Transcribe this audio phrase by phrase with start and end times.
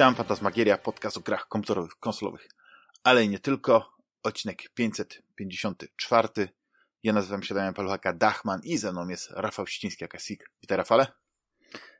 [0.00, 2.48] Witam, Fantasmagieria, podcast o grach komputerowych, konsolowych,
[3.04, 3.96] ale i nie tylko.
[4.22, 6.28] Odcinek 554.
[7.02, 10.50] Ja nazywam się Damian Paluchaka Dachman i ze mną jest Rafał Ściński, Akasik.
[10.62, 11.06] Witaj Rafale.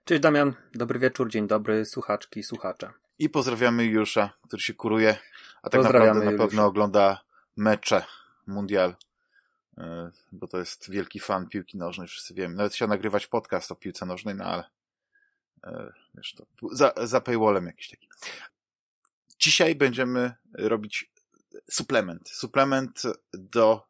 [0.04, 2.92] Cześć Damian, dobry wieczór, dzień dobry, słuchaczki, słuchacze.
[3.18, 5.16] I pozdrawiamy Jusza, który się kuruje,
[5.62, 7.20] a tak naprawdę na pewno ogląda
[7.56, 8.04] mecze
[8.46, 8.96] Mundial,
[9.78, 12.54] e, bo to jest wielki fan piłki nożnej, wszyscy wiemy.
[12.54, 14.64] Nawet chciał nagrywać podcast o piłce nożnej, no ale
[16.14, 18.08] wiesz, to za, za paywallem jakiś taki.
[19.38, 21.10] Dzisiaj będziemy robić
[21.70, 22.28] suplement.
[22.28, 23.86] Suplement do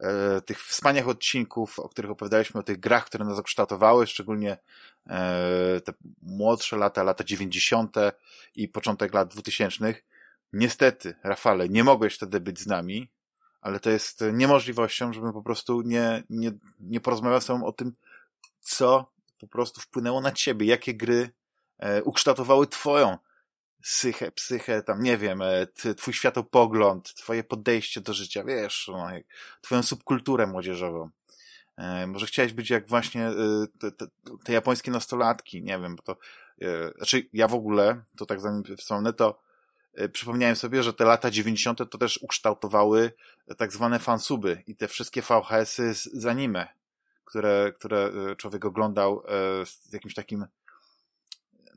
[0.00, 4.58] e, tych wspaniałych odcinków, o których opowiadaliśmy, o tych grach, które nas zakształtowały, szczególnie
[5.06, 7.96] e, te młodsze lata, lata 90.
[8.54, 9.94] i początek lat 2000.
[10.52, 13.08] Niestety, Rafale, nie mogłeś wtedy być z nami,
[13.60, 17.92] ale to jest niemożliwością, żebym po prostu nie, nie, nie porozmawiał z tobą o tym,
[18.60, 21.30] co po prostu wpłynęło na ciebie, jakie gry
[21.78, 23.18] e, ukształtowały twoją
[23.86, 29.08] psychę, psychę, tam nie wiem, e, twój światopogląd, twoje podejście do życia, wiesz, no,
[29.60, 31.10] twoją subkulturę młodzieżową.
[31.76, 33.32] E, może chciałeś być jak właśnie e,
[33.78, 34.06] te, te,
[34.44, 36.16] te japońskie nastolatki, nie wiem, bo to,
[36.96, 39.42] znaczy ja w ogóle, to tak zanim wspomnę, to
[40.12, 41.78] przypomniałem sobie, że te lata 90.
[41.90, 43.12] to też ukształtowały
[43.56, 46.68] tak zwane fansuby i te wszystkie VHS-y z anime,
[47.26, 49.22] które, które człowiek oglądał
[49.64, 50.46] z jakimś takim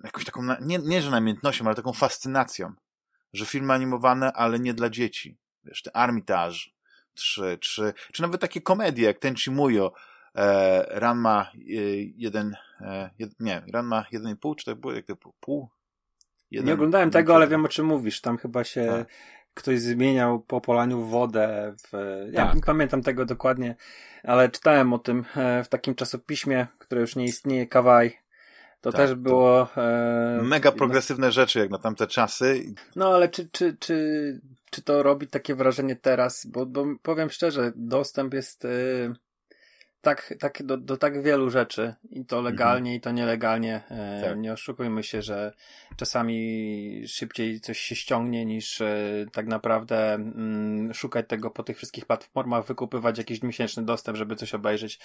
[0.03, 2.73] jakąś taką, nie, nie że namiętnością, ale taką fascynacją,
[3.33, 5.37] że filmy animowane, ale nie dla dzieci.
[5.63, 6.57] Wiesz, te Armitage,
[7.13, 9.93] czy, czy, czy nawet takie komedie jak Tenchi Muyo,
[10.35, 11.59] e, Ranma e,
[12.15, 15.69] jeden, e, jed, nie, Ranma 1,5, czy to było jak to pół?
[16.51, 18.21] Jeden, nie oglądałem tego, ale wiem o czym mówisz.
[18.21, 19.07] Tam chyba się tak.
[19.53, 21.73] Ktoś zmieniał po polaniu wodę.
[21.77, 21.93] W,
[22.31, 22.55] ja tak.
[22.55, 23.75] nie pamiętam tego dokładnie,
[24.23, 28.19] ale czytałem o tym e, w takim czasopiśmie, które już nie istnieje, Kawaj.
[28.81, 29.67] To tak, też było.
[29.77, 32.73] E, mega progresywne rzeczy jak na tamte czasy.
[32.95, 36.45] No ale czy, czy, czy, czy to robi takie wrażenie teraz?
[36.45, 38.65] Bo, bo powiem szczerze, dostęp jest.
[38.65, 38.69] E,
[40.01, 42.45] tak, tak do, do tak wielu rzeczy i to mhm.
[42.45, 42.95] legalnie mhm.
[42.95, 43.81] i to nielegalnie.
[43.89, 44.37] E, tak.
[44.37, 45.53] Nie oszukujmy się, że
[45.95, 52.05] czasami szybciej coś się ściągnie niż e, tak naprawdę mm, szukać tego po tych wszystkich
[52.05, 54.99] platformach, wykupywać jakiś miesięczny dostęp, żeby coś obejrzeć.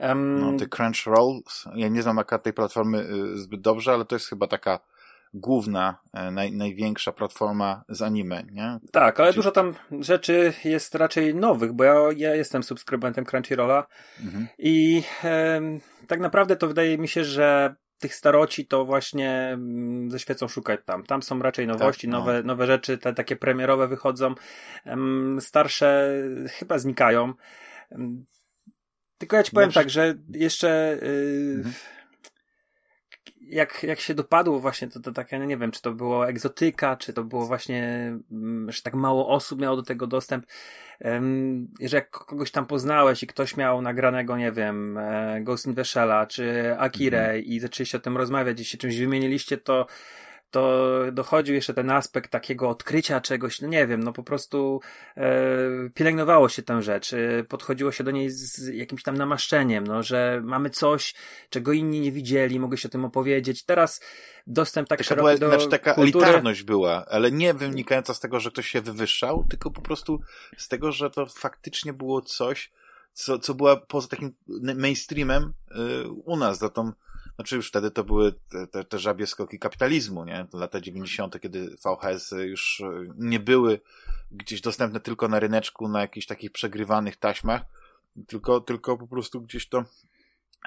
[0.00, 1.40] Um, no, ty Crunchyroll,
[1.74, 4.80] ja nie znam akurat tej platformy y, zbyt dobrze, ale to jest chyba taka
[5.34, 8.78] główna, e, naj, największa platforma z anime, nie?
[8.92, 13.86] Tak, ale dużo tam rzeczy jest raczej nowych, bo ja, ja jestem subskrybentem Crunchyrolla
[14.24, 14.46] mhm.
[14.58, 15.60] i e,
[16.06, 20.80] tak naprawdę to wydaje mi się, że tych staroci to właśnie mm, ze świecą szukać
[20.84, 21.04] tam.
[21.04, 22.18] Tam są raczej nowości, tak, no.
[22.18, 24.34] nowe, nowe rzeczy, te takie premierowe wychodzą.
[25.40, 26.12] Starsze
[26.48, 27.34] chyba znikają.
[29.18, 31.74] Tylko ja ci powiem tak, że jeszcze yy, mhm
[33.50, 36.96] jak, jak się dopadło właśnie to, to takie, no nie wiem, czy to było egzotyka,
[36.96, 40.46] czy to było właśnie, mm, że tak mało osób miało do tego dostęp,
[41.80, 45.82] że jak kogoś tam poznałeś i ktoś miał nagranego, nie wiem, e, Ghost in the
[45.82, 47.42] Shell'a, czy Akire -hmm.
[47.44, 49.86] i zaczęliście o tym rozmawiać i się czymś wymieniliście, to
[50.50, 54.80] to dochodził jeszcze ten aspekt takiego odkrycia czegoś, no nie wiem, no po prostu
[55.16, 55.30] e,
[55.94, 60.40] pielęgnowało się tę rzecz, e, podchodziło się do niej z jakimś tam namaszczeniem, no, że
[60.44, 61.14] mamy coś,
[61.50, 63.64] czego inni nie widzieli, mogę się o tym opowiedzieć.
[63.64, 64.00] Teraz
[64.46, 66.24] dostęp tak taka szeroki była, do Znaczy taka kultury...
[66.24, 70.20] elitarność była, ale nie wynikająca z tego, że ktoś się wywyższał, tylko po prostu
[70.56, 72.72] z tego, że to faktycznie było coś,
[73.12, 74.32] co, co była poza takim
[74.76, 75.52] mainstreamem
[76.04, 76.92] y, u nas, za tą
[77.40, 80.46] znaczy już wtedy to były te, te, te żabie skoki kapitalizmu, nie?
[80.52, 82.82] Lata 90., kiedy VHS już
[83.16, 83.80] nie były
[84.30, 87.62] gdzieś dostępne tylko na ryneczku, na jakichś takich przegrywanych taśmach,
[88.26, 89.84] tylko, tylko po prostu gdzieś to,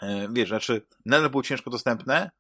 [0.01, 2.31] e, wiesz, znaczy nadal było ciężko dostępne,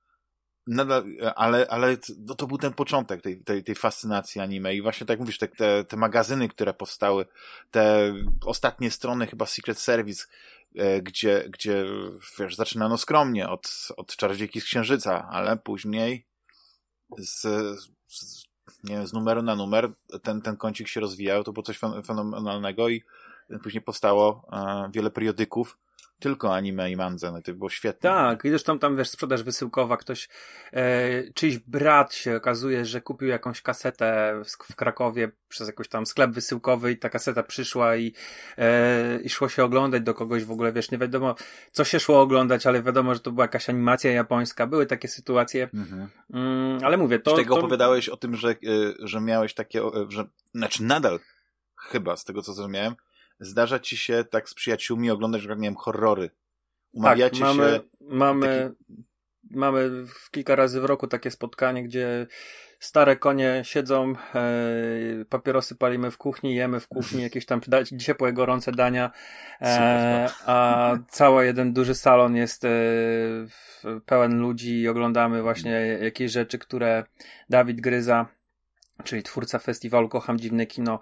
[0.67, 1.05] nadal,
[1.35, 1.97] ale, ale
[2.27, 5.47] to, to był ten początek tej, tej, tej fascynacji anime i właśnie tak mówisz, te,
[5.47, 7.25] te, te magazyny, które powstały,
[7.71, 8.13] te
[8.45, 10.52] ostatnie strony chyba Secret Service, E,
[11.01, 11.85] gdzie, gdzie
[12.39, 16.25] wiesz, zaczynano skromnie od, od Czarodziejki z Księżyca, ale później
[17.17, 17.41] z,
[18.07, 18.45] z,
[18.83, 19.91] nie wiem, z numeru na numer
[20.23, 23.03] ten, ten kącik się rozwijał, to było coś fenomenalnego i
[23.63, 25.77] później powstało e, wiele periodyków,
[26.23, 28.09] tylko anime i mandze, no to było świetne.
[28.09, 30.29] Tak, i zresztą tam, wiesz, sprzedaż wysyłkowa, ktoś,
[30.73, 36.05] e, czyjś brat się okazuje, że kupił jakąś kasetę w, w Krakowie przez jakiś tam
[36.05, 38.13] sklep wysyłkowy i ta kaseta przyszła i,
[38.57, 41.35] e, i szło się oglądać do kogoś w ogóle, wiesz, nie wiadomo,
[41.71, 45.69] co się szło oglądać, ale wiadomo, że to była jakaś animacja japońska, były takie sytuacje,
[45.73, 46.09] mhm.
[46.33, 47.31] mm, ale mówię, to...
[47.31, 47.59] Z tego to...
[47.61, 48.55] opowiadałeś o tym, że, e,
[48.99, 51.19] że miałeś takie, że, znaczy nadal,
[51.75, 52.95] chyba, z tego co zrozumiałem,
[53.45, 56.29] zdarza ci się tak z przyjaciółmi oglądać, jak nie wiem, horrory.
[56.93, 57.81] Umawiacie tak, mamy, się.
[58.01, 59.03] Mamy, taki...
[59.51, 59.91] mamy
[60.31, 62.27] kilka razy w roku takie spotkanie, gdzie
[62.79, 67.61] stare konie siedzą, e, papierosy palimy w kuchni, jemy w kuchni jakieś tam
[67.99, 69.11] ciepłe, gorące dania,
[69.61, 72.69] e, a cały jeden duży salon jest e,
[74.05, 77.03] pełen ludzi i oglądamy właśnie jakieś rzeczy, które
[77.49, 78.25] Dawid Gryza
[79.03, 80.99] czyli twórca festiwalu Kocham Dziwne Kino,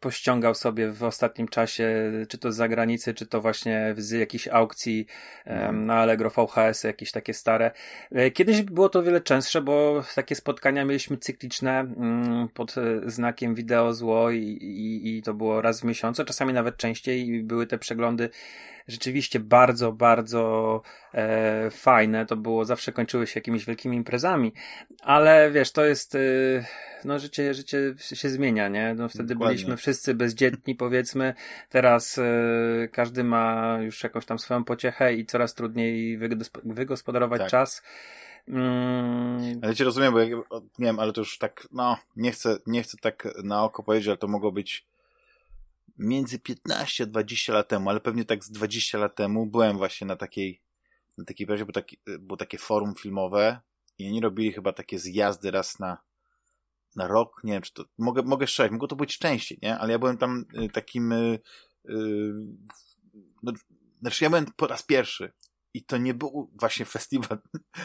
[0.00, 5.06] pościągał sobie w ostatnim czasie, czy to z zagranicy, czy to właśnie z jakichś aukcji
[5.44, 7.70] e, na Allegro VHS, jakieś takie stare.
[8.12, 13.54] E, kiedyś było to wiele częstsze, bo takie spotkania mieliśmy cykliczne mm, pod e, znakiem
[13.54, 17.66] wideo zło i, i, i to było raz w miesiącu, czasami nawet częściej i były
[17.66, 18.30] te przeglądy
[18.88, 20.82] rzeczywiście bardzo, bardzo
[21.14, 22.26] e, fajne.
[22.26, 24.52] To było, zawsze kończyły się jakimiś wielkimi imprezami,
[25.02, 26.18] ale wiesz, to jest, e,
[27.04, 28.94] no życie, życie się zmienia, nie?
[28.94, 29.54] No wtedy Dokładnie.
[29.54, 31.34] byliśmy wszyscy bezdzietni, powiedzmy.
[31.68, 36.18] Teraz e, każdy ma już jakąś tam swoją pociechę i coraz trudniej
[36.64, 37.50] wygospodarować tak.
[37.50, 37.82] czas.
[38.48, 39.60] Mm.
[39.62, 40.20] Ale cię rozumiem, bo
[40.78, 44.08] nie wiem, ale to już tak, no, nie chcę, nie chcę tak na oko powiedzieć,
[44.08, 44.86] ale to mogło być
[45.98, 50.06] między 15 a 20 lat temu, ale pewnie tak z 20 lat temu byłem właśnie
[50.06, 50.60] na takiej,
[51.18, 53.60] na takiej prawie, bo taki, było takie forum filmowe
[53.98, 55.98] i oni robili chyba takie zjazdy raz na,
[56.96, 59.78] na rok, nie wiem, czy to, mogę, mogę strzelać, mogło to być częściej, nie?
[59.78, 61.10] Ale ja byłem tam y, takim,
[61.84, 62.46] yy,
[63.42, 63.52] no,
[64.00, 65.32] znaczy ja byłem po raz pierwszy
[65.74, 67.38] i to nie był właśnie festiwal,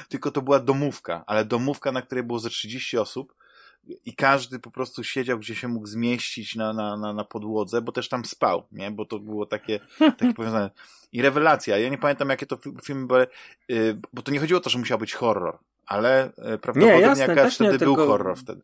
[0.10, 3.36] tylko to była domówka, ale domówka, na której było ze 30 osób
[4.06, 7.92] i każdy po prostu siedział, gdzie się mógł zmieścić na, na, na, na podłodze, bo
[7.92, 8.92] też tam spał, nie?
[8.92, 10.72] Bo to było takie, takie powiązane.
[11.12, 11.78] I rewelacja.
[11.78, 13.28] Ja nie pamiętam, jakie to filmy były,
[13.68, 17.28] yy, bo to nie chodziło o to, że musiał być horror, ale prawdopodobnie nie, jasne,
[17.28, 18.08] jakaś wtedy był tylko...
[18.08, 18.62] horror wtedy.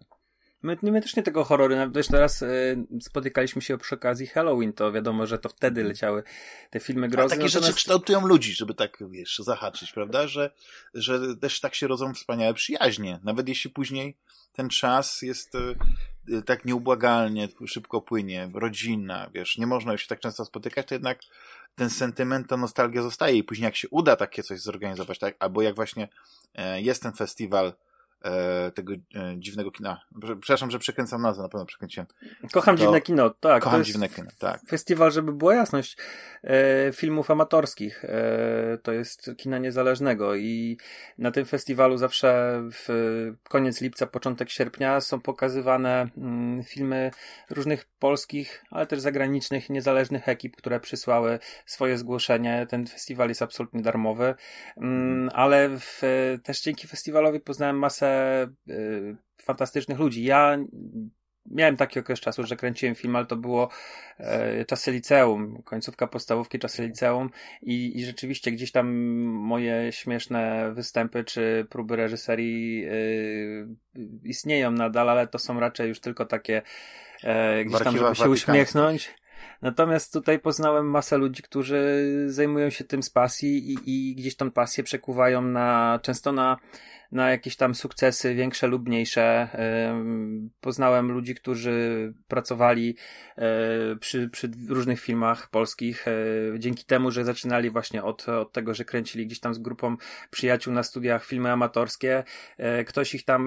[0.61, 4.91] My, my też nie tego horroru, nawet teraz y, spotykaliśmy się przy okazji Halloween, to
[4.91, 6.23] wiadomo, że to wtedy leciały
[6.69, 7.25] te filmy grozy.
[7.25, 7.65] A takie Natomiast...
[7.65, 10.27] rzeczy kształtują ludzi, żeby tak, wiesz, zahaczyć, prawda?
[10.27, 10.51] Że,
[10.94, 13.19] że też tak się rodzą wspaniałe przyjaźnie.
[13.23, 14.17] Nawet jeśli później
[14.53, 20.19] ten czas jest y, tak nieubłagalnie, szybko płynie, rodzinna, wiesz, nie można już się tak
[20.19, 21.19] często spotykać, to jednak
[21.75, 25.61] ten sentyment, ta nostalgia zostaje i później jak się uda takie coś zorganizować, tak, albo
[25.61, 26.07] jak właśnie
[26.56, 27.73] e, jest ten festiwal
[28.21, 29.00] e, tego e,
[29.38, 30.01] dziwnego kina.
[30.42, 32.07] Przepraszam, że przekręcam nazwę, na pewno przekręciłem.
[32.51, 33.63] Kocham to, dziwne kino, tak.
[33.63, 34.62] Kocham dziwne kino, tak.
[34.69, 35.98] Festiwal, żeby była jasność,
[36.44, 38.06] e, filmów amatorskich.
[38.06, 40.77] E, to jest kina niezależnego i
[41.18, 42.88] na tym festiwalu zawsze w
[43.50, 47.12] koniec lipca, początek sierpnia są pokazywane mm, filmy
[47.50, 52.68] różnych polskich, ale też zagranicznych, niezależnych ekip, które przysłały swoje zgłoszenie.
[52.69, 54.36] Ten festiwal jest absolutnie darmowy,
[54.77, 56.01] mm, ale w,
[56.44, 58.08] też dzięki festiwalowi poznałem masę
[58.69, 60.23] y, fantastycznych ludzi.
[60.23, 60.57] Ja
[61.51, 63.69] miałem taki okres czasu, że kręciłem film, ale to było
[64.17, 67.29] e, czasy liceum, końcówka podstawówki, czasy liceum
[67.61, 68.88] i, i rzeczywiście gdzieś tam
[69.25, 72.91] moje śmieszne występy czy próby reżyserii e,
[74.23, 76.61] istnieją nadal, ale to są raczej już tylko takie
[77.23, 79.15] e, gdzieś tam, żeby się uśmiechnąć.
[79.61, 84.51] Natomiast tutaj poznałem masę ludzi, którzy zajmują się tym z pasji i, i gdzieś tą
[84.51, 86.57] pasję przekuwają na, często na
[87.11, 89.47] na jakieś tam sukcesy większe lub mniejsze.
[90.61, 92.95] Poznałem ludzi, którzy pracowali
[93.37, 93.42] e,
[93.99, 96.11] przy, przy różnych filmach polskich, e,
[96.59, 99.97] dzięki temu, że zaczynali właśnie od, od tego, że kręcili gdzieś tam z grupą
[100.31, 102.23] przyjaciół na studiach filmy amatorskie.
[102.57, 103.42] E, ktoś ich tam,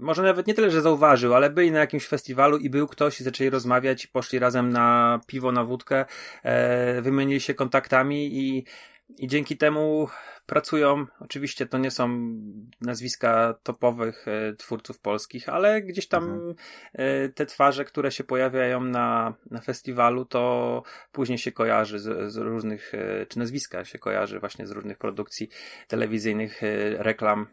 [0.00, 3.24] może nawet nie tyle, że zauważył, ale byli na jakimś festiwalu i był ktoś i
[3.24, 6.04] zaczęli rozmawiać i poszli razem na piwo, na wódkę,
[7.02, 8.64] wymienili się kontaktami i
[9.18, 10.08] i dzięki temu
[10.48, 11.06] pracują.
[11.20, 12.08] Oczywiście to nie są
[12.80, 16.54] nazwiska topowych e, twórców polskich, ale gdzieś tam mhm.
[16.92, 22.36] e, te twarze, które się pojawiają na, na festiwalu, to później się kojarzy z, z
[22.36, 25.48] różnych, e, czy nazwiska się kojarzy właśnie z różnych produkcji
[25.88, 26.60] telewizyjnych,
[26.98, 27.46] reklam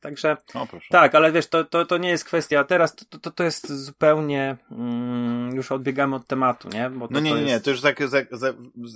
[0.00, 2.64] Także o, tak, ale wiesz, to, to, to nie jest kwestia.
[2.64, 6.90] Teraz to, to, to jest zupełnie mm, już odbiegamy od tematu, nie?
[6.90, 8.54] Bo to, no nie, nie, nie, to już tak za, za,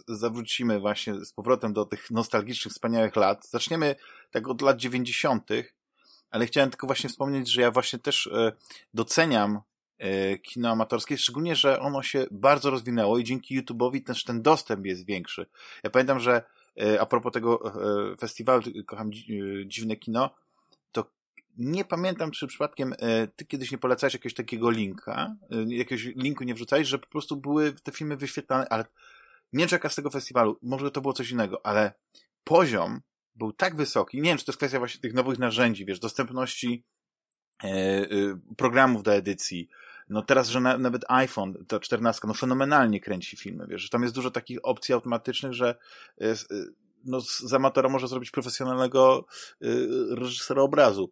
[0.08, 3.46] zawrócimy właśnie z powrotem do tych nostalgicznych, wspaniałych lat.
[3.46, 3.96] Zaczniemy
[4.30, 5.75] tak od lat dziewięćdziesiątych,
[6.30, 8.52] ale chciałem tylko właśnie wspomnieć, że ja właśnie też e,
[8.94, 9.61] doceniam
[9.99, 14.87] e, kino amatorskie, szczególnie, że ono się bardzo rozwinęło i dzięki YouTube'owi też ten dostęp
[14.87, 15.46] jest większy.
[15.82, 16.42] Ja pamiętam, że
[16.80, 17.61] e, a propos tego
[18.12, 20.30] e, festiwalu, kocham e, dziwne kino,
[21.58, 26.44] nie pamiętam, czy przypadkiem e, ty kiedyś nie polecałeś jakiegoś takiego linka, e, jakiegoś linku
[26.44, 28.84] nie wrzucałeś, że po prostu były te filmy wyświetlane, ale
[29.52, 31.92] nie czeka z tego festiwalu, może to było coś innego, ale
[32.44, 33.00] poziom
[33.34, 36.84] był tak wysoki, nie wiem, czy to jest kwestia właśnie tych nowych narzędzi, wiesz, dostępności
[37.64, 38.06] e,
[38.56, 39.68] programów do edycji,
[40.08, 44.02] no teraz, że na, nawet iPhone, ta 14, no fenomenalnie kręci filmy, wiesz, że tam
[44.02, 45.75] jest dużo takich opcji automatycznych, że
[47.04, 49.26] no, z amatora może zrobić profesjonalnego
[50.11, 51.11] reżysera obrazu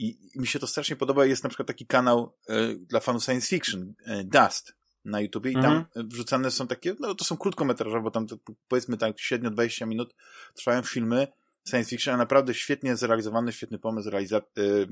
[0.00, 1.26] I, mi się to strasznie podoba.
[1.26, 5.54] Jest na przykład taki kanał e, dla fanów science fiction, e, Dust na YouTube i
[5.54, 6.08] tam mhm.
[6.08, 8.36] wrzucane są takie, no to są krótkometrażowe, bo tam to,
[8.68, 10.14] powiedzmy tak średnio 20 minut
[10.54, 11.28] trwają filmy
[11.68, 14.88] science fiction, a naprawdę świetnie zrealizowany, świetny pomysł, realiza- y,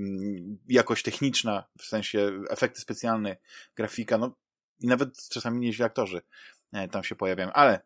[0.69, 3.37] jakość techniczna, w sensie efekty specjalne,
[3.77, 4.35] grafika, no
[4.81, 6.23] i nawet czasami nieźli aktorzy
[6.91, 7.53] tam się pojawiają.
[7.53, 7.81] Ale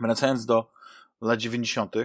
[0.00, 0.70] wracając do
[1.20, 1.96] lat 90.,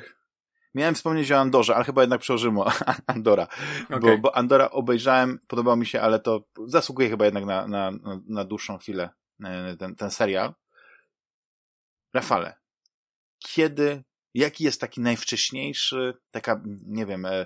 [0.74, 2.60] Miałem wspomnieć o Andorze, ale chyba jednak przełożymy
[3.08, 3.48] Andora.
[3.86, 4.00] Okay.
[4.00, 7.92] Bo, bo Andora obejrzałem, podobał mi się, ale to zasługuje chyba jednak na, na,
[8.28, 9.10] na dłuższą chwilę
[9.44, 10.54] e, ten, ten serial.
[12.14, 12.56] Rafale,
[13.40, 17.46] kiedy, jaki jest taki najwcześniejszy, taka, nie wiem, e,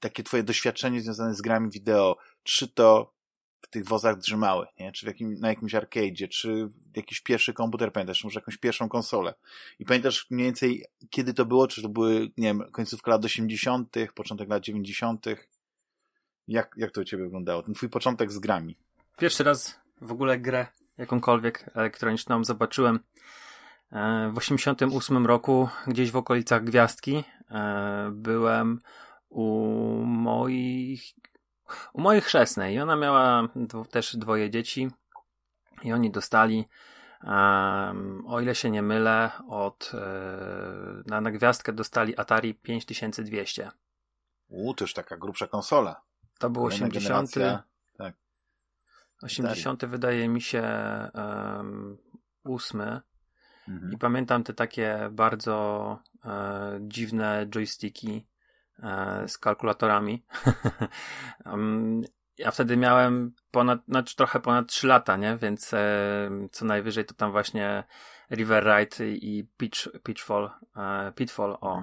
[0.00, 2.16] takie twoje doświadczenie związane z grami wideo?
[2.42, 3.14] Czy to
[3.64, 4.92] w tych wozach drzymały, nie?
[4.92, 9.34] czy w jakim, na jakimś arcade'zie, czy jakiś pierwszy komputer, pamiętasz, może jakąś pierwszą konsolę.
[9.78, 13.96] I pamiętasz mniej więcej, kiedy to było, czy to były, nie wiem, końcówka lat 80.,
[14.14, 15.26] początek lat 90.,
[16.48, 17.62] jak, jak to u ciebie wyglądało?
[17.62, 18.76] Ten twój początek z grami.
[19.16, 20.66] Pierwszy raz w ogóle grę
[20.98, 23.00] jakąkolwiek elektroniczną zobaczyłem
[23.92, 27.24] e, w 88 roku, gdzieś w okolicach Gwiazdki.
[27.50, 28.80] E, byłem
[29.28, 29.44] u
[30.04, 31.14] moich
[31.92, 32.74] u mojej chrzestnej.
[32.74, 33.48] I ona miała
[33.90, 34.90] też dwoje dzieci.
[35.82, 36.68] I oni dostali,
[37.22, 43.70] um, o ile się nie mylę, od e, na, na gwiazdkę dostali Atari 5200.
[44.48, 46.02] U, to już taka grubsza konsola.
[46.38, 47.30] To był 80.
[47.96, 48.14] Tak.
[49.22, 49.90] 80 Atari.
[49.90, 50.62] wydaje mi się
[51.14, 51.98] um,
[52.44, 53.00] 8.
[53.68, 53.92] Mhm.
[53.92, 58.26] I pamiętam te takie bardzo e, dziwne joysticki
[59.26, 60.24] z kalkulatorami.
[62.38, 65.36] ja wtedy miałem ponad, znaczy trochę ponad 3 lata, nie?
[65.36, 67.84] Więc e, co najwyżej to tam właśnie
[68.30, 71.82] River Ride i Pitch, Pitchfall, e, Pitfall, o,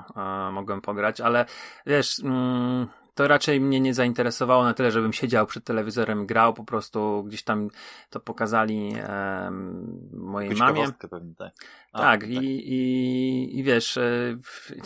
[0.52, 1.46] mogłem pograć, ale
[1.86, 6.64] wiesz, mm, to raczej mnie nie zainteresowało na tyle, żebym siedział przed telewizorem, grał, po
[6.64, 7.70] prostu gdzieś tam
[8.10, 10.84] to pokazali um, mojej mamie.
[11.10, 11.52] Pewnie, tak,
[11.92, 12.30] A, tak, tak.
[12.30, 14.38] I, i, i wiesz, e,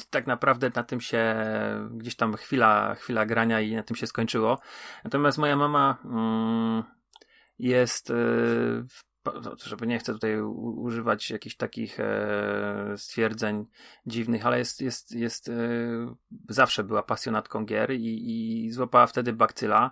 [0.09, 1.35] tak naprawdę na tym się
[1.91, 4.59] gdzieś tam chwila, chwila grania i na tym się skończyło.
[5.03, 6.83] Natomiast moja mama mm,
[7.59, 9.14] jest e, no,
[9.63, 13.65] żeby nie chcę tutaj używać jakichś takich e, stwierdzeń
[14.07, 15.53] dziwnych, ale jest, jest, jest e,
[16.49, 19.91] zawsze była pasjonatką gier i, i złapała wtedy bakcyla.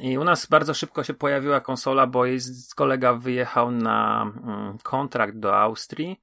[0.00, 2.38] I u nas bardzo szybko się pojawiła konsola, bo jej
[2.76, 6.20] kolega wyjechał na mm, kontrakt do Austrii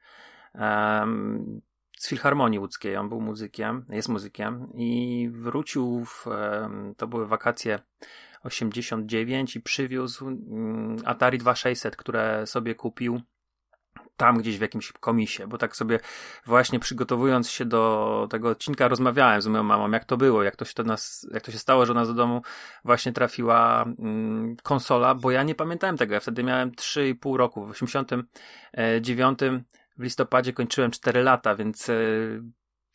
[1.97, 2.97] z Filharmonii Łódzkiej.
[2.97, 6.25] On był muzykiem, jest muzykiem i wrócił w,
[6.97, 7.79] to były wakacje
[8.43, 13.21] 89 i przywiózł mm, Atari 2600, które sobie kupił
[14.17, 15.99] tam gdzieś w jakimś komisie, bo tak sobie
[16.45, 20.65] właśnie przygotowując się do tego odcinka rozmawiałem z moją mamą, jak to było, jak to
[20.65, 22.41] się, to nas, jak to się stało, że nas do domu
[22.85, 27.71] właśnie trafiła mm, konsola, bo ja nie pamiętałem tego, ja wtedy miałem 3,5 roku, w
[27.71, 29.39] 89
[29.97, 32.43] w listopadzie kończyłem 4 lata, więc yy,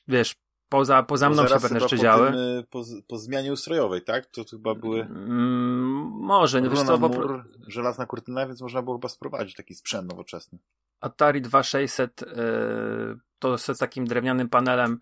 [0.09, 0.35] wiesz,
[0.73, 2.31] Poza, poza mną się pewne jeszcze działy.
[2.31, 4.27] Tym, y, po, po, zmianie ustrojowej, tak?
[4.27, 5.01] To, to chyba były...
[5.01, 6.99] Mm, może, no wiesz co...
[6.99, 10.59] Mur, żelazna kurtyna, więc można było chyba sprowadzić taki sprzęt nowoczesny.
[11.01, 14.99] Atari 2600 yy, to z takim drewnianym panelem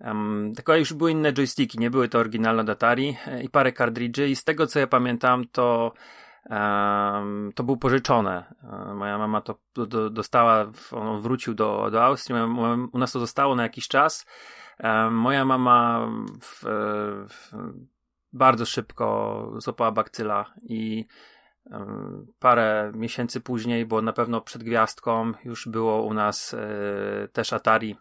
[0.00, 3.72] um, tylko już były inne joysticki, nie były to oryginalne od Atari yy, i parę
[3.72, 5.92] kartridży i z tego co ja pamiętam to
[6.50, 8.54] Um, to był pożyczone.
[8.62, 12.36] Um, moja mama to do, dostała, on wrócił do, do Austrii,
[12.92, 14.26] u nas to zostało na jakiś czas
[15.10, 16.08] Moja mama
[16.42, 16.60] w,
[17.28, 17.52] w,
[18.32, 21.06] bardzo szybko złapała bakcyla i
[22.38, 27.96] parę miesięcy później, bo na pewno przed gwiazdką już było u nas e, też Atari,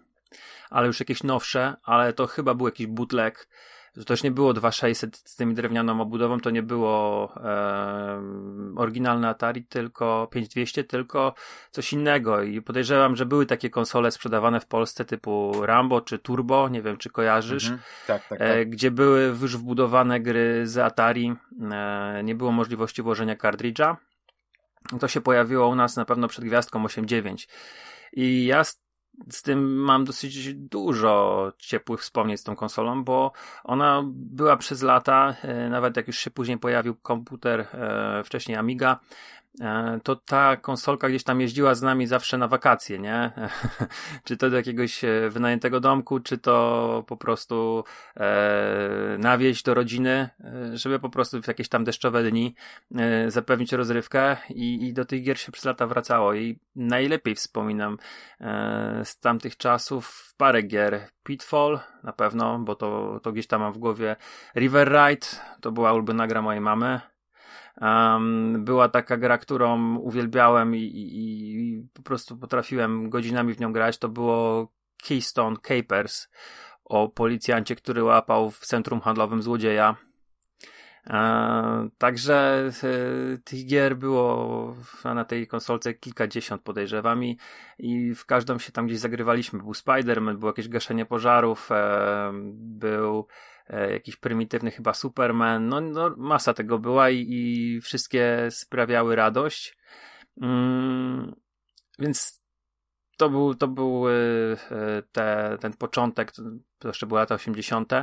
[0.70, 3.50] ale już jakieś nowsze, ale to chyba był jakiś bootleg
[3.96, 8.22] to też nie było 2600 z tym drewnianą obudową, to nie było e,
[8.76, 11.34] oryginalne Atari, tylko 5200, tylko
[11.72, 16.70] coś innego i podejrzewam, że były takie konsole sprzedawane w Polsce typu Rambo czy Turbo,
[16.70, 17.82] nie wiem czy kojarzysz, mhm.
[18.08, 18.70] tak, tak, e, tak.
[18.70, 21.36] gdzie były już wbudowane gry z Atari,
[21.72, 23.98] e, nie było możliwości włożenia kartridża.
[25.00, 27.48] To się pojawiło u nas na pewno przed gwiazdką 8.9
[28.14, 28.80] i ja z
[29.42, 33.32] tym mam dosyć dużo ciepłych wspomnień z tą konsolą, bo
[33.64, 39.00] ona była przez lata, e, nawet jak już się później pojawił komputer, e, wcześniej Amiga,
[40.04, 43.32] to ta konsolka gdzieś tam jeździła z nami zawsze na wakacje, nie?
[44.26, 47.84] czy to do jakiegoś e, wynajętego domku, czy to po prostu
[48.18, 52.56] e, na wieś do rodziny, e, żeby po prostu w jakieś tam deszczowe dni
[52.96, 57.98] e, zapewnić rozrywkę i, i do tych gier się przez lata wracało i najlepiej wspominam
[58.42, 61.10] e, z tamtych czasów parę gier.
[61.24, 64.16] Pitfall na pewno, bo to, to gdzieś tam mam w głowie.
[64.56, 65.28] River Ride
[65.62, 67.02] to była ulubiona gra mojej mamy.
[67.82, 73.74] Um, była taka gra, którą uwielbiałem i, i, i, po prostu potrafiłem godzinami w nią
[73.74, 73.98] grać.
[73.98, 74.72] To było
[75.08, 76.28] Keystone Capers
[76.86, 79.96] o policjancie, który łapał w centrum handlowym złodzieja.
[81.08, 87.38] E, także e, tych gier było na tej konsolce kilkadziesiąt podejrzewam i,
[87.80, 89.60] i w każdą się tam gdzieś zagrywaliśmy.
[89.60, 93.28] Był Spider-Man, było jakieś gaszenie pożarów, e, był
[93.70, 99.78] jakiś prymitywny chyba Superman, no, no masa tego była i, i wszystkie sprawiały radość.
[100.42, 101.36] Mm,
[102.00, 102.42] więc
[103.18, 104.12] to był, to był e,
[104.72, 106.32] e, te, ten początek,
[106.80, 107.94] to jeszcze były lata 80.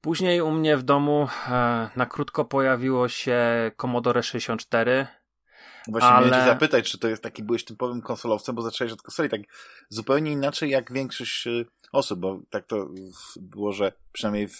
[0.00, 1.28] Później u mnie w domu
[1.96, 5.06] na krótko pojawiło się Commodore 64.
[5.88, 6.26] Właśnie ale...
[6.26, 9.40] miałem cię zapytać, czy to jest taki byłeś typowym konsolowcem, bo zacząłeś od konsoli tak
[9.88, 11.48] zupełnie inaczej jak większość
[11.92, 12.88] osób, bo tak to
[13.36, 14.58] było, że przynajmniej w,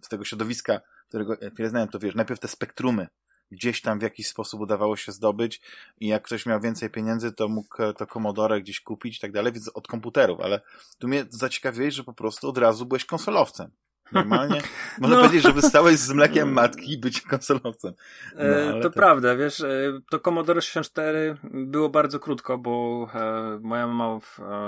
[0.00, 3.08] z tego środowiska, którego ja znałem, to wiesz, najpierw te spektrumy
[3.50, 5.60] gdzieś tam w jakiś sposób udawało się zdobyć
[6.00, 9.52] i jak ktoś miał więcej pieniędzy, to mógł to Commodore gdzieś kupić i tak dalej,
[9.52, 10.60] więc od komputerów, ale
[10.98, 13.70] tu mnie zaciekawiłeś, że po prostu od razu byłeś konsolowcem.
[14.12, 14.62] Normalnie
[15.00, 15.22] można no.
[15.22, 17.94] powiedzieć, że wystałeś z mlekiem matki i być konsolowcem.
[18.34, 23.58] No, e, to, to, prawda, wiesz, e, to Commodore 64 było bardzo krótko, bo e,
[23.62, 24.18] moja mama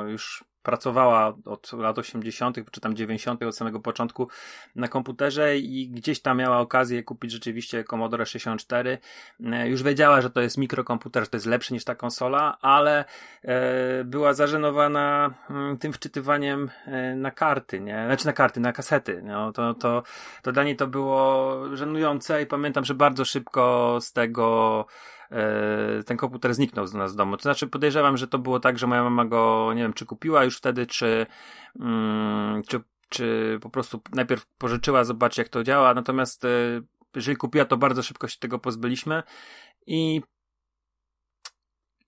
[0.06, 4.28] już pracowała od lat 80., czy tam 90., od samego początku
[4.76, 8.98] na komputerze i gdzieś tam miała okazję kupić rzeczywiście Commodore 64.
[9.44, 13.04] E, już wiedziała, że to jest mikrokomputer, że to jest lepszy niż ta konsola, ale
[13.42, 18.02] e, była zażenowana mm, tym wczytywaniem e, na karty, nie?
[18.06, 19.22] Znaczy na karty, na kasety.
[19.22, 20.02] No, to, to,
[20.42, 24.86] to dla niej to było żenujące i pamiętam, że bardzo szybko z tego
[26.06, 27.36] ten komputer zniknął z nas z domu.
[27.36, 30.44] To znaczy podejrzewam, że to było tak, że moja mama go, nie wiem, czy kupiła
[30.44, 31.26] już wtedy, czy,
[31.80, 36.48] mm, czy, czy po prostu najpierw pożyczyła, zobaczyć jak to działa, natomiast e,
[37.14, 39.22] jeżeli kupiła, to bardzo szybko się tego pozbyliśmy
[39.86, 40.22] i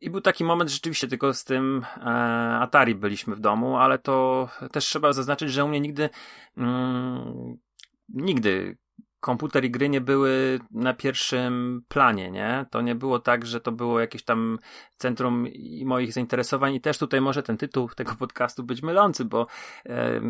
[0.01, 2.01] i był taki moment rzeczywiście tylko z tym e,
[2.61, 6.11] Atari byliśmy w domu, ale to też trzeba zaznaczyć, że u mnie nigdy
[6.57, 7.57] mm,
[8.09, 8.77] nigdy
[9.25, 12.67] komputer i gry nie były na pierwszym planie, nie?
[12.71, 14.59] To nie było tak, że to było jakieś tam
[14.97, 15.47] centrum
[15.85, 19.47] moich zainteresowań i też tutaj może ten tytuł tego podcastu być mylący, bo
[19.87, 20.21] e,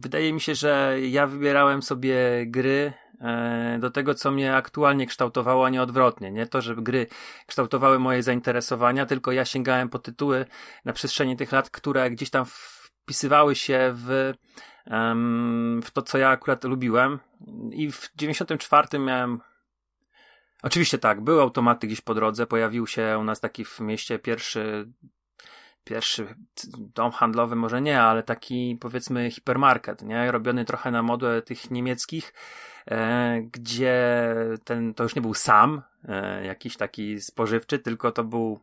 [0.00, 5.66] wydaje mi się, że ja wybierałem sobie gry e, do tego, co mnie aktualnie kształtowało,
[5.66, 6.30] a nie odwrotnie.
[6.30, 7.06] Nie to, że gry
[7.46, 10.46] kształtowały moje zainteresowania, tylko ja sięgałem po tytuły
[10.84, 12.44] na przestrzeni tych lat, które gdzieś tam
[13.08, 14.32] wpisywały się w
[15.82, 17.18] w to, co ja akurat lubiłem.
[17.72, 19.40] I w 94 miałem.
[20.62, 22.46] Oczywiście tak, były automaty gdzieś po drodze.
[22.46, 24.88] Pojawił się u nas taki w mieście pierwszy
[25.84, 26.26] pierwszy
[26.78, 30.32] dom handlowy, może nie, ale taki powiedzmy hipermarket, nie?
[30.32, 32.34] Robiony trochę na modłę tych niemieckich,
[32.90, 38.60] e, gdzie ten, to już nie był sam, e, jakiś taki spożywczy, tylko to był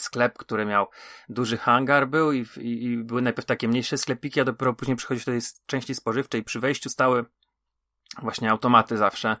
[0.00, 0.86] sklep, który miał
[1.28, 5.24] duży hangar był i, i, i, były najpierw takie mniejsze sklepiki, a dopiero później przychodzić
[5.24, 6.44] do tej części spożywczej.
[6.44, 7.24] Przy wejściu stały
[8.22, 9.36] właśnie automaty zawsze.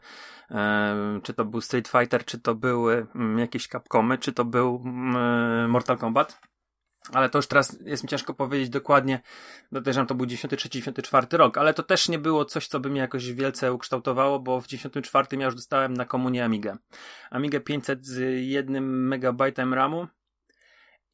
[0.50, 4.82] E, czy to był Street Fighter, czy to były mm, jakieś Capcomy, czy to był
[4.84, 6.40] mm, Mortal Kombat.
[7.12, 9.20] Ale to już teraz jest mi ciężko powiedzieć dokładnie.
[9.72, 13.00] Podejrzewam, to był 93, 94 rok, ale to też nie było coś, co by mnie
[13.00, 16.76] jakoś wielce ukształtowało, bo w 94 ja już dostałem na komunię Amigę.
[17.30, 20.06] Amigę 500 z jednym megabajtem RAMu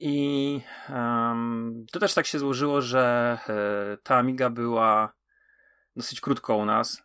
[0.00, 5.12] i um, to też tak się złożyło, że e, ta Amiga była
[5.96, 7.02] dosyć krótko u nas,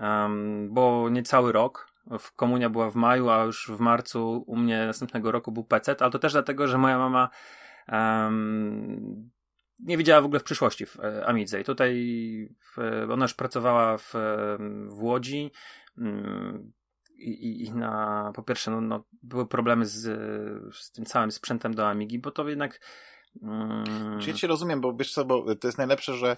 [0.00, 1.94] um, bo niecały rok.
[2.18, 5.96] W komunia była w maju, a już w marcu u mnie następnego roku był PC,
[6.00, 7.28] ale to też dlatego, że moja mama
[7.92, 9.30] um,
[9.78, 11.60] nie widziała w ogóle w przyszłości w e, Amidze.
[11.60, 11.94] I tutaj
[12.60, 14.14] w, ona już pracowała w,
[14.88, 15.50] w Łodzi.
[15.98, 16.72] Um,
[17.16, 20.02] i, i na, po pierwsze, no, no, były problemy z,
[20.76, 22.80] z tym całym sprzętem do Amigi, bo to jednak.
[23.42, 24.20] Mm...
[24.20, 26.36] Czy ja cię rozumiem, bo wiesz co, bo to jest najlepsze, że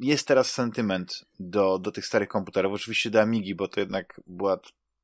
[0.00, 4.56] jest teraz sentyment do, do tych starych komputerów, oczywiście do Amigi, bo to jednak była,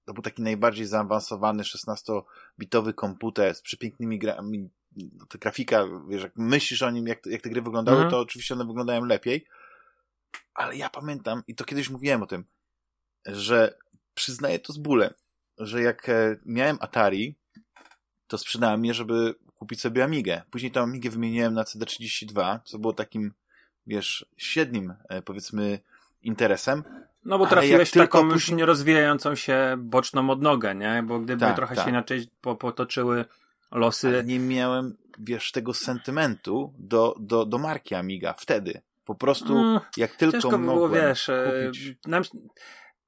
[0.04, 4.70] to był taki najbardziej zaawansowany 16-bitowy komputer z przepięknymi grami,
[5.28, 8.10] to grafika, wiesz, jak myślisz o nim, jak, jak te gry wyglądały, mhm.
[8.10, 9.46] to oczywiście one wyglądają lepiej,
[10.54, 12.44] ale ja pamiętam, i to kiedyś mówiłem o tym,
[13.26, 13.78] że
[14.14, 15.14] przyznaję to z bólem,
[15.58, 17.34] że jak e, miałem Atari,
[18.26, 20.42] to sprzedałem je, żeby kupić sobie Amigę.
[20.50, 23.32] Później tą Amigę wymieniłem na CD32, co było takim,
[23.86, 25.78] wiesz, średnim, e, powiedzmy,
[26.22, 26.84] interesem.
[27.24, 28.56] No bo trafiłeś taką już później...
[28.56, 31.02] nierozwijającą się boczną odnogę, nie?
[31.06, 31.84] Bo gdyby tak, trochę tak.
[31.84, 33.24] się inaczej potoczyły
[33.70, 34.08] losy...
[34.08, 38.80] Ale nie miałem, wiesz, tego sentymentu do, do, do marki Amiga wtedy.
[39.04, 41.94] Po prostu, mm, jak tylko Ciężko mogłem było, wiesz, e, kupić...
[42.06, 42.22] nam,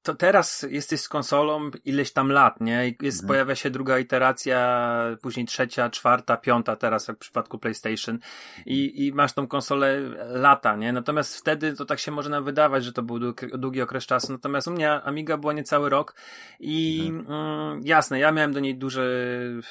[0.03, 2.95] to teraz jesteś z konsolą ileś tam lat, nie?
[3.01, 3.27] Jest, mhm.
[3.27, 4.89] Pojawia się druga iteracja,
[5.21, 8.19] później trzecia, czwarta, piąta teraz jak w przypadku PlayStation
[8.65, 10.93] i, i masz tą konsolę lata, nie?
[10.93, 13.19] Natomiast wtedy to tak się może nam wydawać, że to był
[13.53, 16.15] długi okres czasu, natomiast u mnie Amiga była niecały rok
[16.59, 17.41] i mhm.
[17.41, 19.61] mm, jasne, ja miałem do niej duży,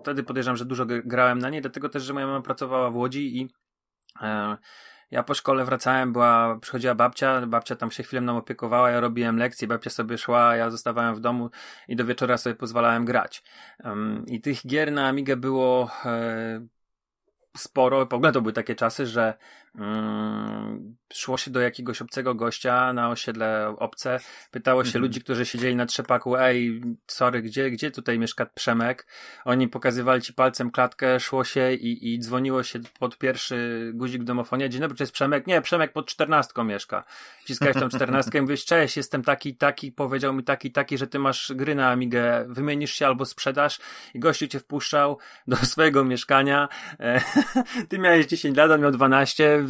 [0.00, 3.40] wtedy podejrzewam, że dużo grałem na niej, dlatego też, że moja mama pracowała w Łodzi
[3.40, 3.48] i
[4.22, 4.56] e,
[5.12, 9.36] ja po szkole wracałem, była, przychodziła babcia, babcia tam się chwilę mną opiekowała, ja robiłem
[9.36, 11.50] lekcje, babcia sobie szła, ja zostawałem w domu
[11.88, 13.42] i do wieczora sobie pozwalałem grać.
[13.84, 16.66] Um, I tych gier na Amigę było e,
[17.56, 18.06] sporo.
[18.06, 19.34] W ogóle to były takie czasy, że
[19.74, 25.02] mm, szło się do jakiegoś obcego gościa na osiedle obce, pytało się mm -hmm.
[25.02, 29.06] ludzi, którzy siedzieli na trzepaku, ej, sorry, gdzie, gdzie tutaj mieszka Przemek?
[29.44, 34.68] Oni pokazywali ci palcem klatkę, szło się i, i dzwoniło się pod pierwszy guzik domofonia.
[34.68, 35.46] Dzień dobry, czy jest Przemek?
[35.46, 37.04] Nie, Przemek pod czternastką mieszka.
[37.44, 41.18] Wciskałeś tą czternastkę i mówisz, cześć, jestem taki, taki, powiedział mi taki, taki, że ty
[41.18, 43.80] masz gry na Amigę, wymienisz się albo sprzedasz
[44.14, 46.68] i gościu cię wpuszczał do swojego mieszkania.
[47.88, 49.61] Ty miałeś 10 lat, on miał 12,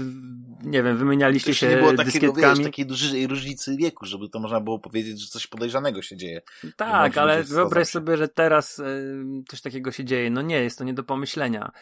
[0.62, 4.61] nie wiem, wymienialiście się nie było takiego, wiesz, takiej dużej różnicy wieku, żeby to można
[4.61, 6.42] było powiedzieć, że coś podejrzanego się dzieje.
[6.76, 10.31] Tak, ale wyobraź sobie, że teraz y, coś takiego się dzieje.
[10.31, 11.72] No nie, jest to nie do pomyślenia.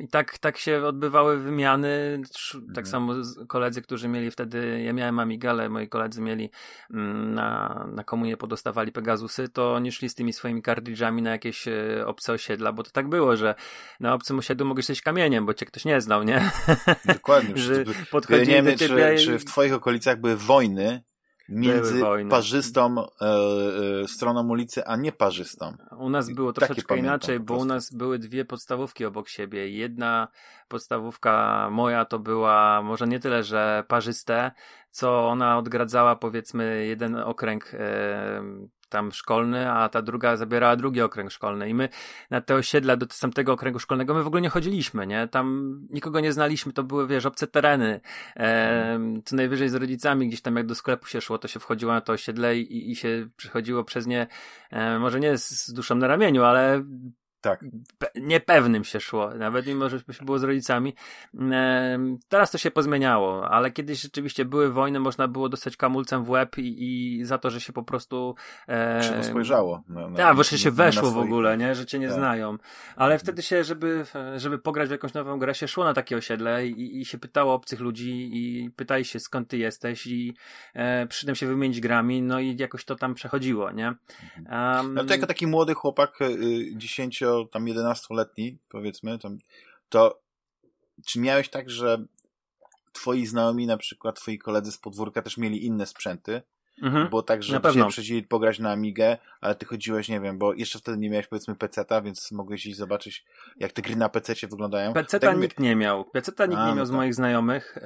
[0.00, 2.20] I tak, tak się odbywały wymiany.
[2.52, 2.86] Tak mhm.
[2.86, 3.14] samo
[3.48, 6.50] koledzy, którzy mieli wtedy, ja miałem Amiga, ale moi koledzy mieli
[6.90, 11.68] mm, na, na komunie podostawali Pegasusy, to oni szli z tymi swoimi kartridżami na jakieś
[11.68, 13.54] y, obce osiedla, bo to tak było, że
[14.00, 16.50] na obcym osiedlu mogłeś być kamieniem, bo cię ktoś nie znał, nie?
[17.04, 17.56] Dokładnie.
[17.62, 21.02] że podchodzili nie wiem, czy, czy w twoich okolicach były wojny
[21.50, 23.26] między parzystą e,
[24.02, 25.76] e, stroną ulicy, a nie parzystą.
[25.98, 29.68] U nas było troszeczkę inaczej, bo u nas były dwie podstawówki obok siebie.
[29.68, 30.28] Jedna
[30.68, 34.50] podstawówka moja to była może nie tyle, że parzyste,
[34.90, 38.42] co ona odgradzała powiedzmy jeden okręg e,
[38.90, 41.88] tam szkolny, a ta druga zabierała drugi okręg szkolny i my
[42.30, 45.28] na te osiedla do tamtego okręgu szkolnego my w ogóle nie chodziliśmy, nie?
[45.28, 48.00] Tam nikogo nie znaliśmy, to były, wiesz, obce tereny.
[48.36, 51.92] E, co najwyżej z rodzicami gdzieś tam jak do sklepu się szło, to się wchodziło
[51.92, 54.26] na to osiedle i, i się przechodziło przez nie,
[54.70, 56.84] e, może nie z, z duszą na ramieniu, ale
[57.40, 57.64] tak.
[58.14, 60.94] niepewnym się szło, nawet mimo, że było z rodzicami.
[62.28, 66.58] Teraz to się pozmieniało, ale kiedyś rzeczywiście były wojny, można było dostać kamulcem w łeb
[66.58, 68.34] i, i za to, że się po prostu...
[68.68, 69.24] E...
[69.24, 69.82] spojrzało.
[70.16, 71.74] tak, bo się weszło w ogóle, nie?
[71.74, 72.16] że cię nie tak.
[72.16, 72.58] znają.
[72.96, 74.04] Ale wtedy się, żeby,
[74.36, 77.54] żeby pograć w jakąś nową grę, się szło na takie osiedle i, i się pytało
[77.54, 80.34] obcych ludzi i pytali się skąd ty jesteś i
[80.74, 83.94] e, przy tym się wymienić grami, no i jakoś to tam przechodziło, nie?
[84.36, 84.94] Um...
[84.94, 86.74] No to jako taki młody chłopak, y,
[87.38, 89.38] 10 tam 11-letni, powiedzmy, tam,
[89.88, 90.20] to
[91.06, 92.04] czy miałeś tak, że
[92.92, 96.42] twoi znajomi, na przykład twoi koledzy z podwórka też mieli inne sprzęty?
[96.82, 100.54] Mhm, bo tak, że się przyjdzie pograć na Amigę, ale ty chodziłeś, nie wiem, bo
[100.54, 103.24] jeszcze wtedy nie miałeś powiedzmy PC-ta, więc mogłeś iść zobaczyć,
[103.56, 104.92] jak te gry na PC wyglądają.
[104.92, 106.04] PC-ta tak nikt nie miał.
[106.04, 106.96] PC-ta nikt A, nie miał no z tak.
[106.96, 107.78] moich znajomych.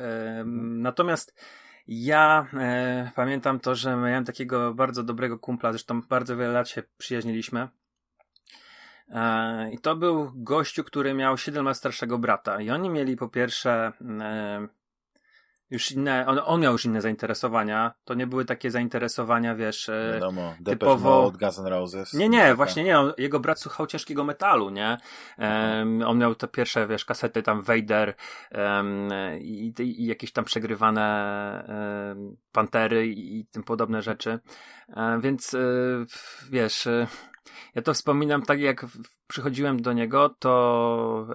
[0.44, 1.34] Natomiast
[1.86, 6.82] ja e, pamiętam to, że miałem takiego bardzo dobrego kumpla, zresztą bardzo wiele lat się
[6.98, 7.68] przyjaźniliśmy.
[9.08, 12.60] E, I to był gościu, który miał 7 lat starszego brata.
[12.60, 14.68] I oni mieli po pierwsze e,
[15.70, 17.94] już inne, on, on miał już inne zainteresowania.
[18.04, 21.22] To nie były takie zainteresowania, wiesz, e, Wiadomo, typowo...
[21.22, 22.12] Mode, Guns N' Roses.
[22.12, 22.98] Nie, nie, właśnie nie.
[22.98, 24.96] On, jego brat słuchał ciężkiego metalu, nie?
[25.38, 28.14] Um, on miał te pierwsze, wiesz, kasety tam Vader
[28.52, 29.08] um,
[29.40, 31.64] i, i, jakieś tam przegrywane
[32.08, 34.38] um, Pantery i, i tym podobne rzeczy.
[35.20, 35.56] więc,
[36.50, 36.88] wiesz
[37.74, 38.86] ja to wspominam tak, jak
[39.26, 41.26] przychodziłem do niego, to,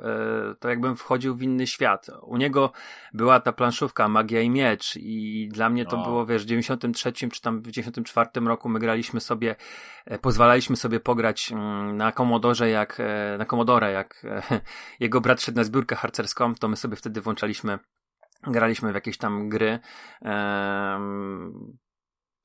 [0.52, 2.08] e, to jakbym wchodził w inny świat.
[2.22, 2.72] U niego
[3.14, 7.42] była ta planszówka Magia i Miecz i dla mnie to było, wiesz, w 93 czy
[7.42, 9.56] tam w 94 roku my graliśmy sobie,
[10.06, 14.26] e, pozwalaliśmy sobie pograć mm, na Komodorze jak, e, na Komodora, jak
[15.00, 17.80] jego brat szedł na zbiórkę harcerską, to my sobie wtedy włączaliśmy
[18.48, 19.80] graliśmy w jakieś tam gry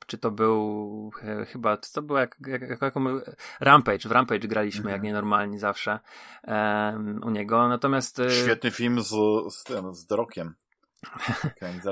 [0.06, 2.94] czy to był e, chyba, to było jak, jak, jak, jak
[3.60, 4.94] Rampage, w Rampage graliśmy mhm.
[4.94, 5.98] jak nienormalni zawsze
[6.44, 8.22] e, u niego, natomiast...
[8.42, 9.08] Świetny film z,
[9.54, 10.54] z tym, z Drokiem.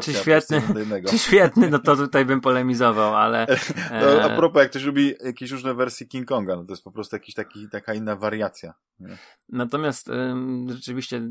[0.02, 0.62] Czy świetny,
[1.08, 3.46] czy świetny, no to tutaj bym polemizował, ale...
[3.90, 6.84] No, a e, propos, jak ktoś lubi jakieś różne wersje King Konga, no to jest
[6.84, 8.74] po prostu jakiś taki, taka inna wariacja.
[9.00, 9.18] Nie?
[9.48, 11.22] Natomiast ym, rzeczywiście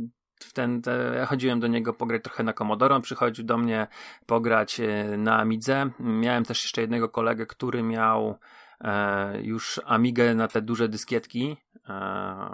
[0.54, 3.88] ten, te, ja chodziłem do niego pograć trochę na Commodore, on przychodził do mnie
[4.26, 5.90] pograć e, na Amidze.
[6.00, 8.38] Miałem też jeszcze jednego kolegę, który miał
[8.82, 11.58] e, już Amigę na te duże dyskietki,
[11.90, 11.94] e,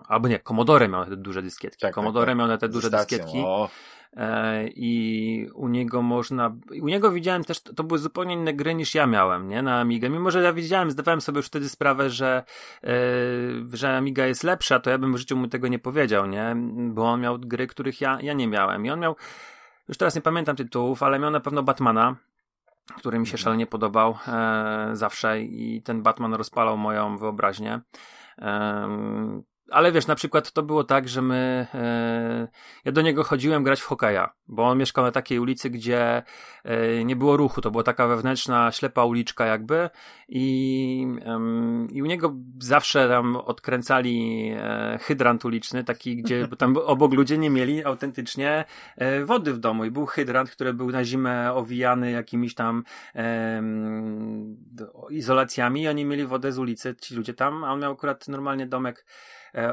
[0.08, 1.82] albo nie, Commodore miał na te duże dyskietki.
[1.82, 2.38] Tak, Commodore tak, tak.
[2.38, 3.39] miał na te duże dyskietki.
[3.39, 3.69] O.
[4.13, 8.95] E, i u niego można, u niego widziałem też, to były zupełnie inne gry niż
[8.95, 12.43] ja miałem, nie, na Amigę, mimo że ja widziałem, zdawałem sobie już wtedy sprawę, że,
[12.83, 12.89] e,
[13.73, 16.55] że Amiga jest lepsza, to ja bym w życiu mu tego nie powiedział, nie,
[16.89, 19.15] bo on miał gry, których ja, ja nie miałem i on miał,
[19.87, 22.15] już teraz nie pamiętam tytułów, ale miał na pewno Batmana,
[22.97, 23.43] który mi się mhm.
[23.43, 27.81] szalenie podobał e, zawsze i ten Batman rozpalał moją wyobraźnię.
[28.41, 32.47] E, ale wiesz, na przykład to było tak, że my, e,
[32.86, 36.23] ja do niego chodziłem grać w hokeja, bo on mieszkał na takiej ulicy, gdzie
[36.63, 39.89] e, nie było ruchu, to była taka wewnętrzna, ślepa uliczka jakby.
[40.30, 41.39] I, e,
[41.91, 47.49] i u niego zawsze tam odkręcali e, hydrant uliczny, taki, gdzie tam obok ludzie nie
[47.49, 48.65] mieli autentycznie
[48.97, 49.86] e, wody w domu.
[49.86, 52.84] I był hydrant, który był na zimę owijany jakimiś tam
[55.10, 55.82] izolacjami.
[55.82, 59.06] I oni mieli wodę z ulicy, ci ludzie tam, a on miał akurat normalnie domek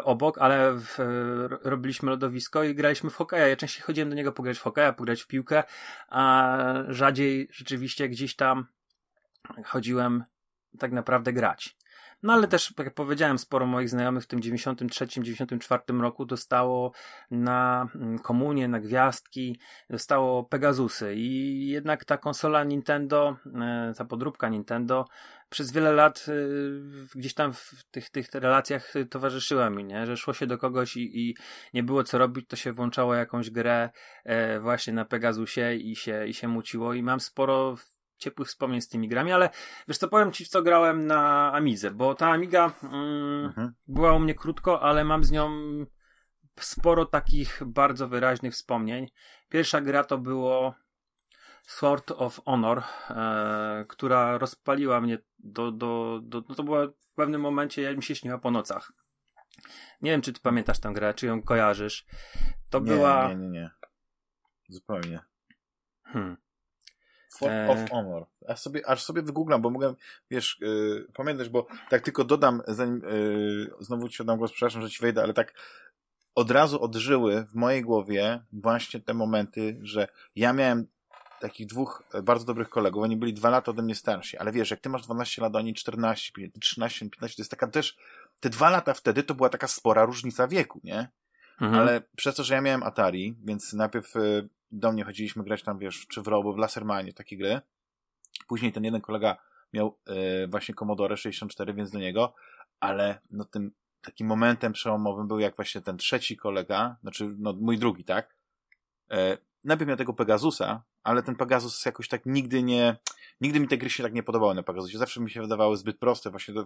[0.05, 0.99] obok, ale w,
[1.63, 3.49] robiliśmy lodowisko i graliśmy w hokeja.
[3.49, 5.63] Ja częściej chodziłem do niego pograć w hokeja, pograć w piłkę,
[6.09, 8.67] a rzadziej rzeczywiście gdzieś tam
[9.65, 10.25] chodziłem
[10.79, 11.77] tak naprawdę grać.
[12.25, 16.93] No ale też, jak powiedziałem, sporo moich znajomych w tym 93-94 roku dostało
[17.31, 19.59] na mm, komunię, na gwiazdki,
[19.91, 25.05] dostało Pegasusy i jednak ta konsola Nintendo, e, ta podróbka Nintendo
[25.51, 26.33] przez wiele lat e,
[27.15, 30.07] gdzieś tam w tych, tych relacjach towarzyszyła mi, nie?
[30.07, 31.37] że szło się do kogoś i, i
[31.75, 33.91] nie było co robić, to się włączało jakąś grę
[34.25, 37.77] e, właśnie na Pegasusie i się, i się muciło i mam sporo
[38.19, 39.51] ciepłych wspomnień z tymi grami, ale
[39.89, 43.73] wiesz co, powiem ci w co grałem na Amidze, bo ta Amiga mm, mhm.
[43.87, 45.51] była u mnie krótko, ale mam z nią
[46.61, 49.07] sporo takich bardzo wyraźnych wspomnień.
[49.49, 50.75] Pierwsza gra to było
[51.67, 57.41] Sword of Honor, e, która rozpaliła mnie do, do, do, no to była w pewnym
[57.41, 58.93] momencie, jak mi się śniła po nocach.
[60.03, 62.07] Nie wiem, czy ty pamiętasz tę grę, czy ją kojarzysz.
[62.71, 63.29] To nie, była...
[63.29, 63.71] Nie, nie, nie.
[64.69, 65.21] Zupełnie.
[66.03, 66.37] Hmm.
[67.39, 67.69] For e...
[67.69, 68.27] of Honor.
[68.49, 69.95] Aż sobie, aż sobie wygooglam, bo mogę,
[70.31, 74.91] wiesz, yy, pamiętać, bo tak tylko dodam, zanim yy, znowu ci oddam głos, przepraszam, że
[74.91, 75.55] ci wejdę, ale tak
[76.35, 80.87] od razu odżyły w mojej głowie właśnie te momenty, że ja miałem
[81.45, 84.81] takich dwóch bardzo dobrych kolegów, oni byli dwa lata ode mnie starsi, ale wiesz, jak
[84.81, 87.97] ty masz 12 lat, oni 14, 13, 15, to jest taka też,
[88.41, 91.09] te dwa lata wtedy to była taka spora różnica wieku, nie?
[91.61, 91.75] Mhm.
[91.75, 95.79] Ale przez to, że ja miałem Atari, więc najpierw y, do mnie chodziliśmy grać tam,
[95.79, 97.61] wiesz, czy w Robo, w Lasermanie, takie gry.
[98.47, 99.37] Później ten jeden kolega
[99.73, 99.99] miał
[100.45, 102.35] y, właśnie Commodore 64, więc do niego,
[102.81, 103.71] ale no tym
[104.03, 108.35] takim momentem przełomowym był jak właśnie ten trzeci kolega, znaczy no mój drugi, tak?
[109.11, 112.97] E, najpierw miał tego Pegasusa, ale ten Pegasus jakoś tak nigdy nie,
[113.41, 114.99] nigdy mi te gry się tak nie podobały na Pegasusie.
[114.99, 116.65] Zawsze mi się wydawały zbyt proste właśnie do,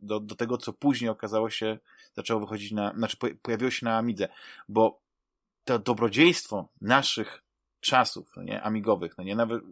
[0.00, 1.78] do, do tego, co później okazało się,
[2.14, 4.28] zaczęło wychodzić na, znaczy pojawiło się na Amidze,
[4.68, 5.00] bo
[5.64, 7.42] to dobrodziejstwo naszych
[7.80, 9.62] czasów, no nie, amigowych, no nie, nawet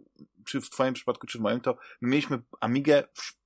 [0.45, 3.03] czy w twoim przypadku, czy w moim, to my mieliśmy Amigę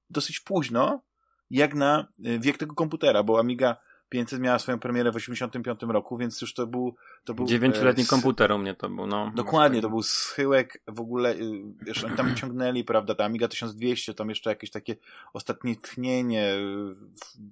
[0.09, 1.01] dosyć późno,
[1.49, 3.77] jak na y, wiek tego komputera, bo Amiga
[4.11, 6.95] 500 miała swoją premierę w 85 roku, więc już to był...
[7.23, 9.31] To był Dziewięcioletni e, komputer u mnie to był, no.
[9.35, 14.13] Dokładnie, to był schyłek w ogóle, y, wiesz, oni tam ciągnęli, prawda, ta Amiga 1200,
[14.13, 14.95] tam jeszcze jakieś takie
[15.33, 16.95] ostatnie tchnienie y,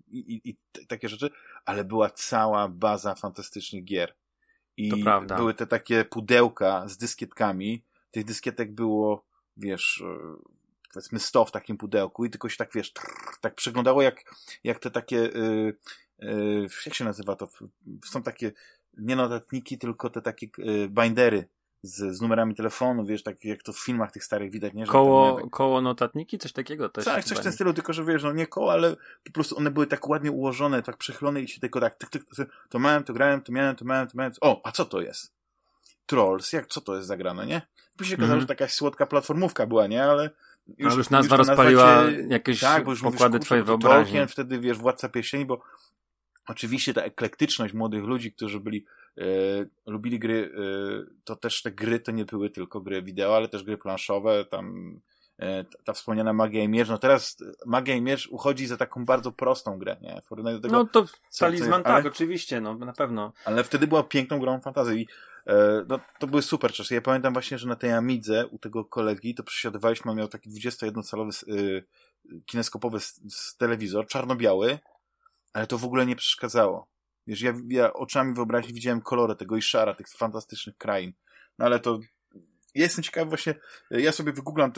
[0.08, 1.30] i, i, i takie rzeczy,
[1.66, 4.16] ale była cała baza fantastycznych gier.
[4.78, 5.36] I to prawda.
[5.36, 7.84] były te takie pudełka z dyskietkami.
[8.12, 9.26] Tych dyskietek było,
[9.58, 10.36] wiesz, e,
[10.94, 14.24] powiedzmy 100 w takim pudełku i tylko się tak, wiesz, trrr, tak przeglądało jak,
[14.64, 15.34] jak te takie,
[16.86, 17.48] jak się nazywa to?
[18.06, 18.52] Są takie,
[18.98, 21.48] nie notatniki, tylko te takie yy, bindery
[21.84, 24.86] z, z numerami telefonu, wiesz, tak jak to w filmach tych starych widać, nie?
[24.86, 25.50] Że koło, tak...
[25.50, 26.38] koło notatniki?
[26.38, 27.06] Coś takiego też?
[27.06, 29.72] Tak, coś w tym stylu, tylko że wiesz, no nie koło, ale po prostu one
[29.72, 32.24] były tak ładnie ułożone, tak przechylone i się tylko tak, tyk, tyk,
[32.70, 35.32] to miałem, to grałem, to miałem, to miałem, to miałem, o, a co to jest?
[36.06, 37.62] Trolls, jak, co to jest zagrane, nie?
[37.98, 38.42] Później się okazało, -hmm.
[38.42, 40.04] że taka słodka platformówka była, nie?
[40.04, 40.30] Ale
[40.78, 44.04] już, już nazwa już rozpaliła cię, jakieś tak, bo już pokłady mówisz, twojej wyobraźni.
[44.04, 45.62] Tolkien, wtedy, wiesz, Władca Pieśni, bo
[46.50, 48.86] oczywiście ta eklektyczność młodych ludzi, którzy byli
[49.18, 49.24] e,
[49.86, 53.64] lubili gry, e, to też te gry to nie były tylko gry wideo, ale też
[53.64, 55.00] gry planszowe, tam
[55.40, 59.32] e, ta wspomniana Magia i Mierz, no teraz Magia i Mierz uchodzi za taką bardzo
[59.32, 60.22] prostą grę, nie?
[60.30, 61.06] Do tego, no to
[61.40, 63.34] talizman, tak, ale, oczywiście, no na pewno.
[63.46, 65.08] Ale wtedy była piękną grą fantazji i
[65.48, 66.96] e, no, to były super czasy.
[66.96, 70.50] Ja pamiętam właśnie, że na tej Amidze u tego kolegi to przesiadywaliśmy, on miał taki
[70.50, 71.84] 21-calowy y,
[72.46, 72.98] kineskopowy
[73.58, 74.80] telewizor, czarno-biały,
[75.54, 76.88] ale to w ogóle nie przeszkadzało.
[77.28, 81.14] Wiesz, ja, ja oczami wyobraźni widziałem kolory tego i szara, tych fantastycznych krain.
[81.58, 82.00] No ale to
[82.76, 83.56] ja jestem ciekawy właśnie,
[83.92, 84.72] ja sobie wygooglam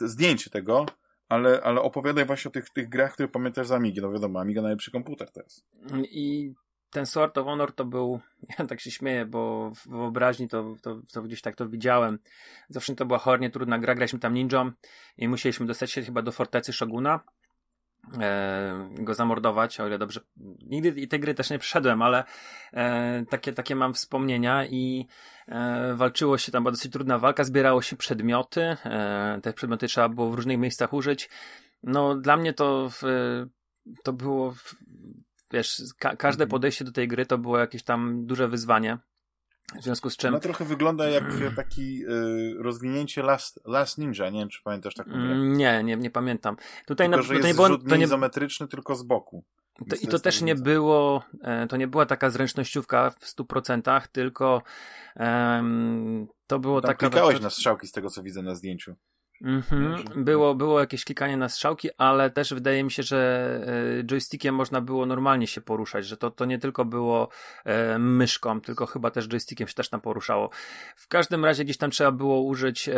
[0.00, 0.86] zdjęcie tego,
[1.28, 4.00] ale, ale opowiadaj właśnie o tych, tych grach, które pamiętasz z Amigi.
[4.00, 5.64] No wiadomo, Amiga najlepszy komputer teraz.
[6.02, 6.54] I
[6.90, 8.20] ten Sword of Honor to był,
[8.58, 12.18] ja tak się śmieję, bo w wyobraźni to, to, to gdzieś tak to widziałem.
[12.68, 14.72] Zawsze to była chornie trudna gra, graliśmy tam ninją
[15.16, 17.20] i musieliśmy dostać się chyba do fortecy Shoguna
[18.20, 20.20] e, go zamordować, o ile dobrze.
[20.66, 22.24] Nigdy tej gry też nie przeszedłem, ale
[22.72, 25.06] e, takie, takie mam wspomnienia i
[25.48, 30.08] e, walczyło się tam, była dosyć trudna walka, zbierało się przedmioty, e, te przedmioty trzeba
[30.08, 31.30] było w różnych miejscach użyć.
[31.82, 33.02] No, dla mnie to, w,
[34.02, 34.74] to było, w,
[35.52, 36.50] wiesz, ka każde mhm.
[36.50, 38.98] podejście do tej gry to było jakieś tam duże wyzwanie.
[39.74, 40.32] W związku z czym.
[40.32, 41.24] No trochę wygląda jak
[41.56, 44.30] taki y, rozwinięcie Last, Last Ninja.
[44.30, 45.20] Nie wiem, czy pamiętasz taką grę.
[45.20, 46.56] Mm, nie, nie, nie pamiętam.
[46.86, 49.44] Tutaj tylko, na, że jest nie było, to nie izometryczny, tylko z boku.
[49.90, 54.62] To, I to też nie było, e, to nie była taka zręcznościówka w 100%, tylko
[55.16, 57.10] um, to było Tam taka...
[57.10, 58.94] klikałeś na strzałki z tego, co widzę na zdjęciu.
[59.42, 60.24] Mhm.
[60.24, 63.60] Było, było jakieś klikanie na strzałki, ale też wydaje mi się, że
[64.00, 67.28] e, joystickiem można było normalnie się poruszać, że to, to nie tylko było
[67.64, 70.50] e, myszką, tylko chyba też joystickiem się też tam poruszało.
[70.96, 72.94] W każdym razie gdzieś tam trzeba było użyć e,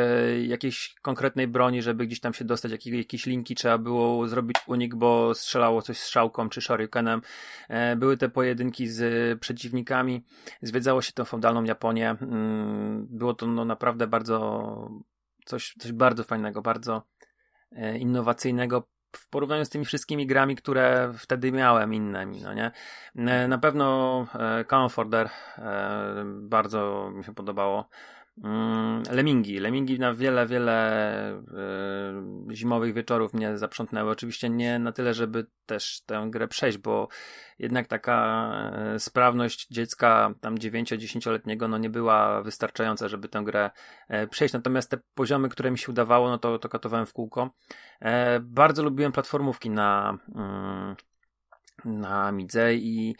[0.47, 4.95] jakiejś konkretnej broni, żeby gdzieś tam się dostać, jakieś, jakieś linki trzeba było zrobić unik,
[4.95, 7.23] bo strzelało coś strzałką czy shurikenem.
[7.97, 10.25] Były te pojedynki z przeciwnikami,
[10.63, 12.11] zwiedzało się tę feudalną Japonię.
[12.11, 15.09] Mm, było to no, naprawdę bardzo
[15.49, 17.03] coś, coś bardzo fajnego, bardzo
[17.73, 22.71] e, innowacyjnego w porównaniu z tymi wszystkimi grami, które wtedy miałem innymi, no nie?
[23.17, 25.31] E, na pewno e, Comforter
[26.27, 27.89] bardzo mi się podobało.
[28.45, 29.59] Mm, Lemingi.
[29.59, 31.39] Lemingi na wiele, wiele
[32.51, 34.11] y, zimowych wieczorów mnie zaprzątnęły.
[34.11, 37.09] Oczywiście nie na tyle, żeby też tę grę przejść, bo
[37.59, 43.71] jednak taka y, sprawność dziecka tam 9-10-letniego no nie była wystarczająca, żeby tę grę
[44.11, 44.55] y, przejść.
[44.55, 47.51] Natomiast te poziomy, które mi się udawało, no to, to katowałem w kółko.
[48.41, 50.97] bardzo lubiłem platformówki na mm,
[51.85, 53.17] na Midze i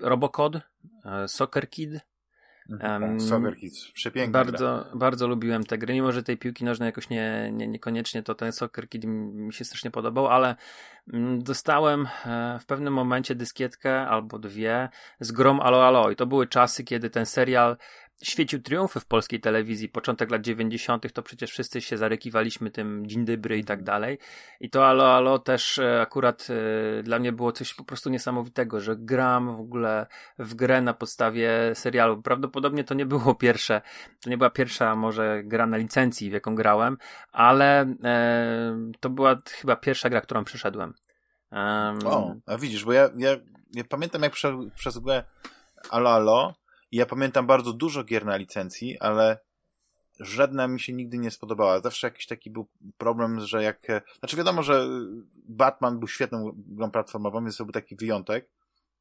[0.00, 0.60] Robocod,
[1.26, 1.90] Soccer Kid,
[2.68, 4.98] Um, Soccer Kids, przepiękna bardzo, gra.
[4.98, 8.52] bardzo lubiłem te gry, mimo że tej piłki nożnej jakoś nie, nie, niekoniecznie to ten
[8.52, 10.56] Soccer Kid mi się strasznie podobał, ale
[11.12, 14.88] mm, dostałem e, w pewnym momencie dyskietkę albo dwie
[15.20, 17.76] z grom Alo Alo i to były czasy, kiedy ten serial
[18.22, 23.24] świecił triumfy w polskiej telewizji, początek lat 90., to przecież wszyscy się zarykiwaliśmy tym dzień
[23.24, 24.18] dobry i tak dalej.
[24.60, 28.80] I to Alo Alo też e, akurat y, dla mnie było coś po prostu niesamowitego,
[28.80, 30.06] że gram w ogóle
[30.38, 32.22] w grę na podstawie serialu.
[32.22, 33.82] Prawdopodobnie to nie było pierwsze,
[34.22, 36.98] to nie była pierwsza może gra na licencji, w jaką grałem,
[37.32, 40.94] ale y, to była chyba pierwsza gra, którą przeszedłem.
[41.52, 43.30] Um, o, a widzisz, bo ja, ja,
[43.72, 45.24] ja pamiętam jak przez, przez grę
[45.90, 46.61] Alo Alo
[46.92, 49.38] i ja pamiętam bardzo dużo gier na licencji, ale
[50.20, 51.80] żadna mi się nigdy nie spodobała.
[51.80, 53.86] Zawsze jakiś taki był problem, że jak...
[54.18, 54.88] Znaczy wiadomo, że
[55.48, 58.50] Batman był świetną grą platformową, więc to był taki wyjątek,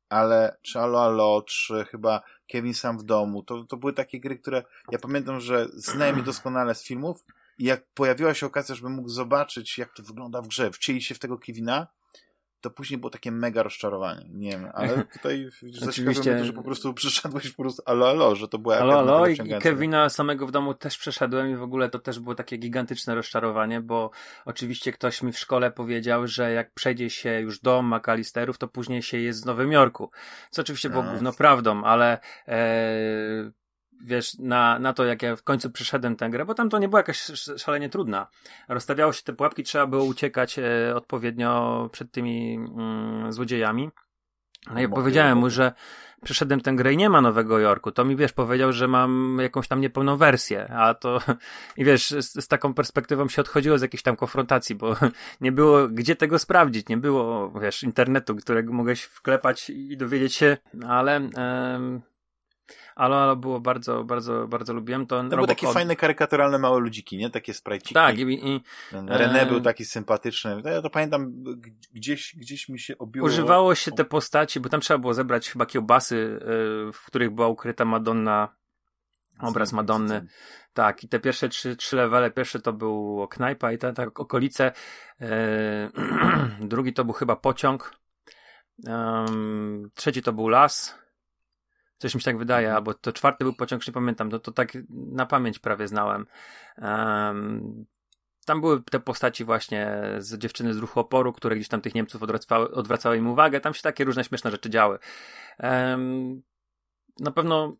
[0.10, 4.39] ale czy Alo Alo, czy chyba Kevin Sam w domu, to, to były takie gry,
[4.39, 7.23] które ja pamiętam, że znałem je doskonale z filmów
[7.58, 11.15] i jak pojawiła się okazja, żebym mógł zobaczyć, jak to wygląda w grze, wcieli się
[11.15, 11.88] w tego Kevina,
[12.62, 14.26] to później było takie mega rozczarowanie.
[14.30, 15.50] Nie wiem, ale tutaj
[15.88, 16.38] Oczywiście...
[16.38, 19.34] to, że po prostu przyszedłeś po prostu alo, alo, że to była Alo, alo i,
[19.34, 23.15] i Kevina samego w domu też przeszedłem i w ogóle to też było takie gigantyczne
[23.15, 24.12] rozczarowanie, bo
[24.45, 29.04] oczywiście ktoś mi w szkole powiedział, że jak przejdzie się już do McAllisterów, to później
[29.04, 30.12] się jest w Nowym Jorku.
[30.50, 33.61] Co oczywiście było główną prawdą, ale e,
[34.03, 36.89] wiesz, na, na to, jak ja w końcu przeszedłem tę grę, bo tam to nie
[36.89, 37.21] była jakaś
[37.57, 38.27] szalenie trudna.
[38.67, 43.89] Rozstawiało się te pułapki, trzeba było uciekać e, odpowiednio przed tymi mm, złodziejami.
[44.73, 45.73] No i powiedziałem mu, że
[46.23, 47.91] przeszedłem tę grę i nie ma Nowego Jorku.
[47.91, 51.19] To mi, wiesz, powiedział, że mam jakąś tam niepełną wersję, a to,
[51.77, 54.95] i wiesz, z, z, taką perspektywą się odchodziło z jakiejś tam konfrontacji, bo
[55.41, 60.58] nie było gdzie tego sprawdzić, nie było, wiesz, internetu, którego mogłeś wklepać i dowiedzieć się,
[60.87, 61.15] ale...
[61.15, 62.02] Em,
[63.02, 65.06] ale, ale było bardzo, bardzo, bardzo lubiłem.
[65.06, 67.29] To, to były takie fajne, karykaturalne małe ludziki, nie?
[67.29, 67.93] Takie sprajciki.
[67.93, 68.17] Tak.
[68.17, 69.45] I, i, René e...
[69.45, 70.62] był taki sympatyczny.
[70.65, 71.33] Ja to pamiętam,
[71.93, 73.25] gdzieś, gdzieś mi się obiło.
[73.25, 76.45] Używało się te postaci, bo tam trzeba było zebrać chyba kiełbasy, e,
[76.91, 78.56] w których była ukryta Madonna
[79.39, 80.25] Obraz Madonny.
[80.73, 84.71] Tak, i te pierwsze trzy, trzy levele, pierwszy to był knajpa i te, te okolice,
[85.21, 85.89] e,
[86.60, 87.95] drugi to był chyba pociąg,
[89.95, 91.02] trzeci to był las,
[92.02, 92.75] coś mi się tak wydaje, mhm.
[92.75, 96.25] albo to czwarty był pociąg, nie pamiętam, no to tak na pamięć prawie znałem.
[96.77, 97.85] Um,
[98.45, 102.23] tam były te postaci właśnie z dziewczyny z ruchu oporu, które gdzieś tam tych Niemców
[102.23, 103.60] odwracały, odwracały im uwagę.
[103.60, 104.99] Tam się takie różne śmieszne rzeczy działy.
[105.60, 106.41] Um,
[107.19, 107.77] na pewno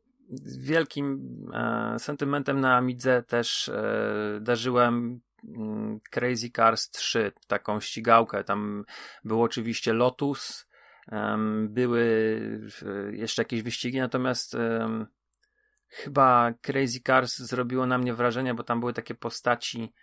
[0.58, 8.44] wielkim e, sentymentem na Amidze też e, darzyłem mm, Crazy Cars 3, taką ścigałkę.
[8.44, 8.86] Tam
[9.24, 10.70] był oczywiście Lotus,
[11.68, 12.04] były
[13.12, 14.58] jeszcze jakieś wyścigi, natomiast
[15.88, 19.94] chyba Crazy Cars zrobiło na mnie wrażenie, bo tam były takie postaci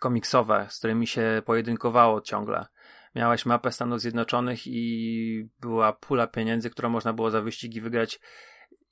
[0.00, 2.66] komiksowe, z którymi się pojedynkowało ciągle.
[3.14, 8.20] Miałeś mapę Stanów Zjednoczonych i była pula pieniędzy, którą można było za wyścigi wygrać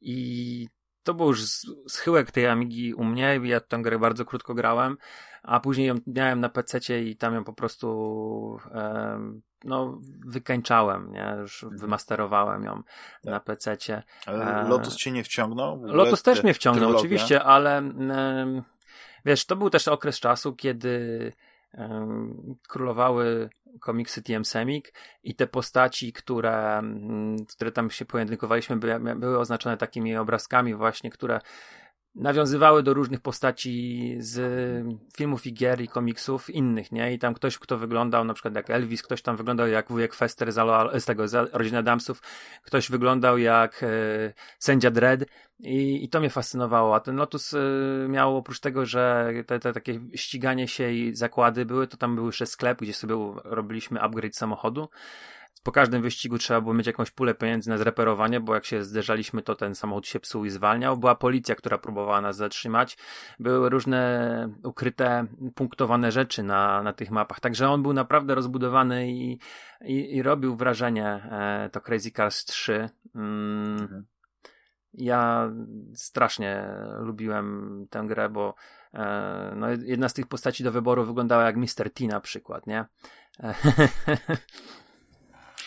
[0.00, 0.68] i
[1.02, 1.40] to był już
[1.88, 4.96] schyłek tej Amigi u mnie, ja tę grę bardzo krótko grałem,
[5.42, 7.88] a później ją miałem na PC i tam ją po prostu
[8.74, 11.36] um, no, wykańczałem, nie?
[11.40, 11.80] Już mhm.
[11.80, 12.82] wymasterowałem ją
[13.22, 13.32] tak.
[13.32, 14.02] na PC-cie.
[14.26, 15.82] Ale Lotus cię nie wciągnął?
[15.84, 17.00] Lotus też mnie wciągnął, trylogia?
[17.00, 17.82] oczywiście, ale
[19.24, 21.32] wiesz, to był też okres czasu, kiedy
[22.68, 23.50] królowały
[23.80, 24.92] komiksy TM Semik
[25.22, 26.82] i te postaci, które,
[27.48, 31.40] które tam się pojedynkowaliśmy, były, były oznaczone takimi obrazkami właśnie, które
[32.14, 34.40] nawiązywały do różnych postaci z
[35.16, 37.12] filmów i gier i komiksów innych, nie?
[37.12, 40.52] I tam ktoś, kto wyglądał na przykład jak Elvis, ktoś tam wyglądał jak wujek Fester
[40.52, 40.56] z,
[41.02, 42.22] z tego, z rodziny Adamsów,
[42.62, 43.88] ktoś wyglądał jak e,
[44.58, 45.24] sędzia Dredd
[45.58, 46.94] i, i to mnie fascynowało.
[46.94, 47.58] A ten Lotus e,
[48.08, 52.26] miał oprócz tego, że te, te takie ściganie się i zakłady były, to tam był
[52.26, 54.88] jeszcze sklep, gdzie sobie robiliśmy upgrade samochodu
[55.62, 59.42] po każdym wyścigu trzeba było mieć jakąś pulę pieniędzy na zreperowanie, bo jak się zderzaliśmy,
[59.42, 60.96] to ten samochód się psuł i zwalniał.
[60.96, 62.98] Była policja, która próbowała nas zatrzymać.
[63.38, 67.40] Były różne ukryte, punktowane rzeczy na, na tych mapach.
[67.40, 69.38] Także on był naprawdę rozbudowany i,
[69.84, 72.88] i, i robił wrażenie e, to Crazy Cars 3.
[73.14, 73.78] Mm.
[73.80, 74.06] Mhm.
[74.94, 75.50] Ja
[75.94, 76.64] strasznie
[77.00, 78.54] lubiłem tę grę, bo
[78.94, 81.90] e, no, jedna z tych postaci do wyboru wyglądała jak Mr.
[81.94, 82.84] T na przykład, nie?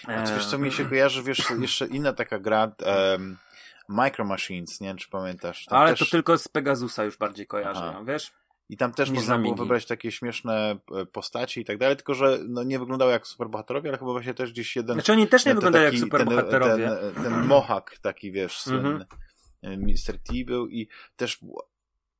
[0.08, 2.72] Wiesz co mi się kojarzy, wiesz, jeszcze inna taka gra
[3.12, 3.38] um,
[3.90, 5.66] Micro Machines, nie wiem czy pamiętasz.
[5.66, 6.00] Tam Ale też...
[6.00, 8.04] to tylko z Pegasusa już bardziej kojarzę, Aha.
[8.08, 8.32] wiesz?
[8.70, 12.40] I tam też można było wybrać takie śmieszne e, postaci i tak dalej, tylko że
[12.48, 14.94] no, nie wyglądały jak superbohaterowie, ale chyba właśnie też gdzieś jeden...
[14.94, 16.90] Znaczy oni też nie wyglądają jak superbohaterowie.
[16.90, 19.06] Ten, ten, ten mohawk taki, wiesz, słynny,
[19.64, 20.10] mm -hmm.
[20.10, 20.20] Mr.
[20.20, 21.40] T był i też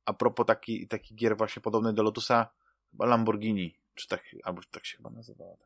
[0.04, 2.48] a propos taki, taki gier właśnie podobny do Lotusa,
[2.90, 5.56] chyba Lamborghini, czy tak, albo tak się chyba nazywała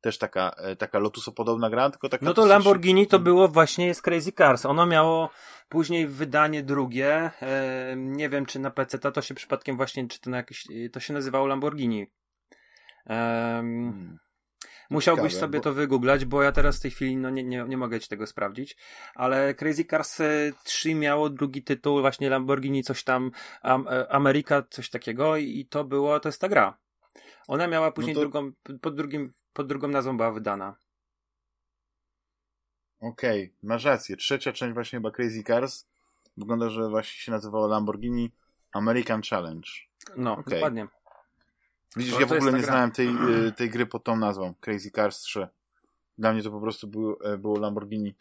[0.00, 2.24] też taka, e, taka Lotusopodobna gra, tylko taka...
[2.24, 4.66] No to Lamborghini to było właśnie z Crazy Cars.
[4.66, 5.30] Ono miało
[5.68, 10.30] później wydanie drugie, e, nie wiem czy na PC to się przypadkiem właśnie, czy to
[10.30, 12.06] na jakieś, to się nazywało Lamborghini.
[13.06, 13.14] E,
[13.62, 14.18] hmm.
[14.90, 15.62] Musiałbyś Ciekawe, sobie bo...
[15.62, 18.26] to wygooglać, bo ja teraz w tej chwili no nie, nie, nie mogę ci tego
[18.26, 18.76] sprawdzić,
[19.14, 20.18] ale Crazy Cars
[20.64, 23.30] 3 miało drugi tytuł, właśnie Lamborghini coś tam,
[23.62, 26.78] Am Ameryka, coś takiego i to było, to jest ta gra.
[27.50, 28.28] Ona miała później no to...
[28.28, 30.76] drugą, pod, drugim, pod drugą nazwą była wydana.
[33.00, 34.16] Okej, okay, masz rację.
[34.16, 35.86] Trzecia część właśnie chyba Crazy Cars
[36.36, 38.30] wygląda, że właśnie się nazywało Lamborghini
[38.72, 39.68] American Challenge.
[40.16, 40.54] No, okay.
[40.54, 40.88] dokładnie.
[41.96, 43.08] Widzisz, to, ja w ogóle nie znałem tej,
[43.48, 44.54] y, tej gry pod tą nazwą.
[44.60, 45.48] Crazy Cars 3.
[46.18, 48.14] Dla mnie to po prostu było, e, było Lamborghini.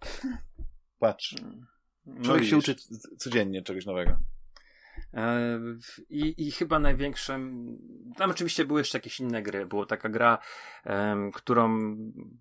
[0.98, 1.36] Patrz.
[2.06, 2.74] No Człowiek się uczy
[3.18, 4.18] codziennie czegoś nowego.
[5.14, 5.60] E,
[6.08, 7.66] I, I chyba największym.
[8.16, 9.66] Tam oczywiście były jeszcze jakieś inne gry.
[9.66, 10.38] Była taka gra,
[10.86, 11.68] um, którą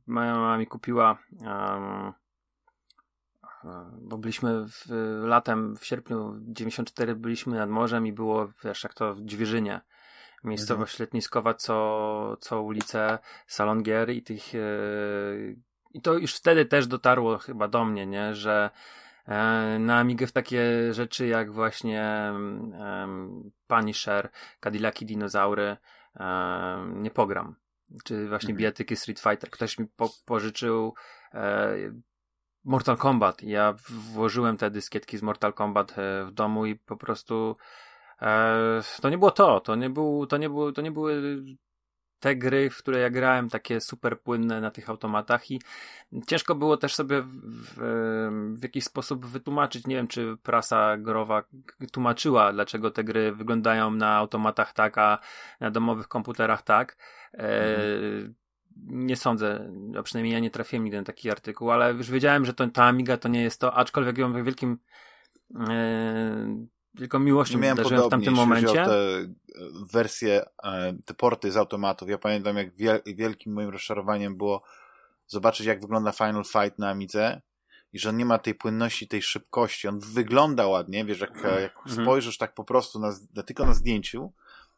[0.08, 1.18] moja mama mi kupiła.
[1.42, 2.14] Um,
[4.02, 4.86] bo byliśmy w,
[5.24, 9.82] latem, w sierpniu 94 byliśmy nad morzem i było, wiesz, jak to w Dźwierzynie.
[10.44, 11.06] Miejscowość mhm.
[11.06, 14.54] letniskowa, co, co ulicę Salon Gier i tych.
[14.54, 15.56] Yy,
[15.94, 18.70] I to już wtedy też dotarło chyba do mnie, nie, że
[19.80, 22.32] na Amigę w takie rzeczy jak właśnie
[22.80, 25.78] um, Punisher, Cadillaki Dinozaury
[26.20, 27.56] um, nie pogram.
[28.04, 28.58] Czy właśnie mhm.
[28.58, 29.50] bijatyki Street Fighter.
[29.50, 30.94] Ktoś mi po pożyczył
[31.34, 31.76] e,
[32.64, 33.44] Mortal Kombat.
[33.44, 37.56] Ja włożyłem te dyskietki z Mortal Kombat e, w domu i po prostu
[38.22, 39.60] e, to nie było to.
[39.60, 41.44] To nie, był, to, nie było, to nie były
[42.22, 45.62] te gry, w które ja grałem, takie super płynne na tych automatach i
[46.28, 47.74] ciężko było też sobie w, w,
[48.58, 51.44] w, jakiś sposób wytłumaczyć, nie wiem, czy prasa growa
[51.92, 55.20] tłumaczyła, dlaczego te gry wyglądają na automatach tak, a
[55.60, 56.98] na domowych komputerach tak.
[57.34, 58.36] E, mhm.
[58.86, 62.54] nie sądzę, a przynajmniej ja nie trafiłem nigdy na taki artykuł, ale już wiedziałem, że
[62.54, 64.78] to, ta Amiga to nie jest to, aczkolwiek ją wielkim
[65.70, 66.66] e,
[66.98, 68.74] tylko miłością miałem darzyłem w tamtym momencie.
[68.74, 69.28] Te
[69.94, 72.10] wersje, e, te porty z automatów.
[72.10, 72.70] Ja pamiętam, jak
[73.06, 74.64] wielkim moim rozczarowaniem było
[75.28, 77.42] zobaczyć, jak wygląda Final Fight na Amidze
[77.94, 79.88] i że on nie ma tej płynności, tej szybkości.
[79.88, 82.06] On wygląda ładnie, wiesz, jak, jak mhm.
[82.06, 84.34] spojrzysz tak po prostu na, na, tylko na zdjęciu,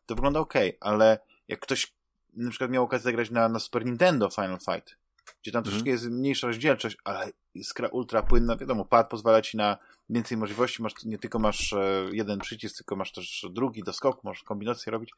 [0.05, 1.93] to wygląda ok, ale jak ktoś
[2.34, 4.97] na przykład miał okazję zagrać na, na Super Nintendo Final Fight,
[5.41, 5.63] gdzie tam mhm.
[5.63, 9.78] troszeczkę jest mniejsza rozdzielczość, ale iskra ultra płynna, wiadomo, pad pozwala ci na
[10.09, 14.21] więcej możliwości, masz, nie tylko masz e, jeden przycisk, tylko masz też drugi do skoku,
[14.24, 15.11] możesz kombinacje robić.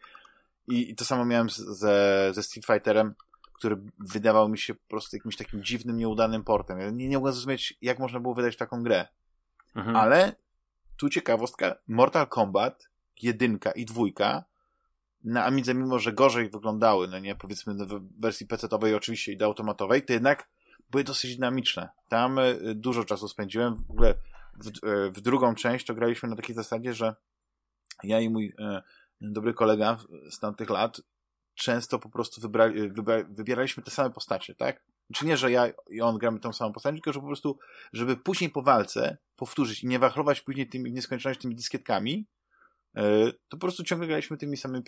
[0.67, 3.13] I, I, to samo miałem ze, ze Street Fighterem,
[3.53, 6.79] który wydawał mi się po prostu jakimś takim dziwnym, nieudanym portem.
[6.79, 9.07] Ja nie, nie mogłem zrozumieć, jak można było wydać taką grę.
[9.75, 9.95] Mhm.
[9.95, 10.35] Ale
[10.97, 12.89] tu ciekawostka, Mortal Kombat
[13.21, 14.43] jedynka i dwójka
[15.25, 19.45] na Amidze, mimo że gorzej wyglądały, no nie, powiedzmy w wersji PC-owej oczywiście i do
[19.45, 20.49] automatowej, to jednak
[20.91, 21.89] były dosyć dynamiczne.
[22.09, 23.75] Tam e, dużo czasu spędziłem.
[23.75, 24.13] W ogóle
[24.63, 27.15] w, e, w drugą część to graliśmy na takiej zasadzie, że
[28.03, 28.81] ja i mój e,
[29.21, 29.97] dobry kolega
[30.29, 31.01] z tamtych lat
[31.55, 34.83] często po prostu wybrali, wybra, wybieraliśmy te same postacie, tak?
[35.13, 37.59] Czy nie, że ja i on gramy tą samą postać, tylko że po prostu,
[37.93, 42.27] żeby później po walce powtórzyć i nie wachlować później tymi, w nieskończoność tymi dyskietkami,
[43.47, 44.83] to po prostu ciągle graliśmy tymi samymi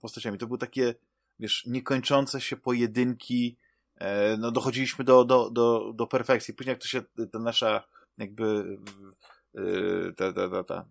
[0.00, 0.38] postaciami.
[0.38, 0.94] To były takie,
[1.40, 3.56] wiesz, niekończące się pojedynki,
[4.38, 6.54] no dochodziliśmy do, do, do, do perfekcji.
[6.54, 7.02] Później jak to się,
[7.32, 7.84] ta nasza
[8.18, 8.78] jakby
[10.16, 10.84] te, te, te, te,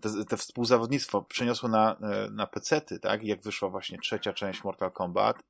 [0.00, 3.24] te, te współzawodnictwo przeniosło na, e, na pecety, tak?
[3.24, 5.42] Jak wyszła właśnie trzecia część Mortal Kombat,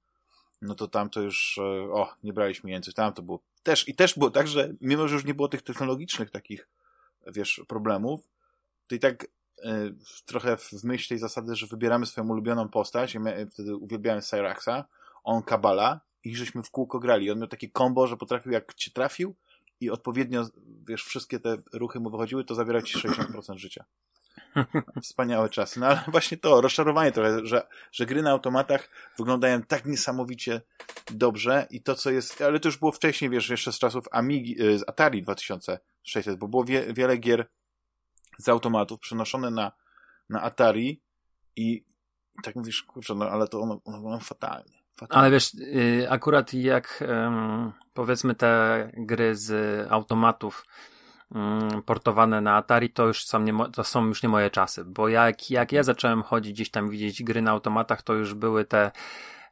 [0.62, 1.62] no to tam to już, e,
[1.92, 5.14] o, nie braliśmy język, tam to było też, i też było tak, że mimo, że
[5.14, 6.68] już nie było tych technologicznych takich,
[7.26, 8.28] wiesz, problemów,
[8.88, 9.28] to i tak y,
[10.26, 13.20] trochę w myśl tej zasady, że wybieramy swoją ulubioną postać, ja
[13.52, 14.84] wtedy uwielbiałem Cyraxa,
[15.24, 17.30] on Kabala i żeśmy w kółko grali.
[17.30, 19.34] On miał takie combo, że potrafił, jak cię trafił,
[19.80, 20.46] i odpowiednio,
[20.88, 23.84] wiesz, wszystkie te ruchy mu wychodziły, to zabiera ci 60% życia.
[25.02, 25.80] Wspaniałe czasy.
[25.80, 30.60] No ale właśnie to, rozczarowanie trochę, że, że gry na automatach wyglądają tak niesamowicie
[31.10, 34.62] dobrze i to, co jest, ale to już było wcześniej, wiesz, jeszcze z czasów Amigi,
[34.62, 37.48] y, z Atari 2600, bo było wie, wiele gier
[38.38, 39.72] z automatów przenoszone na,
[40.28, 41.02] na Atari
[41.56, 41.84] i
[42.42, 44.78] tak mówisz, kurczę, no ale to one, one wyglądają fatalnie.
[45.10, 47.04] Ale wiesz, y, akurat jak
[47.94, 50.64] powiedzmy te gry z automatów
[51.34, 55.08] mm, portowane na Atari, to już są, nie, to są już nie moje czasy, bo
[55.08, 58.90] jak, jak ja zacząłem chodzić gdzieś tam widzieć gry na automatach, to już były te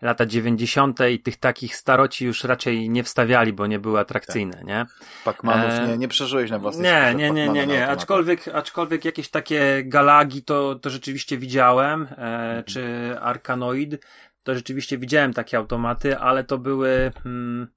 [0.03, 0.99] lata 90.
[1.11, 4.65] i tych takich staroci już raczej nie wstawiali, bo nie były atrakcyjne, tak.
[4.65, 4.87] nie?
[5.25, 5.89] Pacmanów e...
[5.89, 7.89] nie, nie przeżyłeś na własnej Nie, nie, nie, nie, nie.
[7.89, 12.65] Aczkolwiek, aczkolwiek jakieś takie galagi to, to rzeczywiście widziałem, e, mhm.
[12.65, 14.07] czy Arkanoid,
[14.43, 17.13] to rzeczywiście widziałem takie automaty, ale to były.
[17.23, 17.69] Hmm,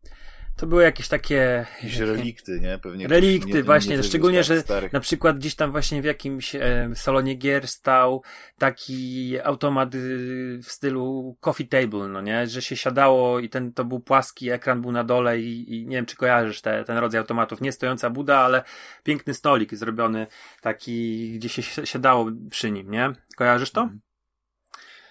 [0.59, 1.65] to były jakieś takie.
[1.75, 2.77] Jakieś relikty, nie?
[2.77, 3.97] Pewnie relikty, nie, właśnie.
[3.97, 4.93] Nie szczególnie, że starych.
[4.93, 8.23] na przykład gdzieś tam właśnie w jakimś e, salonie gier stał
[8.57, 12.47] taki automat y, w stylu coffee table, no nie?
[12.47, 15.95] Że się siadało i ten to był płaski, ekran był na dole i, i nie
[15.95, 17.61] wiem, czy kojarzysz te, ten rodzaj automatów.
[17.61, 18.63] Nie stojąca buda, ale
[19.03, 20.27] piękny stolik zrobiony
[20.61, 23.13] taki, gdzie się siadało przy nim, nie?
[23.35, 23.89] Kojarzysz to?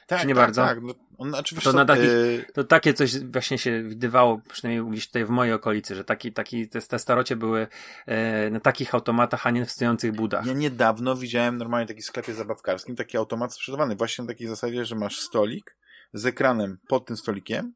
[0.07, 0.63] Tak, Czy nie tak, bardzo?
[0.63, 0.79] Tak.
[0.83, 2.45] No, on, znaczy, to, na takich, yy...
[2.55, 6.69] to takie coś właśnie się widywało, przynajmniej gdzieś tutaj w mojej okolicy, że taki, taki,
[6.69, 7.67] te, te starocie były
[8.07, 10.47] e, na takich automatach, a nie w stojących budach.
[10.47, 14.95] Ja niedawno widziałem normalnie taki sklepie zabawkarskim, taki automat sprzedawany właśnie na takiej zasadzie, że
[14.95, 15.77] masz stolik
[16.13, 17.75] z ekranem pod tym stolikiem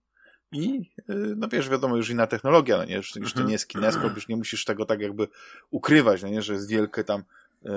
[0.52, 2.96] i, yy, no wiesz, wiadomo, już inna technologia, no nie?
[2.96, 5.28] Już, już to nie jest kineskop, już nie musisz tego tak jakby
[5.70, 6.42] ukrywać, no nie?
[6.42, 7.24] Że jest wielkie tam,
[7.62, 7.72] yy,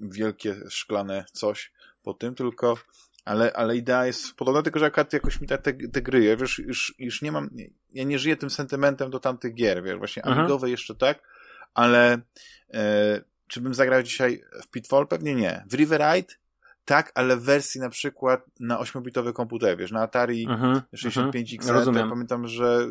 [0.00, 1.72] wielkie szklane coś
[2.02, 2.76] po tym, tylko
[3.24, 6.36] ale, ale idea jest podobna, tylko że akurat jakoś mi te, te, te gry, ja
[6.36, 7.50] wiesz, już, już nie mam,
[7.92, 10.40] ja nie żyję tym sentymentem do tamtych gier, wiesz, właśnie Aha.
[10.40, 11.22] amigowe jeszcze tak,
[11.74, 12.18] ale
[12.74, 15.06] e, czy bym zagrał dzisiaj w Pitfall?
[15.06, 15.64] Pewnie nie.
[15.70, 16.34] W Riverite?
[16.84, 21.92] Tak, ale w wersji na przykład na 8-bitowy komputer, wiesz, na Atari uh 65 XL,
[21.96, 22.86] ja pamiętam, że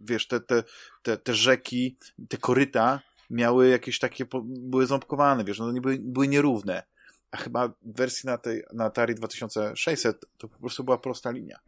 [0.00, 0.62] wiesz, te, te,
[1.02, 1.96] te, te rzeki,
[2.28, 6.82] te koryta miały jakieś takie, były ząbkowane, wiesz, no nie były, były nierówne
[7.30, 11.58] a chyba wersji na, tej, na Atari 2600 to po prostu była prosta linia.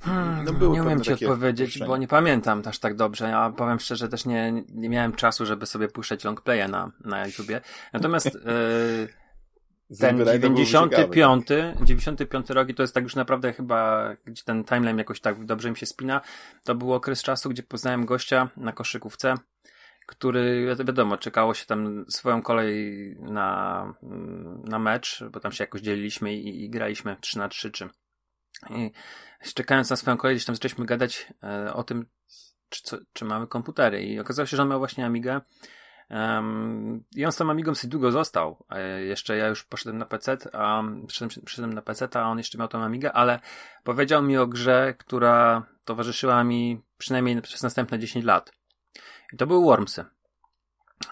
[0.00, 3.28] Hmm, no nie umiem ci odpowiedzieć, bo nie pamiętam też tak dobrze.
[3.28, 7.60] Ja powiem szczerze, też nie, nie miałem czasu, żeby sobie puszczać longplaya na, na YouTubie.
[7.92, 9.08] Natomiast yy,
[10.00, 11.46] ten 95,
[11.80, 15.76] 95 rogi to jest tak już naprawdę chyba, gdzie ten timeline jakoś tak dobrze mi
[15.76, 16.20] się spina.
[16.64, 19.34] To był okres czasu, gdzie poznałem gościa na koszykówce,
[20.06, 23.94] który, wiadomo, czekało się tam swoją kolej na,
[24.64, 27.88] na mecz, bo tam się jakoś dzieliliśmy i, i graliśmy 3 na 3 czy
[28.70, 28.92] I
[29.54, 32.06] czekając na swoją kolej, gdzieś tam zaczęliśmy gadać e, o tym,
[32.68, 34.02] czy, co, czy mamy komputery.
[34.02, 35.40] I okazało się, że on miał właśnie Amigę.
[36.10, 38.64] Um, I on z tą Amigą sobie długo został.
[38.70, 42.58] E, jeszcze ja już poszedłem na PC, a przyszedłem, przyszedłem na PC, a on jeszcze
[42.58, 43.40] miał tą Amigę, ale
[43.84, 48.55] powiedział mi o grze, która towarzyszyła mi przynajmniej przez następne 10 lat.
[49.32, 50.04] I to były Wormsy.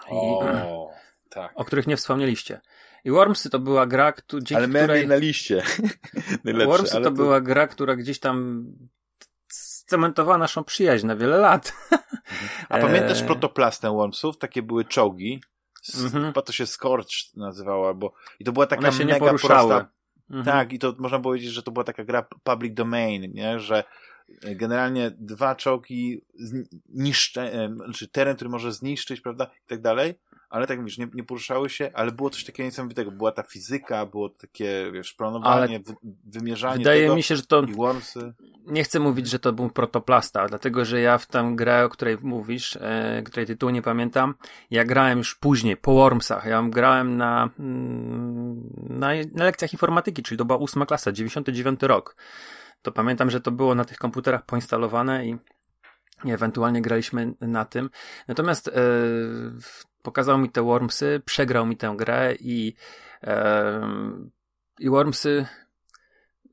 [0.07, 0.89] I, o,
[1.29, 1.51] tak.
[1.55, 2.61] O których nie wspomnieliście.
[3.03, 4.99] I Wormsy to była gra, dzięki ale której...
[4.99, 5.63] Ale na liście.
[6.65, 8.65] Wormsy to, to była gra, która gdzieś tam
[9.87, 11.73] cementowała naszą przyjaźń na wiele lat.
[12.69, 14.37] A pamiętasz e, protoplastę Wormsów?
[14.37, 15.41] Takie były czołgi.
[16.03, 16.25] Mhm.
[16.25, 19.69] Chyba to się Scorch nazywało, albo i to była taka One się mega nie poruszały.
[19.69, 19.91] prosta.
[20.29, 20.45] Mhm.
[20.45, 23.59] Tak, i to można powiedzieć, że to była taka gra public domain, nie?
[23.59, 23.83] że
[24.41, 26.21] generalnie dwa czołgi
[26.89, 30.13] niszcze, e, znaczy teren, który może zniszczyć, prawda, i tak dalej,
[30.49, 33.11] ale tak mówisz, nie, nie poruszały się, ale było coś takiego niesamowitego.
[33.11, 37.61] Była ta fizyka, było takie, wiesz, planowanie, ale wymierzanie Wydaje tego mi się, że to...
[38.65, 42.17] Nie chcę mówić, że to był protoplasta, dlatego, że ja w tę grę, o której
[42.21, 44.33] mówisz, e, której tytułu nie pamiętam,
[44.71, 46.45] ja grałem już później, po Wormsach.
[46.45, 52.15] Ja grałem na, mm, na, na lekcjach informatyki, czyli to była ósma klasa, 99 rok.
[52.85, 55.37] To pamiętam, że to było na tych komputerach poinstalowane i
[56.25, 57.89] ewentualnie graliśmy na tym.
[58.27, 58.71] Natomiast e,
[60.01, 62.75] pokazał mi te Wormsy, przegrał mi tę grę i,
[63.23, 63.81] e,
[64.79, 65.45] i Wormsy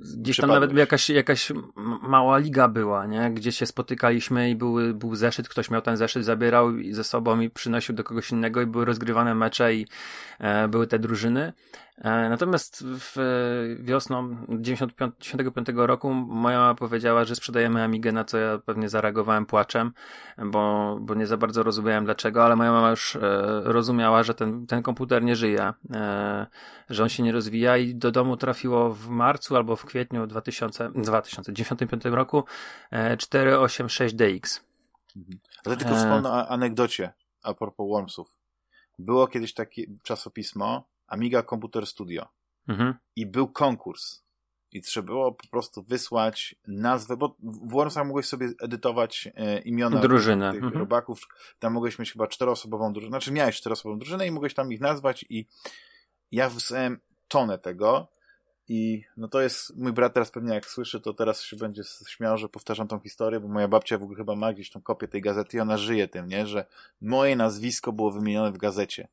[0.00, 1.52] gdzieś tam nawet jakaś, jakaś
[2.02, 3.30] mała liga była, nie?
[3.30, 7.50] Gdzie się spotykaliśmy i były, był zeszyt, ktoś miał ten zeszyt, zabierał ze sobą i
[7.50, 9.86] przynosił do kogoś innego i były rozgrywane mecze i
[10.38, 11.52] e, były te drużyny.
[11.98, 13.16] E, natomiast w
[13.80, 19.92] wiosną 1995 roku moja mama powiedziała, że sprzedajemy Amigę, na co ja pewnie zareagowałem płaczem,
[20.38, 23.20] bo, bo nie za bardzo rozumiałem dlaczego, ale moja mama już e,
[23.64, 26.46] rozumiała, że ten, ten komputer nie żyje, e,
[26.90, 30.90] że on się nie rozwija i do domu trafiło w marcu albo w kwietniu 2000,
[30.94, 32.44] 2095 roku
[32.92, 34.60] 486DX.
[35.16, 35.38] Mhm.
[35.66, 37.12] Ale tylko wspomnę o anegdocie
[37.42, 38.36] a propos Wormsów.
[38.98, 42.28] Było kiedyś takie czasopismo, Amiga Computer Studio.
[42.68, 42.94] Mhm.
[43.16, 44.22] I był konkurs.
[44.72, 50.00] I trzeba było po prostu wysłać nazwę, bo w Wormsach mogłeś sobie edytować e, imiona
[50.00, 50.52] Drużynę.
[50.52, 50.80] tych mhm.
[50.80, 51.28] robaków.
[51.58, 53.10] Tam mogłeś mieć chyba czteroosobową drużynę.
[53.10, 55.46] Znaczy miałeś czteroosobową drużynę i mogłeś tam ich nazwać i
[56.32, 58.08] ja wysłałem tonę tego
[58.68, 62.38] i no to jest, mój brat teraz pewnie jak słyszy, to teraz się będzie śmiał,
[62.38, 65.20] że powtarzam tą historię, bo moja babcia w ogóle chyba ma gdzieś tą kopię tej
[65.20, 66.66] gazety i ona żyje tym, nie, że
[67.00, 69.08] moje nazwisko było wymienione w gazecie.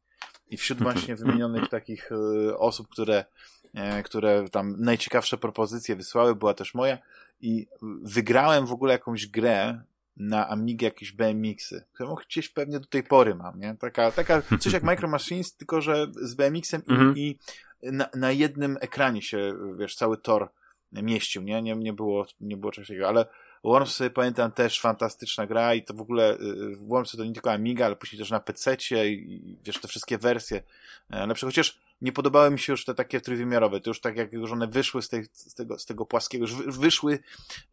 [0.50, 3.26] I wśród właśnie wymienionych takich e, osób, które,
[3.74, 6.98] e, które tam najciekawsze propozycje wysłały, była też moja
[7.42, 7.68] i
[8.04, 9.82] wygrałem w ogóle jakąś grę
[10.18, 13.76] na Amigę jakieś BMX-y, którą gdzieś pewnie do tej pory mam, nie?
[13.80, 17.18] Taka, taka coś jak Micro Machines, tylko że z BMX-em i, mhm.
[17.18, 17.40] i
[17.84, 20.50] na, na jednym ekranie się, wiesz, cały tor
[20.92, 21.62] mieścił, nie?
[21.62, 23.26] Nie, nie było, nie było czegoś takiego, ale
[23.64, 27.52] Wormsy pamiętam też fantastyczna gra i to w ogóle y, y, Wormsy to nie tylko
[27.52, 30.64] Amiga, ale później też na PC i wiesz, te wszystkie wersje
[31.10, 34.34] e, lepsze, chociaż nie podobały mi się już te takie trójwymiarowe, to już tak jak
[34.34, 37.20] już one wyszły z, tej, z, tego, z tego płaskiego, już wyszły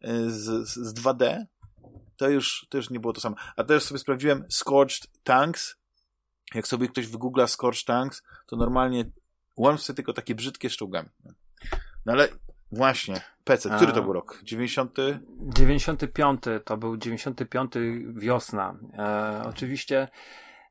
[0.01, 1.45] e, z, z 2D,
[2.17, 3.35] to już, to już nie było to samo.
[3.55, 5.75] A teraz sobie sprawdziłem Scorched Tanks,
[6.55, 9.05] jak sobie ktoś wygoogla Scorched Tanks, to normalnie
[9.57, 10.77] Wormsy tylko takie brzydkie z
[12.05, 12.29] No ale
[12.71, 13.69] Właśnie, PC.
[13.75, 14.39] Który to był rok?
[14.43, 14.97] 90?
[15.39, 17.73] 95 to był 95
[18.13, 18.75] wiosna.
[18.93, 20.07] E, oczywiście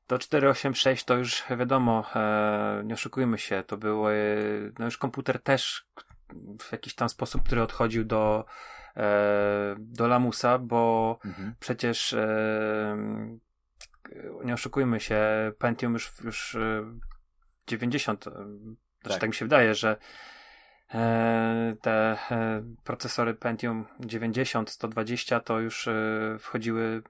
[0.07, 4.15] to 486 to już wiadomo, e, nie oszukujmy się, to był e,
[4.79, 5.87] no już komputer też
[6.61, 8.45] w jakiś tam sposób, który odchodził do
[8.97, 11.55] e, do lamusa, bo mhm.
[11.61, 12.97] przecież e,
[14.45, 15.19] nie oszukujmy się,
[15.59, 16.57] Pentium już, już
[17.67, 18.47] 90, e, znaczy
[19.03, 19.21] tak.
[19.21, 19.97] tak mi się wydaje, że
[21.81, 27.03] te e, procesory Pentium 90, 120 to już e, wchodziły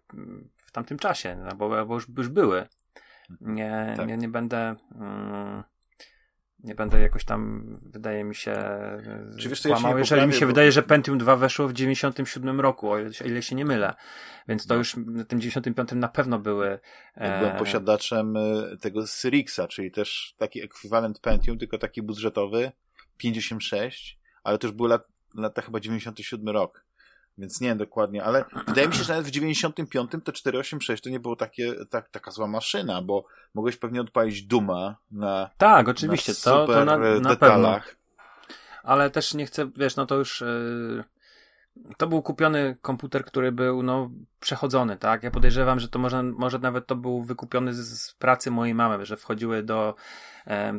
[0.57, 2.67] w tamtym czasie, no bo, bo już, już były.
[3.41, 4.09] Nie, tak.
[4.09, 4.77] nie, nie będę.
[4.95, 5.63] Mm,
[6.59, 8.57] nie będę jakoś tam, wydaje mi się,
[9.39, 10.47] Czy wiesz, kłamał, ja jeżeli mi się bo...
[10.47, 13.95] wydaje, że Pentium 2 weszło w 97 roku, o ile, o ile się nie mylę.
[14.49, 14.79] Więc to no.
[14.79, 16.79] już w tym 95 na pewno były...
[17.17, 18.35] Ja byłem posiadaczem
[18.81, 22.73] tego Syrixa, czyli też taki ekwiwalent Pentium, tylko taki budżetowy,
[23.17, 26.85] 56, ale to już były lat, lata chyba 97 rok.
[27.39, 31.11] Więc nie wiem dokładnie, ale wydaje mi się, że nawet w 95 to 486 to
[31.11, 36.33] nie było takie, tak, taka zła maszyna, bo mogłeś pewnie odpalić Duma na Tak, oczywiście,
[36.33, 37.85] na to, to na, na detalach.
[37.87, 38.01] Pewno.
[38.83, 41.05] Ale też nie chcę, wiesz, no to już yy,
[41.97, 44.11] to był kupiony komputer, który był no,
[44.41, 45.23] przechodzony, tak?
[45.23, 49.07] Ja podejrzewam, że to może, może nawet to był wykupiony z, z pracy mojej mamy,
[49.07, 49.95] że wchodziły do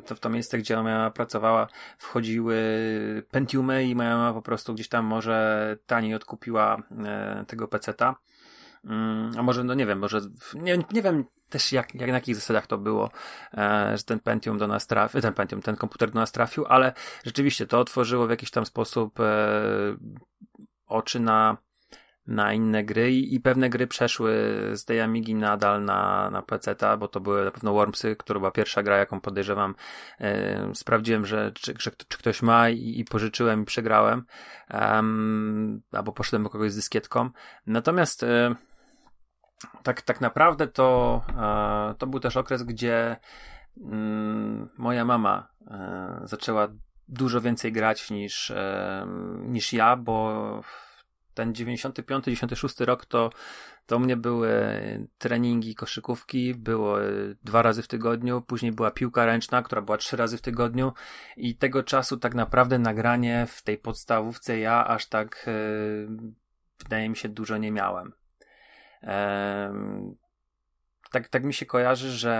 [0.05, 1.67] to w to miejsce, gdzie moja mama pracowała,
[1.97, 2.57] wchodziły
[3.31, 8.15] Pentiumy i moja mama po prostu gdzieś tam może taniej odkupiła e, tego peceta.
[8.85, 10.21] Mm, a może, no nie wiem, może,
[10.53, 13.09] nie, nie wiem też jak, jak na jakich zasadach to było,
[13.53, 16.93] e, że ten Pentium do nas trafił, ten Pentium, ten komputer do nas trafił, ale
[17.25, 19.23] rzeczywiście to otworzyło w jakiś tam sposób e,
[20.87, 21.57] oczy na,
[22.27, 24.33] na inne gry i, i pewne gry przeszły
[24.73, 28.51] z tej Amigi nadal na, na PC-ta, bo to były na pewno Wormsy, która była
[28.51, 29.75] pierwsza gra, jaką podejrzewam.
[30.19, 34.25] E, sprawdziłem, że czy, czy, czy, ktoś ma i, i pożyczyłem i przegrałem.
[35.91, 37.29] Albo poszedłem do kogoś z dyskietką.
[37.67, 38.55] Natomiast e,
[39.83, 43.17] tak, tak naprawdę to, e, to był też okres, gdzie
[43.77, 46.67] mm, moja mama e, zaczęła
[47.07, 49.07] dużo więcej grać niż, e,
[49.39, 50.61] niż ja, bo
[51.33, 53.29] ten 95-96 rok to,
[53.85, 54.49] to mnie były
[55.17, 56.97] treningi koszykówki, było
[57.43, 60.93] dwa razy w tygodniu, później była piłka ręczna, która była trzy razy w tygodniu
[61.37, 65.49] i tego czasu tak naprawdę nagranie w tej podstawówce ja aż tak
[66.83, 68.13] wydaje mi się dużo nie miałem
[71.11, 72.35] tak, tak mi się kojarzy, że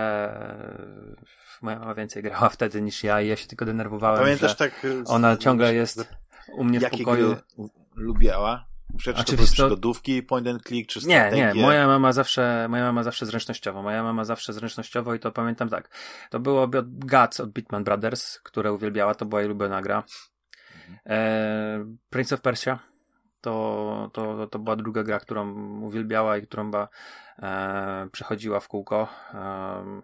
[1.62, 5.36] moja mama więcej grała wtedy niż ja i ja się tylko denerwowałem, Pamiętasz, tak, ona
[5.36, 6.08] ciągle jest
[6.52, 7.36] u mnie w pokoju.
[7.96, 8.68] lubiała?
[8.96, 11.06] Przecież to przygodówki, point and click, czy?
[11.06, 15.32] Nie, nie, moja mama zawsze, moja mama zawsze zręcznościowo, moja mama zawsze zręcznościowo i to
[15.32, 15.90] pamiętam tak,
[16.30, 20.04] to było Guts od Bitman Brothers, które uwielbiała, to była jej ulubiona gra.
[20.76, 20.98] Mhm.
[21.06, 22.78] E, Prince of Persia,
[23.40, 26.88] to, to, to była druga gra, którą uwielbiała i którą ba,
[27.38, 29.08] e, przechodziła w kółko.
[29.34, 30.02] E,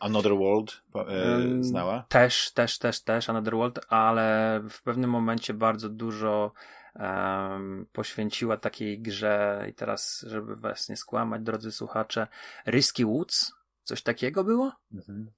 [0.00, 2.04] Another World e, znała?
[2.08, 6.52] Też, też, też, też Another World, ale w pewnym momencie bardzo dużo
[7.92, 12.26] poświęciła takiej grze i teraz, żeby was nie skłamać, drodzy słuchacze,
[12.66, 13.52] Risky Woods?
[13.82, 14.72] Coś takiego było?
[14.92, 15.30] Mhm.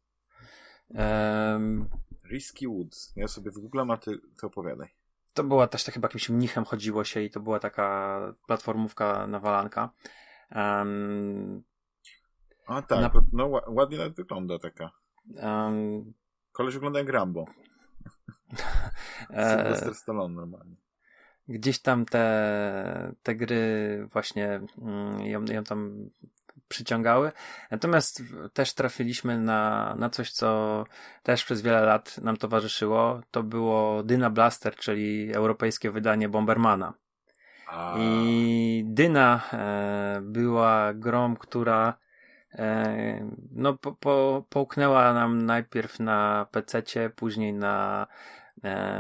[2.31, 3.13] Risky Woods.
[3.17, 5.02] Ja sobie w Google a ty, ty opowiadaj
[5.35, 9.91] to była też tak chyba jakimś mnichem chodziło się i to była taka platformówka nawalanka.
[10.55, 11.63] Um,
[12.67, 13.23] A tak, na...
[13.33, 14.91] no ładnie nawet wygląda taka.
[15.35, 16.13] Um,
[16.53, 17.45] Koleś wygląda jak Rambo.
[19.31, 20.77] E, Sylvester Stallone normalnie.
[21.49, 26.11] Gdzieś tam te, te gry właśnie mm, ją, ją tam
[26.69, 27.33] przyciągały.
[27.71, 28.23] Natomiast
[28.53, 30.85] też trafiliśmy na, na coś, co
[31.23, 33.21] też przez wiele lat nam towarzyszyło.
[33.31, 36.95] To było Dyna Blaster, czyli europejskie wydanie Bombermana.
[37.69, 37.95] A...
[37.99, 41.95] I Dyna e, była grą, która
[42.55, 46.83] e, no, po, po, połknęła nam najpierw na PC,
[47.17, 48.07] później na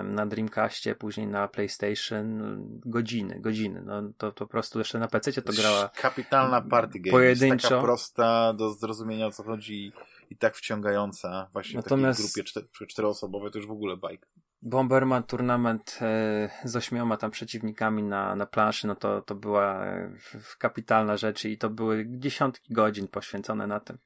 [0.05, 2.39] na Dreamcastie, później na PlayStation
[2.87, 3.83] godziny, godziny.
[3.85, 5.89] No to, to po prostu jeszcze na PC to grała.
[5.89, 7.13] Kapitalna party game.
[7.13, 7.69] Pojedynczo.
[7.69, 9.93] Taka prosta do zrozumienia o co chodzi
[10.31, 11.49] i tak wciągająca.
[11.53, 12.21] Właśnie Natomiast...
[12.21, 14.27] w takiej grupie czteroosobowej to już w ogóle bajk.
[14.63, 20.11] Bomberman Tournament e, z ośmioma tam przeciwnikami na, na planszy, no to, to była e,
[20.59, 23.99] kapitalna rzecz i to były dziesiątki godzin poświęcone na tym.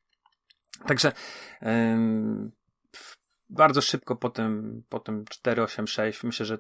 [0.87, 1.13] Także
[3.49, 6.59] bardzo szybko po tym, po tym 486, myślę, że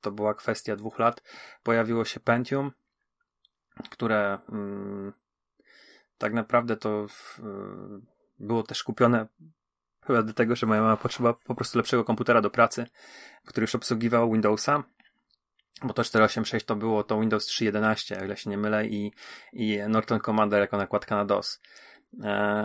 [0.00, 1.22] to była kwestia dwóch lat,
[1.62, 2.72] pojawiło się Pentium,
[3.90, 5.12] które mm,
[6.18, 7.40] tak naprawdę to w,
[8.38, 9.26] było też kupione
[10.06, 12.86] chyba do tego, że moja mama potrzeba po prostu lepszego komputera do pracy,
[13.44, 14.84] który już obsługiwał Windowsa,
[15.82, 19.12] bo to 486 to było to Windows 3.11, o ile się nie mylę, i,
[19.52, 21.60] i Norton Commander jako nakładka na DOS.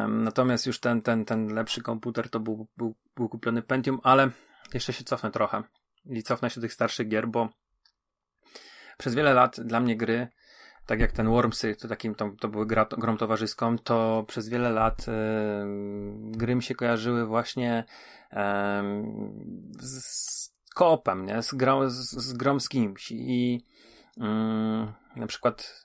[0.08, 4.30] Natomiast już ten, ten, ten lepszy komputer to był, był, był kupiony Pentium, ale
[4.74, 5.64] jeszcze się cofnę trochę
[6.06, 7.50] i cofnę się do tych starszych gier, bo
[8.98, 10.28] przez wiele lat dla mnie gry,
[10.86, 14.70] tak jak ten Wormsy, to takim to, to były gra, grą towarzyską, to przez wiele
[14.70, 15.06] lat
[16.18, 17.84] gry mi się kojarzyły właśnie
[19.80, 21.43] z koopem, nie?
[21.43, 23.66] Z grą z, z, grą z kimś i
[25.16, 25.85] na przykład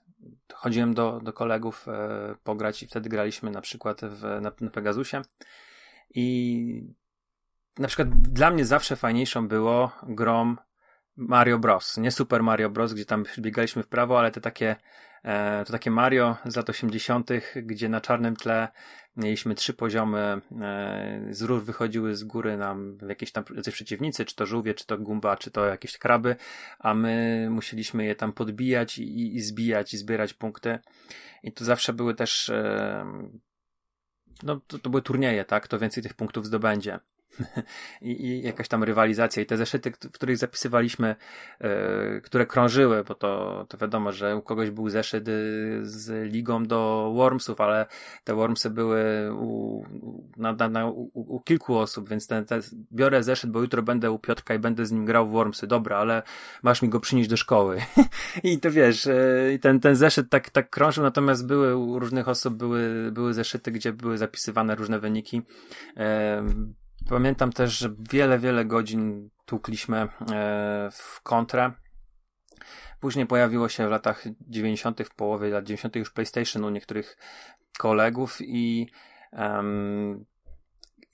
[0.54, 5.22] chodziłem do, do kolegów e, pograć i wtedy graliśmy na przykład w, na, na Pegasusie
[6.14, 6.94] i
[7.78, 10.58] na przykład dla mnie zawsze fajniejszą było grom
[11.16, 11.96] Mario Bros.
[11.96, 14.76] Nie Super Mario Bros., gdzie tam biegaliśmy w prawo, ale te takie,
[15.24, 18.68] e, to takie Mario z lat 80., gdzie na czarnym tle
[19.16, 24.36] mieliśmy trzy poziomy, e, z rur wychodziły z góry nam jakieś tam jacyś przeciwnicy, czy
[24.36, 26.36] to żółwie, czy to gumba, czy to jakieś kraby,
[26.78, 30.78] a my musieliśmy je tam podbijać i, i zbijać i zbierać punkty.
[31.42, 33.06] I to zawsze były też, e,
[34.42, 35.68] no to, to były turnieje, tak?
[35.68, 36.98] To więcej tych punktów zdobędzie.
[38.02, 39.42] I, I, jakaś tam rywalizacja.
[39.42, 41.16] I te zeszyty, w których zapisywaliśmy,
[41.60, 46.66] e, które krążyły, bo to, to wiadomo, że u kogoś był zeszyt y, z ligą
[46.66, 47.86] do Wormsów, ale
[48.24, 49.84] te Wormsy były u,
[50.36, 52.62] na, na, na u, u, kilku osób, więc ten, ten,
[52.92, 55.66] biorę zeszyt, bo jutro będę u Piotrka i będę z nim grał w Wormsy.
[55.66, 56.22] Dobra, ale
[56.62, 57.80] masz mi go przynieść do szkoły.
[58.42, 62.54] I to wiesz, e, ten, ten zeszyt tak, tak krążył, natomiast były u różnych osób
[62.54, 65.42] były, były zeszyty, gdzie były zapisywane różne wyniki.
[65.96, 66.42] E,
[67.08, 70.08] pamiętam też, że wiele, wiele godzin tłukliśmy e,
[70.92, 71.72] w kontrę.
[73.00, 75.96] Później pojawiło się w latach 90., w połowie lat 90.
[75.96, 77.16] już PlayStation u niektórych
[77.78, 78.88] kolegów i
[79.32, 80.24] um,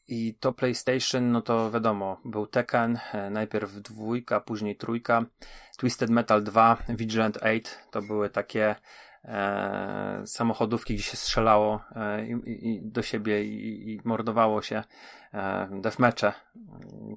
[0.09, 5.25] i to PlayStation, no to wiadomo, był Tekken, e, najpierw dwójka, później trójka,
[5.79, 7.61] Twisted Metal 2, Vigilant 8,
[7.91, 8.75] to były takie
[9.27, 14.83] e, samochodówki, gdzie się strzelało e, i, i, do siebie i, i mordowało się
[15.35, 16.33] e, deathmatche,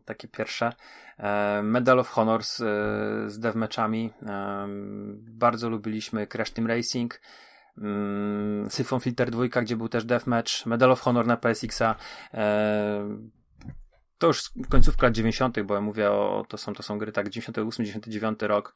[0.06, 0.74] takie pierwsze.
[1.18, 2.66] E, Medal of Honor z, e,
[3.30, 4.14] z deathmatchami.
[4.26, 4.68] E,
[5.22, 7.22] bardzo lubiliśmy Crash Team Racing.
[7.78, 11.96] Mm, Syphon Filter 2, gdzie był też deathmatch, Medal of Honor na PSX-a,
[12.34, 13.18] e,
[14.20, 17.30] to już końcówka lat 90., bo ja mówię o, to są, to są gry tak
[17.30, 18.74] 98, 99 rok,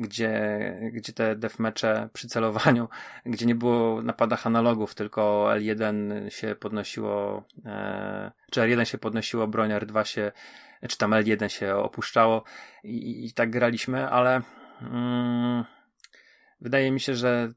[0.00, 2.88] gdzie, gdzie te deathmatche przy celowaniu,
[3.26, 9.70] gdzie nie było napadach analogów, tylko L1 się podnosiło, e, czy L1 się podnosiło, broń
[9.70, 10.32] R2 się,
[10.88, 12.44] czy tam L1 się opuszczało
[12.84, 14.42] i, i tak graliśmy, ale
[14.82, 15.64] mm,
[16.60, 17.52] wydaje mi się, że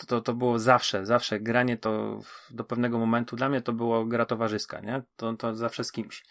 [0.00, 2.20] to, to, to było zawsze, zawsze granie to
[2.50, 5.02] do pewnego momentu, dla mnie to było gra towarzyska, nie?
[5.16, 6.24] To, to zawsze z kimś.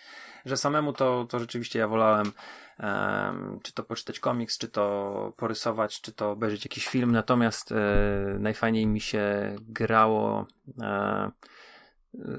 [0.46, 2.32] Że samemu to, to rzeczywiście ja wolałem
[2.80, 7.76] um, czy to poczytać komiks, czy to porysować, czy to obejrzeć jakiś film, natomiast e,
[8.40, 10.48] najfajniej mi się grało
[10.82, 11.32] e,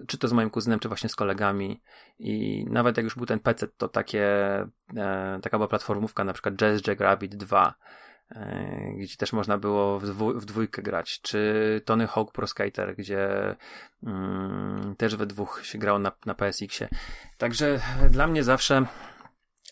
[0.07, 1.83] czy to z moim kuzynem, czy właśnie z kolegami
[2.19, 4.25] i nawet jak już był ten PC, to takie
[4.97, 8.10] e, taka była platformówka, na przykład Jazz Rabbit 2 E,
[8.97, 10.05] gdzie też można było w,
[10.41, 13.57] w dwójkę grać, czy Tony Hawk Pro Skater, gdzie
[14.03, 16.89] mm, też we dwóch się grało na, na PSX-ie.
[17.39, 18.87] Także dla mnie zawsze,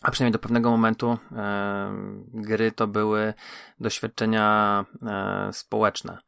[0.02, 1.92] a przynajmniej do pewnego momentu, e,
[2.34, 3.34] gry to były
[3.80, 6.18] doświadczenia e, społeczne.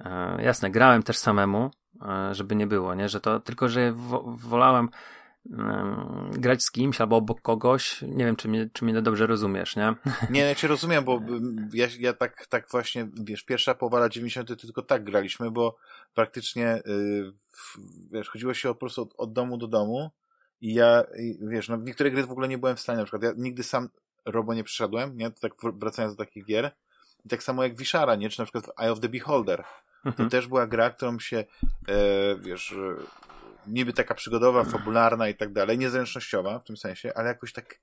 [0.00, 1.70] E, jasne, grałem też samemu,
[2.08, 3.08] e, żeby nie było, nie?
[3.08, 3.92] Że to, tylko że
[4.24, 4.88] wolałem
[6.30, 8.02] grać z kimś albo obok kogoś.
[8.02, 9.94] Nie wiem, czy mnie, czy mnie dobrze rozumiesz, nie?
[10.30, 11.20] Nie, ja cię rozumiem, bo
[11.72, 14.48] ja, ja tak, tak właśnie, wiesz, pierwsza połowa lat 90.
[14.48, 15.76] to tylko tak graliśmy, bo
[16.14, 17.32] praktycznie, yy,
[18.12, 20.10] wiesz, chodziło się po prostu od, od domu do domu
[20.60, 21.04] i ja,
[21.40, 23.88] wiesz, no niektóre gry w ogóle nie byłem w stanie, na przykład ja nigdy sam
[24.24, 25.30] Robo nie przyszedłem, nie?
[25.30, 26.70] To tak wracając do takich gier.
[27.24, 28.30] I tak samo jak Wiszara, nie?
[28.30, 29.64] Czy na przykład Eye of the Beholder.
[30.02, 30.30] To mhm.
[30.30, 31.44] też była gra, którą się,
[31.88, 32.74] e, wiesz,
[33.66, 37.78] niby taka przygodowa, fabularna i tak dalej, niezręcznościowa w tym sensie, ale jakoś tak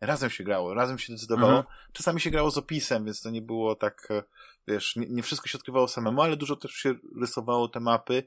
[0.00, 1.56] razem się grało, razem się decydowało.
[1.56, 1.74] Mhm.
[1.92, 4.22] Czasami się grało z opisem, więc to nie było tak, e,
[4.68, 8.22] wiesz, nie, nie, wszystko się odkrywało samemu, ale dużo też się rysowało te mapy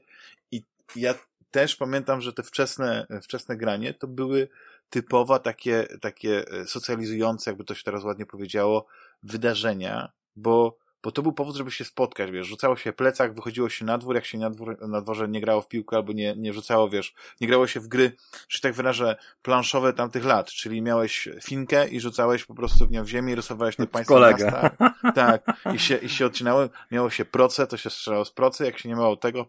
[0.50, 0.62] i
[0.96, 1.14] ja
[1.50, 4.48] też pamiętam, że te wczesne, wczesne granie to były
[4.90, 8.86] typowa takie, takie e, socjalizujące, jakby to się teraz ładnie powiedziało,
[9.22, 13.84] wydarzenia, bo bo to był powód, żeby się spotkać, wiesz, rzucało się plecak, wychodziło się
[13.84, 16.52] na dwór, jak się na, dwór, na dworze nie grało w piłkę albo nie, nie
[16.52, 18.12] rzucało, wiesz, nie grało się w gry,
[18.48, 23.04] że tak wyrażę, planszowe tamtych lat, czyli miałeś finkę i rzucałeś po prostu w nią
[23.04, 24.44] w ziemię i rysowałeś te państwa Kolega.
[24.44, 24.94] miasta.
[25.14, 25.42] Tak,
[25.74, 28.88] i się, i się odcinały, miało się proce, to się strzelało z procy, jak się
[28.88, 29.46] nie miało tego,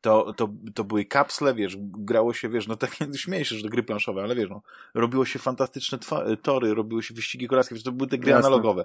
[0.00, 3.68] to, to, to były kapsle, wiesz, grało się, wiesz, no tak śmieję się, że to
[3.68, 4.62] gry planszowe, ale wiesz, no,
[4.94, 5.98] robiło się fantastyczne
[6.42, 8.46] tory, robiło się wyścigi kolarskie, wiesz, to były te gry Jasne.
[8.46, 8.84] analogowe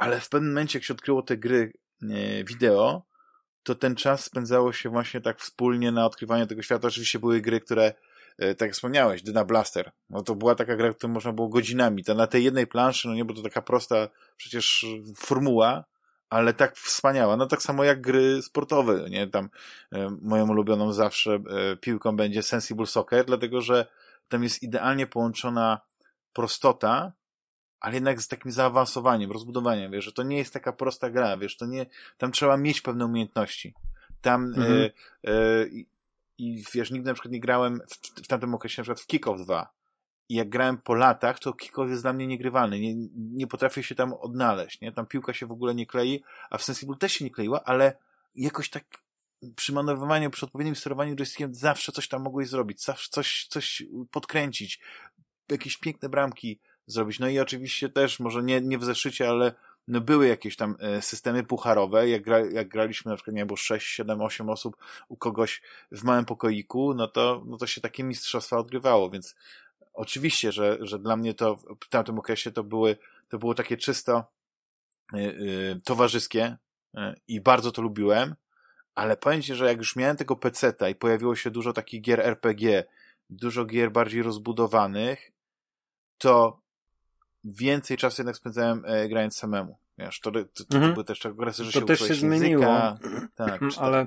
[0.00, 1.72] ale w pewnym momencie, jak się odkryło te gry
[2.02, 3.02] e, wideo,
[3.62, 6.88] to ten czas spędzało się właśnie tak wspólnie na odkrywaniu tego świata.
[6.88, 7.94] Oczywiście były gry, które,
[8.38, 12.04] e, tak jak wspomniałeś, Dyna Blaster, no to była taka gra, którą można było godzinami.
[12.04, 14.86] To na tej jednej planszy, no nie, bo to taka prosta przecież
[15.16, 15.84] formuła,
[16.30, 17.36] ale tak wspaniała.
[17.36, 19.26] No tak samo jak gry sportowe, nie?
[19.26, 19.50] Tam
[19.92, 23.86] e, moją ulubioną zawsze e, piłką będzie Sensible Soccer, dlatego że
[24.28, 25.80] tam jest idealnie połączona
[26.32, 27.12] prostota
[27.80, 31.56] ale jednak z takim zaawansowaniem, rozbudowaniem, wiesz, że to nie jest taka prosta gra, wiesz,
[31.56, 31.86] to nie,
[32.18, 33.74] tam trzeba mieć pewne umiejętności.
[34.20, 34.72] Tam, mhm.
[34.72, 34.92] y,
[35.28, 35.86] y,
[36.38, 39.40] i wiesz, nigdy na przykład nie grałem w, w tamtym okresie na przykład w Kickoff
[39.40, 39.72] 2.
[40.28, 42.80] I jak grałem po latach, to Kickoff jest dla mnie niegrywalny.
[42.80, 44.92] Nie, nie potrafię się tam odnaleźć, nie?
[44.92, 47.96] Tam piłka się w ogóle nie klei, a w Sensible też się nie kleiła, ale
[48.34, 48.84] jakoś tak
[49.56, 54.80] przy manewrowaniu, przy odpowiednim sterowaniu joystickiem zawsze coś tam mogłeś zrobić, zawsze coś, coś podkręcić.
[55.50, 56.60] Jakieś piękne bramki,
[56.92, 57.18] zrobić.
[57.18, 59.52] No i oczywiście też, może nie, nie w zeszycie, ale
[59.88, 63.56] no były jakieś tam e, systemy pucharowe, jak, gra, jak graliśmy na przykład, nie było
[63.56, 64.76] 6, 7, 8 osób
[65.08, 65.62] u kogoś
[65.92, 69.34] w małym pokoiku, no to, no to się takie mistrzostwa odgrywało, więc
[69.92, 72.96] oczywiście, że, że dla mnie to w tamtym okresie to były,
[73.28, 74.24] to było takie czysto
[75.12, 76.56] yy, towarzyskie
[76.94, 78.34] yy, i bardzo to lubiłem,
[78.94, 82.20] ale powiem Ci, że jak już miałem tego peceta i pojawiło się dużo takich gier
[82.20, 82.84] RPG,
[83.30, 85.32] dużo gier bardziej rozbudowanych,
[86.18, 86.60] to
[87.44, 89.78] więcej czasu jednak spędzałem e, grając samemu.
[89.98, 90.92] Wiesz, to, to, to, mhm.
[90.92, 92.64] były też czego okresy, że to się też się zmieniło.
[93.36, 94.06] Tak, ale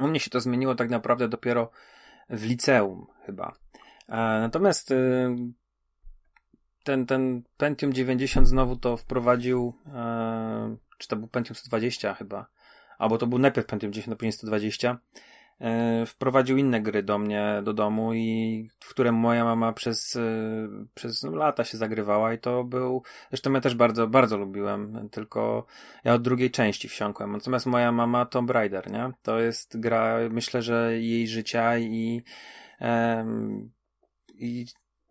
[0.00, 1.70] u mnie się to zmieniło tak naprawdę dopiero
[2.30, 3.56] w liceum chyba.
[4.08, 5.36] E, natomiast y,
[6.84, 12.46] ten, ten Pentium 90 znowu to wprowadził, e, czy to był Pentium 120 chyba,
[12.98, 14.98] albo to był najpierw Pentium 10, no później 120, e,
[16.06, 20.18] wprowadził inne gry do mnie, do domu i w którym moja mama przez,
[20.94, 25.66] przez no, lata się zagrywała i to był, zresztą ja też bardzo, bardzo lubiłem, tylko
[26.04, 29.12] ja od drugiej części wsiąkłem, natomiast moja mama Tomb Raider, nie?
[29.22, 32.22] To jest gra, myślę, że jej życia i
[34.34, 34.66] i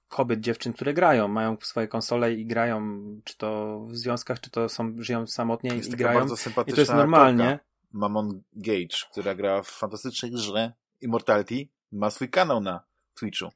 [0.08, 4.68] kobiet, dziewczyn, które grają, mają swoje konsole i grają, czy to w związkach, czy to
[4.68, 6.26] są, żyją samotnie i grają.
[6.66, 7.44] I to jest normalnie.
[7.44, 7.75] Aktorka.
[7.96, 12.80] Mamon Gage, która gra w fantastycznej grze Immortality, ma swój kanał na
[13.14, 13.48] Twitchu.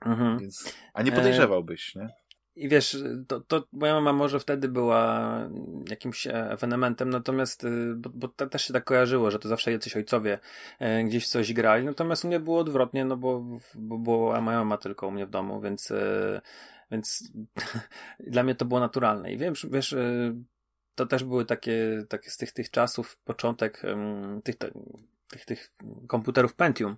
[0.00, 0.38] Mhm.
[0.38, 2.08] Więc, a nie podejrzewałbyś, nie?
[2.56, 2.96] I wiesz,
[3.28, 5.30] to, to moja mama może wtedy była
[5.90, 9.96] jakimś ewenementem, natomiast, y, bo, bo to też się tak kojarzyło, że to zawsze jacyś
[9.96, 10.38] ojcowie
[10.78, 14.78] e, gdzieś coś grali, natomiast u mnie było odwrotnie, no bo, bo była moja mama
[14.78, 16.40] tylko u mnie w domu, więc, e,
[16.90, 17.32] więc
[18.20, 19.32] dla mnie to było naturalne.
[19.32, 19.94] I wiem, wiesz,
[20.96, 23.82] to też były takie, takie z tych, tych czasów, początek
[24.44, 24.56] tych,
[25.28, 25.72] tych, tych
[26.06, 26.96] komputerów Pentium.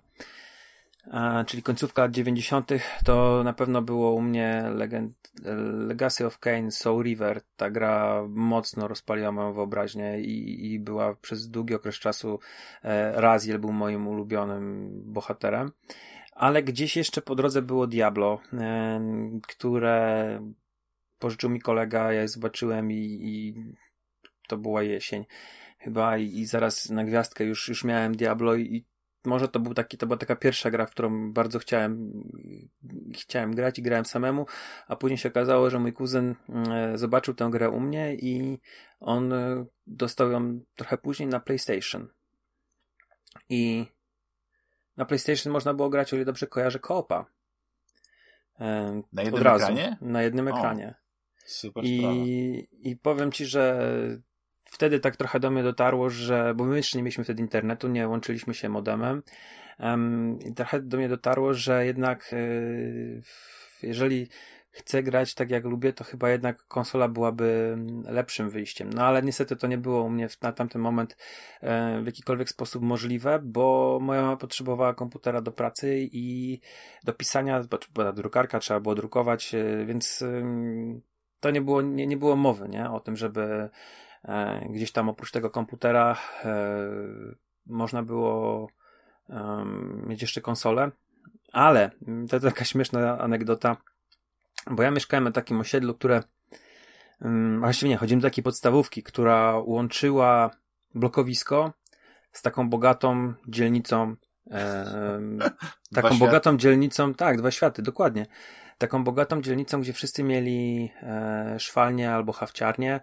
[1.47, 2.71] Czyli końcówka lat 90.
[3.05, 5.31] to na pewno było u mnie Legend,
[5.87, 7.41] Legacy of Kane Soul River.
[7.57, 12.39] Ta gra mocno rozpaliła moją wyobraźnię i, i była przez długi okres czasu
[12.83, 15.71] e, Raziel był moim ulubionym bohaterem.
[16.33, 19.01] Ale gdzieś jeszcze po drodze było Diablo, e,
[19.47, 20.39] które
[21.19, 23.53] pożyczył mi kolega, ja je zobaczyłem i, i
[24.49, 25.25] to była jesień
[25.79, 28.85] chyba i, i zaraz na gwiazdkę już, już miałem Diablo i, i
[29.25, 32.23] może to był taki, to była taka pierwsza gra, w którą bardzo chciałem,
[33.13, 34.45] chciałem grać i grałem samemu,
[34.87, 38.59] a później się okazało, że mój kuzyn e, zobaczył tę grę u mnie i
[38.99, 42.07] on e, dostał ją trochę później na PlayStation.
[43.49, 43.85] I
[44.97, 47.25] na PlayStation można było grać, o ile dobrze kojarzę, koopa.
[48.59, 49.97] E, na jednym ekranie?
[50.01, 50.95] Na jednym ekranie.
[51.45, 53.89] Super I, I powiem ci, że
[54.71, 58.07] wtedy tak trochę do mnie dotarło, że, bo my jeszcze nie mieliśmy wtedy internetu, nie
[58.07, 59.23] łączyliśmy się modemem,
[59.79, 63.21] um, i trochę do mnie dotarło, że jednak y,
[63.83, 64.27] jeżeli
[64.71, 68.89] chcę grać tak jak lubię, to chyba jednak konsola byłaby lepszym wyjściem.
[68.93, 71.17] No ale niestety to nie było u mnie na tamten moment
[71.61, 76.59] e, w jakikolwiek sposób możliwe, bo moja mama potrzebowała komputera do pracy i
[77.03, 77.63] do pisania,
[77.93, 80.23] bo drukarka trzeba było drukować, e, więc
[81.39, 82.91] to nie było, nie, nie było mowy nie?
[82.91, 83.69] o tym, żeby
[84.69, 86.55] gdzieś tam oprócz tego komputera e,
[87.65, 88.67] można było
[90.07, 90.91] mieć jeszcze konsolę,
[91.53, 91.91] ale
[92.29, 93.77] to jest taka śmieszna anegdota,
[94.71, 96.23] bo ja mieszkałem na takim osiedlu, które
[97.59, 100.51] właściwie nie, chodziłem do takiej podstawówki, która łączyła
[100.95, 101.73] blokowisko
[102.31, 104.15] z taką bogatą dzielnicą
[104.51, 105.29] e,
[105.95, 108.25] taką bogatą dzielnicą, tak, dwa światy, dokładnie
[108.79, 112.99] taką bogatą dzielnicą, gdzie wszyscy mieli e, szwalnie albo hawciarnie.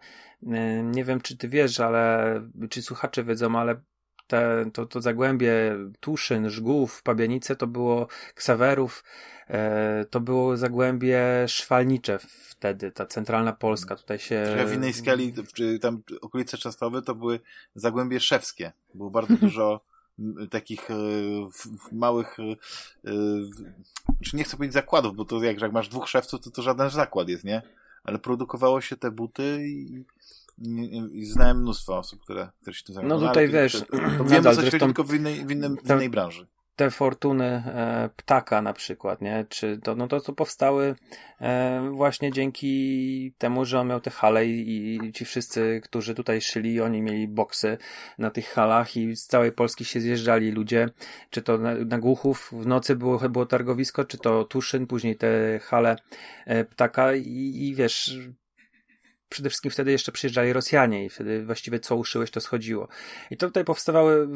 [0.47, 3.81] E, nie wiem, czy ty wiesz, ale czy słuchacze wiedzą, ale
[4.27, 5.53] te, to, to zagłębie
[6.01, 9.05] Tuszyn, Żgów, Pabianice to było Ksawerów,
[9.49, 12.19] e, to było zagłębie szwalnicze
[12.49, 14.45] wtedy, ta centralna Polska, tutaj się...
[14.47, 15.35] Trochę w innej skali,
[15.81, 17.41] tam okolice Częstochowy to były
[17.75, 18.73] zagłębie szewskie.
[18.95, 19.81] Było bardzo dużo
[20.51, 20.95] takich e,
[21.93, 23.13] małych, e,
[24.25, 26.91] czy nie chcę powiedzieć zakładów, bo to jak, jak masz dwóch szewców, to to żaden
[26.91, 27.63] zakład jest, nie?
[28.05, 30.05] Ale produkowało się te buty i,
[30.59, 33.23] i, i znałem mnóstwo osób, które, które się tym zajmowały.
[33.23, 33.87] No tutaj wiesz, to,
[34.19, 36.47] to wiemy coś zresztą, tylko w innej, w, innym, w innej branży.
[36.77, 39.47] Te fortuny e, ptaka na przykład, nie?
[39.49, 40.95] Czy to, no to, to powstały
[41.41, 46.41] e, właśnie dzięki temu, że on miał te hale i, i ci wszyscy, którzy tutaj
[46.41, 47.79] szyli, oni mieli boksy
[48.19, 50.89] na tych halach i z całej Polski się zjeżdżali ludzie,
[51.31, 55.59] czy to na, na Głuchów w nocy było, było targowisko, czy to Tuszyn, później te
[55.59, 55.97] hale
[56.47, 58.19] e, ptaka i, i wiesz,
[59.29, 62.89] przede wszystkim wtedy jeszcze przyjeżdżali Rosjanie i wtedy właściwie co uszyłeś, to schodziło.
[63.31, 64.29] I to tutaj powstawały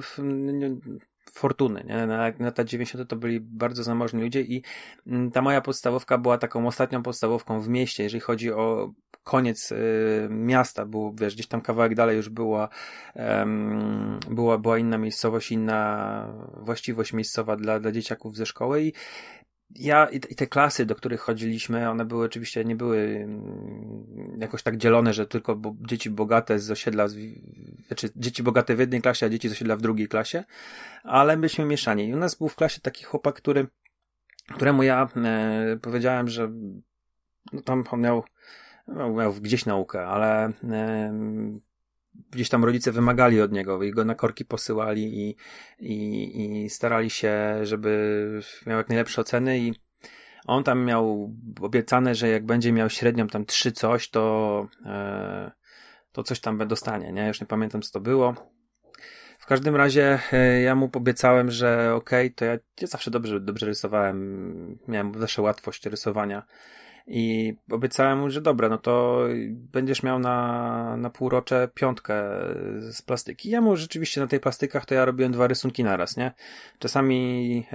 [1.32, 2.06] fortuny, nie?
[2.06, 4.62] Na, te 90 to byli bardzo zamożni ludzie i
[5.06, 8.92] mm, ta moja podstawówka była taką ostatnią podstawówką w mieście, jeżeli chodzi o
[9.24, 12.68] koniec y, miasta, był, wiesz, gdzieś tam kawałek dalej już była,
[13.14, 18.92] um, była, była inna miejscowość, inna właściwość miejscowa dla, dla dzieciaków ze szkoły i
[19.74, 24.76] ja i te klasy, do których chodziliśmy, one były oczywiście, nie były mm, jakoś tak
[24.76, 27.08] dzielone, że tylko bo, dzieci bogate z osiedla,
[27.86, 30.44] znaczy dzieci bogate w jednej klasie, a dzieci z osiedla w drugiej klasie,
[31.04, 32.08] ale byliśmy mieszani.
[32.08, 33.66] I u nas był w klasie taki chłopak, który,
[34.54, 36.50] któremu ja e, powiedziałem, że
[37.52, 38.24] no tam on miał,
[38.88, 40.50] miał gdzieś naukę, ale e,
[42.30, 45.36] gdzieś tam rodzice wymagali od niego i go na korki posyłali i,
[45.78, 49.74] i, i starali się, żeby miał jak najlepsze oceny i
[50.46, 55.50] on tam miał obiecane, że jak będzie miał średnią tam trzy coś, to, e,
[56.12, 57.28] to coś tam dostanie, nie?
[57.28, 58.34] Już nie pamiętam co to było.
[59.38, 63.40] W każdym razie e, ja mu obiecałem, że okej, okay, to ja, ja zawsze dobrze,
[63.40, 66.42] dobrze rysowałem, miałem zawsze łatwość rysowania
[67.12, 69.24] i obiecałem mu, że dobra, no to
[69.72, 72.22] będziesz miał na, na półrocze piątkę
[72.78, 73.50] z plastyki.
[73.50, 76.32] Ja mu rzeczywiście na tej plastykach to ja robiłem dwa rysunki naraz, nie?
[76.78, 77.66] Czasami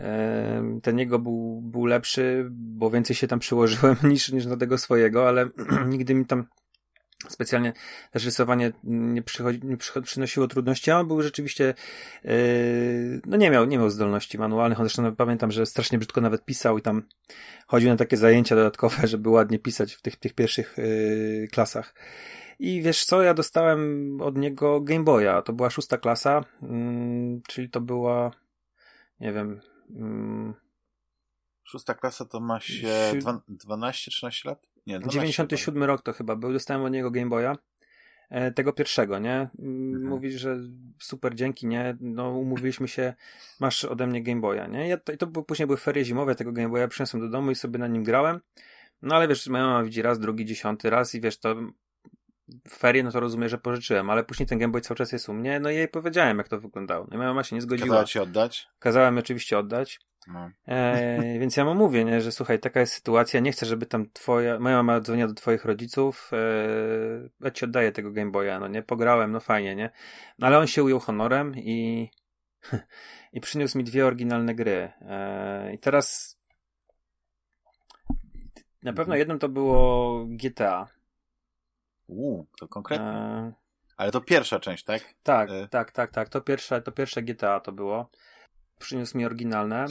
[0.82, 5.28] ten jego był, był lepszy, bo więcej się tam przyłożyłem niż, niż na tego swojego,
[5.28, 5.48] ale
[5.86, 6.46] nigdy mi tam
[7.28, 7.72] specjalnie
[8.10, 11.74] też rysowanie nie, przychodzi, nie przynosiło trudności, a on był rzeczywiście,
[12.24, 16.44] yy, no nie miał, nie miał zdolności manualnych, on zresztą pamiętam, że strasznie brzydko nawet
[16.44, 17.02] pisał i tam
[17.66, 21.94] chodził na takie zajęcia dodatkowe, żeby ładnie pisać w tych, tych pierwszych yy, klasach.
[22.58, 26.68] I wiesz co, ja dostałem od niego Game Boya, to była szósta klasa, yy,
[27.48, 28.30] czyli to była,
[29.20, 29.60] nie wiem,
[29.90, 30.54] mm,
[31.66, 33.12] Szósta klasa to ma się
[33.48, 34.66] 12-13 lat?
[34.86, 36.52] Nie, 97 rok to chyba był.
[36.52, 37.56] Dostałem od niego Game Boya.
[38.30, 39.48] E, tego pierwszego, nie?
[39.58, 40.06] Mhm.
[40.08, 40.56] Mówi, że
[40.98, 41.96] super, dzięki, nie?
[42.00, 43.14] No, umówiliśmy się,
[43.60, 44.88] masz ode mnie Game Boya, nie?
[44.88, 47.54] Ja, to, I to później były ferie zimowe tego Game Boya, przyniosłem do domu i
[47.54, 48.40] sobie na nim grałem.
[49.02, 51.56] No ale wiesz, moja mama widzi raz, drugi, dziesiąty raz i wiesz, to
[52.68, 55.32] ferie, no to rozumiem, że pożyczyłem, ale później ten Game Boy cały czas jest u
[55.32, 57.06] mnie, no i jej powiedziałem, jak to wyglądało.
[57.08, 57.88] No i moja mama się nie zgodziła.
[57.88, 58.68] Kazała ci oddać?
[58.78, 60.00] Kazałem oczywiście oddać.
[60.26, 60.50] No.
[60.68, 64.10] E, więc ja mu mówię, nie, że słuchaj, taka jest sytuacja, nie chcę, żeby tam
[64.12, 68.68] twoja, moja mama dzwoniła do twoich rodziców, e, ja ci oddaję tego Game Boya, no
[68.68, 69.90] nie, pograłem, no fajnie, nie,
[70.38, 72.10] no ale on się ujął honorem i
[73.32, 74.92] i przyniósł mi dwie oryginalne gry.
[75.00, 76.36] E, I teraz
[78.82, 79.18] na pewno mhm.
[79.18, 80.86] jednym to było GTA.
[82.06, 83.06] Uuu, to konkretnie.
[83.06, 83.52] E...
[83.96, 85.02] Ale to pierwsza część, tak?
[85.22, 85.68] Tak, e...
[85.68, 86.28] tak, tak, tak.
[86.28, 88.10] To pierwsze, to pierwsze GTA to było.
[88.78, 89.86] Przyniósł mi oryginalne.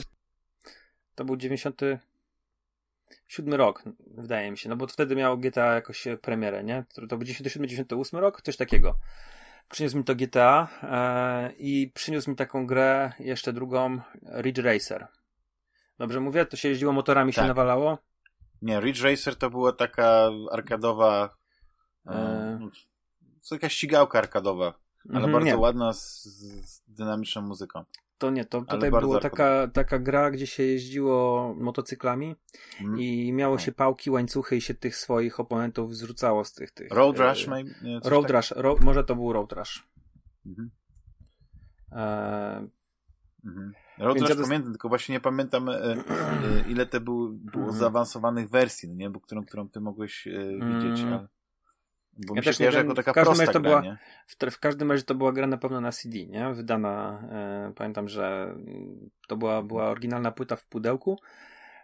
[1.16, 6.84] To był 97 rok, wydaje mi się, no bo wtedy miał GTA jakoś premierę, nie?
[6.94, 8.98] To, to był 97-98 rok, coś takiego.
[9.68, 14.00] Przyniósł mi to GTA e, i przyniósł mi taką grę, jeszcze drugą,
[14.40, 15.06] Ridge Racer.
[15.98, 16.46] Dobrze mówię?
[16.46, 17.44] To się jeździło motorami, tak.
[17.44, 17.98] się nawalało?
[18.62, 21.36] Nie, Ridge Racer to była taka arkadowa,
[22.06, 22.10] e...
[22.10, 22.68] e
[23.48, 24.74] to jakaś ścigałka arkadowa,
[25.10, 25.56] ale mm, bardzo nie.
[25.56, 27.84] ładna z, z dynamiczną muzyką.
[28.18, 32.36] To nie, to tutaj była taka, taka gra, gdzie się jeździło motocyklami
[32.80, 33.00] mm.
[33.00, 36.70] i miało się pałki, łańcuchy i się tych swoich oponentów zrzucało z tych.
[36.70, 37.48] tych Road e, Rush?
[37.48, 38.36] E, road tak?
[38.36, 39.88] Rush, ro, może to był Road Rush.
[40.46, 40.70] Mhm.
[41.92, 42.68] E,
[43.44, 43.72] mhm.
[43.98, 45.96] Road Rush ja pamiętam, tylko właśnie nie pamiętam e, e,
[46.68, 47.78] ile to był, było mhm.
[47.78, 49.10] zaawansowanych wersji, no nie?
[49.10, 51.00] Bo którą, którą ty mogłeś e, widzieć.
[51.00, 51.12] Mm.
[51.12, 51.28] Ale...
[52.18, 54.90] Bo ja też nie jako taka w każdym razie to była, gra, w, w, każdym
[54.90, 56.52] razie to była gra na pewno na CD, nie?
[56.54, 58.54] Wydana, e, pamiętam, że
[59.28, 61.18] to była, była oryginalna płyta w pudełku.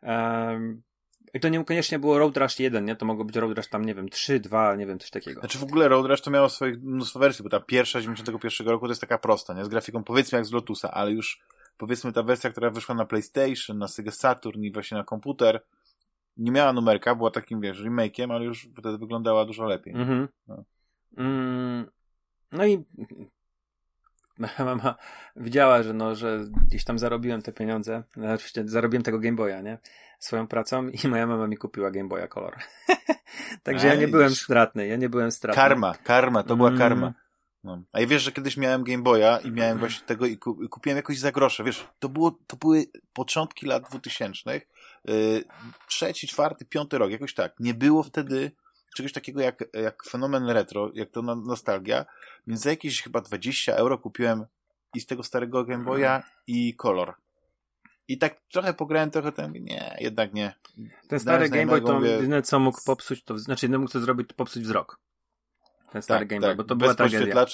[0.02, 0.60] E,
[1.34, 2.96] i to niekoniecznie było Road Rush 1, nie?
[2.96, 5.40] To mogło być Road Rush tam, nie wiem, 3, 2, nie wiem, coś takiego.
[5.40, 8.68] Znaczy w ogóle Road Rush to miało swoich mnóstwo wersji, bo ta pierwsza z 91
[8.68, 9.64] roku to jest taka prosta, nie?
[9.64, 11.40] Z grafiką powiedzmy jak z Lotusa, ale już
[11.76, 15.62] powiedzmy ta wersja, która wyszła na PlayStation, na Sega Saturn i właśnie na komputer,
[16.36, 19.94] nie miała numerka, była takim, wiesz, remake'iem, ale już wtedy wyglądała dużo lepiej.
[19.94, 20.28] Mhm.
[20.46, 20.64] No.
[21.16, 21.86] Mm,
[22.52, 22.84] no i
[24.58, 24.94] mama
[25.36, 28.02] widziała, że no, że gdzieś tam zarobiłem te pieniądze.
[28.16, 29.78] No, oczywiście zarobiłem tego Game Boya, nie?
[30.18, 32.56] Swoją pracą i moja mama mi kupiła Game Boya Color.
[33.62, 35.62] Także A, ja nie byłem stratny, ja nie byłem stratny.
[35.62, 37.12] Karma, karma, to była mm, karma.
[37.64, 37.82] No.
[37.92, 40.68] A ja wiesz, że kiedyś miałem Game Boya i miałem właśnie tego i, ku, i
[40.68, 41.64] kupiłem jakoś za grosze.
[41.64, 44.68] Wiesz, to, było, to były początki lat dwutysięcznych,
[45.04, 45.44] yy,
[45.88, 47.54] trzeci, czwarty, piąty rok, jakoś tak.
[47.60, 48.50] Nie było wtedy
[48.96, 52.04] czegoś takiego jak, jak fenomen retro, jak to nostalgia,
[52.46, 54.44] więc za jakieś chyba 20 euro kupiłem
[54.94, 57.14] i z tego starego Game Boya i kolor.
[58.08, 60.54] I tak trochę pograłem, trochę ten, nie, jednak nie.
[61.08, 62.10] Ten stary Game Boy to mówię...
[62.10, 64.98] jedyne co mógł popsuć, to znaczy jedyne mógł co zrobić, to popsuć wzrok
[65.92, 66.56] ten stary tak, Game Boy, tak.
[66.56, 67.44] bo to była tragedia.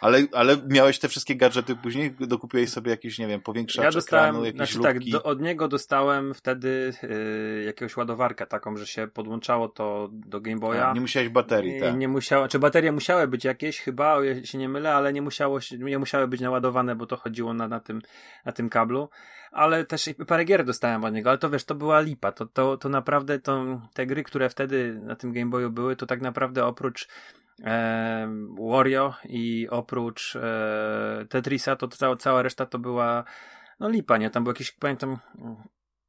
[0.00, 2.14] Ale, ale miałeś te wszystkie gadżety później?
[2.20, 5.68] Dokupiłeś sobie jakieś, nie wiem, powiększacz ja dostałem, ekranu, jakieś znaczy tak, do, od niego
[5.68, 10.78] dostałem wtedy yy, jakiegoś ładowarkę taką, że się podłączało to do Game Boya.
[10.78, 11.96] Tak, nie musiałeś baterii, tak.
[11.96, 15.22] Nie musiało, czy baterie musiały być jakieś chyba, o ja się nie mylę, ale nie,
[15.22, 18.02] musiało, nie musiały być naładowane, bo to chodziło na, na, tym,
[18.44, 19.08] na tym kablu.
[19.52, 22.32] Ale też parę gier dostałem od niego, ale to wiesz, to była lipa.
[22.32, 26.06] To, to, to naprawdę to, te gry, które wtedy na tym Game Boyu były, to
[26.06, 27.08] tak naprawdę oprócz
[27.64, 28.28] e,
[28.70, 33.24] Wario i oprócz e, Tetrisa, to cała, cała reszta to była
[33.80, 34.30] no lipa, nie?
[34.30, 35.18] Tam był jakiś, pamiętam,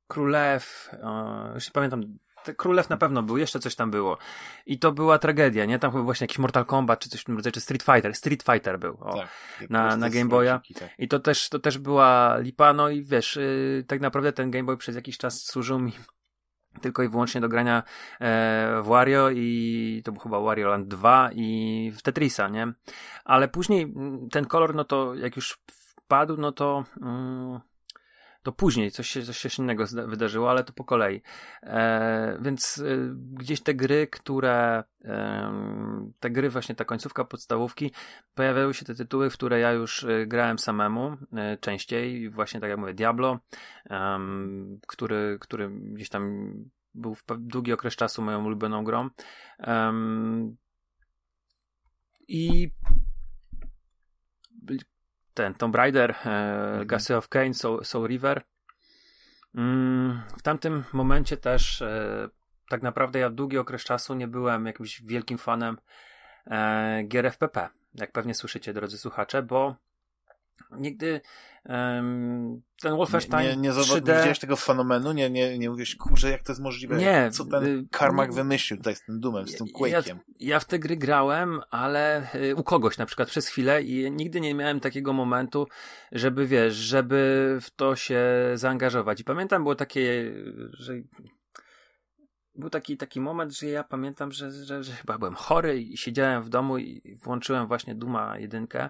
[0.08, 2.18] Królew, e, już nie pamiętam,
[2.58, 4.18] Królew na pewno był, jeszcze coś tam było.
[4.66, 5.80] I to była tragedia, nie?
[5.80, 8.16] Tam chyba właśnie jakiś Mortal Kombat, czy coś w tym rodzaju, czy Street Fighter.
[8.16, 9.30] Street Fighter był, o, tak,
[9.70, 10.60] na, na Game Boya.
[10.80, 10.90] Tak.
[10.98, 14.64] I to też, to też była lipa, no i wiesz, yy, tak naprawdę ten Game
[14.64, 15.94] Boy przez jakiś czas służył mi
[16.82, 17.84] tylko i wyłącznie do grania
[18.20, 22.74] e, w Wario i to był chyba Wario Land 2 i w Tetrisa, nie?
[23.26, 25.60] Ale później mm, ten kolor, no to jak już
[26.02, 27.60] wpadł, no to mm,
[28.44, 31.22] to później coś się, coś się innego wydarzyło, ale to po kolei.
[31.64, 35.52] E, więc e, gdzieś te gry, które e,
[36.20, 37.92] te gry, właśnie ta końcówka podstawówki,
[38.36, 42.70] pojawiały się te tytuły, w które ja już e, grałem samemu e, częściej, właśnie tak
[42.70, 43.40] jak mówię, Diablo,
[44.88, 46.54] który, który gdzieś tam
[46.94, 49.10] był w długi okres czasu moją ulubioną grą.
[52.28, 52.72] I
[55.34, 58.42] ten Tomb Raider, e, Legacy of Kane, Soul, Soul River.
[59.56, 62.30] Mm, w tamtym momencie też e,
[62.70, 65.78] tak naprawdę ja długi okres czasu nie byłem jakimś wielkim fanem
[66.48, 69.76] e, gier FPP, jak pewnie słyszycie, drodzy słuchacze, bo
[70.72, 71.22] nigdy
[71.66, 73.96] um, ten Wolfenstein nie, nie, nie 3D...
[73.96, 75.12] widziałeś tego fenomenu?
[75.12, 76.98] Nie, nie, nie mówisz, kurze, jak to jest możliwe?
[76.98, 77.30] Nie.
[77.32, 80.08] Co ten y, Karmak wymyślił tutaj z tym Dumem, z tym Quake'iem?
[80.08, 84.12] Ja, ja, w te gry grałem, ale y, u kogoś na przykład przez chwilę i
[84.12, 85.68] nigdy nie miałem takiego momentu,
[86.12, 88.24] żeby wiesz, żeby w to się
[88.56, 89.22] zaangażować.
[89.22, 90.34] I pamiętam było takie,
[90.74, 90.94] że
[92.56, 96.44] był taki, taki moment, że ja pamiętam, że, że, że chyba byłem chory i siedziałem
[96.44, 98.90] w domu i włączyłem właśnie Duma jedynkę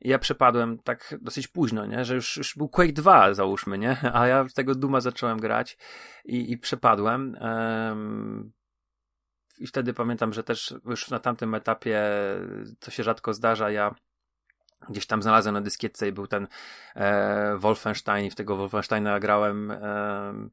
[0.00, 2.04] ja przepadłem tak dosyć późno, nie?
[2.04, 3.96] Że już, już był Quake 2, załóżmy, nie?
[4.14, 5.78] A ja tego Duma zacząłem grać
[6.24, 7.36] i, i przepadłem.
[7.40, 8.52] Um,
[9.58, 12.02] I wtedy pamiętam, że też już na tamtym etapie,
[12.80, 13.94] co się rzadko zdarza, ja
[14.88, 16.48] gdzieś tam znalazłem na dyskietce i był ten
[16.96, 19.70] e, Wolfenstein i w tego Wolfensteina grałem.
[19.70, 20.48] E,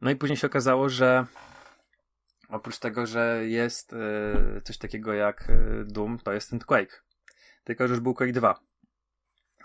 [0.00, 1.26] no i później się okazało, że
[2.48, 7.04] oprócz tego, że jest e, coś takiego jak e, Doom, to jest ten Quake.
[7.64, 8.69] Tylko, że już był Quake 2.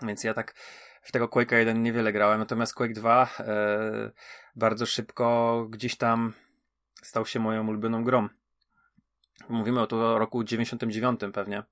[0.02, 0.54] Więc ja tak
[1.02, 4.10] w tego Quake'a 1 niewiele grałem, natomiast Quake 2 e,
[4.56, 6.32] bardzo szybko gdzieś tam
[7.02, 8.28] stał się moją ulubioną grą.
[9.48, 11.62] Mówimy o to roku 99 pewnie.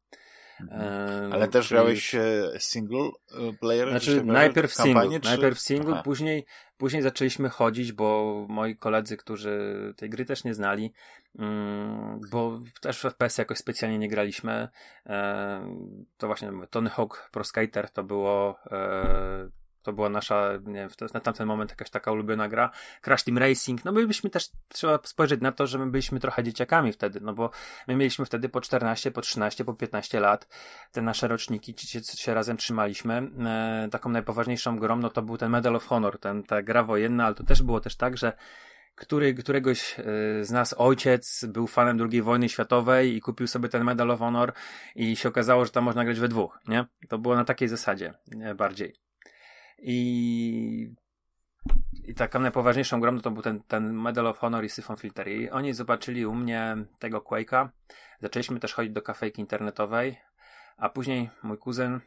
[0.61, 1.33] Mhm.
[1.33, 2.15] Ale też grałeś
[2.59, 3.91] single e, player?
[3.91, 5.29] Znaczy najpierw single, czy...
[5.29, 6.45] najpierw single, później,
[6.77, 10.93] później zaczęliśmy chodzić, bo moi koledzy, którzy tej gry też nie znali,
[11.39, 14.69] mm, bo też w FPS jakoś specjalnie nie graliśmy,
[15.07, 15.77] e,
[16.17, 21.21] to właśnie Tony Hawk Pro Skater to było e, to była nasza, nie wiem, na
[21.21, 22.71] tamten moment jakaś taka ulubiona gra.
[23.01, 23.85] Crash Team Racing.
[23.85, 27.51] No byliśmy też, trzeba spojrzeć na to, że my byliśmy trochę dzieciakami wtedy, no bo
[27.89, 30.49] my mieliśmy wtedy po 14, po 13, po 15 lat.
[30.93, 33.31] Te nasze roczniki się, się razem trzymaliśmy.
[33.47, 37.27] E, taką najpoważniejszą grą, no to był ten Medal of Honor, ten, ta gra wojenna,
[37.27, 38.33] ale to też było też tak, że
[38.95, 40.05] który, któregoś e,
[40.45, 44.53] z nas ojciec był fanem II wojny światowej i kupił sobie ten Medal of Honor
[44.95, 46.85] i się okazało, że tam można grać we dwóch, nie?
[47.09, 48.15] To było na takiej zasadzie
[48.57, 49.04] bardziej.
[49.87, 50.95] I,
[52.05, 55.29] i taką najpoważniejszą grą no to był ten, ten Medal of Honor i Syphon Filter.
[55.29, 57.69] I oni zobaczyli u mnie tego Quake'a.
[58.21, 60.17] Zaczęliśmy też chodzić do kafejki internetowej,
[60.77, 62.01] a później mój kuzyn,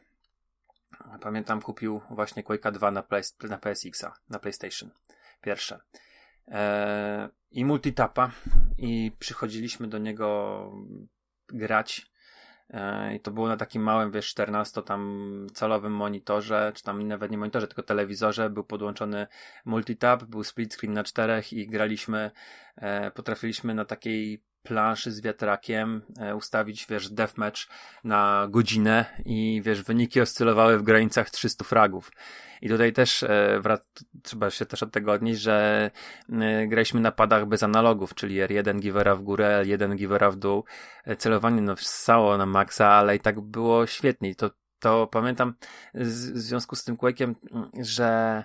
[1.20, 4.90] pamiętam, kupił właśnie Quake'a 2 na, play, na PSX-a, na PlayStation.
[5.40, 5.80] Pierwsze.
[6.46, 8.30] Eee, I multitapa.
[8.78, 10.72] I przychodziliśmy do niego
[11.48, 12.06] grać
[13.14, 17.38] I to było na takim małym, wiesz, 14 tam calowym monitorze, czy tam nawet nie
[17.38, 18.50] monitorze, tylko telewizorze.
[18.50, 19.26] Był podłączony
[19.64, 22.30] multitap, był split screen na czterech i graliśmy,
[22.76, 27.60] e, potrafiliśmy na takiej planszy z wiatrakiem, e, ustawić, wiesz, deathmatch
[28.04, 32.10] na godzinę i, wiesz, wyniki oscylowały w granicach 300 fragów.
[32.62, 33.62] I tutaj też e,
[34.22, 35.90] trzeba się też od tego odnieść, że
[36.32, 40.64] e, graliśmy na padach bez analogów, czyli R1 givera w górę, L1 givera w dół.
[41.18, 44.34] Celowanie no wstało na maksa, ale i tak było świetnie.
[44.34, 45.54] To, to pamiętam
[45.94, 47.34] w związku z tym Quake'iem,
[47.80, 48.44] że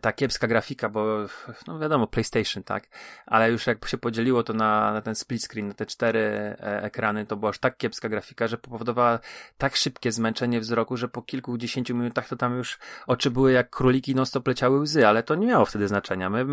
[0.00, 1.26] ta kiepska grafika, bo
[1.66, 2.88] no wiadomo, PlayStation, tak,
[3.26, 6.82] ale już jak się podzieliło to na, na ten split screen, na te cztery e,
[6.82, 9.18] ekrany, to była aż tak kiepska grafika, że powodowała
[9.58, 14.14] tak szybkie zmęczenie wzroku, że po kilkudziesięciu minutach to tam już oczy były jak króliki,
[14.14, 16.30] no stop leciały łzy, ale to nie miało wtedy znaczenia.
[16.30, 16.46] My,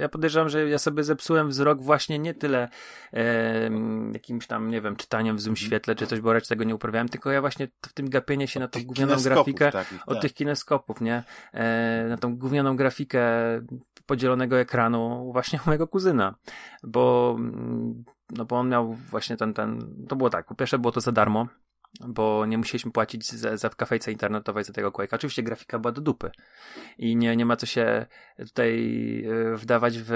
[0.00, 2.68] ja podejrzewam, że ja sobie zepsułem wzrok właśnie nie tyle
[3.12, 3.70] e,
[4.12, 5.66] jakimś tam, nie wiem, czytaniem w zoom mhm.
[5.66, 8.60] świetle, czy coś, bo raczej tego nie uprawiałem, tylko ja właśnie w tym gapienie się
[8.60, 10.22] na tą gównianą grafikę takich, od tak.
[10.22, 11.22] tych kineskopów, nie?
[11.52, 13.22] E, na tą gównianą wspomnianą grafikę
[14.06, 16.34] podzielonego ekranu właśnie mojego kuzyna,
[16.82, 20.92] bo, mm, no bo on miał właśnie ten, ten, to było tak, po pierwsze było
[20.92, 21.48] to za darmo,
[22.08, 25.14] bo nie musieliśmy płacić za, za w kafejce internetowej za tego Quake'a.
[25.14, 26.30] Oczywiście grafika była do dupy
[26.98, 28.06] i nie, nie ma co się
[28.38, 28.74] tutaj
[29.24, 30.10] e, wdawać w,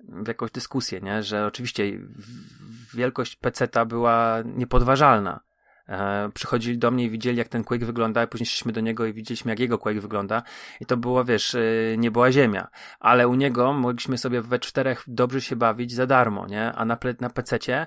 [0.00, 1.22] w jakąś dyskusję, nie?
[1.22, 1.84] że oczywiście
[2.94, 5.40] wielkość PC-ta była niepodważalna
[5.88, 9.06] e, przychodzili do mnie i widzieli, jak ten Quake wygląda, a później szliśmy do niego
[9.06, 10.42] i widzieliśmy, jak jego Quake wygląda.
[10.80, 11.60] I to było, wiesz, e,
[11.98, 12.68] nie była ziemia.
[13.00, 16.72] Ale u niego mogliśmy sobie we czterech dobrze się bawić za darmo, nie?
[16.72, 17.86] A na, na PC-cie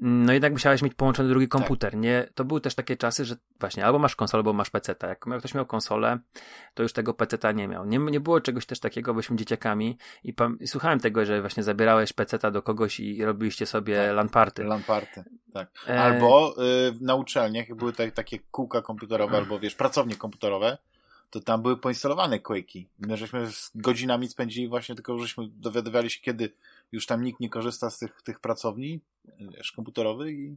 [0.00, 1.60] no jednak musiałeś mieć połączony drugi tak.
[1.60, 1.92] komputer.
[1.92, 2.00] Tak.
[2.00, 4.94] Nie, to były też takie czasy, że właśnie albo masz konsolę, albo masz PC.
[5.02, 6.18] Jak ktoś miał konsolę,
[6.74, 7.86] to już tego PC nie miał.
[7.86, 12.12] Nie, nie było czegoś też takiego, byliśmy dzieciakami i, i słuchałem tego, że właśnie zabierałeś
[12.12, 14.16] PC do kogoś i robiliście sobie tak.
[14.16, 14.64] LAN party.
[14.64, 15.70] LAN party, tak.
[15.88, 16.54] E, albo
[16.88, 20.78] y, na uczelniach były te, takie kółka komputerowe, albo wiesz, pracownie komputerowe,
[21.30, 22.86] to tam były poinstalowane Quake'i.
[22.98, 26.52] My żeśmy z godzinami spędzili właśnie tylko, żeśmy dowiadywali się, kiedy
[26.92, 29.00] już tam nikt nie korzysta z tych, tych pracowni
[29.40, 30.56] wiesz, komputerowych i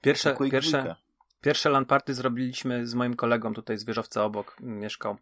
[0.00, 0.96] pierwsze, pierwsze,
[1.40, 5.16] pierwsze LAN party zrobiliśmy z moim kolegą tutaj z wieżowca obok, mieszkał.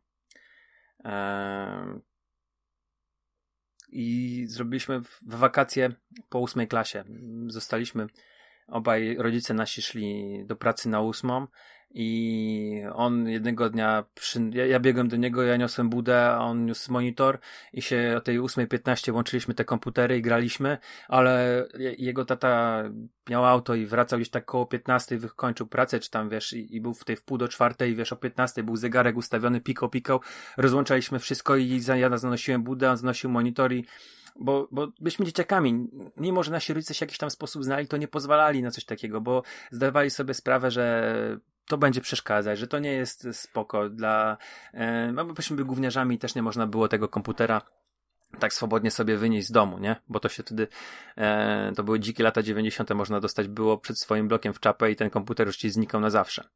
[1.04, 2.00] Eee,
[3.88, 5.92] I zrobiliśmy w wakacje
[6.28, 7.04] po ósmej klasie.
[7.46, 8.06] Zostaliśmy,
[8.66, 11.46] obaj rodzice nasi szli do pracy na ósmą
[11.90, 16.66] i on jednego dnia, przy, ja, ja biegłem do niego, ja niosłem budę, a on
[16.66, 17.38] niósł monitor
[17.72, 20.78] i się o tej 8.15 łączyliśmy te komputery i graliśmy,
[21.08, 21.64] ale
[21.98, 22.82] jego tata
[23.30, 26.80] miał auto i wracał gdzieś tak koło 15, wykończył pracę, czy tam wiesz, i, i
[26.80, 30.20] był w tej wpół do czwartej, wiesz, o 15 był zegarek ustawiony, pikał, pikał,
[30.56, 33.84] rozłączaliśmy wszystko i ja zanosiłem budę, on zanosił monitor i
[34.40, 35.88] bo, bo byliśmy dzieciakami.
[36.16, 38.84] Mimo, że nasi rodzice się w jakiś tam sposób znali, to nie pozwalali na coś
[38.84, 41.38] takiego, bo zdawali sobie sprawę, że
[41.68, 44.36] to będzie przeszkadzać, że to nie jest spoko dla,
[44.74, 47.62] e, no byśmy byli gówniarzami też nie można było tego komputera
[48.38, 49.96] tak swobodnie sobie wynieść z domu, nie?
[50.08, 50.68] Bo to się wtedy,
[51.16, 52.94] e, to były dzikie lata 90.
[52.94, 56.10] można dostać było przed swoim blokiem w czapę i ten komputer już ci znikał na
[56.10, 56.48] zawsze.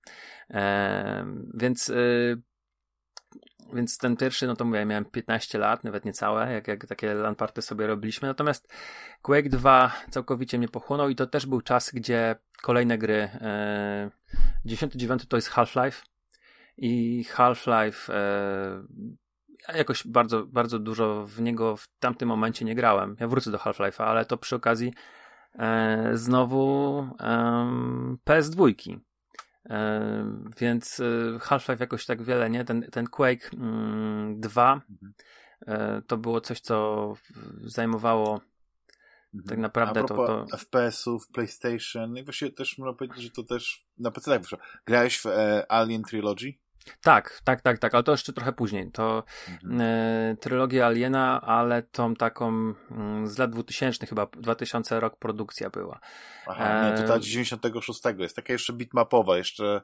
[0.51, 1.95] E, więc e,
[3.73, 7.63] więc ten pierwszy, no to mówię, miałem 15 lat, nawet niecałe, jak, jak takie lamparty
[7.63, 8.29] sobie robiliśmy.
[8.29, 8.73] Natomiast
[9.23, 14.11] Quake 2 całkowicie mnie pochłonął i to też był czas, gdzie kolejne gry, e,
[14.65, 16.03] 99 to jest Half-Life
[16.77, 18.83] i Half-Life e,
[19.69, 23.17] ja jakoś bardzo, bardzo dużo w niego w tamtym momencie nie grałem.
[23.21, 24.95] Ja wrócę do Half-Life'a, ale to przy okazji
[25.59, 27.37] e, znowu e,
[28.27, 28.75] PS2.
[30.61, 32.65] Więc e, Half-Life jakoś tak wiele, nie?
[32.65, 35.15] Ten, ten Quake mm, 2 mhm.
[35.67, 37.15] e, to było coś, co
[37.65, 38.41] zajmowało
[39.35, 39.49] mhm.
[39.49, 40.47] tak naprawdę A to, to...
[40.57, 44.59] FPS-ów, PlayStation, i właściwie też można powiedzieć, że to też na PC tak wyszło.
[44.87, 46.55] Grałeś w e, Alien Trilogy?
[47.03, 48.91] Tak, tak, tak, tak, ale to jeszcze trochę później.
[48.93, 49.81] To mhm.
[49.81, 56.01] e, trylogia Aliena, ale tą taką mm, z lat 2000 chyba, 2000 rok produkcja była.
[56.47, 59.83] Aha, nie, to ta 96 jest taka jeszcze bitmapowa, jeszcze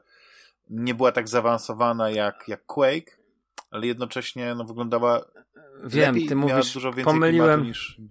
[0.69, 3.17] nie była tak zaawansowana jak, jak Quake,
[3.71, 5.21] ale jednocześnie no, wyglądała
[5.83, 8.01] Wiem, lepiej, ty mówisz, dużo więcej pomyliłem, niż...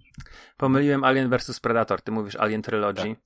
[0.57, 3.15] pomyliłem Alien vs Predator, ty mówisz Alien Trilogy.
[3.15, 3.17] Tak.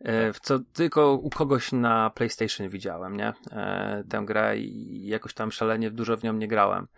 [0.00, 3.32] E, w co tylko u kogoś na PlayStation widziałem, nie?
[3.52, 6.88] E, tę grę i jakoś tam szalenie dużo w nią nie grałem.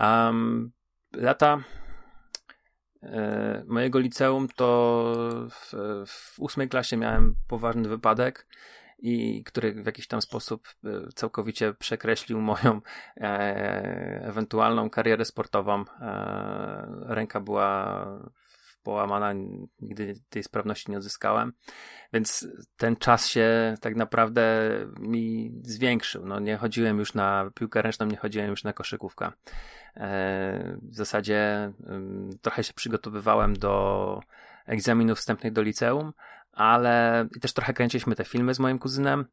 [0.00, 0.72] Um,
[1.12, 1.58] lata
[3.02, 5.72] e, mojego liceum to w,
[6.06, 8.46] w ósmej klasie miałem poważny wypadek
[9.06, 10.68] i który w jakiś tam sposób
[11.14, 12.80] całkowicie przekreślił moją
[13.16, 15.84] e, ewentualną karierę sportową.
[16.00, 18.06] E, ręka była
[18.82, 19.32] połamana,
[19.80, 21.52] nigdy tej sprawności nie odzyskałem,
[22.12, 26.26] więc ten czas się tak naprawdę mi zwiększył.
[26.26, 29.32] No, nie chodziłem już na piłkę ręczną, nie chodziłem już na koszykówkę.
[29.96, 31.72] E, w zasadzie
[32.42, 34.20] trochę się przygotowywałem do
[34.66, 36.12] egzaminów wstępnych do liceum,
[36.54, 39.24] ale i też trochę kręciliśmy te filmy z moim kuzynem,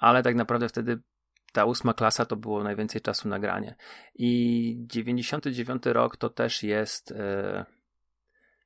[0.00, 0.98] ale tak naprawdę wtedy
[1.52, 3.74] ta ósma klasa to było najwięcej czasu na granie.
[4.14, 7.10] I 99 rok to też jest.
[7.10, 7.64] Yy,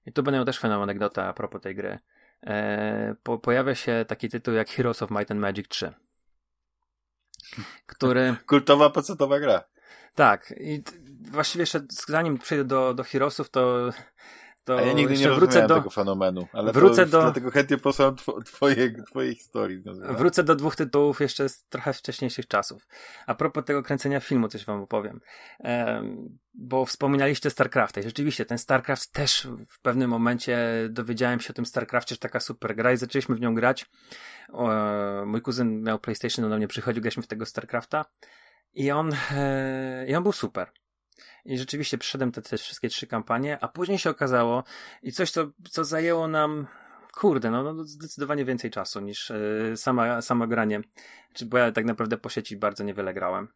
[0.06, 1.98] I to będę też fajną anegdotę a propos tej gry.
[2.42, 2.52] Yy,
[3.22, 5.92] po, pojawia się taki tytuł jak Heroes of Might and Magic 3.
[7.86, 8.36] Który.
[8.46, 9.64] Kultowa pecetowa gra.
[10.14, 10.54] Tak.
[10.60, 10.82] I
[11.30, 13.90] właściwie jeszcze zanim przejdę do, do Heroesów, to
[14.64, 17.20] to A ja nigdy nie wrócę do tego fenomenu, ale wrócę do...
[17.20, 19.82] dlatego chętnie posłucham twoje, twojej historii.
[20.02, 22.88] Wrócę do dwóch tytułów jeszcze z trochę wcześniejszych czasów.
[23.26, 25.20] A propos tego kręcenia filmu, coś wam opowiem.
[25.58, 30.58] Um, bo wspominaliście StarCrafta i rzeczywiście ten StarCraft też w pewnym momencie
[30.90, 33.86] dowiedziałem się o tym StarCraftie, że taka super gra i zaczęliśmy w nią grać.
[35.26, 38.04] Mój kuzyn miał PlayStation, on do mnie przychodził, graliśmy w tego StarCrafta
[38.74, 40.72] i on, e, i on był super.
[41.44, 44.64] I rzeczywiście przeszedłem te, te wszystkie trzy kampanie, a później się okazało
[45.02, 46.66] i coś, co, co zajęło nam
[47.14, 50.80] kurde, no, no zdecydowanie więcej czasu niż y, sama, sama granie.
[51.32, 53.48] Czy, bo ja tak naprawdę po sieci bardzo niewiele grałem.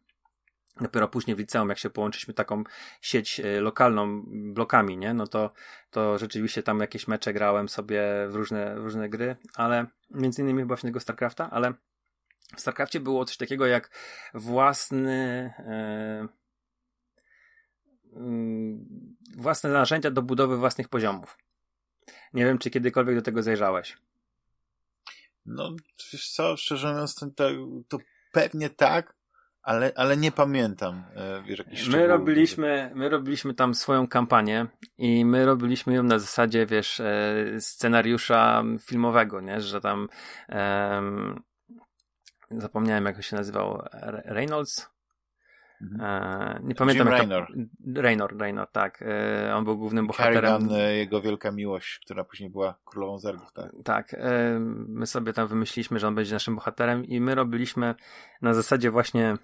[0.81, 2.63] Dopiero później w liceum, jak się połączyliśmy taką
[3.01, 5.13] sieć y, lokalną blokami, nie?
[5.13, 5.51] No to,
[5.89, 10.77] to rzeczywiście tam jakieś mecze grałem sobie w różne, różne gry, ale między innymi chyba
[10.77, 11.73] tego StarCrafta, ale
[12.55, 13.89] w StarCrafcie było coś takiego jak
[14.33, 16.29] własny, y, Mm,
[19.37, 21.37] własne narzędzia do budowy własnych poziomów.
[22.33, 23.97] Nie wiem, czy kiedykolwiek do tego zajrzałeś.
[25.45, 25.75] No,
[26.13, 27.49] wiesz co, szczerze mówiąc, to,
[27.87, 27.97] to
[28.31, 29.15] pewnie tak,
[29.61, 31.03] ale, ale nie pamiętam.
[31.15, 34.67] E, wiesz, my robiliśmy, my robiliśmy tam swoją kampanię
[34.97, 40.07] i my robiliśmy ją na zasadzie, wiesz, e, scenariusza filmowego, nie, że tam
[40.49, 41.43] um,
[42.51, 43.83] zapomniałem, jak to się nazywał,
[44.25, 44.94] Reynolds?
[45.81, 46.01] Mhm.
[46.01, 47.07] E, nie pamiętam.
[47.07, 47.47] Jim Raynor.
[47.47, 48.01] To...
[48.01, 49.01] Raynor, Raynor, tak.
[49.01, 50.41] E, on był głównym bohaterem.
[50.41, 53.71] Kerrigan, e, jego wielka miłość, która później była królową zergów, tak.
[53.83, 54.15] Tak.
[54.87, 57.95] My sobie tam wymyśliliśmy, że on będzie naszym bohaterem i my robiliśmy
[58.41, 59.37] na zasadzie właśnie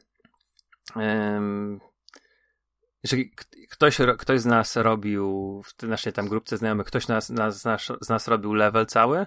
[3.04, 3.32] jeżeli
[3.70, 8.10] ktoś, ktoś z nas robił w naszej tam grupce znajomych, ktoś nas, nas, nas, z
[8.10, 9.26] nas robił level cały,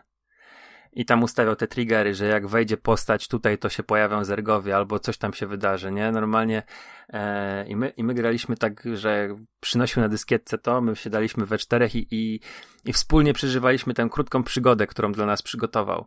[0.94, 4.98] i tam ustawiał te triggery, że jak wejdzie postać tutaj, to się pojawią zergowie albo
[4.98, 6.12] coś tam się wydarzy, nie?
[6.12, 6.62] Normalnie
[7.08, 11.46] e, i, my, i my graliśmy tak, że przynosił na dyskietce to, my się daliśmy
[11.46, 12.40] we czterech i, i,
[12.84, 16.06] i wspólnie przeżywaliśmy tę krótką przygodę, którą dla nas przygotował.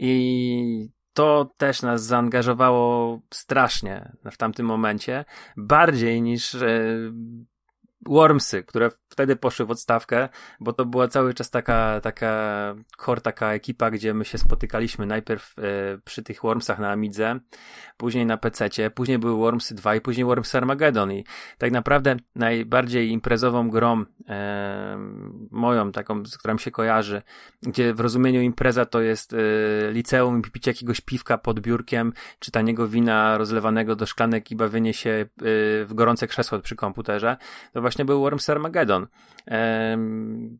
[0.00, 5.24] I to też nas zaangażowało strasznie w tamtym momencie,
[5.56, 6.68] bardziej niż e,
[8.08, 10.28] Wormsy, które wtedy poszły w odstawkę,
[10.60, 15.54] bo to była cały czas taka, taka core, taka ekipa, gdzie my się spotykaliśmy najpierw
[15.58, 15.62] e,
[16.04, 17.40] przy tych Wormsach na Amidze,
[17.96, 21.12] później na PC-cie, później były Wormsy 2 i później Wormsy Armageddon.
[21.12, 21.24] I
[21.58, 24.98] tak naprawdę najbardziej imprezową grą e,
[25.50, 27.22] moją, taką, z którą się kojarzy,
[27.62, 29.36] gdzie w rozumieniu impreza to jest e,
[29.92, 34.94] liceum i picie jakiegoś piwka pod biurkiem, czy taniego wina rozlewanego do szklanek i bawienie
[34.94, 35.26] się e,
[35.84, 37.36] w gorące krzesło przy komputerze,
[37.72, 39.06] to właśnie był Worms Armageddon.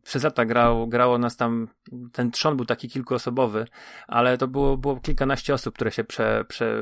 [0.02, 1.68] Przez lata grał, grało nas tam,
[2.12, 3.66] ten trzon był taki kilkuosobowy,
[4.06, 6.76] ale to było, było kilkanaście osób, które się prze, prze,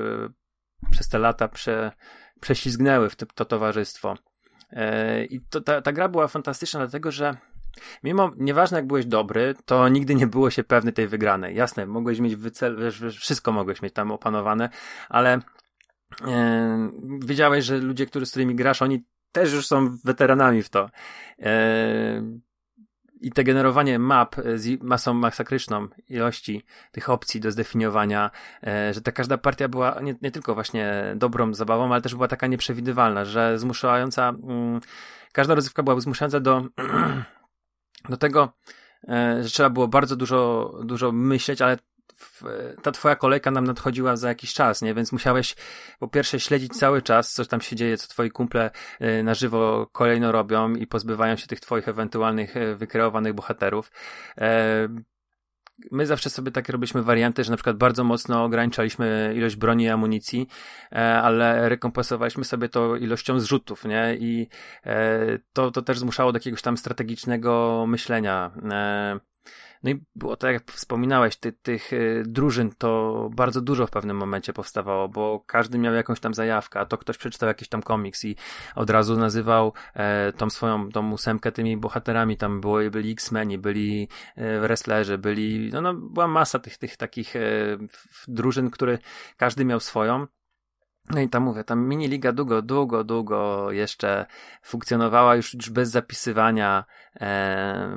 [0.90, 1.92] przez te lata prze,
[2.40, 4.14] prześlizgnęły w to, to towarzystwo.
[4.70, 7.36] Ehm, I to, ta, ta gra była fantastyczna, dlatego że
[8.02, 11.56] Mimo, nieważne jak byłeś dobry, to nigdy nie było się pewny tej wygranej.
[11.56, 14.68] Jasne, mogłeś mieć wycel, wszystko mogłeś mieć tam opanowane,
[15.08, 15.40] ale
[16.26, 16.90] e,
[17.24, 19.04] wiedziałeś, że ludzie, którzy, z którymi grasz, oni
[19.34, 20.90] też już są weteranami w to.
[21.42, 22.22] E,
[23.20, 28.30] I te generowanie map z masą masakryczną ilości tych opcji do zdefiniowania,
[28.66, 32.28] e, że ta każda partia była nie, nie tylko właśnie dobrą zabawą, ale też była
[32.28, 34.80] taka nieprzewidywalna, że zmuszająca, mm,
[35.32, 36.64] każda rozrywka była zmuszająca do,
[38.12, 38.52] do tego,
[39.08, 41.78] e, że trzeba było bardzo dużo, dużo myśleć, ale
[42.82, 44.94] ta twoja kolejka nam nadchodziła za jakiś czas, nie?
[44.94, 45.56] Więc musiałeś
[45.98, 48.70] po pierwsze śledzić cały czas, co tam się dzieje, co twoi kumple
[49.00, 53.90] y, na żywo kolejno robią i pozbywają się tych twoich ewentualnych y, wykreowanych bohaterów.
[54.38, 54.88] E,
[55.90, 59.88] my zawsze sobie takie robiliśmy warianty, że na przykład bardzo mocno ograniczaliśmy ilość broni i
[59.88, 60.48] amunicji,
[60.92, 64.16] e, ale rekompensowaliśmy sobie to ilością zrzutów, nie?
[64.18, 64.48] I
[64.86, 68.50] e, to, to też zmuszało do jakiegoś tam strategicznego myślenia.
[69.84, 74.16] No i było tak, jak wspominałeś, ty, tych y, drużyn to bardzo dużo w pewnym
[74.16, 78.24] momencie powstawało, bo każdy miał jakąś tam zajawkę, a to ktoś przeczytał jakiś tam komiks
[78.24, 78.36] i
[78.74, 84.08] od razu nazywał e, tą swoją, tą ósemkę tymi bohaterami, tam było, byli X-Meni, byli
[84.36, 87.40] e, wrestlerzy, byli, no, no była masa tych, tych takich e,
[88.28, 88.98] drużyn, które
[89.36, 90.26] każdy miał swoją
[91.10, 94.26] No i tam mówię, tam mini liga długo, długo, długo jeszcze
[94.62, 96.84] funkcjonowała już, już bez zapisywania
[97.20, 97.96] e,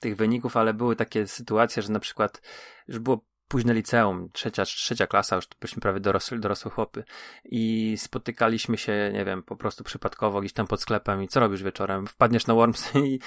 [0.00, 2.42] tych wyników, ale były takie sytuacje, że na przykład
[2.88, 7.04] już było późne liceum, trzecia, trzecia klasa, już byliśmy prawie dorosłe, dorosłe chłopy
[7.44, 11.62] i spotykaliśmy się, nie wiem, po prostu przypadkowo gdzieś tam pod sklepem i co robisz
[11.62, 12.06] wieczorem?
[12.06, 13.18] Wpadniesz na Wormsy i,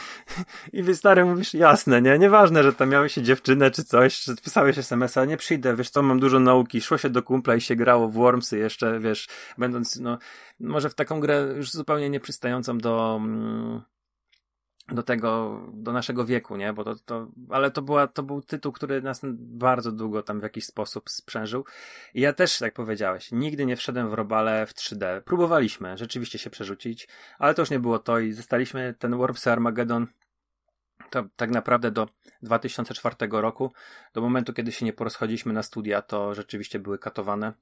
[0.74, 2.20] i wy stary mówisz, jasne, nie?
[2.20, 6.02] Nieważne, że tam miałeś się dziewczynę czy coś, że pisałeś SMS-a, nie przyjdę, wiesz co,
[6.02, 9.28] mam dużo nauki, szło się do kumpla i się grało w Wormsy jeszcze, wiesz,
[9.58, 10.18] będąc, no,
[10.60, 13.20] może w taką grę już zupełnie nieprzystającą do...
[13.22, 13.82] Mm,
[14.92, 16.74] do tego, do naszego wieku, nie?
[16.74, 20.44] Bo to, to, ale to była, to był tytuł, który nas bardzo długo tam w
[20.44, 21.66] jakiś sposób sprzężył.
[22.14, 25.22] I ja też, jak powiedziałeś, nigdy nie wszedłem w robale w 3D.
[25.22, 27.08] Próbowaliśmy rzeczywiście się przerzucić,
[27.40, 30.08] ale to już nie było to i zostaliśmy ten Worms Armageddon
[31.10, 32.08] to tak naprawdę do
[32.42, 33.74] 2004 roku,
[34.14, 37.54] do momentu, kiedy się nie porozchodziliśmy na studia, to rzeczywiście były katowane.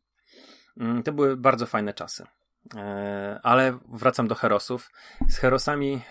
[0.78, 2.26] Mm, to były bardzo fajne czasy.
[2.76, 4.92] E, ale wracam do Herosów.
[5.28, 6.02] Z Herosami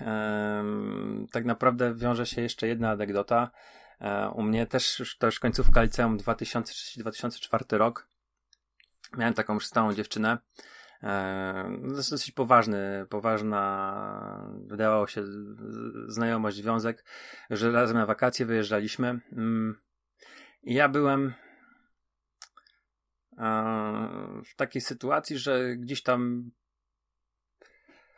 [1.32, 3.50] tak naprawdę wiąże się jeszcze jedna anegdota.
[4.00, 8.08] E, u mnie też, to już końcówka liceum 2003-2004 rok.
[9.16, 10.38] Miałem taką już stałą dziewczynę.
[11.02, 15.24] E, dosyć poważny, poważna wydawało się
[16.06, 17.04] znajomość, związek,
[17.50, 19.20] że razem na wakacje wyjeżdżaliśmy.
[19.32, 19.78] Mm.
[20.62, 21.34] I ja byłem
[24.44, 26.50] w takiej sytuacji, że gdzieś tam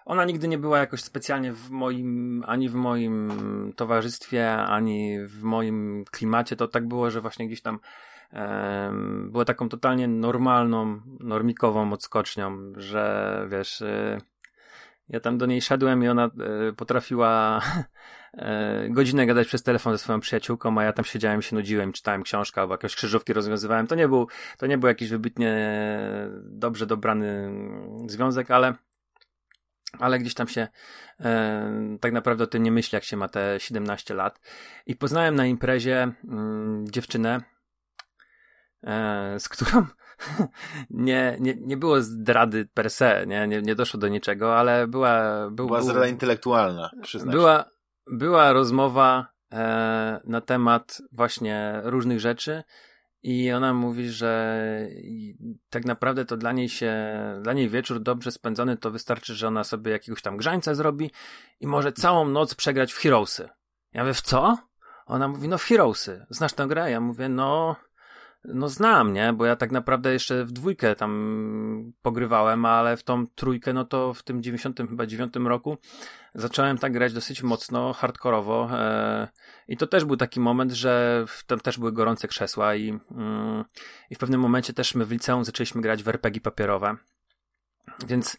[0.06, 3.32] ona nigdy nie była jakoś specjalnie w moim, ani w moim
[3.76, 6.56] towarzystwie, ani w moim klimacie.
[6.56, 7.78] To tak było, że właśnie gdzieś tam
[9.30, 14.18] była taką totalnie normalną, normikową odskocznią, że wiesz, y,
[15.08, 16.30] ja tam do niej szedłem i ona
[16.68, 17.60] y, potrafiła
[18.36, 22.22] E, godzinę gadać przez telefon ze swoją przyjaciółką, a ja tam siedziałem, się nudziłem, czytałem
[22.22, 23.86] książkę albo jakieś krzyżówki rozwiązywałem.
[23.86, 24.28] To nie był,
[24.58, 25.68] to nie był jakiś wybitnie
[26.42, 27.50] dobrze dobrany
[28.06, 28.74] związek, ale
[29.98, 30.68] ale gdzieś tam się
[31.20, 34.40] e, tak naprawdę o tym nie myśli, jak się ma te 17 lat.
[34.86, 37.40] I poznałem na imprezie mm, dziewczynę,
[38.82, 39.86] e, z którą
[40.90, 45.46] nie, nie, nie było zdrady per se, nie, nie, nie doszło do niczego, ale była...
[45.50, 47.34] Był, była zdrada intelektualna, przyznać.
[47.34, 47.64] Była,
[48.06, 52.62] była rozmowa e, na temat właśnie różnych rzeczy
[53.22, 54.60] i ona mówi, że
[55.70, 56.94] tak naprawdę to dla niej się,
[57.42, 61.10] dla niej wieczór dobrze spędzony to wystarczy, że ona sobie jakiegoś tam grzańca zrobi
[61.60, 63.48] i może całą noc przegrać w Heroesy.
[63.92, 64.58] Ja mówię, w co?
[65.06, 66.26] Ona mówi, no w Heroesy.
[66.30, 66.90] Znasz tę grę?
[66.90, 67.76] Ja mówię, no
[68.48, 69.32] no znam, nie?
[69.32, 74.14] Bo ja tak naprawdę jeszcze w dwójkę tam pogrywałem, ale w tą trójkę, no to
[74.14, 75.78] w tym 90 chyba 9 roku
[76.34, 79.28] zacząłem tak grać dosyć mocno, hardkorowo e,
[79.68, 83.64] i to też był taki moment, że tam też były gorące krzesła i, mm,
[84.10, 86.96] i w pewnym momencie też my w liceum zaczęliśmy grać w RPG papierowe.
[88.06, 88.36] Więc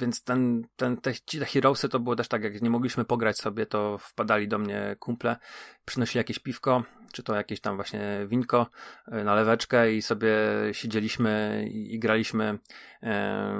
[0.00, 3.66] więc ten, ten, te, te Heroesy to było też tak, jak nie mogliśmy pograć sobie,
[3.66, 5.36] to wpadali do mnie kumple,
[5.84, 6.82] przynosili jakieś piwko,
[7.12, 8.66] czy to jakieś tam właśnie winko
[9.06, 10.36] e, na leweczkę i sobie
[10.72, 12.58] siedzieliśmy i, i graliśmy
[13.02, 13.54] e,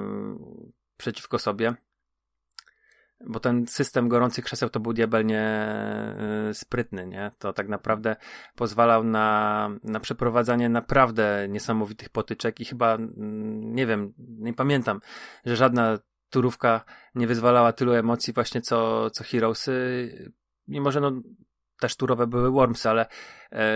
[0.97, 1.75] przeciwko sobie.
[3.27, 7.31] Bo ten system gorących krzeseł to był diabelnie e, sprytny, nie?
[7.39, 8.17] To tak naprawdę
[8.55, 15.01] pozwalał na, na przeprowadzanie naprawdę niesamowitych potyczek i chyba, mm, nie wiem, nie pamiętam,
[15.45, 15.99] że żadna
[16.31, 16.85] turówka
[17.15, 20.33] nie wyzwalała tylu emocji właśnie co, co Heroesy.
[20.69, 21.13] Mimo, że no
[21.81, 23.07] też turowe były Wormsy, ale
[23.53, 23.67] e,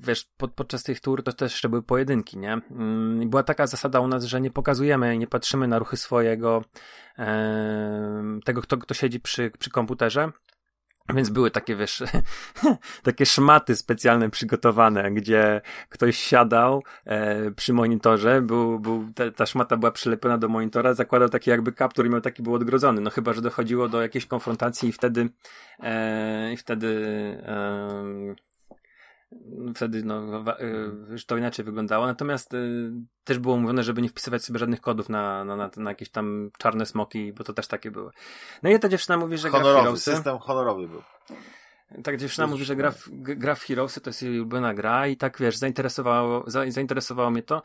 [0.00, 2.52] wiesz, pod, podczas tych tur to też jeszcze były pojedynki, nie?
[2.52, 6.64] Mm, była taka zasada u nas, że nie pokazujemy, nie patrzymy na ruchy swojego,
[7.18, 10.32] e, tego, kto, kto siedzi przy, przy komputerze,
[11.14, 12.02] więc były takie, wiesz,
[13.02, 19.76] takie szmaty specjalne przygotowane, gdzie ktoś siadał e, przy monitorze, był, był, te, ta szmata
[19.76, 23.00] była przylepiona do monitora, zakładał taki jakby kaptur i miał taki był odgrodzony.
[23.00, 25.28] No chyba, że dochodziło do jakiejś konfrontacji i wtedy,
[25.80, 26.88] e, i wtedy
[27.46, 28.46] e,
[29.74, 32.06] wtedy no, y, już to inaczej wyglądało.
[32.06, 32.90] Natomiast y,
[33.24, 36.50] też było mówione, żeby nie wpisywać sobie żadnych kodów na, na, na, na jakieś tam
[36.58, 38.10] czarne smoki, bo to też takie były.
[38.62, 40.14] No i ta dziewczyna mówi, że honorowy, gra w Heroesy.
[40.14, 41.02] system honorowy był.
[42.04, 45.16] Tak dziewczyna mówi, że gra w, gra w Heroesy to jest jej ulubiona gra i
[45.16, 47.62] tak wiesz, zainteresowało, za, zainteresowało mnie to.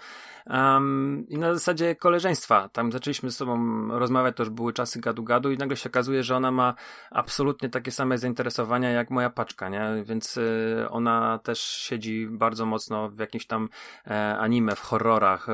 [0.47, 2.69] Um, I na zasadzie koleżeństwa.
[2.69, 6.35] Tam zaczęliśmy ze sobą rozmawiać, to już były czasy gadu-gadu i nagle się okazuje, że
[6.35, 6.73] ona ma
[7.11, 10.03] absolutnie takie same zainteresowania jak moja paczka, nie?
[10.03, 13.69] Więc y, ona też siedzi bardzo mocno w jakimś tam
[14.07, 15.53] e, anime, w horrorach, e,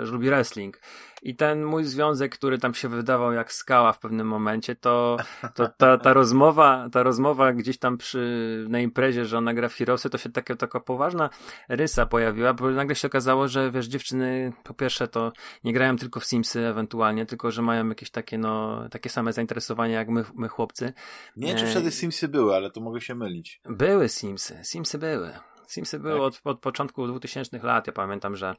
[0.00, 0.80] lubi wrestling.
[1.24, 5.16] I ten mój związek, który tam się wydawał jak skała w pewnym momencie, to,
[5.54, 9.74] to ta, ta rozmowa, ta rozmowa gdzieś tam przy, na imprezie, że ona gra w
[9.74, 11.30] Heroesy, to się taka, taka poważna
[11.68, 15.32] rysa pojawiła, bo nagle się okazało, że wiesz, dziewczyny po pierwsze to
[15.64, 19.98] nie grają tylko w Simsy ewentualnie, tylko że mają jakieś takie, no, takie same zainteresowania
[19.98, 20.92] jak my, my chłopcy.
[21.36, 23.60] Nie wiem, czy wtedy Simsy były, ale to mogę się mylić.
[23.64, 25.32] Były Simsy, Simsy były.
[25.68, 26.22] Simsy były tak.
[26.22, 27.86] od, od początku 2000 lat.
[27.86, 28.54] Ja pamiętam, że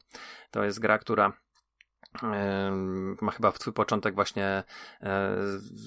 [0.50, 1.32] to jest gra, która
[3.20, 4.64] ma chyba w twój początek właśnie e,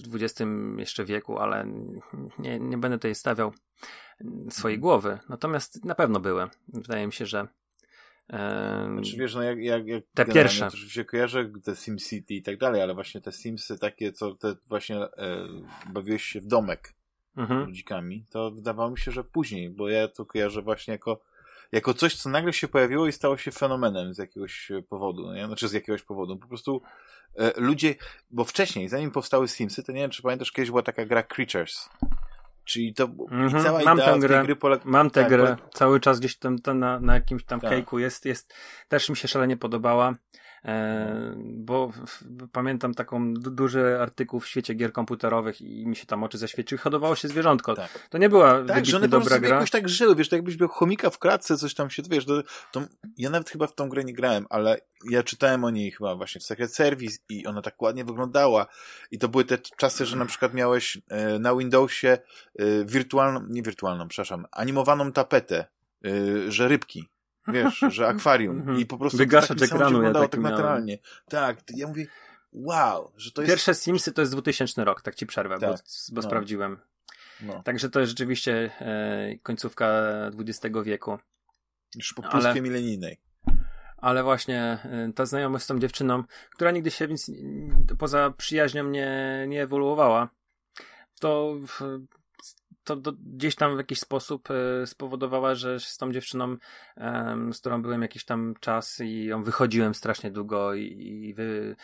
[0.07, 0.41] w XX
[0.77, 1.65] jeszcze wieku, ale
[2.39, 3.53] nie, nie będę tutaj stawiał
[4.49, 4.81] swojej mhm.
[4.81, 5.19] głowy.
[5.29, 6.47] Natomiast na pewno były.
[6.67, 7.47] Wydaje mi się, że
[8.93, 10.71] znaczy, wiesz, no jak, jak, jak te pierwsze.
[10.71, 14.55] To się kojarzę, te SimCity i tak dalej, ale właśnie te Simsy takie, co te
[14.67, 15.47] właśnie e,
[15.93, 16.93] bawiłeś się w domek
[17.37, 17.65] mhm.
[17.65, 21.21] ludzikami, to wydawało mi się, że później, bo ja to kojarzę właśnie jako
[21.71, 25.45] jako coś, co nagle się pojawiło i stało się fenomenem z jakiegoś powodu, nie?
[25.45, 26.37] Znaczy z jakiegoś powodu.
[26.37, 26.81] Po prostu
[27.35, 27.95] e, ludzie,
[28.31, 31.89] bo wcześniej, zanim powstały Simsy, to nie wiem, czy pamiętasz, kiedyś była taka gra Creatures.
[32.63, 33.63] Czyli to mm -hmm.
[33.63, 34.83] cała mam idea tę grę, gry polega...
[34.85, 37.71] Mam tę tak, grę, cały czas gdzieś tam, tam na, na jakimś tam tak.
[37.71, 38.53] cake'u jest, jest,
[38.87, 40.15] też mi się szalenie podobała.
[40.65, 41.91] E, bo
[42.51, 46.79] pamiętam taką duży artykuł w świecie gier komputerowych i mi się tam oczy zaświeciły.
[46.79, 47.75] Hodowało się zwierzątko.
[47.75, 48.07] Tak.
[48.09, 49.49] To nie była tak, że one dobra gra.
[49.49, 52.43] jakoś tak żyły, wiesz, to jakbyś miał chomika w kratce, coś tam się, wiesz, to,
[52.71, 52.81] to,
[53.17, 54.77] ja nawet chyba w tą grę nie grałem, ale
[55.09, 58.67] ja czytałem o niej chyba właśnie w Secret Service i ona tak ładnie wyglądała
[59.11, 63.61] i to były te czasy, że na przykład miałeś e, na Windowsie e, wirtualną, nie
[63.61, 65.65] wirtualną, przepraszam, animowaną tapetę,
[66.47, 67.09] że rybki
[67.47, 68.79] wiesz, że akwarium mhm.
[68.79, 70.97] i po prostu Wygaszacz tak ekranu ja tak naturalnie.
[71.29, 72.07] Tak, ja mówię,
[72.51, 73.51] wow, że to jest...
[73.51, 75.69] Pierwsze Simsy to jest 2000 rok, tak ci przerwę, tak.
[75.69, 75.75] bo,
[76.11, 76.21] bo no.
[76.21, 76.77] sprawdziłem.
[77.41, 77.63] No.
[77.63, 79.87] Także to jest rzeczywiście e, końcówka
[80.39, 81.17] XX wieku.
[81.95, 83.17] Już po pluskwie ale, milenijnej.
[83.97, 87.31] Ale właśnie e, ta znajomość z tą dziewczyną, która nigdy się więc
[87.97, 90.29] poza przyjaźnią nie, nie ewoluowała,
[91.19, 91.99] to w,
[92.89, 96.57] to do, gdzieś tam w jakiś sposób e, spowodowała, że z tą dziewczyną,
[96.97, 100.83] e, z którą byłem jakiś tam czas i ją wychodziłem strasznie długo i,
[101.29, 101.75] i wy,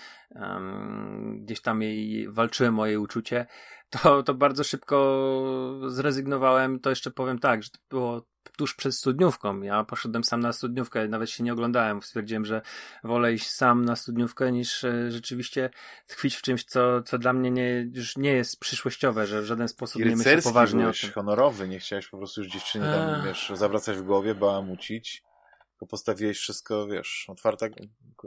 [1.36, 3.46] gdzieś tam jej walczyłem o jej uczucie,
[3.90, 6.80] to, to bardzo szybko zrezygnowałem.
[6.80, 9.62] To jeszcze powiem tak, że to było tuż przed studniówką.
[9.62, 12.02] Ja poszedłem sam na studniówkę, nawet się nie oglądałem.
[12.02, 12.62] Stwierdziłem, że
[13.04, 15.70] wolę iść sam na studniówkę niż e, rzeczywiście
[16.08, 19.68] tkwić w czymś, co, co dla mnie nie, już nie jest przyszłościowe, że w żaden
[19.68, 21.14] sposób I nie myślę poważnie byłeś o tym.
[21.14, 25.24] honorowy, nie chciałeś po prostu już dziewczynie tam, wiesz, zawracać w głowie, bałamucić,
[25.70, 27.66] tylko postawiłeś wszystko, wiesz, otwarta,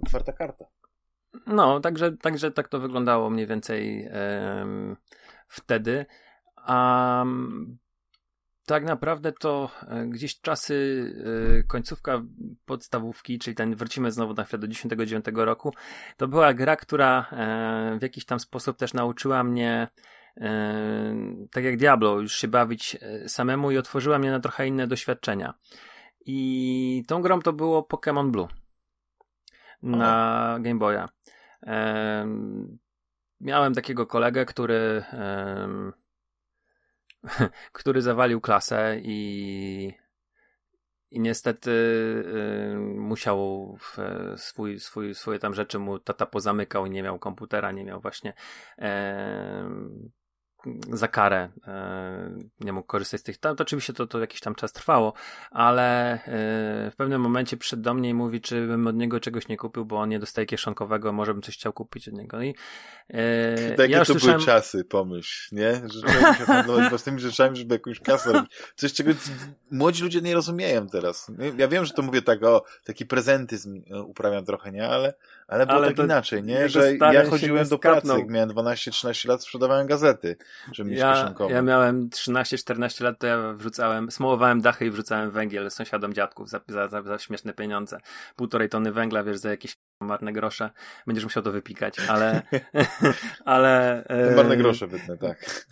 [0.03, 0.65] otwarta karta.
[1.47, 4.09] No, także, także tak to wyglądało mniej więcej
[4.59, 4.97] um,
[5.49, 6.07] wtedy.
[6.69, 7.78] Um,
[8.69, 10.74] tak naprawdę to e, gdzieś czasy
[11.59, 12.23] e, końcówka
[12.65, 15.74] podstawówki, czyli ten, wrócimy znowu na chwilę do 99 roku,
[16.16, 19.89] to była gra, która e, w jakiś tam sposób też nauczyła mnie
[21.51, 22.97] tak jak Diablo, już się bawić
[23.27, 25.55] samemu i otworzyła mnie na trochę inne doświadczenia.
[26.27, 28.49] I tą grą to było Pokémon Blue
[29.82, 31.09] na Game Boya.
[33.40, 35.05] Miałem takiego kolegę, który
[37.73, 39.93] który zawalił klasę i,
[41.11, 43.77] i niestety y, musiał
[44.37, 48.33] swój, swój, swoje tam rzeczy mu tata pozamykał nie miał komputera, nie miał właśnie
[50.93, 52.30] za karę e,
[52.60, 53.39] nie mógł korzystać z tych.
[53.39, 55.12] To, to oczywiście to, to jakiś tam czas trwało,
[55.51, 56.20] ale e,
[56.90, 59.85] w pewnym momencie przyszedł do mnie i mówi, czy bym od niego czegoś nie kupił,
[59.85, 62.43] bo on nie dostaje kieszonkowego, może bym coś chciał kupić od niego.
[62.43, 62.55] I,
[63.09, 64.36] e, Takie ja to słyszałem...
[64.36, 65.72] były czasy, pomyśl, nie?
[65.74, 68.51] Że trzeba się handlować własnymi rzeczami, żeby jakąś kasę robić.
[68.76, 69.10] Coś, czego
[69.70, 71.32] młodzi ludzie nie rozumieją teraz.
[71.56, 74.89] Ja wiem, że to mówię tak, o, taki prezentyzm uprawiam trochę, nie?
[74.89, 75.14] Ale,
[75.49, 76.69] ale było ale tak inaczej, nie?
[76.69, 80.37] Że ja chodziłem do pracy, jak miałem 12-13 lat, sprzedawałem gazety
[80.73, 85.70] żeby mieć ja, ja miałem 13-14 lat, to ja wrzucałem, smołowałem dachy i wrzucałem węgiel
[85.70, 87.99] sąsiadom dziadków za, za, za, za śmieszne pieniądze.
[88.37, 90.70] Półtorej tony węgla, wiesz, za jakieś marne grosze.
[91.07, 92.43] Będziesz musiał to wypikać, ale...
[93.45, 94.05] ale
[94.37, 95.65] marne grosze wytnę, tak.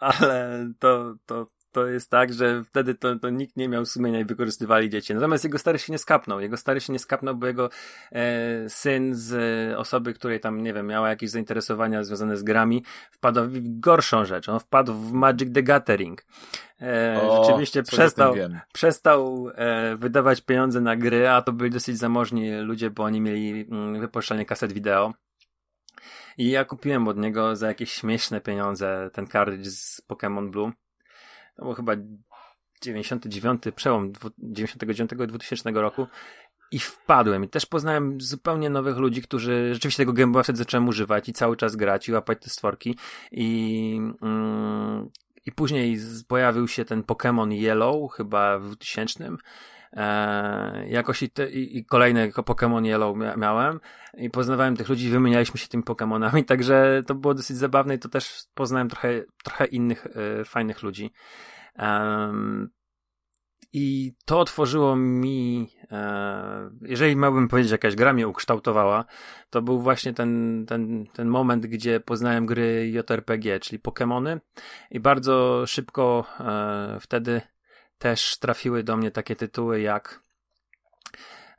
[0.00, 1.46] Ale to, to,
[1.76, 5.14] to jest tak, że wtedy to, to nikt nie miał sumienia i wykorzystywali dzieci.
[5.14, 6.40] Natomiast jego stary się nie skapnął.
[6.40, 7.70] Jego stary się nie skapnął, bo jego
[8.12, 9.34] e, syn z
[9.78, 14.48] osoby, której tam, nie wiem, miała jakieś zainteresowania związane z grami, wpadł w gorszą rzecz.
[14.48, 16.24] On wpadł w Magic the Gathering.
[16.80, 18.34] E, o, rzeczywiście przestał,
[18.72, 23.66] przestał e, wydawać pieniądze na gry, a to byli dosyć zamożni ludzie, bo oni mieli
[23.70, 25.12] mm, wypuszczalnie kaset wideo.
[26.38, 30.72] I ja kupiłem od niego za jakieś śmieszne pieniądze ten kartridż z Pokémon Blue
[31.56, 31.92] to był chyba
[32.82, 36.06] 99, przełom 99 i 2000 roku
[36.70, 37.44] i wpadłem.
[37.44, 41.32] I też poznałem zupełnie nowych ludzi, którzy rzeczywiście tego Game Boya wtedy zacząłem używać i
[41.32, 42.98] cały czas grać i łapać te stworki.
[43.32, 45.10] I, mm,
[45.46, 49.30] i później pojawił się ten Pokémon Yellow, chyba w 2000.
[49.92, 53.80] Eee, jakoś i, te, i, i kolejne Pokémon Yellow mia miałem
[54.16, 58.08] i poznawałem tych ludzi, wymienialiśmy się tymi Pokémonami, także to było dosyć zabawne i to
[58.08, 61.12] też poznałem trochę, trochę innych e, fajnych ludzi.
[61.78, 62.70] Um,
[63.72, 69.04] i to otworzyło mi, e, jeżeli miałbym powiedzieć, jakaś gra mnie ukształtowała,
[69.50, 74.38] to był właśnie ten, ten, ten moment, gdzie poznałem gry JRPG, czyli Pokémony
[74.90, 77.40] i bardzo szybko e, wtedy
[77.98, 80.22] też trafiły do mnie takie tytuły jak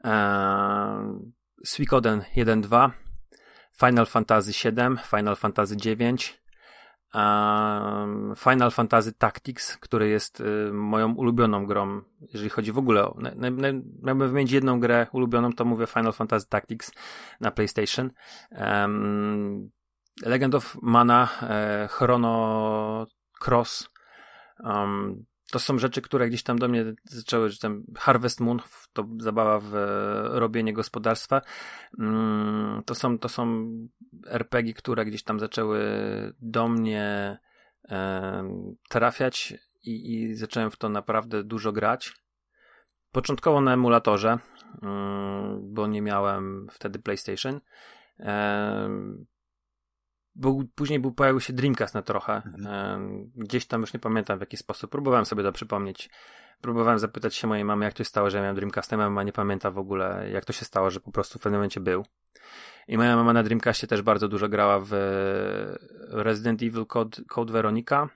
[0.03, 1.22] e,
[1.65, 2.91] Suikoden 1.2,
[3.80, 6.38] Final Fantasy VII, Final Fantasy IX,
[8.35, 13.18] Final Fantasy Tactics, który jest y, moją ulubioną grą, jeżeli chodzi w ogóle o.
[14.03, 16.91] Miałbym wymienić jedną grę ulubioną, to mówię Final Fantasy Tactics
[17.41, 18.11] na PlayStation.
[20.26, 23.07] Legend of Mana, e, Chrono
[23.45, 23.89] Cross.
[24.59, 28.60] Um, to są rzeczy, które gdzieś tam do mnie zaczęły, że tam Harvest Moon,
[28.94, 31.41] to zabawa w e, robienie gospodarstwa.
[31.99, 33.68] Mm, to są, to są
[34.28, 35.80] RPG, które gdzieś tam zaczęły
[36.40, 37.38] do mnie
[38.90, 39.53] trafiać
[39.84, 42.14] i, i zacząłem w to naprawdę dużo grać.
[43.11, 44.38] Początkowo na emulatorze,
[44.82, 47.61] mm, bo nie miałem wtedy PlayStation.
[50.38, 52.41] Był, później był, pojawił się Dreamcast na trochę.
[52.45, 53.31] Mhm.
[53.35, 54.91] Gdzieś tam już nie pamiętam w jaki sposób.
[54.91, 56.09] Próbowałem sobie to przypomnieć.
[56.61, 58.91] Próbowałem zapytać się mojej mamy, jak to się stało, że ja miałem Dreamcast.
[58.91, 61.80] Mama nie pamięta w ogóle, jak to się stało, że po prostu w pewnym momencie
[61.80, 62.05] był.
[62.88, 64.91] I moja mama na Dreamcastie też bardzo dużo grała w
[66.09, 68.09] Resident Evil Code, Code Veronica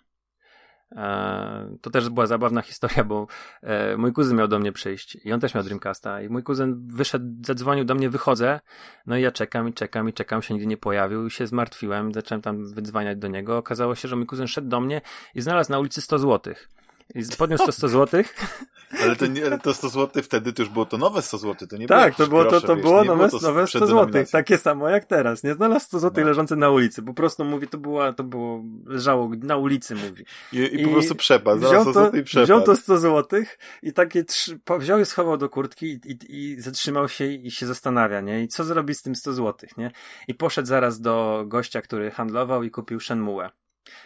[1.82, 3.28] to też była zabawna historia, bo
[3.62, 6.88] e, mój kuzyn miał do mnie przyjść i on też miał Dreamcasta i mój kuzyn
[6.88, 8.60] wyszedł, zadzwonił do mnie, wychodzę,
[9.06, 12.14] no i ja czekam i czekam i czekam, się nigdy nie pojawił i się zmartwiłem,
[12.14, 15.02] zacząłem tam wydzwaniać do niego, okazało się, że mój kuzyn szedł do mnie
[15.36, 16.70] i znalazł na ulicy 100 złotych.
[17.16, 18.36] I podniósł to 100 złotych.
[19.04, 21.78] Ale to, nie, to 100 zł wtedy to już było to nowe 100 zł, to
[21.78, 24.58] nie Tak, to było, to, to wiesz, było nowe, było to nowe 100 zł, takie
[24.58, 25.44] samo jak teraz.
[25.44, 26.30] Nie znalazł 100 zł no.
[26.30, 30.26] leżące na ulicy, po prostu mówi, to było, to było, leżało na ulicy, mówi.
[30.54, 32.46] I, i, po prostu przepadł, wziął to, i przepadł.
[32.46, 33.44] Wziął to 100 zł
[33.84, 37.66] i takie trzy, wziął i schował do kurtki i, i, i zatrzymał się i się
[37.66, 38.44] zastanawia, nie?
[38.44, 39.92] I co zrobi z tym 100 zł, nie?
[40.28, 43.61] I poszedł zaraz do gościa, który handlował i kupił Shenmue.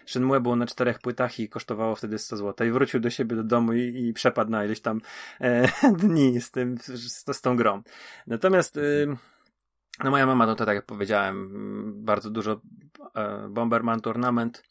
[0.05, 2.67] Shenmue było na czterech płytach i kosztowało wtedy 100 zł.
[2.67, 5.01] I wrócił do siebie do domu i, i przepadł na ileś tam
[5.41, 5.67] e,
[5.99, 7.81] dni z, tym, z, z tą grą.
[8.27, 9.07] Natomiast y,
[10.03, 11.49] no moja mama, no to tak jak powiedziałem,
[12.05, 12.61] bardzo dużo
[13.15, 14.63] e, Bomberman Tournament,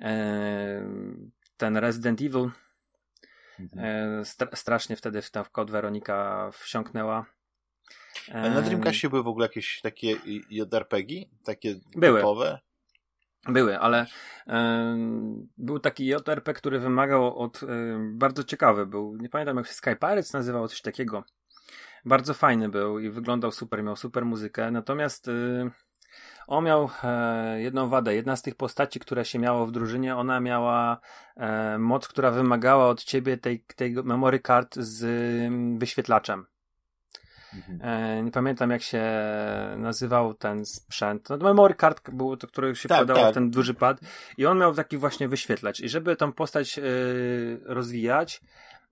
[0.00, 0.86] e,
[1.56, 2.50] ten Resident Evil,
[3.60, 4.20] mhm.
[4.20, 7.26] e, stra strasznie wtedy w, tam w kod Weronika wsiąknęła.
[8.32, 10.16] A na Dreamcastie były w ogóle jakieś takie
[10.50, 11.14] JRPG?
[11.44, 12.18] Takie były.
[12.18, 12.60] typowe?
[13.48, 14.52] Były, ale y,
[15.58, 17.62] był taki JRP, który wymagał od.
[17.62, 17.66] Y,
[17.98, 19.16] bardzo ciekawy był.
[19.16, 21.24] Nie pamiętam jak się Sky Pirates nazywał, coś takiego.
[22.04, 24.70] Bardzo fajny był i wyglądał super, miał super muzykę.
[24.70, 25.70] Natomiast y,
[26.46, 28.14] on miał e, jedną wadę.
[28.14, 31.00] Jedna z tych postaci, która się miało w drużynie, ona miała
[31.36, 35.04] e, moc, która wymagała od ciebie tej, tej memory card z
[35.78, 36.46] wyświetlaczem.
[37.54, 37.78] Mhm.
[37.82, 39.02] E, nie pamiętam jak się
[39.76, 41.28] nazywał ten sprzęt.
[41.30, 43.30] No, memory card było to, które się tak, wkładało tak.
[43.30, 44.00] w ten duży pad
[44.38, 45.80] i on miał taki właśnie wyświetlacz.
[45.80, 46.82] I żeby tą postać e,
[47.64, 48.40] rozwijać,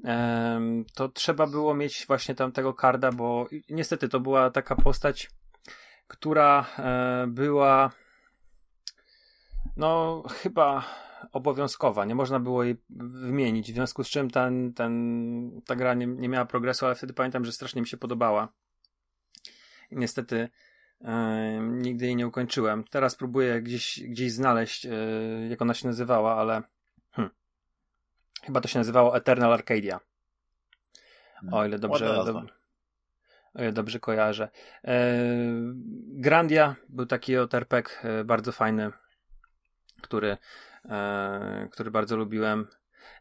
[0.04, 0.60] e,
[0.94, 5.30] to trzeba było mieć właśnie tam tego karda, bo niestety to była taka postać,
[6.08, 6.66] która
[7.26, 7.90] była
[9.76, 10.84] no chyba
[11.32, 16.06] obowiązkowa, nie można było jej wymienić, w związku z czym ten, ten, ta gra nie,
[16.06, 18.48] nie miała progresu, ale wtedy pamiętam, że strasznie mi się podobała.
[19.90, 20.48] I niestety
[21.00, 22.84] e, nigdy jej nie ukończyłem.
[22.84, 24.90] Teraz próbuję gdzieś, gdzieś znaleźć, e,
[25.48, 26.62] jak ona się nazywała, ale
[27.10, 27.34] hmm,
[28.42, 30.00] chyba to się nazywało Eternal Arcadia.
[31.52, 32.42] O ile dobrze, do,
[33.54, 34.48] o ile dobrze kojarzę.
[34.84, 35.18] E,
[36.06, 38.90] Grandia był taki oterpek bardzo fajny,
[40.02, 40.36] który
[41.70, 42.66] który bardzo lubiłem.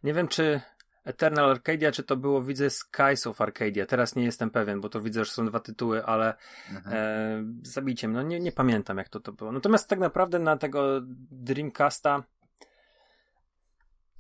[0.03, 0.61] Nie wiem, czy
[1.03, 3.85] Eternal Arcadia, czy to było, widzę, Skies of Arcadia.
[3.85, 6.33] Teraz nie jestem pewien, bo to widzę, że są dwa tytuły, ale
[6.71, 6.95] mhm.
[6.95, 8.17] e, zabijcie mnie.
[8.17, 9.51] No nie, nie pamiętam, jak to, to było.
[9.51, 12.23] Natomiast tak naprawdę na tego Dreamcasta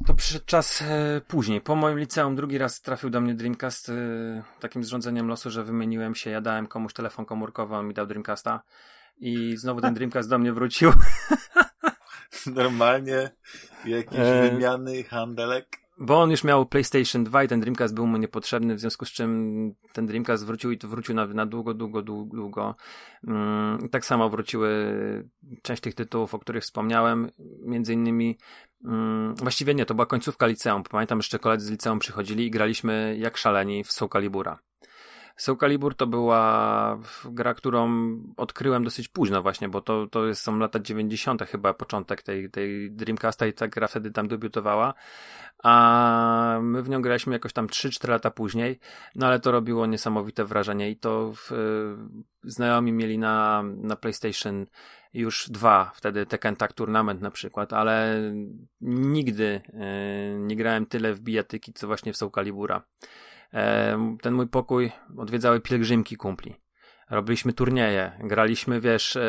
[0.05, 1.61] to przyszedł czas e, później.
[1.61, 3.93] Po moim liceum drugi raz trafił do mnie Dreamcast e,
[4.59, 6.29] takim zrządzeniem losu, że wymieniłem się.
[6.29, 8.61] Ja dałem komuś telefon komórkowy, on mi dał Dreamcasta
[9.17, 10.91] i znowu ten Dreamcast do mnie wrócił.
[12.55, 13.31] Normalnie
[13.85, 14.49] jakiś e...
[14.51, 15.77] wymiany handelek.
[15.97, 19.11] bo on już miał PlayStation 2 i ten Dreamcast był mu niepotrzebny, w związku z
[19.11, 22.75] czym ten Dreamcast wrócił i to wrócił na, na długo, długo, długo, długo.
[23.27, 24.69] Mm, tak samo wróciły
[25.61, 27.31] część tych tytułów, o których wspomniałem,
[27.65, 28.37] między innymi
[28.85, 30.83] mm, właściwie nie, to była końcówka liceum.
[30.83, 34.59] Pamiętam, jeszcze koledzy z liceum przychodzili i graliśmy jak szaleni w Soul Calibura.
[35.39, 37.89] Soul Calibur to była gra, którą
[38.37, 41.43] odkryłem dosyć późno właśnie, bo to, to są lata 90.
[41.43, 44.93] chyba początek tej, tej Dreamcasta i ta gra wtedy tam debiutowała,
[45.63, 48.79] a my w nią graliśmy jakoś tam 3-4 lata później,
[49.15, 51.51] no ale to robiło niesamowite wrażenie i to w,
[52.43, 54.65] znajomi mieli na, na PlayStation
[55.13, 58.21] już dwa, wtedy Tekken Tag Tournament na przykład, ale
[58.81, 62.83] nigdy yy, nie grałem tyle w bijatyki, co właśnie w Soul Calibura
[64.21, 66.55] ten mój pokój odwiedzały pielgrzymki kumpli.
[67.09, 69.21] Robiliśmy turnieje, graliśmy, wiesz, e,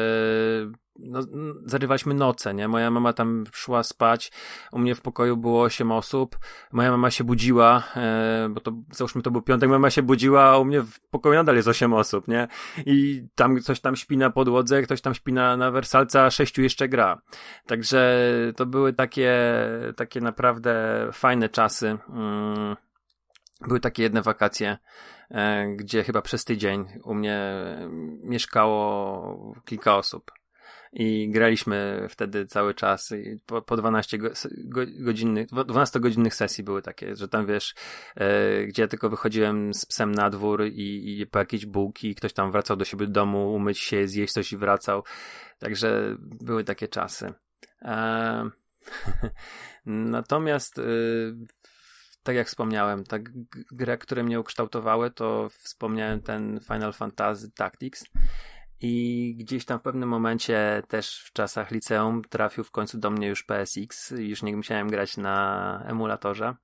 [0.99, 1.21] no,
[1.65, 2.69] zarywaliśmy noce, nie?
[2.69, 4.33] Moja mama tam szła spać,
[4.73, 6.39] u mnie w pokoju było 8 osób,
[6.73, 10.43] moja mama się budziła, e, bo to, załóżmy to był piątek, moja mama się budziła,
[10.43, 12.49] a u mnie w pokoju nadal jest 8 osób, nie?
[12.87, 16.63] I tam ktoś tam śpi na podłodze, ktoś tam śpi na, na wersalce, a sześciu
[16.63, 17.21] jeszcze gra.
[17.67, 19.33] Także to były takie,
[19.97, 21.99] takie naprawdę fajne czasy.
[22.09, 22.77] Mm
[23.69, 24.79] były takie jedne wakacje,
[25.31, 27.57] e, gdzie chyba przez tydzień u mnie
[28.23, 30.33] mieszkało kilka osób.
[30.93, 33.15] I graliśmy wtedy cały czas.
[33.47, 34.31] Po, po 12 go,
[34.65, 37.75] go, godzinnych, 12 godzinnych sesji były takie, że tam wiesz,
[38.15, 42.33] e, gdzie ja tylko wychodziłem z psem na dwór i, i po jakieś bułki, ktoś
[42.33, 45.05] tam wracał do siebie do domu, umyć się, zjeść coś i wracał.
[45.59, 47.33] Także były takie czasy.
[47.83, 48.51] E,
[49.87, 50.83] natomiast e,
[52.23, 53.17] tak jak wspomniałem, ta
[53.73, 58.05] grę, które mnie ukształtowały, to wspomniałem ten Final Fantasy Tactics.
[58.81, 63.29] I gdzieś tam w pewnym momencie też w czasach liceum trafił w końcu do mnie
[63.29, 64.11] już PSX.
[64.11, 66.55] Już nie musiałem grać na emulatorze.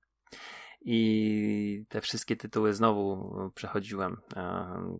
[0.81, 4.17] I te wszystkie tytuły znowu przechodziłem.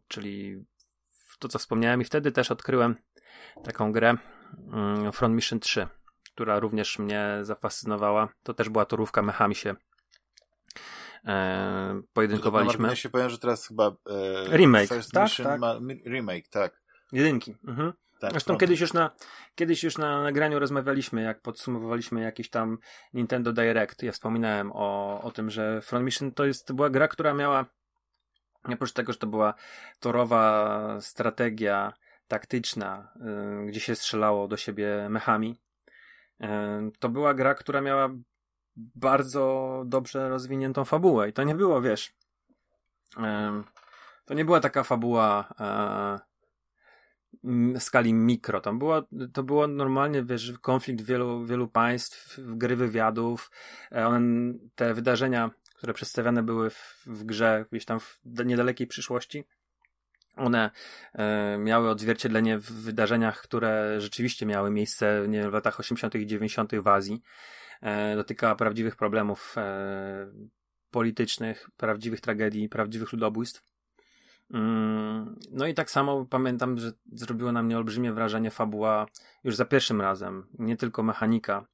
[0.07, 0.65] Czyli
[1.39, 2.95] to, co wspomniałem, i wtedy też odkryłem
[3.63, 4.17] taką grę
[4.73, 5.87] mm, Front Mission 3,
[6.33, 8.29] która również mnie zafascynowała.
[8.43, 9.75] To też była torówka mechami się
[11.27, 12.87] e, pojedynkowaliśmy.
[12.87, 13.95] Ja się powiem, że teraz chyba
[14.49, 15.59] e, remake, tak, tak.
[15.59, 16.81] ma remake, tak.
[17.11, 17.55] Jedynki.
[17.67, 17.93] Mhm.
[18.19, 19.11] Tak, Zresztą kiedyś już, na,
[19.55, 22.77] kiedyś już na nagraniu rozmawialiśmy, jak podsumowywaliśmy jakiś tam
[23.13, 24.03] Nintendo Direct.
[24.03, 27.65] Ja wspominałem o, o tym, że Front Mission to, jest, to była gra, która miała,
[28.63, 29.53] oprócz tego, że to była
[29.99, 31.93] torowa strategia
[32.27, 33.13] taktyczna,
[33.63, 35.61] y, gdzie się strzelało do siebie mechami,
[36.41, 36.45] y,
[36.99, 38.09] to była gra, która miała
[38.77, 41.29] bardzo dobrze rozwiniętą fabułę.
[41.29, 42.13] I to nie było, wiesz,
[44.25, 45.53] to nie była taka fabuła
[47.43, 48.61] w skali mikro.
[48.61, 53.51] To było, to było normalnie, wiesz, konflikt wielu, wielu państw, gry wywiadów.
[53.91, 59.43] E, one, te wydarzenia, które przedstawiane były w, w grze gdzieś tam w niedalekiej przyszłości,
[60.35, 60.71] one
[61.13, 66.15] e, miały odzwierciedlenie w wydarzeniach, które rzeczywiście miały miejsce nie w latach 80.
[66.15, 66.75] i 90.
[66.75, 67.21] w Azji.
[67.81, 70.27] E, dotykała prawdziwych problemów e,
[70.91, 73.61] politycznych, prawdziwych tragedii, prawdziwych ludobójstw.
[74.53, 79.05] Mm, no i tak samo pamiętam, że zrobiło na mnie olbrzymie wrażenie fabuła
[79.43, 81.65] już za pierwszym razem, nie tylko mechanika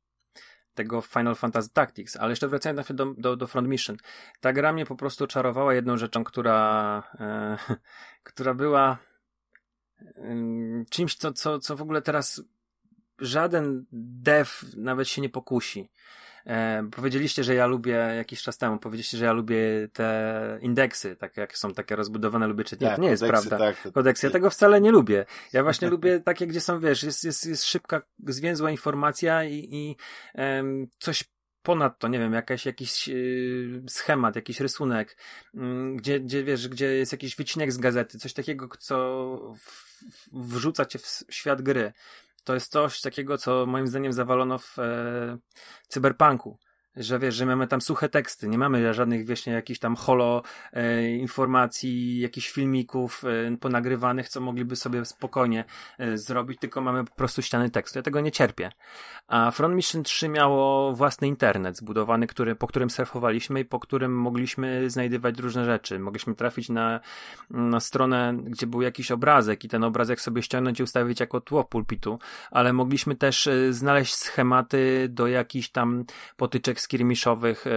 [0.74, 3.98] tego Final Fantasy Tactics, ale jeszcze wracając do, do, do Front Mission.
[4.42, 7.58] Ta gra mnie po prostu czarowała jedną rzeczą, która, e,
[8.30, 8.98] która była
[10.02, 10.36] e,
[10.90, 12.42] czymś, co, co, co w ogóle teraz
[13.19, 15.90] żaden dev nawet się nie pokusi.
[16.45, 19.57] E, powiedzieliście, że ja lubię jakiś czas temu, powiedzieliście, że ja lubię
[19.94, 22.90] te indeksy, tak jak są takie rozbudowane, lubię czytać.
[22.90, 23.57] Tak, to nie jest prawda.
[23.57, 23.91] Tak, to...
[23.91, 25.26] Kodeksy, ja tego wcale nie lubię.
[25.53, 29.95] Ja właśnie lubię takie, gdzie są, wiesz, jest, jest, jest szybka, zwięzła informacja i, i
[30.35, 31.23] um, coś
[31.64, 35.18] ponadto, nie wiem, jakaś, jakiś yy, schemat, jakiś rysunek,
[35.53, 35.61] yy,
[35.95, 39.99] gdzie, gdzie wiesz, gdzie jest jakiś wycinek z gazety, coś takiego, co w,
[40.34, 41.94] wrzuca cię w świat gry
[42.44, 45.38] to jest coś takiego, co moim zdaniem zawalono w e,
[45.88, 46.60] cyberpunku
[46.95, 50.44] że wiesz, że mamy tam suche teksty, nie mamy żadnych właśnie jakichś tam holo
[50.74, 55.65] e, informacji, jakichś filmików e, ponagrywanych, co mogliby sobie spokojnie
[55.98, 57.99] e, zrobić, tylko mamy po prostu ściany tekstu.
[57.99, 58.72] Ja tego nie cierpię.
[59.28, 64.18] A Front Mission 3 miało własny internet zbudowany, który, po którym surfowaliśmy i po którym
[64.18, 65.99] mogliśmy znajdywać różne rzeczy.
[65.99, 66.99] Mogliśmy trafić na,
[67.49, 71.64] na stronę, gdzie był jakiś obrazek i ten obrazek sobie ściągnąć i ustawić jako tło
[71.64, 72.20] pulpitu,
[72.52, 76.06] ale mogliśmy też e, znaleźć schematy do jakichś tam
[76.38, 77.72] potyczek skirmiszowych e,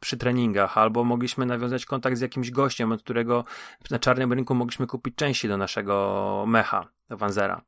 [0.00, 3.44] przy treningach, albo mogliśmy nawiązać kontakt z jakimś gościem, od którego
[3.90, 7.62] na czarnym rynku mogliśmy kupić części do naszego mecha, do Wanzera.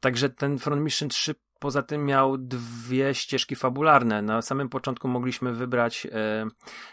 [0.00, 4.22] Także ten Front Mission 3 poza tym miał dwie ścieżki fabularne.
[4.22, 6.46] Na samym początku mogliśmy wybrać, e,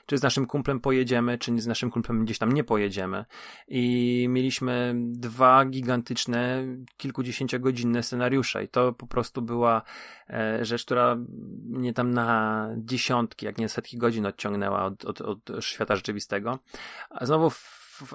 [0.06, 3.26] czy z naszym kumplem pojedziemy, czy z naszym kumplem gdzieś tam nie pojedziemy.
[3.68, 6.66] I mieliśmy dwa gigantyczne,
[6.98, 8.64] kilkudziesięciogodzinne scenariusze.
[8.64, 9.82] I to po prostu była
[10.30, 11.18] e, rzecz, która
[11.64, 16.60] mnie tam na dziesiątki, jak nie setki godzin odciągnęła od, od, od świata rzeczywistego.
[17.10, 17.52] A znowu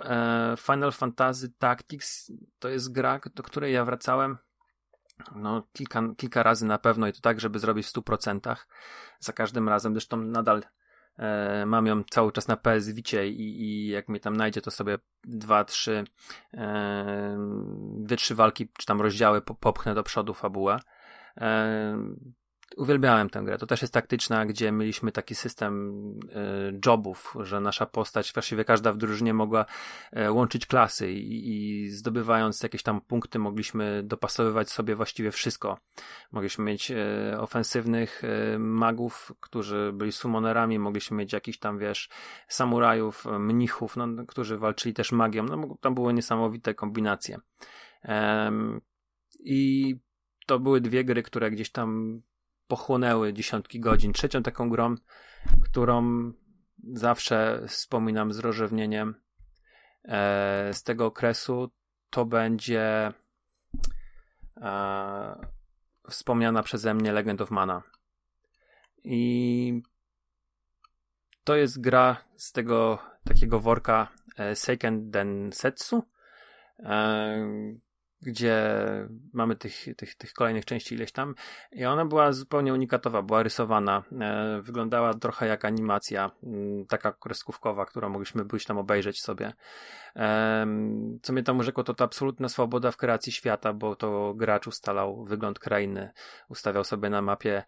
[0.04, 4.38] e, Final Fantasy Tactics to jest gra, do której ja wracałem
[5.34, 8.56] no, kilka, kilka razy na pewno i to tak, żeby zrobić w 100%
[9.20, 9.92] za każdym razem.
[9.92, 10.62] Zresztą nadal
[11.16, 14.70] e, mam ją cały czas na PS Vicie i, i jak mnie tam najdzie, to
[14.70, 16.04] sobie dwa, trzy,
[16.54, 17.36] e,
[17.96, 20.78] dwie, trzy walki, czy tam rozdziały popchnę do przodu fabułę.
[21.36, 21.96] E,
[22.76, 23.58] uwielbiałem tę grę.
[23.58, 25.92] To też jest taktyczna, gdzie mieliśmy taki system
[26.70, 29.64] y, jobów, że nasza postać, właściwie każda w drużynie mogła
[30.16, 35.78] y, łączyć klasy i, i, zdobywając jakieś tam punkty mogliśmy dopasowywać sobie właściwie wszystko.
[36.32, 36.96] Mogliśmy mieć y,
[37.38, 38.22] ofensywnych
[38.58, 42.08] magów, którzy byli summonerami, mogliśmy mieć jakichś tam, wiesz,
[42.48, 45.44] samurajów, mnichów, no, którzy walczyli też magią.
[45.44, 47.38] No, tam były niesamowite kombinacje.
[49.44, 49.96] I
[50.46, 52.20] to były dwie gry, które gdzieś tam
[52.72, 54.12] pochłonęły dziesiątki godzin.
[54.12, 54.94] Trzecią taką grą,
[55.62, 56.32] którą
[56.92, 59.14] zawsze wspominam z rozrzewnieniem
[60.04, 61.70] e, z tego okresu,
[62.10, 63.12] to będzie
[64.56, 65.46] e,
[66.10, 67.82] wspomniana przeze mnie Legend of Mana.
[69.04, 69.82] I
[71.44, 76.02] to jest gra z tego takiego worka e, Seiken Densetsu,
[76.78, 77.46] e,
[78.22, 78.74] gdzie
[79.32, 81.34] mamy tych, tych, tych kolejnych części ileś tam
[81.72, 87.86] i ona była zupełnie unikatowa, była rysowana, e, wyglądała trochę jak animacja, mm, taka kreskówkowa,
[87.86, 89.52] którą mogliśmy być tam obejrzeć sobie.
[90.16, 90.66] E,
[91.22, 95.24] co mnie tam urzekło, to ta absolutna swoboda w kreacji świata, bo to gracz ustalał
[95.24, 96.10] wygląd krainy,
[96.48, 97.62] ustawiał sobie na mapie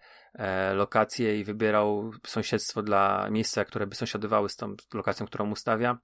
[0.74, 5.98] lokacje i wybierał sąsiedztwo dla miejsca, które by sąsiadowały z tą lokacją, którą ustawia.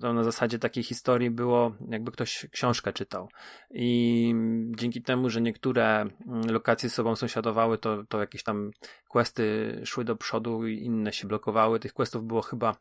[0.00, 3.28] To na zasadzie takiej historii było, jakby ktoś książkę czytał.
[3.70, 4.34] I
[4.76, 8.70] dzięki temu, że niektóre mm, lokacje z sobą sąsiadowały, to, to jakieś tam
[9.08, 11.80] questy szły do przodu i inne się blokowały.
[11.80, 12.76] Tych questów było chyba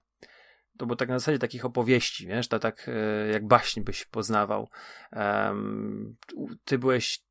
[0.78, 4.70] to było tak na zasadzie takich opowieści, wiesz, to tak e, jak baśń byś poznawał.
[5.12, 6.16] Um,
[6.66, 7.24] ty byłeś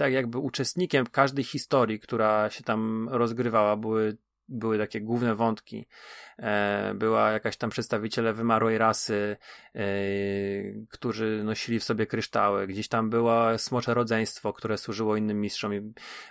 [0.00, 3.76] tak jakby uczestnikiem każdej historii, która się tam rozgrywała.
[3.76, 4.16] Były
[4.48, 5.86] były takie główne wątki.
[6.38, 9.36] E, była jakaś tam przedstawiciele wymarłej rasy,
[9.74, 9.82] e,
[10.88, 12.66] którzy nosili w sobie kryształy.
[12.66, 15.80] Gdzieś tam było smocze rodzeństwo, które służyło innym mistrzom i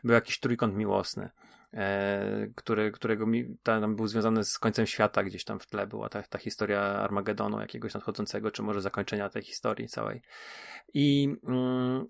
[0.03, 1.29] był jakiś trójkąt miłosny.
[1.73, 6.09] E, który, którego mi, tam był związany z końcem świata, gdzieś tam w tle była
[6.09, 10.21] ta, ta historia Armagedonu jakiegoś nadchodzącego, czy może zakończenia tej historii całej.
[10.93, 12.05] I, mm,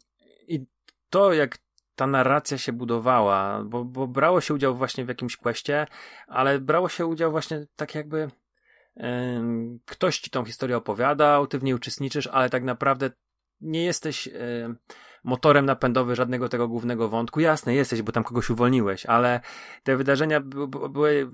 [0.47, 0.65] i
[1.09, 1.57] to, jak
[1.95, 5.87] ta narracja się budowała, bo, bo brało się udział właśnie w jakimś kwestie,
[6.27, 8.31] ale brało się udział właśnie tak jakby
[9.85, 13.11] ktoś ci tą historię opowiadał, ty w niej uczestniczysz, ale tak naprawdę
[13.61, 14.29] nie jesteś
[15.23, 17.39] motorem napędowym żadnego tego głównego wątku.
[17.39, 19.41] Jasne, jesteś, bo tam kogoś uwolniłeś, ale
[19.83, 20.39] te wydarzenia
[20.89, 21.31] były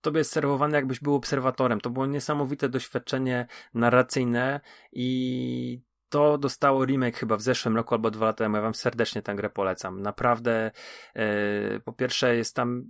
[0.00, 1.80] tobie serwowane, jakbyś był obserwatorem.
[1.80, 4.60] To było niesamowite doświadczenie narracyjne
[4.92, 5.80] i
[6.14, 8.56] to dostało remake chyba w zeszłym roku albo dwa lata temu.
[8.56, 10.02] Ja wam serdecznie tę grę polecam.
[10.02, 10.70] Naprawdę,
[11.14, 12.84] yy, po pierwsze jest tam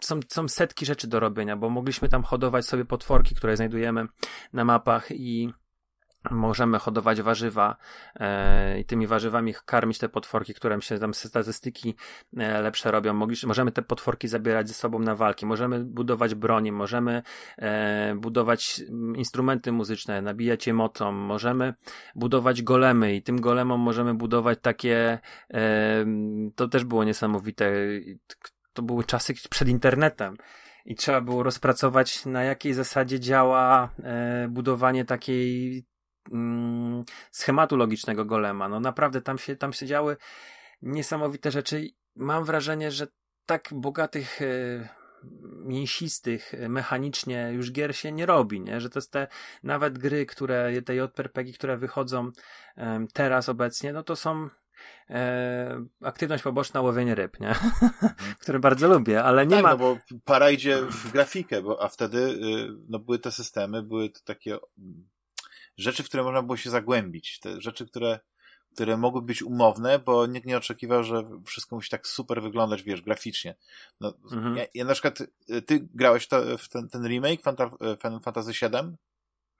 [0.00, 4.06] są, są setki rzeczy do robienia, bo mogliśmy tam hodować sobie potworki, które znajdujemy
[4.52, 5.52] na mapach i
[6.30, 7.76] możemy hodować warzywa
[8.16, 11.94] e, i tymi warzywami karmić te potworki, które się tam statystyki
[12.36, 13.26] e, lepsze robią.
[13.46, 17.22] Możemy te potworki zabierać ze sobą na walki, możemy budować broni, możemy
[17.58, 18.82] e, budować
[19.16, 21.74] instrumenty muzyczne, nabijać je mocą, możemy
[22.14, 25.18] budować golemy i tym golemom możemy budować takie
[26.54, 27.72] to też było niesamowite.
[28.72, 30.36] To były czasy przed internetem
[30.84, 35.84] i trzeba było rozpracować, na jakiej zasadzie działa e, budowanie takiej
[36.32, 38.68] mm, schematu logicznego golema.
[38.68, 40.16] No naprawdę tam się, tam się działy
[40.82, 41.88] niesamowite rzeczy.
[42.16, 43.06] Mam wrażenie, że
[43.46, 45.00] tak bogatych, e,
[45.64, 48.80] mięsistych e, mechanicznie już gier się nie robi, nie?
[48.80, 49.28] Że to jest te
[49.62, 52.30] nawet gry, które, te JRPG, które wychodzą
[53.12, 54.48] teraz obecnie, no to są
[55.10, 57.48] e, aktywność poboczna łowienie ryb, nie?
[57.48, 57.90] Mhm.
[58.40, 59.70] które bardzo lubię, ale nie tak, ma...
[59.70, 64.10] no bo para idzie w grafikę, bo, a wtedy y, no były te systemy, były
[64.10, 64.58] to takie
[65.76, 68.20] rzeczy, w które można było się zagłębić, te rzeczy, które,
[68.74, 73.02] które mogły być umowne, bo nikt nie oczekiwał, że wszystko musi tak super wyglądać, wiesz,
[73.02, 73.54] graficznie.
[74.00, 74.56] No, mhm.
[74.56, 75.18] ja, ja, na przykład,
[75.66, 77.42] ty grałeś to, w ten, ten remake
[78.02, 78.96] Final Fantasy VII?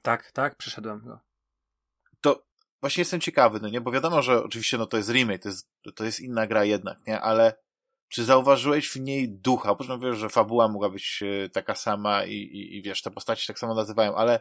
[0.02, 1.20] Tak, tak, przeszedłem go.
[2.20, 2.44] To
[2.80, 5.68] właśnie jestem ciekawy, no nie, bo wiadomo, że oczywiście no to jest remake, to jest,
[5.94, 7.54] to jest inna gra jednak, nie, ale
[8.08, 9.74] czy zauważyłeś w niej ducha?
[9.74, 13.46] Po wiesz, że fabuła mogła być e, taka sama i, i, i wiesz, te postaci
[13.46, 14.40] tak samo nazywają, ale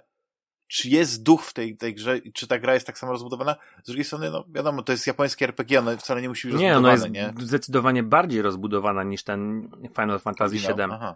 [0.69, 3.55] czy jest duch w tej, tej grze i czy ta gra jest tak samo rozbudowana?
[3.83, 6.73] Z drugiej strony, no wiadomo, to jest japońskie RPG, ono wcale nie musi być nie,
[6.73, 7.21] rozbudowane, nie?
[7.21, 10.81] jest zdecydowanie bardziej rozbudowana niż ten Final Fantasy VII.
[10.91, 11.15] Aha.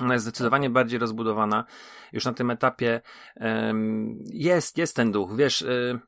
[0.00, 1.64] Ona jest zdecydowanie bardziej rozbudowana.
[2.12, 3.00] Już na tym etapie
[3.36, 5.36] um, jest, jest ten duch.
[5.36, 6.00] Wiesz, y,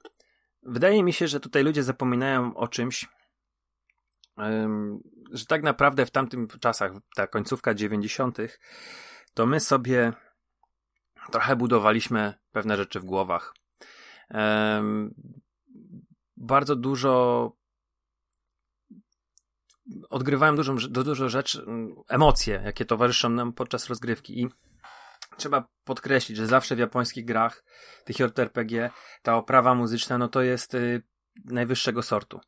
[0.62, 3.08] wydaje mi się, że tutaj ludzie zapominają o czymś,
[4.36, 5.00] um,
[5.30, 8.38] że tak naprawdę w tamtym czasach, ta końcówka 90.,
[9.34, 10.12] to my sobie
[11.30, 13.54] trochę budowaliśmy pewne rzeczy w głowach.
[14.30, 15.14] Um,
[16.36, 17.52] bardzo dużo
[20.10, 21.64] odgrywałem dużo, dużo rzeczy,
[22.08, 24.48] emocje, jakie towarzyszą nam podczas rozgrywki i
[25.36, 27.64] trzeba podkreślić, że zawsze w japońskich grach,
[28.04, 28.90] tych JRPG,
[29.22, 31.02] ta oprawa muzyczna, no to jest y,
[31.44, 32.40] najwyższego sortu.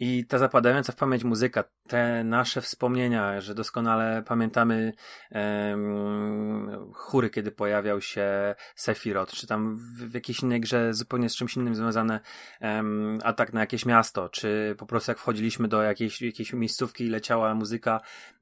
[0.00, 4.92] I ta zapadająca w pamięć muzyka, te nasze wspomnienia, że doskonale pamiętamy
[5.30, 11.36] um, chóry, kiedy pojawiał się Sephiroth, czy tam w, w jakiejś innej grze zupełnie z
[11.36, 12.20] czymś innym związane
[12.60, 17.08] um, atak na jakieś miasto, czy po prostu jak wchodziliśmy do jakiejś, jakiejś miejscówki i
[17.08, 18.00] leciała muzyka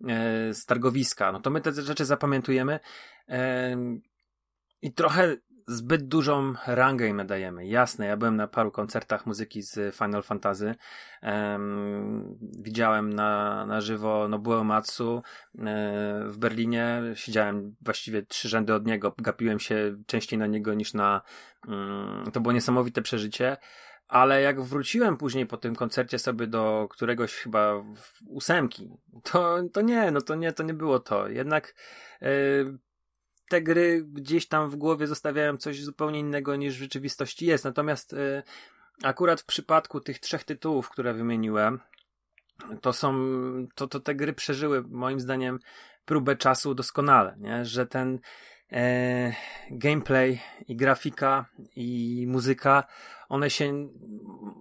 [0.08, 2.80] e, z targowiska, no to my te rzeczy zapamiętujemy
[3.28, 3.76] e,
[4.82, 5.36] i trochę
[5.66, 7.66] zbyt dużą rangę im dajemy.
[7.66, 10.74] Jasne, ja byłem na paru koncertach muzyki z Final Fantasy.
[11.22, 15.22] Um, widziałem na, na żywo Nobuo Matsu
[15.59, 15.62] e,
[16.26, 17.02] w Berlinie.
[17.14, 19.14] Siedziałem właściwie trzy rzędy od niego.
[19.18, 21.22] Gapiłem się częściej na niego niż na...
[21.68, 23.56] Um, to było niesamowite przeżycie.
[24.09, 27.82] Ale jak wróciłem później po tym koncercie sobie do któregoś chyba
[28.28, 28.90] ósemki,
[29.22, 31.28] to, to nie, no to nie, to nie było to.
[31.28, 31.74] Jednak
[32.20, 32.78] yy,
[33.48, 37.64] te gry gdzieś tam w głowie zostawiają coś zupełnie innego niż w rzeczywistości jest.
[37.64, 38.43] Natomiast y,
[39.02, 41.81] akurat w przypadku tych trzech tytułów, które wymieniłem,
[42.81, 43.14] to są,
[43.74, 45.59] to, to te gry przeżyły moim zdaniem
[46.05, 47.64] próbę czasu doskonale, nie?
[47.64, 48.18] że ten
[48.72, 49.32] e,
[49.70, 52.84] gameplay i grafika i muzyka,
[53.28, 53.88] one się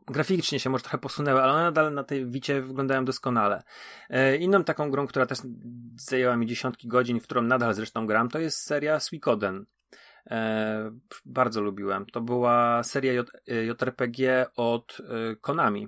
[0.07, 3.64] graficznie się może trochę posunęły, ale one nadal na tej wicie wyglądają doskonale.
[4.10, 5.40] E, inną taką grą, która też
[5.95, 9.65] zajęła mi dziesiątki godzin, w którą nadal zresztą gram, to jest seria Suikoden.
[10.32, 10.91] E,
[11.26, 12.06] bardzo lubiłem.
[12.06, 15.88] To była seria J, JRPG od e, Konami.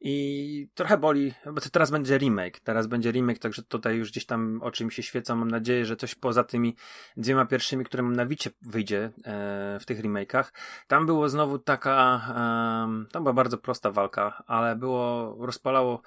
[0.00, 2.60] I trochę boli, bo teraz będzie remake.
[2.60, 5.36] Teraz będzie remake, także tutaj już gdzieś tam oczy mi się świecą.
[5.36, 6.76] Mam nadzieję, że coś poza tymi
[7.16, 10.44] dwiema pierwszymi, które mam na wicie wyjdzie e, w tych remake'ach.
[10.86, 16.02] Tam było znowu taka, e, tam była bardzo prosta walka, ale było, rozpalało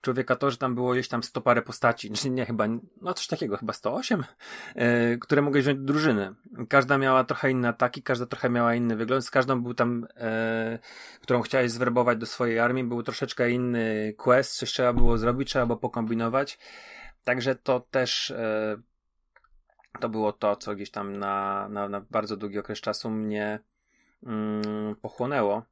[0.00, 2.64] człowieka to, że tam było gdzieś tam 100 parę postaci, znaczy nie chyba,
[3.00, 4.24] no coś takiego, chyba 108,
[4.74, 6.34] e, które mogłeś wziąć do drużyny.
[6.68, 10.78] Każda miała trochę inne ataki, każda trochę miała inny wygląd, z każdą był tam, e,
[11.20, 15.66] którą chciałeś zwerbować do swojej armii, był troszeczkę inny quest, coś trzeba było zrobić, trzeba
[15.66, 16.58] było pokombinować.
[17.24, 18.76] Także to też e,
[20.00, 23.60] to było to, co gdzieś tam na, na, na bardzo długi okres czasu mnie
[24.22, 25.62] mm, pochłonęło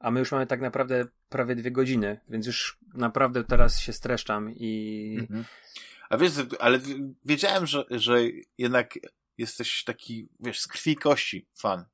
[0.00, 4.52] a my już mamy tak naprawdę prawie dwie godziny, więc już naprawdę teraz się streszczam
[4.56, 5.16] i...
[5.20, 5.44] Mhm.
[6.10, 6.80] A wiesz, ale
[7.24, 8.18] wiedziałem, że, że
[8.58, 8.98] jednak
[9.38, 11.84] jesteś taki, wiesz, z krwi kości fan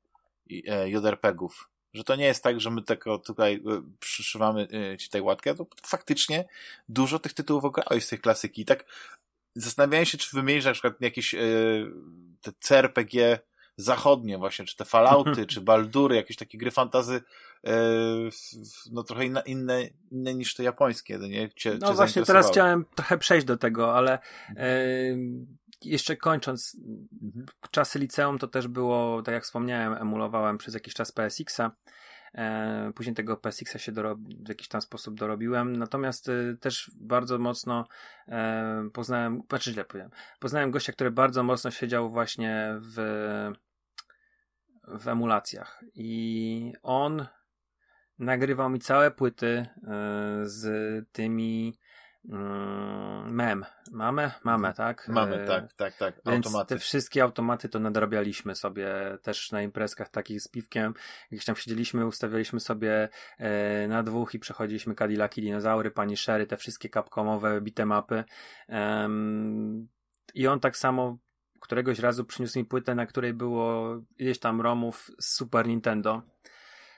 [0.67, 1.69] e, JRPG-ów.
[1.93, 5.55] Że to nie jest tak, że my tylko tutaj e, przyszywamy e, ci tę łatkę,
[5.55, 6.45] to faktycznie
[6.89, 8.61] dużo tych tytułów ograłeś z tej klasyki.
[8.61, 8.85] I tak
[9.55, 11.35] zastanawiałem się, czy wymienisz na przykład jakieś
[12.41, 13.39] te CRPG
[13.77, 17.21] zachodnie właśnie, czy te Fallouty, czy Baldury, jakieś takie gry fantazy
[17.63, 17.71] e,
[18.91, 19.81] no trochę inne, inne,
[20.11, 21.49] inne niż te japońskie, nie?
[21.49, 24.19] Cię, no właśnie, teraz chciałem trochę przejść do tego, ale
[24.57, 24.77] e,
[25.81, 26.77] jeszcze kończąc,
[27.23, 27.45] mhm.
[27.71, 31.71] czasy liceum to też było, tak jak wspomniałem, emulowałem przez jakiś czas PSX-a.
[32.35, 33.91] E, później tego PSX-a się
[34.45, 35.75] w jakiś tam sposób dorobiłem.
[35.75, 37.87] Natomiast e, też bardzo mocno
[38.27, 40.09] e, poznałem, znaczy źle powiem,
[40.39, 43.51] poznałem gościa, który bardzo mocno siedział właśnie w
[44.87, 45.83] w emulacjach.
[45.95, 47.25] I on
[48.19, 49.65] nagrywał mi całe płyty
[50.43, 50.65] z
[51.11, 51.77] tymi
[52.27, 53.65] mem.
[53.91, 54.31] Mamy?
[54.43, 55.07] Mamy, tak?
[55.07, 56.15] Mamy, e, tak, tak, tak.
[56.25, 56.75] Więc automaty.
[56.75, 60.93] te wszystkie automaty to nadrabialiśmy sobie też na imprezkach takich z piwkiem.
[61.31, 66.57] Gdzieś tam siedzieliśmy, ustawialiśmy sobie e, na dwóch i przechodziliśmy Cadillaki, Dinozaury, Pani Sherry, te
[66.57, 68.23] wszystkie capcomowe bitemapy.
[70.33, 71.17] I on tak samo
[71.59, 76.21] któregoś razu przyniósł mi płytę, na której było ileś tam romów z Super Nintendo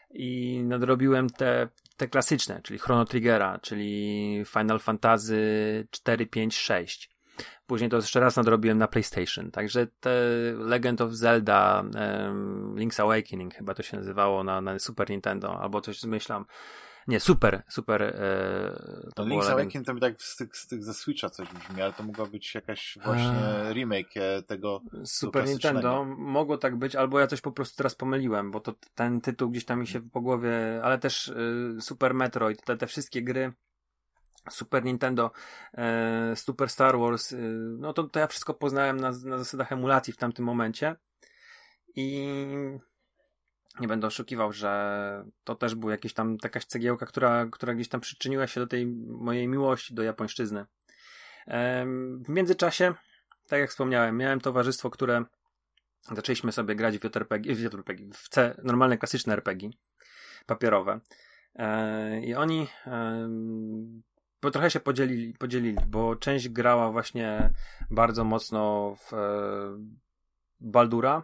[0.09, 1.67] i nadrobiłem te,
[1.97, 7.17] te klasyczne, czyli Chrono Triggera, czyli Final Fantasy 4, 5, 6.
[7.67, 9.51] Później to jeszcze raz nadrobiłem na PlayStation.
[9.51, 10.11] Także te
[10.57, 15.81] Legend of Zelda, um, Link's Awakening chyba to się nazywało na, na Super Nintendo, albo
[15.81, 16.45] coś zmyślam.
[17.07, 18.01] Nie, super, super.
[18.01, 18.11] E,
[19.15, 21.81] to no, Link's Awakening to mi tak z tych, z tych ze Switcha coś brzmi,
[21.81, 23.37] ale to mogła być jakaś właśnie
[23.69, 23.73] A...
[23.73, 26.05] remake e, tego Super Nintendo.
[26.05, 29.65] Mogło tak być, albo ja coś po prostu teraz pomyliłem, bo to ten tytuł gdzieś
[29.65, 33.53] tam mi się po głowie, ale też y, Super Metroid, te, te wszystkie gry
[34.49, 35.31] Super Nintendo,
[35.73, 37.37] e, Super Star Wars, y,
[37.79, 40.95] no to, to ja wszystko poznałem na, na zasadach emulacji w tamtym momencie
[41.95, 42.27] i
[43.79, 48.01] nie będę oszukiwał, że to też był jakiś tam jakaś cegiełka, która, która gdzieś tam
[48.01, 50.65] przyczyniła się do tej mojej miłości do japońszczyzny.
[52.25, 52.93] W międzyczasie,
[53.47, 55.25] tak jak wspomniałem, miałem towarzystwo, które
[56.01, 59.69] zaczęliśmy sobie grać w JRPG, w, JRPG, w C, normalne klasyczne RPG
[60.45, 60.99] papierowe.
[61.55, 62.67] E, I oni
[64.41, 67.53] bo trochę się podzielili, podzielili, bo część grała właśnie
[67.89, 69.17] bardzo mocno w e,
[70.59, 71.23] Baldura,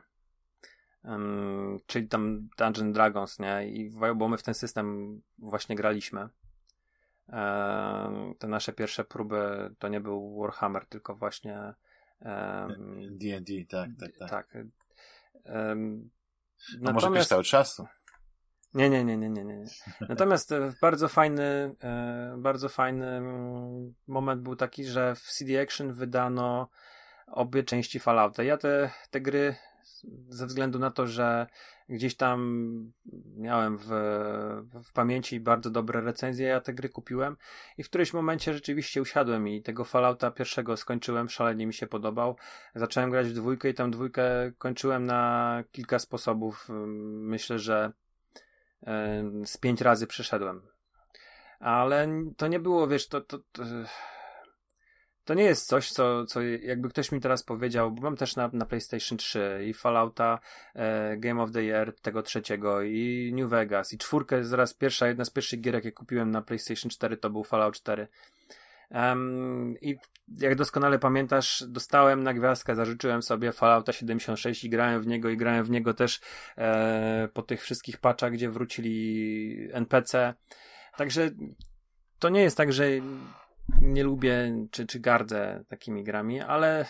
[1.03, 3.67] um, czyli tam Dungeon Dragons, nie?
[3.67, 6.29] I bo my w ten system właśnie graliśmy.
[8.39, 11.73] te nasze pierwsze próby to nie był Warhammer, tylko właśnie
[13.11, 14.29] D&D, tak, tak, tak.
[14.29, 14.53] tak.
[15.45, 16.09] Um,
[16.79, 17.07] no natomiast...
[17.07, 17.81] może cały czas?
[18.73, 19.65] Nie, nie, nie, nie, nie, nie.
[20.09, 25.93] Natomiast e, bardzo fajny, e, bardzo fajny mm, moment był taki, że w CD Action
[25.93, 26.69] wydano
[27.27, 28.43] obie części Fallouta.
[28.43, 29.55] Ja te, te gry
[30.29, 31.47] ze względu na to, że
[31.89, 32.91] gdzieś tam
[33.35, 33.87] miałem w,
[34.85, 37.37] w pamięci bardzo dobre recenzje, ja te gry kupiłem
[37.77, 42.37] i w którymś momencie rzeczywiście usiadłem i tego Fallouta pierwszego skończyłem, szalenie mi się podobał.
[42.75, 46.67] Zacząłem grać w dwójkę i tam dwójkę kończyłem na kilka sposobów.
[47.05, 47.91] Myślę, że
[49.45, 50.61] z pięć razy przeszedłem.
[51.59, 52.07] Ale
[52.37, 53.63] to nie było, wiesz, to, to, to
[55.25, 58.49] to nie jest coś, co, co jakby ktoś mi teraz powiedział, bo mam też na,
[58.53, 60.39] na PlayStation 3 i Fallouta
[60.75, 65.25] e, Game of the Year tego trzeciego i New Vegas i czwórkę zaraz pierwsza, jedna
[65.25, 68.07] z pierwszych gier, jakie kupiłem na PlayStation 4 to był Fallout 4.
[68.91, 69.97] Um, I
[70.39, 75.37] jak doskonale pamiętasz, dostałem na gwiazdkę, zażyczyłem sobie Fallouta 76 i grałem w niego i
[75.37, 76.21] grałem w niego też
[76.57, 80.33] e, po tych wszystkich patchach, gdzie wrócili NPC.
[80.97, 81.31] Także
[82.19, 82.85] to nie jest tak, że
[83.81, 86.85] nie lubię czy, czy gardzę takimi grami, ale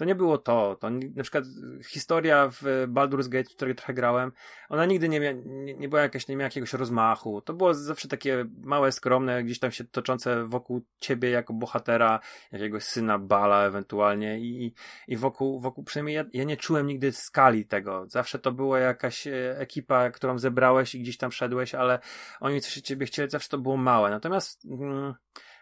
[0.00, 0.76] to nie było to.
[0.80, 1.44] To na przykład
[1.88, 4.32] historia w Baldur's Gate, w której trochę grałem,
[4.68, 7.40] ona nigdy nie, mia, nie, nie była jakaś, nie miała jakiegoś rozmachu.
[7.40, 12.20] To było zawsze takie małe, skromne, gdzieś tam się toczące wokół ciebie jako bohatera,
[12.52, 14.74] jakiegoś syna Bala ewentualnie i,
[15.08, 18.04] i wokół, wokół przynajmniej ja, ja nie czułem nigdy skali tego.
[18.08, 21.98] Zawsze to była jakaś e, ekipa, którą zebrałeś i gdzieś tam szedłeś, ale
[22.40, 24.10] oni coś od ciebie chcieli, zawsze to było małe.
[24.10, 25.14] Natomiast mm,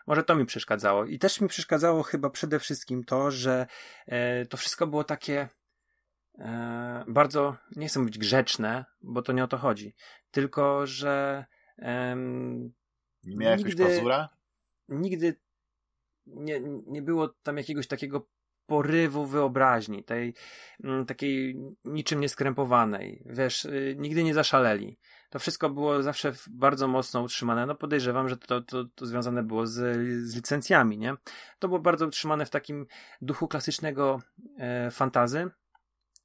[0.09, 1.05] może to mi przeszkadzało.
[1.05, 3.67] I też mi przeszkadzało chyba przede wszystkim to, że
[4.07, 5.49] e, to wszystko było takie
[6.39, 9.95] e, bardzo, nie chcę mówić grzeczne, bo to nie o to chodzi,
[10.31, 11.45] tylko że
[11.79, 12.17] e,
[13.25, 14.29] nie miała nigdy, pazura?
[14.89, 15.37] Nigdy
[16.27, 18.29] nie, nie było tam jakiegoś takiego
[18.67, 20.35] porywu wyobraźni, tej
[20.85, 23.23] m, takiej niczym nieskrępowanej.
[23.27, 24.99] Wiesz, y, nigdy nie zaszaleli
[25.31, 27.67] to wszystko było zawsze bardzo mocno utrzymane.
[27.67, 29.75] No podejrzewam, że to, to, to związane było z,
[30.29, 31.15] z licencjami, nie?
[31.59, 32.87] To było bardzo utrzymane w takim
[33.21, 34.21] duchu klasycznego
[34.59, 35.51] e, fantazy,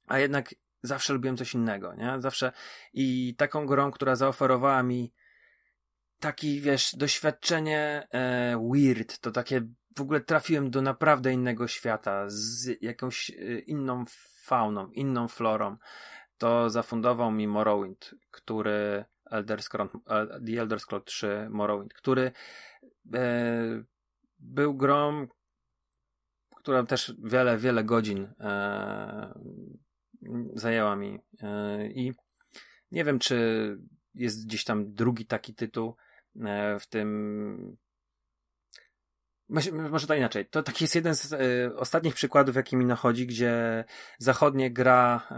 [0.06, 2.16] a jednak zawsze lubiłem coś innego, nie?
[2.18, 2.52] Zawsze
[2.92, 5.12] i taką grą, która zaoferowała mi
[6.20, 9.60] taki, wiesz, doświadczenie e, weird, to takie
[9.96, 14.04] w ogóle trafiłem do naprawdę innego świata z jakąś e, inną
[14.42, 15.76] fauną, inną florą
[16.38, 19.90] to zafundował mi Morrowind, który Elder Scrolls,
[20.46, 22.32] The Elder Scrolls 3 Morrowind, który
[23.14, 23.84] e,
[24.38, 25.26] był grą,
[26.56, 29.34] która też wiele, wiele godzin e,
[30.54, 32.12] zajęła mi e, i
[32.90, 33.36] nie wiem, czy
[34.14, 35.96] jest gdzieś tam drugi taki tytuł
[36.40, 37.76] e, w tym
[39.90, 40.46] może to inaczej.
[40.46, 43.84] To taki jest jeden z y, ostatnich przykładów, jaki mi nachodzi, gdzie
[44.18, 45.28] zachodnie gra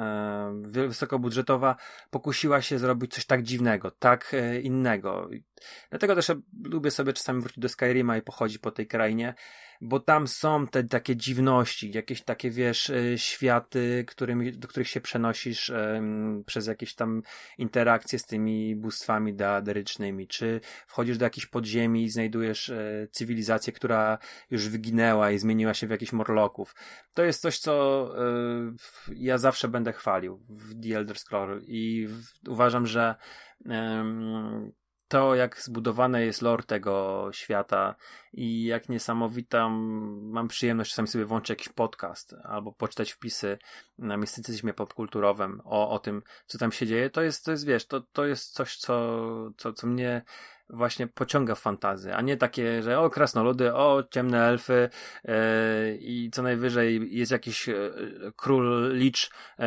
[0.74, 1.76] y, wysokobudżetowa
[2.10, 5.28] pokusiła się zrobić coś tak dziwnego, tak y, innego.
[5.90, 6.32] Dlatego też
[6.64, 9.34] lubię sobie czasami wrócić do Skyrima i pochodzić po tej krainie
[9.80, 15.00] bo tam są te takie dziwności, jakieś takie, wiesz, e, światy, którymi, do których się
[15.00, 17.22] przenosisz um, przez jakieś tam
[17.58, 24.18] interakcje z tymi bóstwami deaderycznymi, czy wchodzisz do jakiejś podziemi i znajdujesz e, cywilizację, która
[24.50, 26.74] już wyginęła i zmieniła się w jakichś morloków.
[27.14, 28.72] To jest coś, co e,
[29.14, 33.14] ja zawsze będę chwalił w The Elder Scroll i w, uważam, że
[35.08, 37.94] to, jak zbudowane jest lore tego świata
[38.32, 39.68] i jak niesamowita
[40.22, 43.58] mam przyjemność czasami sobie włączyć jakiś podcast albo poczytać wpisy
[43.98, 47.86] na mistycyzmie popkulturowym o, o tym, co tam się dzieje, to jest, to jest wiesz,
[47.86, 49.20] to, to jest coś, co,
[49.56, 50.22] co, co mnie
[50.70, 54.88] właśnie pociąga w fantazy, a nie takie, że o krasnoludy, o ciemne elfy
[55.24, 55.32] yy,
[56.00, 59.64] i co najwyżej jest jakiś yy, król licz yy,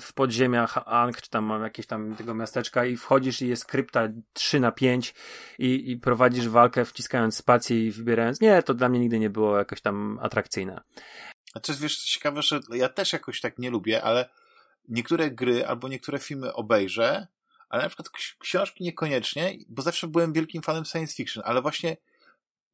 [0.00, 4.08] w podziemiach Ankh, czy tam mam jakieś tam tego miasteczka i wchodzisz i jest krypta
[4.32, 5.14] 3 na 5
[5.58, 8.40] i, i prowadzisz walkę wciskając spację i wybierając.
[8.40, 10.80] Nie, to dla mnie nigdy nie było jakoś tam atrakcyjne.
[11.54, 14.28] A jest wiesz, ciekawe, że ja też jakoś tak nie lubię, ale
[14.88, 17.26] niektóre gry albo niektóre filmy obejrzę
[17.68, 21.96] ale na przykład książki niekoniecznie, bo zawsze byłem wielkim fanem science fiction, ale właśnie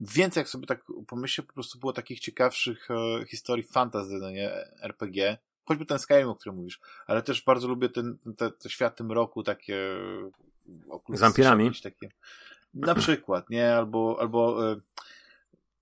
[0.01, 4.53] więcej jak sobie tak pomyślę, po prostu było takich ciekawszych e, historii fantasy, no nie,
[4.83, 9.05] RPG, choćby ten Skyrim, o którym mówisz, ale też bardzo lubię ten, te, te światy
[9.05, 9.77] mroku, takie
[11.09, 11.71] z wampirami.
[11.83, 12.09] Takie,
[12.75, 14.77] na przykład, nie, albo, albo e,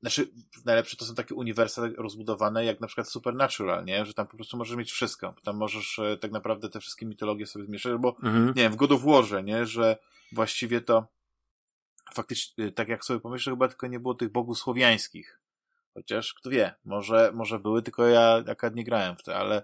[0.01, 0.31] znaczy,
[0.65, 4.07] najlepsze to są takie uniwersa rozbudowane, jak na przykład Supernatural, nie?
[4.07, 5.35] Że tam po prostu możesz mieć wszystko.
[5.45, 8.47] Tam możesz e, tak naprawdę te wszystkie mitologie sobie zmieszać, bo, mhm.
[8.47, 9.67] nie wiem, w God of Warze, nie?
[9.67, 9.97] Że
[10.33, 11.07] właściwie to
[12.15, 15.41] faktycznie, e, tak jak sobie pomyślę, chyba tylko nie było tych bogów słowiańskich.
[15.95, 19.63] Chociaż, kto wie, może, może były, tylko ja akurat nie grałem w to, ale,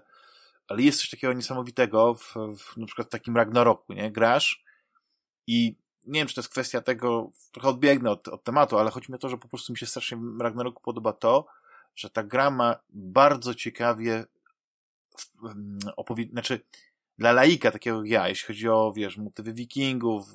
[0.67, 4.11] ale jest coś takiego niesamowitego w, w na przykład takim Ragnaroku, nie?
[4.11, 4.63] Grasz
[5.47, 5.75] i
[6.07, 9.15] nie wiem, czy to jest kwestia tego, trochę odbiegnę od, od tematu, ale chodzi mi
[9.15, 11.45] o to, że po prostu mi się strasznie Ragnaroku podoba to,
[11.95, 14.25] że ta gra ma bardzo ciekawie
[15.95, 16.59] opowiedzieć, znaczy
[17.17, 20.33] dla laika takiego jak ja, jeśli chodzi o, wiesz, motywy wikingów,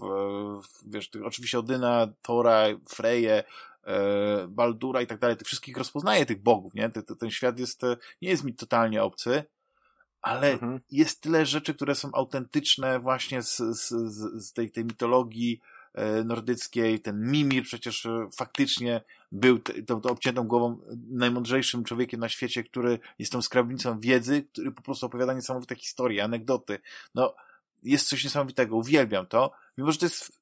[0.86, 3.44] wiesz, oczywiście Odyna, Tora, Freje,
[3.84, 6.90] e, Baldura i tak dalej, tych wszystkich rozpoznaje tych bogów, nie?
[6.90, 7.82] Ten, ten świat jest,
[8.22, 9.44] nie jest mi totalnie obcy,
[10.22, 10.80] ale mhm.
[10.90, 13.88] jest tyle rzeczy, które są autentyczne właśnie z, z,
[14.44, 15.60] z tej, tej mitologii
[15.94, 17.00] e, nordyckiej.
[17.00, 19.00] Ten Mimir przecież e, faktycznie
[19.32, 20.78] był tą, tą obciętą głową
[21.10, 26.24] najmądrzejszym człowiekiem na świecie, który jest tą skarbnicą wiedzy, który po prostu opowiada niesamowite historie,
[26.24, 26.78] anegdoty.
[27.14, 27.34] No,
[27.82, 30.39] jest coś niesamowitego, uwielbiam to, mimo że to jest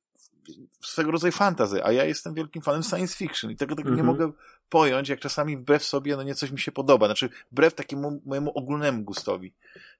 [0.83, 3.97] swego rodzaju fantazy, a ja jestem wielkim fanem science fiction i tego tak mm -hmm.
[3.97, 4.29] nie mhm.
[4.29, 4.39] mogę
[4.69, 8.51] pojąć, jak czasami wbrew sobie, no nie coś mi się podoba, znaczy wbrew takiemu mojemu
[8.55, 9.55] ogólnemu gustowi.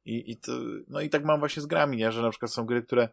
[0.05, 0.53] I, i to,
[0.89, 2.13] no i tak mam właśnie z grami, nie?
[2.13, 3.09] że na przykład są gry, które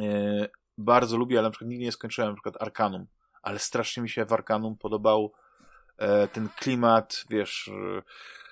[0.00, 0.48] e,
[0.78, 3.06] bardzo lubię, ale na przykład nigdy nie skończyłem, na przykład Arkanum,
[3.42, 5.32] ale strasznie mi się w Arkanum podobał
[5.96, 8.02] e, ten klimat, wiesz, e,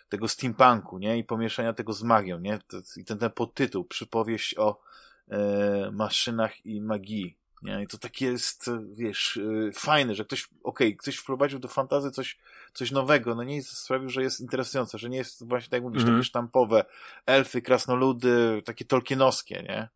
[0.08, 1.18] tego steampunku, nie?
[1.18, 2.58] I pomieszania tego z magią, nie?
[2.96, 4.80] I ten, ten podtytuł, przypowieść o
[5.28, 7.82] e, maszynach i magii, nie?
[7.82, 12.10] I to takie jest, wiesz, y, fajne, że ktoś, okej, okay, ktoś wprowadził do fantazy
[12.10, 12.38] coś,
[12.72, 15.82] coś nowego, no nie jest, sprawił, że jest interesujące, że nie jest właśnie, tak jak
[15.82, 16.18] mówisz, mm -hmm.
[16.18, 16.84] takie sztampowe,
[17.26, 19.88] elfy, krasnoludy, takie tolkienowskie, nie?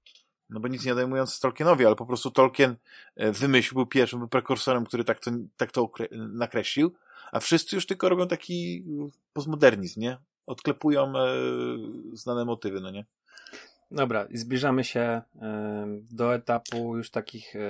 [0.51, 2.77] No bo nic nie odejmując Tolkienowi, ale po prostu Tolkien
[3.17, 6.93] e, wymyślił, był pierwszym, był prekursorem, który tak to, tak to nakreślił,
[7.33, 8.85] a wszyscy już tylko robią taki
[9.33, 10.19] postmodernizm, nie?
[10.47, 11.35] Odklepują e,
[12.13, 13.05] znane motywy, no nie?
[13.93, 15.23] Dobra, i zbliżamy się
[16.11, 17.61] do etapu już takich, e,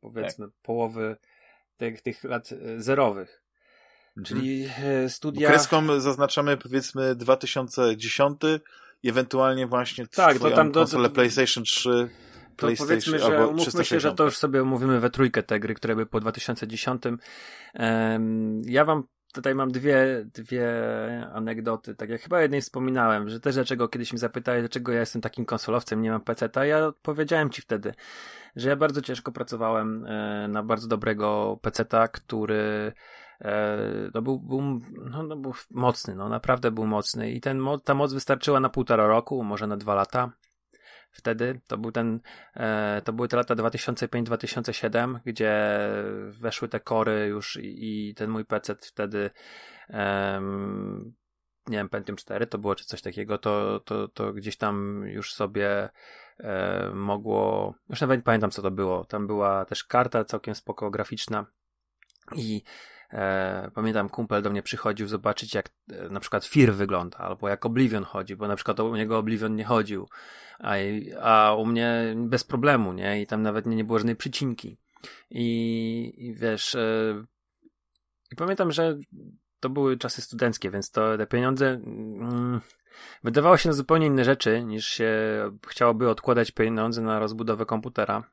[0.00, 0.54] powiedzmy, tak.
[0.62, 1.16] połowy
[1.76, 3.42] tych, tych lat e, zerowych.
[4.16, 4.24] Mhm.
[4.24, 5.48] Czyli e, studia.
[5.48, 8.40] Kreską zaznaczamy powiedzmy 2010
[9.02, 12.08] i ewentualnie właśnie tak, to tam do, do, PlayStation 3.
[12.56, 15.94] To powiedzmy, że umówmy się, że to już sobie omówimy we trójkę te gry, które
[15.94, 17.02] były po 2010.
[18.64, 19.04] Ja wam
[19.34, 20.70] tutaj mam dwie, dwie
[21.32, 21.94] anegdoty.
[21.94, 25.44] Tak jak chyba jednej wspominałem, że też dlaczego kiedyś mi zapytałeś, dlaczego ja jestem takim
[25.44, 27.94] konsolowcem, nie mam PC-ta, ja odpowiedziałem ci wtedy,
[28.56, 32.92] że ja bardzo ciężko pracowałem e, na bardzo dobrego PC-ta, który
[33.40, 33.78] e,
[34.14, 34.60] no był, był,
[35.10, 39.06] no, no był mocny, no naprawdę był mocny i ten, ta moc wystarczyła na półtora
[39.06, 40.30] roku, może na dwa lata
[41.14, 41.60] wtedy.
[41.66, 42.20] To był ten,
[42.54, 45.78] e, to były te lata 2005-2007, gdzie
[46.28, 49.30] weszły te kory już i, i ten mój PC wtedy
[51.68, 55.34] nie wiem, Pentium 4 to było, czy coś takiego, to, to, to gdzieś tam już
[55.34, 55.88] sobie
[56.38, 60.90] e, mogło, już nawet nie pamiętam co to było, tam była też karta całkiem spoko
[60.90, 61.46] graficzna
[62.36, 62.62] i
[63.14, 67.66] E, pamiętam, kumpel do mnie przychodził zobaczyć, jak e, na przykład Fir wygląda, albo jak
[67.66, 70.08] Oblivion chodzi, bo na przykład u niego Oblivion nie chodził,
[70.58, 70.74] a,
[71.22, 73.22] a u mnie bez problemu, nie?
[73.22, 74.78] I tam nawet nie, nie było żadnej przycinki.
[75.30, 77.24] I, i wiesz, e,
[78.32, 78.98] i pamiętam, że
[79.60, 82.60] to były czasy studenckie, więc to te pieniądze mm,
[83.24, 85.12] wydawało się na zupełnie inne rzeczy, niż się
[85.68, 88.30] chciałoby odkładać pieniądze na rozbudowę komputera.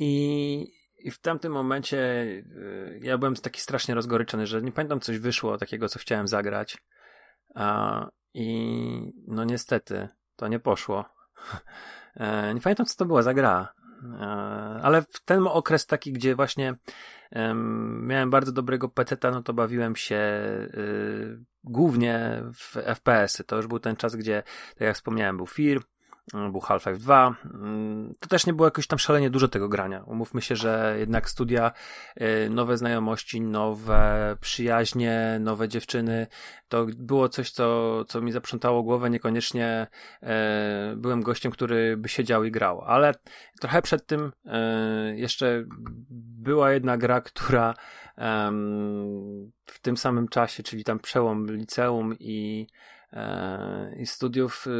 [0.00, 5.18] I, i w tamtym momencie y, ja byłem taki strasznie rozgoryczony, że nie pamiętam, coś
[5.18, 6.78] wyszło takiego, co chciałem zagrać.
[8.34, 11.04] I no niestety, to nie poszło.
[12.16, 13.74] E, nie pamiętam, co to była za gra.
[14.82, 16.74] ale w ten okres taki, gdzie właśnie
[18.00, 20.20] miałem bardzo dobrego peceta, no to bawiłem się
[20.74, 23.44] y, głównie w FPS-y.
[23.44, 25.82] To już był ten czas, gdzie, tak jak wspomniałem, był Fear,
[26.32, 27.34] był Half-Life 2.
[27.44, 30.02] Mm, to też nie było jakoś tam szalenie dużo tego grania.
[30.06, 31.72] Umówmy się, że jednak studia,
[32.20, 36.26] y, nowe znajomości, nowe przyjaźnie, nowe dziewczyny,
[36.68, 39.10] to było coś, co, co mi zaprzątało głowę.
[39.10, 39.86] Niekoniecznie
[40.22, 43.14] e, byłem gościem, który by siedział i grał, ale
[43.60, 45.64] trochę przed tym e, jeszcze
[46.42, 47.74] była jedna gra, która
[49.66, 52.66] w tym samym czasie, czyli tam przełom liceum i
[53.96, 54.70] i studiów y,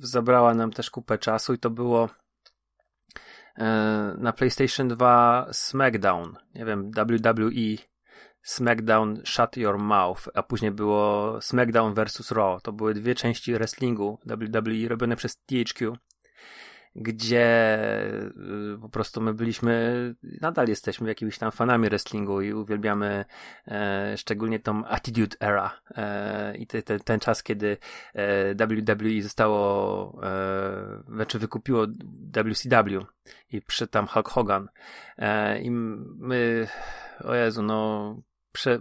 [0.00, 2.08] zabrała nam też kupę czasu i to było
[3.58, 3.64] e,
[4.18, 7.76] na PlayStation 2 SmackDown, nie wiem, WWE
[8.42, 12.62] SmackDown Shut Your Mouth, a później było SmackDown vs Raw.
[12.62, 15.96] To były dwie części wrestlingu WWE robione przez THQ
[16.96, 17.46] gdzie
[18.74, 23.24] y, po prostu my byliśmy, nadal jesteśmy jakimiś tam fanami wrestlingu i uwielbiamy
[23.68, 27.76] e, szczególnie tą Attitude Era e, i te, te, ten czas, kiedy
[28.14, 31.86] e, WWE zostało, e, znaczy wykupiło
[32.32, 33.06] WCW
[33.50, 34.68] i przy tam Hulk Hogan.
[35.18, 36.68] E, i my,
[37.24, 38.16] o Jezu, no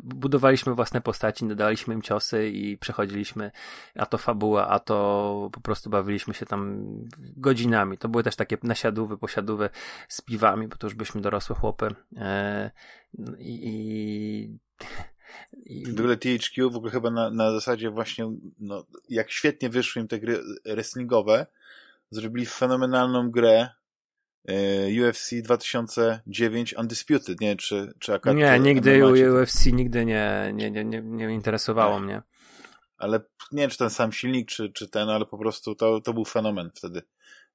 [0.04, 3.52] budowaliśmy własne postaci, dodaliśmy im ciosy i przechodziliśmy
[3.96, 6.86] a to fabuła, a to po prostu bawiliśmy się tam
[7.38, 7.98] godzinami.
[7.98, 9.70] To były też takie nasiadówy, posiadówy
[10.08, 11.96] z piwami, bo to już byliśmy dorosłe chłopy.
[12.18, 12.72] E,
[13.40, 14.58] I,
[15.66, 20.02] i w ogóle THQ w ogóle chyba na, na zasadzie właśnie, no, jak świetnie wyszły
[20.02, 21.46] im te gry wrestlingowe,
[22.10, 23.70] zrobili fenomenalną grę
[25.10, 31.02] UFC 2009 Undisputed, nie czy, czy akad Nie, nigdy UFC nigdy nie, nie, nie, nie,
[31.02, 32.06] nie interesowało nie.
[32.06, 32.22] mnie.
[32.98, 33.20] Ale
[33.52, 36.26] nie wiem, czy ten sam silnik, czy, czy ten, ale po prostu to, to był
[36.26, 37.02] fenomen wtedy.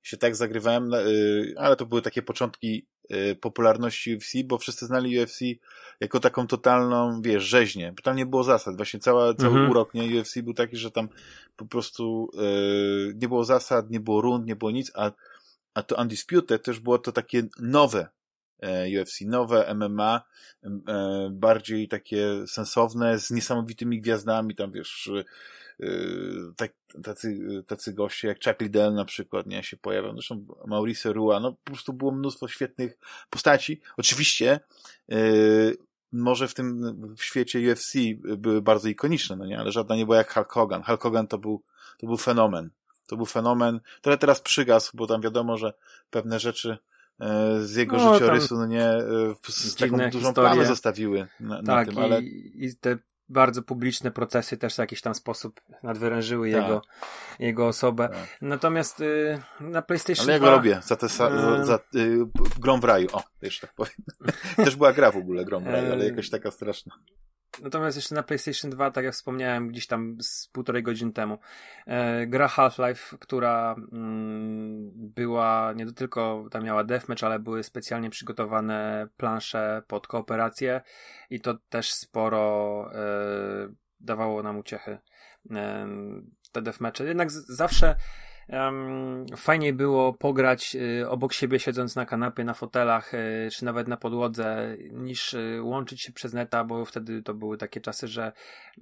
[0.02, 5.20] Się tak zagrywałem, y, ale to były takie początki y, popularności UFC, bo wszyscy znali
[5.20, 5.40] UFC
[6.00, 8.76] jako taką totalną, wiesz, rzeźnię, bo tam nie było zasad.
[8.76, 9.70] Właśnie cała, cały mhm.
[9.70, 11.08] urok nie, UFC był taki, że tam
[11.56, 15.12] po prostu yy, nie było zasad, nie było rund, nie było nic, a
[15.78, 18.08] a to Undisputed też było to takie nowe
[18.60, 20.22] e, UFC, nowe MMA,
[20.64, 20.70] e,
[21.32, 25.10] bardziej takie sensowne, z niesamowitymi gwiazdami, tam wiesz,
[25.80, 25.88] e,
[26.56, 26.72] tak,
[27.04, 31.52] tacy, tacy goście jak Chuck Liddell na przykład, nie, się pojawiał, zresztą Maurice Rua, no
[31.52, 32.98] po prostu było mnóstwo świetnych
[33.30, 33.80] postaci.
[33.96, 34.60] Oczywiście,
[36.12, 37.92] może w tym w świecie UFC
[38.38, 40.82] były bardzo ikoniczne, no nie, ale żadna nie była jak Hulk Hogan.
[40.82, 41.62] Hulk Hogan to był,
[41.98, 42.70] to był fenomen.
[43.08, 43.80] To był fenomen.
[44.02, 45.72] Trochę teraz przygasł, bo tam wiadomo, że
[46.10, 46.78] pewne rzeczy
[47.20, 51.66] e, z jego no, życiorysu, no nie, e, z taką dużą plamę zostawiły na, tak,
[51.66, 52.22] na tym, ale...
[52.22, 52.98] I, i te
[53.28, 56.62] bardzo publiczne procesy też w jakiś tam sposób nadwyrężyły tak.
[56.62, 56.82] jego,
[57.38, 58.08] jego osobę.
[58.08, 58.38] Tak.
[58.40, 62.18] Natomiast y, na PlayStation Ale ja go robię za tę za, za y,
[62.58, 63.08] grą w raju.
[63.12, 63.94] O, jeszcze tak powiem.
[64.64, 66.94] też była gra w ogóle grą w raju, ale jakoś taka straszna.
[67.62, 71.38] Natomiast jeszcze na PlayStation 2, tak jak wspomniałem gdzieś tam z półtorej godziny temu,
[71.86, 79.08] e, gra Half-Life, która mm, była nie tylko tam miała deathmatch, ale były specjalnie przygotowane
[79.16, 80.80] plansze pod kooperację
[81.30, 82.98] i to też sporo e,
[84.00, 84.98] dawało nam uciechy
[85.50, 85.88] e,
[86.52, 87.04] te deathmatche.
[87.04, 87.96] Jednak z, zawsze
[88.52, 93.88] Um, fajniej było pograć y, obok siebie, siedząc na kanapie, na fotelach, y, czy nawet
[93.88, 98.32] na podłodze, niż y, łączyć się przez neta, bo wtedy to były takie czasy, że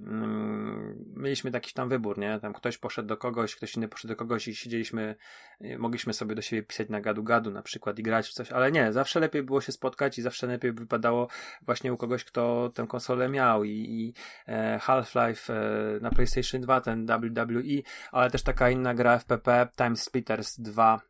[0.01, 2.39] um, mieliśmy jakiś tam wybór, nie?
[2.39, 5.15] Tam ktoś poszedł do kogoś, ktoś inny poszedł do kogoś i siedzieliśmy,
[5.61, 8.71] y, mogliśmy sobie do siebie pisać na gadu-gadu na przykład i grać w coś, ale
[8.71, 11.27] nie, zawsze lepiej było się spotkać i zawsze lepiej wypadało
[11.61, 14.13] właśnie u kogoś, kto tę konsolę miał i, i
[14.47, 17.81] e, Half-Life e, na PlayStation 2, ten WWE,
[18.11, 21.01] ale też taka inna gra FPP Time Splitters 2,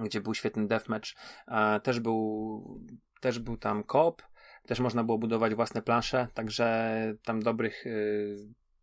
[0.00, 1.08] gdzie był świetny deathmatch,
[1.48, 2.80] e, też był,
[3.20, 4.22] też był tam koop,
[4.66, 6.94] też można było budować własne plansze, także
[7.24, 8.36] tam dobrych y,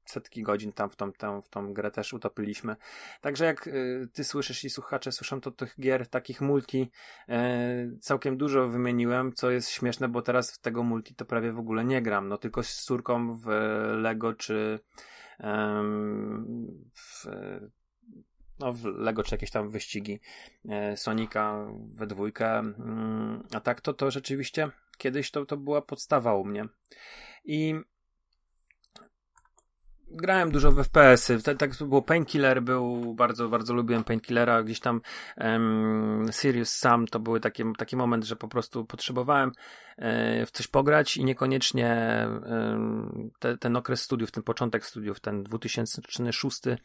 [0.06, 2.76] setki godzin tam w tą, tam w tą grę też utopiliśmy.
[3.22, 6.92] Także jak y, ty słyszysz i słuchacze słyszą, to tych gier takich multi
[8.02, 11.86] całkiem dużo wymieniłem, co jest śmieszne, bo teraz w tego multi to prawie w ogóle
[11.86, 12.28] nie gram.
[12.28, 13.48] No tylko z córką w
[13.98, 14.80] Lego czy
[16.94, 17.26] w
[18.60, 20.20] no, w Lego czy jakieś tam wyścigi
[20.70, 22.60] e, Sonika we dwójkę.
[22.60, 26.66] Mm, a tak to, to rzeczywiście kiedyś to, to była podstawa u mnie.
[27.46, 27.76] I
[30.12, 31.44] grałem dużo w FPS-y.
[31.44, 34.64] Tak, tak było Painkiller, był bardzo, bardzo lubiłem Painkillera.
[34.64, 35.02] Gdzieś tam
[35.38, 39.52] um, Sirius Sam to był taki, taki moment, że po prostu potrzebowałem
[39.98, 42.28] e, w coś pograć i niekoniecznie
[43.40, 46.78] te, ten okres studiów, ten początek studiów, ten 2006 e,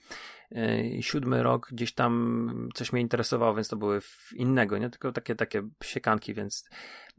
[0.84, 4.00] i 2007 rok gdzieś tam coś mnie interesowało, więc to były
[4.34, 6.68] innego, nie tylko takie, takie siekanki, więc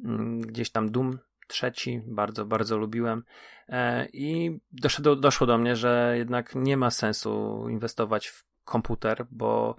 [0.03, 3.23] mm, gdzieś tam Doom trzeci, bardzo, bardzo lubiłem.
[3.69, 9.76] E, I doszło, doszło do mnie, że jednak nie ma sensu inwestować w komputer, bo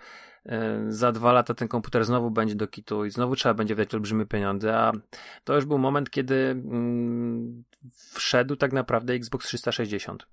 [0.47, 3.95] e, za dwa lata ten komputer znowu będzie do kitu i znowu trzeba będzie wydać
[3.95, 4.93] olbrzymie pieniądze, a
[5.45, 7.65] to już był moment, kiedy mm,
[8.15, 10.27] wszedł tak naprawdę Xbox 360.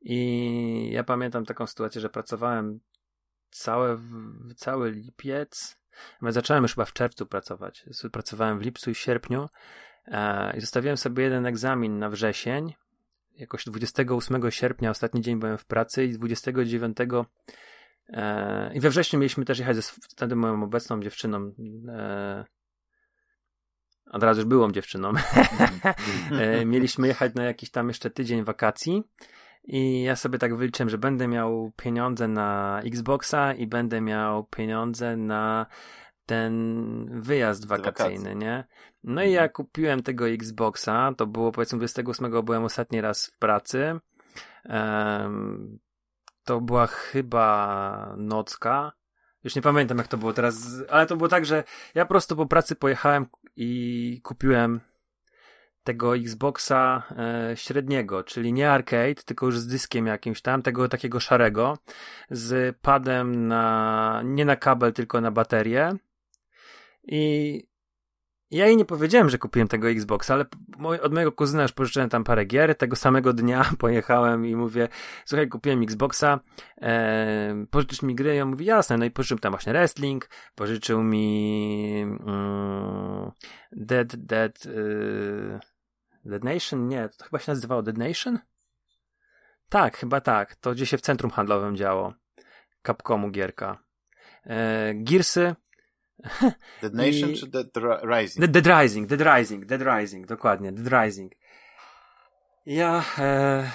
[0.00, 2.80] I ja pamiętam taką sytuację, że pracowałem
[3.50, 3.98] całe,
[4.56, 5.78] cały lipiec,
[6.22, 7.84] zacząłem już chyba w czerwcu pracować.
[8.12, 9.48] Pracowałem w lipcu i w sierpniu
[10.56, 12.74] I zostawiłem sobie jeden egzamin na wrzesień.
[13.36, 16.96] Jakoś 28 sierpnia, ostatni dzień byłem w pracy i 29
[18.08, 21.52] e, i we wrześniu mieliśmy też jechać ze wtedy moją obecną dziewczyną.
[21.88, 22.44] E,
[24.10, 25.12] a teraz już byłą dziewczyną.
[26.40, 29.02] e, mieliśmy jechać na jakiś tam jeszcze tydzień wakacji.
[29.64, 35.16] I ja sobie tak wyliczyłem, że będę miał pieniądze na Xboxa i będę miał pieniądze
[35.16, 35.66] na
[36.26, 38.64] ten wyjazd wakacyjny, nie?
[39.04, 39.50] No i ja mhm.
[39.52, 44.00] kupiłem tego Xboxa, to było powiedzmy 28 byłem ostatni raz w pracy.
[44.64, 45.78] Um,
[46.44, 48.92] to była chyba nocka.
[49.44, 51.64] Już nie pamiętam jak to było teraz, ale to było tak, że
[51.94, 53.26] ja prosto po pracy pojechałem
[53.56, 54.80] i kupiłem
[55.84, 61.20] tego Xboxa e, średniego, czyli nie arcade, tylko już z dyskiem jakimś tam, tego takiego
[61.20, 61.78] szarego,
[62.30, 65.92] z padem na, nie na kabel, tylko na baterię.
[67.06, 67.62] I
[68.50, 70.44] ja jej nie powiedziałem, że kupiłem tego Xboxa, ale
[71.02, 72.74] od mojego kuzyna już pożyczyłem tam parę gier.
[72.74, 74.88] Tego samego dnia pojechałem i mówię,
[75.24, 76.40] słuchaj, kupiłem Xboxa,
[76.82, 78.34] e, pożyczysz mi gry?
[78.34, 78.96] Ja mówię, jasne.
[78.96, 83.30] No i pożyczył tam właśnie Wrestling, pożyczył mi mm,
[83.72, 85.60] Dead, Dead, y,
[86.24, 86.88] Dead Nation?
[86.88, 88.38] Nie, to chyba się nazywało Dead Nation?
[89.68, 90.56] Tak, chyba tak.
[90.56, 92.14] To gdzie się w centrum handlowym działo.
[92.86, 93.78] Capcomu gierka.
[94.46, 95.54] E, Gearsy,
[96.82, 97.36] Dead Nation I...
[97.36, 98.46] czy Dead Rising?
[98.46, 101.32] Dead, Dead Rising, Dead Rising, Dead Rising, dokładnie, Dead Rising.
[102.66, 103.70] Ja e,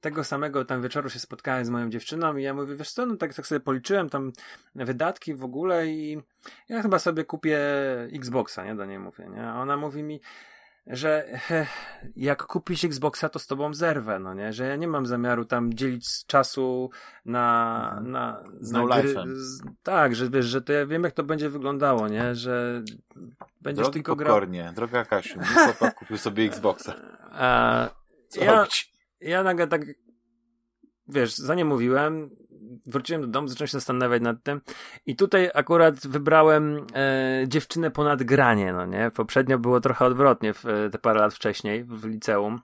[0.00, 3.16] tego samego tam wieczoru się spotkałem z moją dziewczyną i ja mówię, wiesz co, no
[3.16, 4.32] tak, tak sobie policzyłem tam
[4.74, 6.22] wydatki w ogóle i
[6.68, 7.58] ja chyba sobie kupię
[8.12, 10.20] Xboxa, nie, do niej mówię, nie, a ona mówi mi,
[10.90, 11.66] że he,
[12.16, 14.52] jak kupisz Xboxa, to z tobą zerwę, no nie?
[14.52, 16.90] Że ja nie mam zamiaru tam dzielić czasu
[17.24, 17.86] na...
[17.88, 18.10] Mhm.
[18.10, 21.22] na, z na no gry, z, tak, że wiesz, że to ja wiem, jak to
[21.22, 22.34] będzie wyglądało, nie?
[22.34, 22.82] Że
[23.60, 24.40] będziesz Drogi tylko grał...
[24.74, 25.38] droga Kasiu,
[25.80, 26.94] mój kupił sobie Xboxa.
[27.32, 27.88] A,
[28.28, 28.92] Co ja, robić?
[29.20, 29.82] ja nagle tak,
[31.08, 32.30] wiesz, za nie mówiłem,
[32.86, 34.60] wróciłem do domu, zacząłem się zastanawiać nad tym
[35.06, 39.10] i tutaj akurat wybrałem e, dziewczynę ponad granie, no nie?
[39.10, 42.60] Poprzednio było trochę odwrotnie w, te parę lat wcześniej w liceum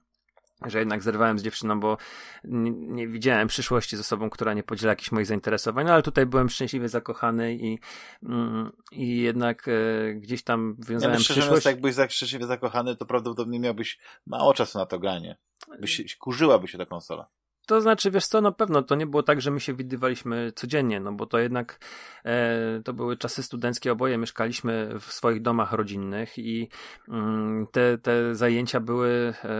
[0.65, 1.97] że jednak zerwałem z dziewczyną, bo
[2.45, 6.27] nie, nie, widziałem przyszłości z osobą, która nie podziela jakichś moich zainteresowań, no ale tutaj
[6.27, 7.79] byłem szczęśliwie zakochany i,
[8.23, 11.65] mm, i jednak e, gdzieś tam wiązałem ja myślę, przyszłość.
[11.65, 15.37] Że jakbyś szczęśliwie zakochany, to prawdopodobnie miałbyś mało czasu na to granie.
[15.81, 17.29] Byś, kurzyłaby się ta konsola.
[17.67, 21.01] To znaczy, wiesz co, na pewno to nie było tak, że my się widywaliśmy codziennie,
[21.01, 21.79] no bo to jednak
[22.25, 26.69] e, to były czasy studenckie, oboje mieszkaliśmy w swoich domach rodzinnych i
[27.09, 29.51] mm, te, te zajęcia były e,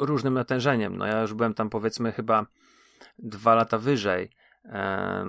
[0.00, 0.96] różnym natężeniem.
[0.96, 2.46] No ja już byłem tam powiedzmy chyba
[3.18, 4.30] dwa lata wyżej.
[4.64, 5.26] E,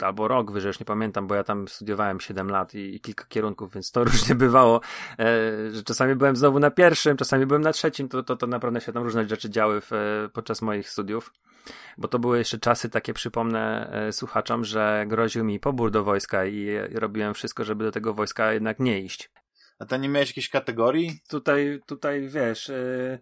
[0.00, 3.24] albo rok wyżej, już nie pamiętam, bo ja tam studiowałem 7 lat i, i kilka
[3.24, 4.80] kierunków, więc to różnie bywało,
[5.18, 8.80] e, że czasami byłem znowu na pierwszym, czasami byłem na trzecim, to, to, to naprawdę
[8.80, 11.32] się tam różne rzeczy działy w, e, podczas moich studiów,
[11.98, 16.44] bo to były jeszcze czasy takie, przypomnę e, słuchaczom, że groził mi pobór do wojska
[16.44, 19.30] i, i robiłem wszystko, żeby do tego wojska jednak nie iść.
[19.78, 21.20] A to nie miałeś jakiejś kategorii?
[21.28, 22.70] Tutaj, tutaj wiesz...
[22.70, 23.18] E,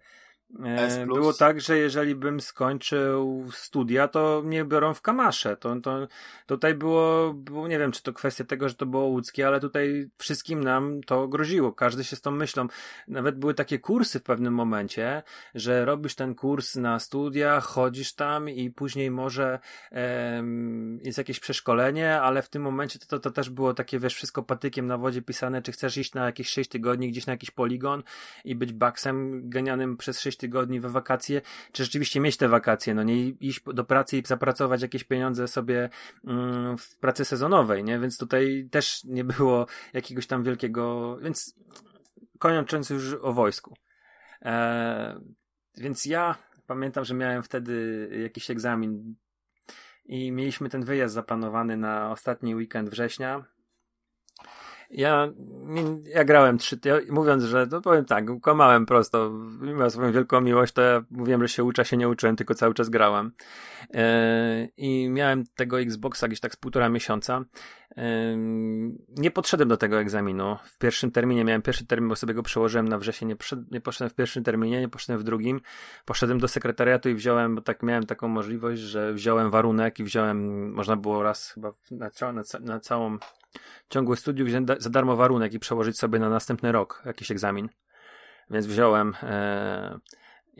[0.58, 5.56] E, było tak, że jeżeli bym skończył studia, to mnie biorą w kamasze.
[5.56, 6.08] To, to,
[6.46, 10.10] tutaj było, było, nie wiem, czy to kwestia tego, że to było łódzkie, ale tutaj
[10.18, 11.72] wszystkim nam to groziło.
[11.72, 12.66] Każdy się z tą myślą.
[13.08, 15.22] Nawet były takie kursy w pewnym momencie,
[15.54, 19.58] że robisz ten kurs na studiach, chodzisz tam i później może
[19.90, 24.14] em, jest jakieś przeszkolenie, ale w tym momencie to, to, to też było takie, wiesz,
[24.14, 27.50] wszystko patykiem na wodzie pisane, czy chcesz iść na jakieś 6 tygodni gdzieś na jakiś
[27.50, 28.02] poligon
[28.44, 31.42] i być baksem genianym przez 6 tygodni we wakacje,
[31.72, 35.88] czy rzeczywiście mieć te wakacje, no nie iść do pracy i zapracować jakieś pieniądze sobie
[36.24, 37.98] mm, w pracy sezonowej, nie?
[37.98, 41.54] Więc tutaj też nie było jakiegoś tam wielkiego, więc
[42.38, 43.76] kończąc już o wojsku.
[44.42, 45.20] E,
[45.76, 46.34] więc ja
[46.66, 49.14] pamiętam, że miałem wtedy jakiś egzamin
[50.04, 53.44] i mieliśmy ten wyjazd zaplanowany na ostatni weekend września
[54.90, 55.28] ja,
[56.14, 59.30] ja grałem trzy, ja, mówiąc, że to powiem tak, kłamałem prosto,
[59.60, 62.74] mimo swoją wielką miłość, to ja mówiłem, że się uczę, się nie uczyłem, tylko cały
[62.74, 63.32] czas grałem.
[63.94, 67.44] E, I miałem tego Xboxa gdzieś tak z półtora miesiąca.
[69.16, 70.56] Nie podszedłem do tego egzaminu.
[70.64, 73.28] W pierwszym terminie miałem pierwszy termin, bo sobie go przełożyłem na wrzesień.
[73.28, 73.36] Nie,
[73.70, 75.60] nie poszedłem w pierwszym terminie, nie poszedłem w drugim.
[76.04, 80.70] Poszedłem do sekretariatu i wziąłem, bo tak miałem taką możliwość, że wziąłem warunek i wziąłem,
[80.72, 83.18] można było raz chyba na, na, na całą
[83.88, 84.48] ciągłe studiów
[84.78, 87.68] za darmo warunek i przełożyć sobie na następny rok jakiś egzamin.
[88.50, 89.98] Więc wziąłem e,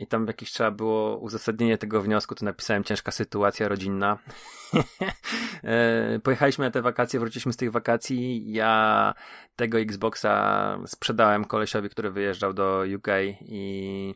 [0.01, 4.17] i tam jakieś trzeba było uzasadnienie tego wniosku, to napisałem ciężka sytuacja rodzinna.
[5.63, 8.51] e, pojechaliśmy na te wakacje, wróciliśmy z tych wakacji.
[8.51, 9.13] Ja
[9.55, 13.07] tego Xboxa sprzedałem kolesiowi, który wyjeżdżał do UK
[13.41, 14.15] i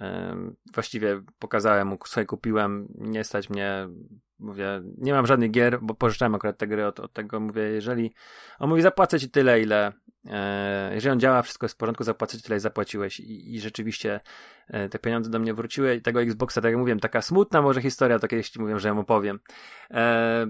[0.00, 0.36] e,
[0.74, 3.88] właściwie pokazałem mu, sobie kupiłem, nie stać mnie
[4.38, 8.12] mówię, nie mam żadnych gier, bo pożyczałem akurat te gry od, od tego, mówię, jeżeli,
[8.58, 9.92] on mówi, zapłacę ci tyle, ile,
[10.94, 14.20] jeżeli on działa, wszystko jest w porządku, zapłacę tyle, zapłaciłeś i, i rzeczywiście
[14.68, 17.82] e, te pieniądze do mnie wróciły i tego Xboxa, tak jak mówiłem, taka smutna może
[17.82, 19.40] historia, to kiedyś ci mówię, że ją opowiem.
[19.90, 20.46] E,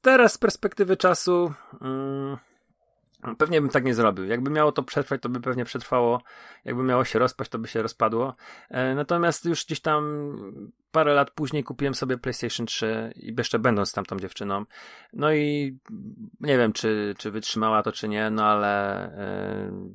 [0.00, 2.36] teraz z perspektywy czasu, mm,
[3.38, 4.24] Pewnie bym tak nie zrobił.
[4.24, 6.22] Jakby miało to przetrwać, to by pewnie przetrwało.
[6.64, 8.34] Jakby miało się rozpaść, to by się rozpadło.
[8.70, 10.32] E, natomiast już gdzieś tam
[10.90, 14.64] parę lat później kupiłem sobie PlayStation 3 i jeszcze będąc tam tą dziewczyną.
[15.12, 15.78] No i
[16.40, 19.94] nie wiem, czy, czy wytrzymała to, czy nie, no ale e,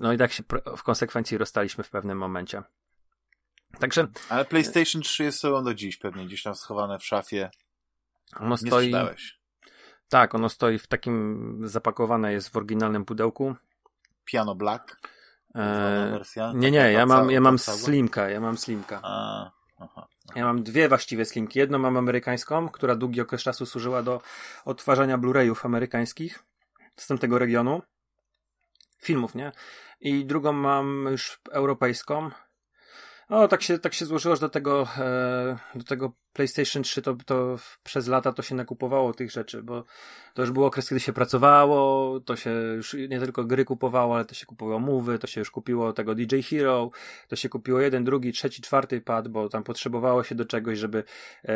[0.00, 0.42] no i tak się
[0.76, 2.62] w konsekwencji rozstaliśmy w pewnym momencie.
[3.78, 4.08] Także.
[4.28, 7.50] Ale PlayStation 3 jest sobą do dziś, pewnie gdzieś tam schowane w szafie.
[8.40, 8.70] Ono stoi.
[8.70, 9.41] Nie sprzedałeś.
[10.12, 13.54] Tak, ono stoi w takim, zapakowane jest w oryginalnym pudełku.
[14.24, 15.00] Piano Black?
[15.54, 16.52] Eee, wersja?
[16.54, 19.00] Nie, nie, ja mam, ja mam slimka, ja mam slimka.
[19.02, 20.08] A, aha, aha.
[20.34, 21.58] Ja mam dwie właściwie slimki.
[21.58, 24.20] Jedną mam amerykańską, która długi okres czasu służyła do
[24.64, 26.42] odtwarzania Blu-rayów amerykańskich
[26.96, 27.82] z tamtego regionu.
[29.02, 29.52] Filmów, nie?
[30.00, 32.30] I drugą mam już europejską,
[33.28, 37.16] o, tak się, tak się złożyło, że do tego, e, do tego PlayStation 3 to,
[37.26, 39.84] to przez lata to się nakupowało tych rzeczy, bo
[40.34, 44.24] to już był okres, kiedy się pracowało, to się już nie tylko gry kupowało, ale
[44.24, 46.90] to się kupowało mowy, to się już kupiło tego DJ Hero,
[47.28, 51.04] to się kupiło jeden, drugi, trzeci, czwarty pad, bo tam potrzebowało się do czegoś, żeby,
[51.44, 51.54] e,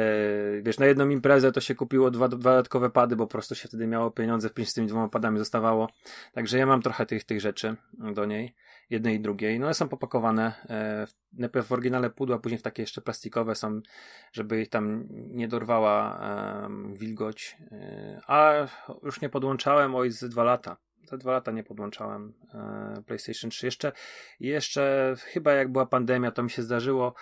[0.63, 3.69] wiesz, na jedną imprezę to się kupiło dwa, dwa dodatkowe pady, bo po prostu się
[3.69, 5.89] wtedy miało pieniądze, w z tymi dwoma padami zostawało.
[6.33, 8.55] Także ja mam trochę tych, tych rzeczy do niej
[8.91, 9.61] jednej i drugiej.
[9.61, 13.81] No one są popakowane e, najpierw w oryginale pudła, później w takie jeszcze plastikowe są,
[14.33, 16.21] żeby ich tam nie dorwała
[16.93, 17.57] wilgoć.
[17.73, 18.53] E, a
[19.03, 20.77] już nie podłączałem, oj, z dwa lata.
[21.05, 23.67] Za dwa lata nie podłączałem e, PlayStation 3.
[23.67, 23.93] Jeszcze,
[24.41, 27.15] jeszcze chyba jak była pandemia, to mi się zdarzyło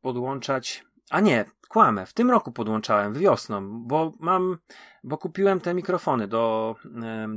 [0.00, 0.84] podłączać.
[1.10, 2.06] A nie, kłamę.
[2.06, 4.58] W tym roku podłączałem, wiosną, bo mam,
[5.04, 6.76] bo kupiłem te mikrofony do,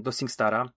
[0.01, 0.69] do SingStara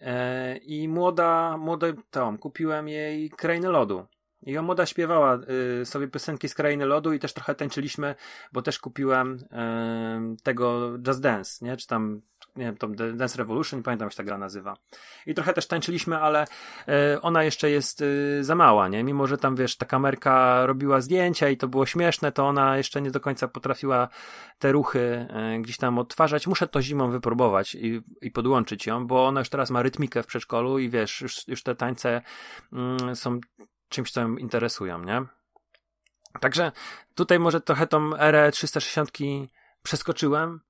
[0.00, 4.06] E, I młoda, młoda tam, kupiłem jej Krainy Lodu.
[4.42, 5.38] I ona młoda śpiewała
[5.82, 8.14] y, sobie piosenki z Krainy Lodu i też trochę tańczyliśmy,
[8.52, 11.76] bo też kupiłem y, tego Just Dance, nie?
[11.76, 12.22] Czy tam
[12.56, 14.76] nie wiem, to Dance Revolution, nie pamiętam jak się ta gra nazywa.
[15.26, 16.44] I trochę też tańczyliśmy, ale
[16.88, 19.04] e, ona jeszcze jest e, za mała, nie?
[19.04, 23.02] Mimo, że tam, wiesz, ta kamerka robiła zdjęcia i to było śmieszne, to ona jeszcze
[23.02, 24.08] nie do końca potrafiła
[24.58, 26.46] te ruchy e, gdzieś tam odtwarzać.
[26.46, 30.26] Muszę to zimą wypróbować i, i podłączyć ją, bo ona już teraz ma rytmikę w
[30.26, 32.22] przedszkolu i wiesz, już, już te tańce
[32.72, 33.40] mm, są
[33.92, 35.22] czymś, co ją interesują, nie?
[36.40, 36.72] Także
[37.14, 39.10] tutaj może trochę tą erę 360
[39.82, 40.60] przeskoczyłem,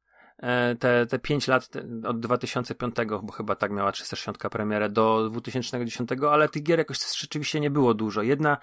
[0.42, 1.68] E, te, te 5 lat
[2.04, 7.60] od 2005, bo chyba tak miała 360 premierę, do 2010, ale tych gier jakoś rzeczywiście
[7.60, 8.22] nie było dużo.
[8.22, 8.56] Jedna,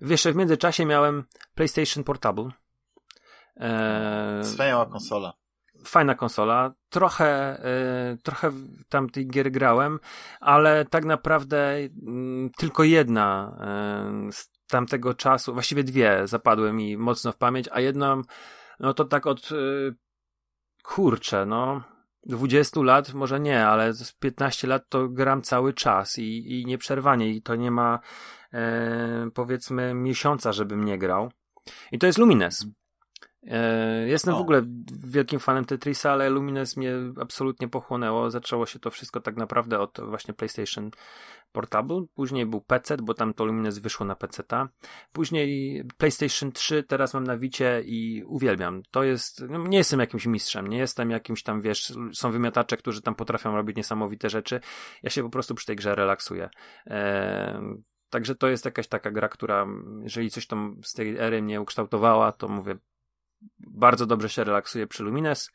[0.00, 1.24] wiesz, w międzyczasie miałem
[1.54, 2.50] PlayStation Portable.
[3.56, 5.32] E, Wspaniała konsola.
[5.84, 6.72] Fajna konsola.
[6.88, 8.52] Trochę, e, trochę
[8.88, 9.98] tam tych gier grałem,
[10.40, 11.76] ale tak naprawdę
[12.06, 17.80] mm, tylko jedna e, z tamtego czasu, właściwie dwie zapadły mi mocno w pamięć, a
[17.80, 18.22] jedną,
[18.80, 19.48] no to tak od
[20.82, 21.82] kurczę, no,
[22.26, 27.30] 20 lat może nie, ale z 15 lat to gram cały czas i, i nieprzerwanie
[27.30, 27.98] i to nie ma
[29.34, 31.30] powiedzmy miesiąca, żebym nie grał.
[31.92, 32.66] I to jest Lumines.
[33.48, 34.38] E, jestem o.
[34.38, 34.62] w ogóle
[35.04, 38.30] wielkim fanem Tetrisa, ale Lumines mnie absolutnie pochłonęło.
[38.30, 40.90] Zaczęło się to wszystko tak naprawdę od właśnie PlayStation
[41.52, 44.68] Portable, później był PC, bo tam to Lumines wyszło na PC-ta.
[45.12, 48.82] Później PlayStation 3, teraz mam na Wicie i uwielbiam.
[48.90, 53.02] To jest, no nie jestem jakimś mistrzem, nie jestem jakimś tam, wiesz, są wymiatacze, którzy
[53.02, 54.60] tam potrafią robić niesamowite rzeczy.
[55.02, 56.48] Ja się po prostu przy tej grze relaksuję.
[56.86, 59.66] Eee, Także to jest jakaś taka gra, która,
[60.02, 62.76] jeżeli coś tam z tej ery mnie ukształtowała, to mówię,
[63.58, 65.50] bardzo dobrze się relaksuje przy Lumines.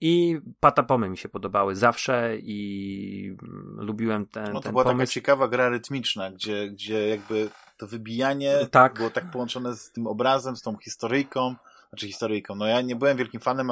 [0.00, 3.36] I patapomy mi się podobały zawsze i
[3.76, 4.98] lubiłem ten, no to ten była pomysł.
[4.98, 8.94] taka ciekawa gra rytmyczna, gdzie, gdzie jakby to wybijanie tak.
[8.94, 11.54] było tak połączone z tym obrazem, z tą historyjką,
[11.88, 12.54] znaczy historyjką.
[12.54, 13.70] No ja nie byłem wielkim fanem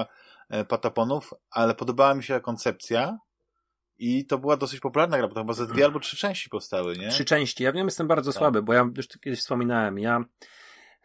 [0.48, 3.18] e, pataponów, ale podobała mi się koncepcja
[3.98, 6.96] i to była dosyć popularna gra, bo to chyba ze dwie albo trzy części powstały,
[6.98, 7.08] nie?
[7.08, 7.64] Trzy części.
[7.64, 8.38] Ja w nią jestem bardzo tak.
[8.38, 10.24] słaby, bo ja już kiedyś wspominałem, ja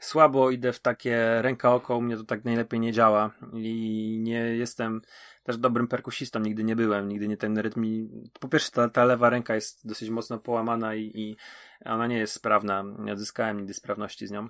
[0.02, 4.40] słabo idę w takie ręka oko, u mnie to tak najlepiej nie działa i nie
[4.40, 5.02] jestem
[5.44, 7.86] też dobrym perkusistą, nigdy nie byłem, nigdy nie ten rytm.
[8.40, 11.38] Po pierwsze ta, ta lewa ręka jest dosyć mocno połamana i, i
[11.86, 14.50] ona nie jest sprawna, nie odzyskałem nigdy sprawności z nią,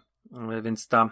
[0.61, 1.09] więc ta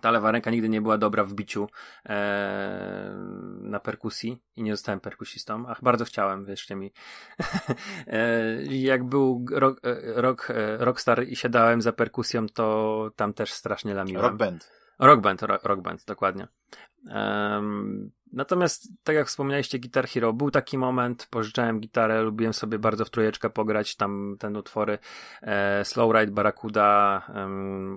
[0.00, 1.68] ta lewa ręka nigdy nie była dobra w biciu
[2.08, 3.14] e,
[3.62, 5.64] na perkusji i nie zostałem perkusistą.
[5.68, 6.92] Ach, bardzo chciałem, wierzcie mi.
[8.06, 13.52] e, jak był rock, e, rock, e, Rockstar i siadałem za perkusją, to tam też
[13.52, 14.22] strasznie lamiłem.
[14.22, 14.70] Rock Band.
[14.98, 16.48] Rock Band, rock, rock Band, dokładnie.
[18.32, 23.10] Natomiast, tak jak wspomnieliście, Guitar Hero, był taki moment, pożyczałem gitarę, lubiłem sobie bardzo w
[23.10, 24.98] trójeczkę pograć, tam ten utwory
[25.42, 27.22] e, Slow Ride, Barracuda,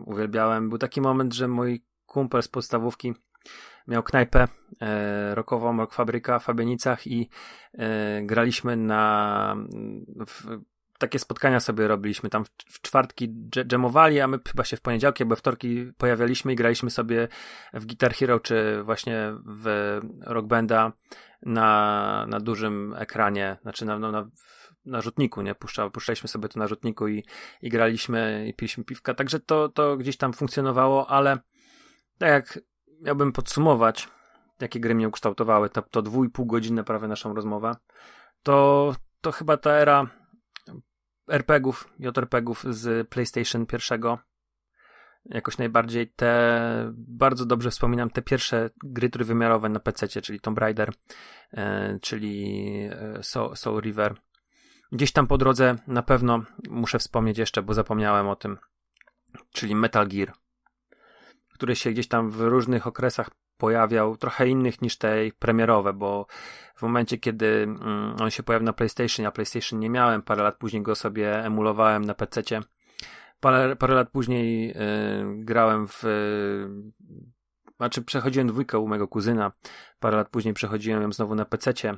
[0.05, 0.69] uwielbiałem.
[0.69, 3.13] Był taki moment, że mój kumpel z podstawówki
[3.87, 4.47] miał knajpę
[4.81, 7.29] e, rockową, Rock Fabryka w Fabienicach i
[7.73, 9.55] e, graliśmy na
[11.03, 12.29] takie spotkania sobie robiliśmy.
[12.29, 16.55] Tam w, w czwartki dżemowali, a my chyba się w poniedziałki albo wtorki pojawialiśmy i
[16.55, 17.27] graliśmy sobie
[17.73, 20.91] w Guitar Hero, czy właśnie w Rock Banda
[21.41, 24.29] na, na dużym ekranie, znaczy na, no, na,
[24.85, 25.55] na rzutniku, nie?
[25.55, 27.23] Puszcza, puszczaliśmy sobie to na rzutniku i,
[27.61, 29.13] i graliśmy i piliśmy piwka.
[29.13, 31.37] Także to, to gdzieś tam funkcjonowało, ale
[32.17, 32.59] tak jak
[33.01, 34.09] miałbym podsumować,
[34.61, 37.75] jakie gry mnie ukształtowały, to, to dwójpół godziny prawie naszą rozmowę,
[38.43, 40.22] to, to chyba ta era
[41.27, 44.19] RPGów, JRPGów z PlayStation pierwszego.
[45.25, 50.93] Jakoś najbardziej te, bardzo dobrze wspominam te pierwsze gry trójwymiarowe na PC, czyli Tomb Raider,
[51.53, 52.55] e, czyli
[52.91, 54.15] e, Soul, Soul River.
[54.91, 58.57] Gdzieś tam po drodze na pewno muszę wspomnieć jeszcze, bo zapomniałem o tym,
[59.51, 60.33] czyli Metal Gear,
[61.53, 63.29] który się gdzieś tam w różnych okresach
[63.63, 66.25] pojawiał, trochę innych niż te premierowe, bo
[66.75, 70.57] w momencie, kiedy mm, on się pojawił na PlayStation, ja PlayStation nie miałem, parę lat
[70.57, 72.61] później go sobie emulowałem na PC-cie.
[73.39, 74.75] Parę, parę lat później y,
[75.35, 76.03] grałem w.
[76.03, 76.69] Y,
[77.77, 79.51] znaczy, przechodziłem dwójkę u mojego kuzyna.
[79.99, 81.91] Parę lat później przechodziłem ją znowu na PC-cie.
[81.91, 81.97] Y,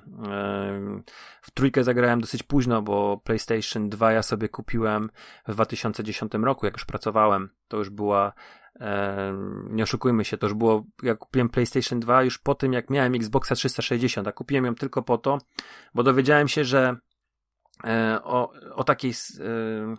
[1.42, 5.10] w trójkę zagrałem dosyć późno, bo PlayStation 2 ja sobie kupiłem
[5.48, 7.50] w 2010 roku, jak już pracowałem.
[7.68, 8.34] To już była
[9.70, 13.16] nie oszukujmy się, to już było, jak kupiłem PlayStation 2 już po tym, jak miałem
[13.16, 15.38] Xboxa 360, a kupiłem ją tylko po to,
[15.94, 16.96] bo dowiedziałem się, że
[17.84, 19.96] e, o, o takiej e,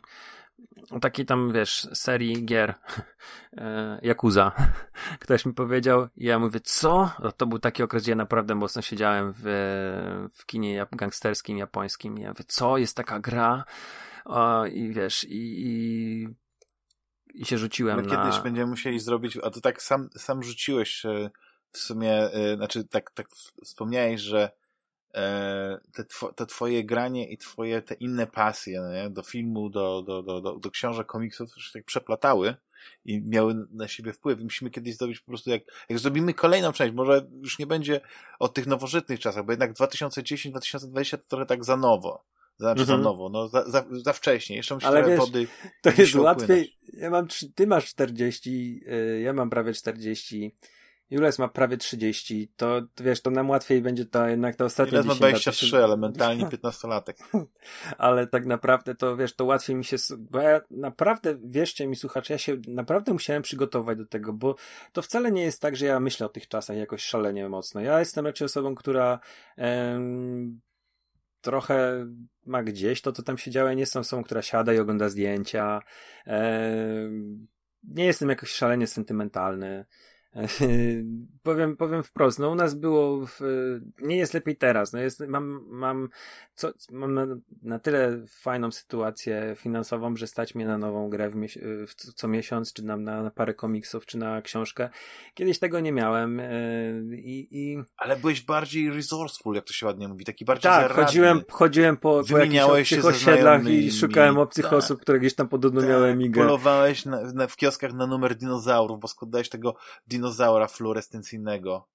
[0.91, 2.75] o takiej tam, wiesz, serii gier
[3.57, 4.53] e, Yakuza.
[5.21, 7.11] Ktoś mi powiedział i ja mówię, co?
[7.23, 9.43] No, to był taki okres, gdzie ja naprawdę mocno siedziałem w,
[10.35, 12.19] w kinie gangsterskim, japońskim.
[12.19, 12.79] I ja mówię, co?
[12.79, 13.65] Jest taka gra?
[14.25, 16.29] O, I wiesz, i, i
[17.37, 18.17] i się rzuciłem My na...
[18.17, 21.31] kiedyś będziemy musieli zrobić, a to tak sam, sam rzuciłeś e,
[21.73, 23.29] w sumie, e, znaczy tak, tak
[23.65, 24.51] wspomniałeś, że
[25.15, 29.11] e, te, two, te twoje granie i twoje te inne pasje nie?
[29.11, 32.55] do filmu, do, do, do, do, do książek, komiksów się tak przeplatały
[33.05, 34.43] i miały na siebie wpływ.
[34.43, 38.01] Musimy kiedyś zrobić po prostu, jak, jak zrobimy kolejną część, może już nie będzie
[38.39, 42.25] o tych nowożytnych czasach, bo jednak 2010-2020 to trochę tak za nowo.
[42.59, 43.03] Znaczy mhm.
[43.03, 44.57] nowo, no za, za, za wcześnie.
[44.57, 45.47] Jeszcze musi Ale wiesz, wody.
[45.83, 46.77] To jest łatwiej.
[46.93, 50.55] Ja mam, ty masz 40, yy, ja mam prawie 40.
[51.11, 55.07] Jules ma prawie 30, to wiesz, to nam łatwiej będzie to jednak to ostatnie Jules
[55.07, 55.85] ma 23, się...
[55.85, 57.15] ale mentalnie 15-latek.
[57.99, 62.35] ale tak naprawdę to wiesz, to łatwiej mi się, bo ja naprawdę, wierzcie mi słuchacze,
[62.35, 64.55] ja się naprawdę musiałem przygotować do tego, bo
[64.93, 67.81] to wcale nie jest tak, że ja myślę o tych czasach jakoś szalenie mocno.
[67.81, 69.21] Ja jestem raczej osobą, która
[69.57, 70.61] em,
[71.47, 72.07] trochę
[72.47, 73.73] ma gdzieś to, co tam się działo.
[73.73, 75.83] Nie jestem osobą, która siada i ogląda zdjęcia.
[77.85, 79.87] nie jestem jakoś szalenie sentymentalny.
[81.43, 83.41] powiem, powiem wprost, no u nas było, w,
[84.03, 86.09] nie jest lepiej teraz, no jest, mam, mam,
[86.55, 87.27] co, mam na,
[87.63, 91.35] na, tyle fajną sytuację finansową, że stać mnie na nową grę w,
[91.89, 94.89] w co miesiąc, czy na, na, parę komiksów, czy na książkę.
[95.35, 96.51] Kiedyś tego nie miałem e,
[97.13, 97.79] i, i...
[97.97, 102.23] Ale byłeś bardziej resourceful, jak to się ładnie mówi, taki bardziej Tak, chodziłem, chodziłem po,
[102.31, 104.73] po jakichś osiedlach i szukałem obcych tak.
[104.73, 106.41] osób, które gdzieś tam podobno tak, miały migę.
[106.41, 111.89] Polowałeś na, na, w kioskach na numer dinozaurów, bo składałeś tego dinozaura dinozaura fluorescencyjnego.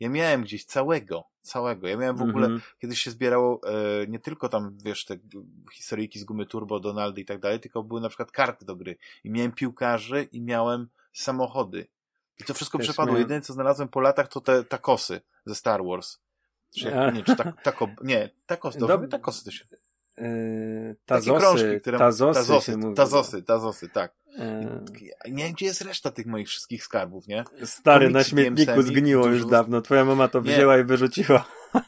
[0.00, 1.88] Ja miałem gdzieś całego, całego.
[1.88, 2.62] Ja miałem w ogóle, mm -hmm.
[2.80, 5.18] kiedyś się zbierało e, nie tylko tam, wiesz, te
[5.74, 8.96] historyjki z gumy Turbo, Donaldy i tak dalej, tylko były na przykład karty do gry.
[9.24, 11.86] I miałem piłkarzy i miałem samochody.
[12.40, 13.12] I to wszystko Też przepadło.
[13.12, 13.22] Miałem...
[13.22, 16.18] Jedyne, co znalazłem po latach, to te takosy ze Star Wars.
[16.78, 19.10] Czy nie, czy tak, tako, nie, takos, dobrze, Dob...
[19.10, 19.64] takosy to się...
[20.20, 24.14] Yy, tazosy, krążki, które, tazosy, tazosy, tazosy, tazosy, tak.
[24.38, 25.32] Yy.
[25.32, 27.44] Nie wiem, gdzie jest reszta tych moich wszystkich skarbów, nie?
[27.64, 29.80] Stary, na śmietniku zgniło już dawno.
[29.80, 30.82] Twoja mama to wzięła nie.
[30.82, 31.44] i wyrzuciła.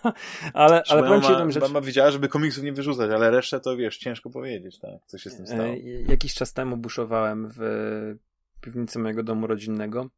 [0.54, 1.62] ale ale powiem ci jedną rzecz.
[1.62, 4.90] Mama wiedziała, żeby komiksów nie wyrzucać, ale resztę to wiesz, ciężko powiedzieć, tak?
[5.06, 5.62] Co się z tym stało.
[5.62, 7.60] Yy, jakiś czas temu buszowałem w
[8.60, 10.10] piwnicy mojego domu rodzinnego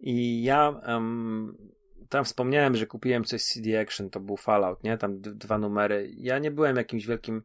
[0.00, 1.56] i ja um,
[2.08, 4.98] tam wspomniałem, że kupiłem coś z CD Action, to był Fallout, nie?
[4.98, 6.10] Tam dwa numery.
[6.16, 7.42] Ja nie byłem jakimś wielkim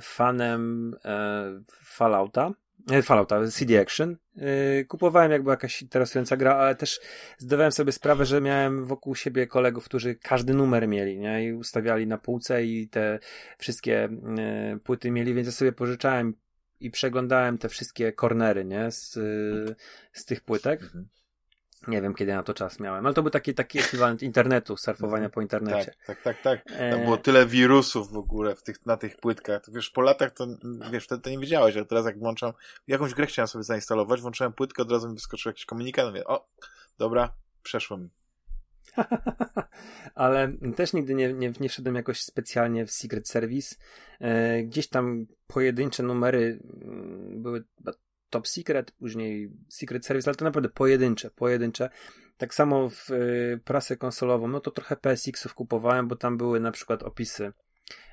[0.00, 2.52] fanem e, Fallouta,
[2.90, 4.16] e, Fallouta, CD Action.
[4.36, 7.00] E, kupowałem jakby jakaś interesująca gra, ale też
[7.38, 11.44] zdawałem sobie sprawę, że miałem wokół siebie kolegów, którzy każdy numer mieli, nie?
[11.44, 13.18] I ustawiali na półce i te
[13.58, 14.04] wszystkie
[14.38, 16.34] e, płyty mieli, więc ja sobie pożyczałem
[16.80, 18.90] i przeglądałem te wszystkie kornery, nie?
[18.90, 19.12] Z,
[20.12, 20.82] z tych płytek.
[20.82, 21.08] Mhm.
[21.88, 25.30] Nie wiem, kiedy na to czas miałem, ale to był taki, taki ekwiwalent internetu, surfowania
[25.30, 25.94] po internecie.
[26.06, 26.64] Tak, tak, tak.
[26.64, 26.78] tak.
[26.90, 29.64] Tam było tyle wirusów w ogóle w tych, na tych płytkach.
[29.64, 30.46] To wiesz, po latach to,
[30.90, 32.52] wiesz, wtedy to nie wiedziałeś, a teraz jak włączam,
[32.86, 36.48] jakąś grę chciałem sobie zainstalować, włączyłem płytkę, od razu mi wyskoczył jakiś komunikat, mówię, o,
[36.98, 38.08] dobra, przeszło mi.
[40.14, 43.76] ale też nigdy nie, nie, nie wszedłem jakoś specjalnie w Secret Service.
[44.20, 47.64] E, gdzieś tam pojedyncze numery mm, były
[48.30, 51.90] Top Secret, później Secret Service, ale to naprawdę pojedyncze, pojedyncze.
[52.36, 56.72] Tak samo w y, prasę konsolową, no to trochę PSX-ów kupowałem, bo tam były na
[56.72, 57.52] przykład opisy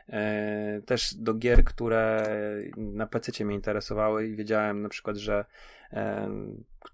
[0.09, 2.29] e, też do gier, które
[2.77, 5.45] na PC mnie interesowały i wiedziałem na przykład, że
[5.93, 6.29] e,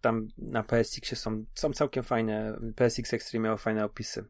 [0.01, 4.25] tam na PSX są, są całkiem fajne, PSX Extreme miało fajne opisy.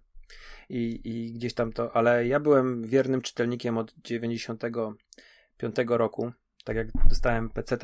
[0.69, 6.31] I, I gdzieś tam to, ale ja byłem wiernym czytelnikiem od 95 roku.
[6.63, 7.77] Tak jak dostałem PC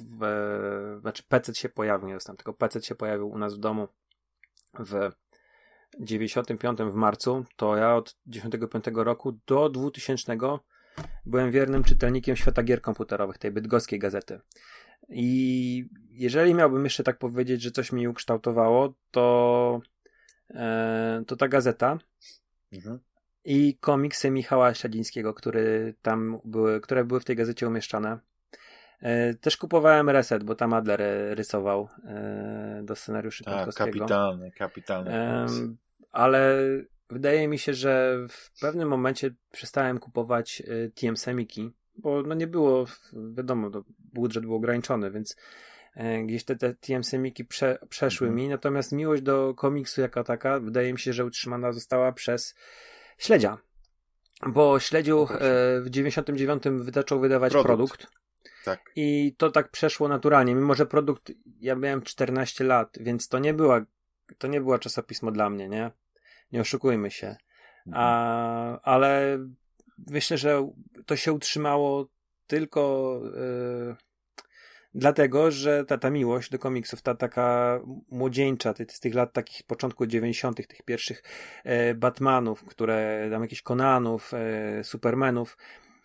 [0.00, 3.88] w, znaczy PC się pojawił, nie dostałem, tylko PC się pojawił u nas w domu
[4.78, 5.10] w
[6.00, 10.36] 95 w marcu, to ja od 95 roku do 2000
[11.26, 14.40] byłem wiernym czytelnikiem świata gier komputerowych, tej bydgoskiej gazety.
[15.08, 19.80] I jeżeli miałbym jeszcze tak powiedzieć, że coś mi ukształtowało, to,
[20.50, 21.98] e, to ta gazeta
[22.72, 22.98] mhm.
[23.44, 28.18] i komiksy Michała Śledzińskiego, który tam były, które były w tej gazecie umieszczane.
[29.04, 31.00] E, też kupowałem Reset, bo tam Adler
[31.36, 35.10] rysował e, do scenariuszy Tak, kapitalny, kapitalny.
[36.12, 36.58] Ale
[37.10, 42.46] wydaje mi się, że w pewnym momencie przestałem kupować e, TM Semiki, bo no nie
[42.46, 42.84] było,
[43.32, 45.36] wiadomo, budżet był ograniczony, więc
[46.24, 48.36] gdzieś te, te TM Semiki prze, przeszły mhm.
[48.36, 52.54] mi, natomiast miłość do komiksu jako taka wydaje mi się, że utrzymana została przez
[53.18, 53.58] Śledzia.
[54.46, 55.38] Bo Śledziu no
[55.82, 57.68] w 99 zaczął wydawać produkt.
[57.68, 58.23] produkt
[58.64, 58.80] tak.
[58.96, 60.54] I to tak przeszło naturalnie.
[60.54, 63.84] Mimo, że produkt, ja miałem 14 lat, więc to nie była,
[64.38, 65.90] to nie była czasopismo dla mnie, nie?
[66.52, 67.36] Nie oszukujmy się.
[67.92, 68.78] A, mhm.
[68.82, 69.38] ale
[69.98, 70.70] myślę, że
[71.06, 72.08] to się utrzymało
[72.46, 73.96] tylko yy,
[74.94, 80.06] dlatego, że ta, ta miłość do komiksów, ta taka młodzieńcza, z tych lat takich początku
[80.06, 81.22] 90., tych pierwszych
[81.64, 84.32] yy, Batmanów, które tam jakichś Konanów,
[84.76, 85.56] yy, Supermanów,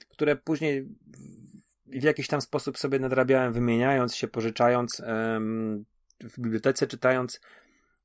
[0.10, 0.88] które później
[1.92, 5.02] w jakiś tam sposób sobie nadrabiałem, wymieniając się, pożyczając
[6.24, 7.40] w bibliotece, czytając,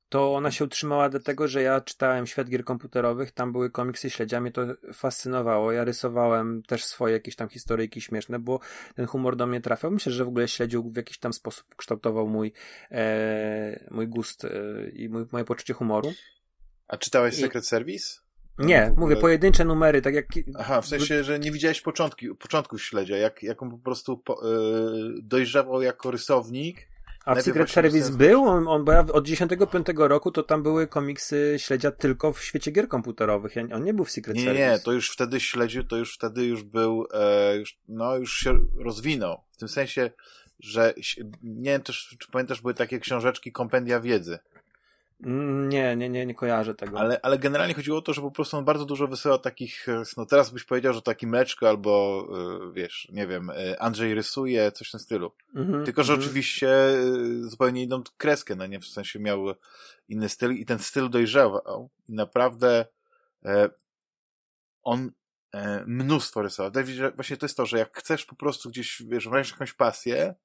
[0.09, 4.51] to ona się utrzymała dlatego, że ja czytałem świat gier komputerowych, tam były komiksy śledziami,
[4.51, 4.61] to
[4.93, 5.71] fascynowało.
[5.71, 8.59] Ja rysowałem też swoje jakieś tam historyjki śmieszne, bo
[8.95, 9.91] ten humor do mnie trafiał.
[9.91, 12.53] Myślę, że w ogóle śledził w jakiś tam sposób kształtował mój,
[12.91, 14.49] e, mój gust e,
[14.89, 16.13] i mój, moje poczucie humoru.
[16.87, 17.67] A czytałeś Secret I...
[17.67, 18.24] Service?
[18.59, 20.25] Nie, mówię pojedyncze numery, tak jak.
[20.59, 24.47] Aha, w sensie, że nie widziałeś początki, początków śledzia, jak, jak on po prostu po,
[24.47, 26.87] yy, dojrzewał jako rysownik.
[27.25, 28.43] A w Secret Service był?
[28.43, 32.71] On, on, bo ja od 95 roku to tam były komiksy śledzia tylko w świecie
[32.71, 33.53] gier komputerorowych.
[33.73, 34.71] On nie był w Secret nie, Service.
[34.71, 38.59] Nie, to już wtedy śledził, to już wtedy już był, e, już, no już się
[38.77, 39.41] rozwinął.
[39.51, 40.11] W tym sensie,
[40.59, 40.93] że
[41.43, 44.39] nie wiem też, czy pamiętasz, były takie książeczki kompendia wiedzy.
[45.25, 46.99] Mm, nie, nie, nie, nie kojarzę tego.
[46.99, 50.03] Ale, ale generalnie chodziło o to, że po prostu on bardzo dużo wysyłał takich, e,
[50.17, 52.25] no teraz byś powiedział, że taki meczko albo,
[52.67, 55.31] e, wiesz, nie wiem, e, Andrzej rysuje, coś w tym stylu.
[55.55, 56.25] Mm -hmm, Tylko, że mm -hmm.
[56.25, 56.69] oczywiście
[57.41, 59.45] zupełnie inną kreskę, no nie, w sensie miał
[60.09, 62.85] inny styl i ten styl dojrzewał i naprawdę
[64.83, 65.11] on
[65.85, 66.71] mnóstwo rysował.
[67.15, 70.35] Właśnie to jest to, że jak chcesz po prostu gdzieś, wiesz, wręcz jakąś pasję,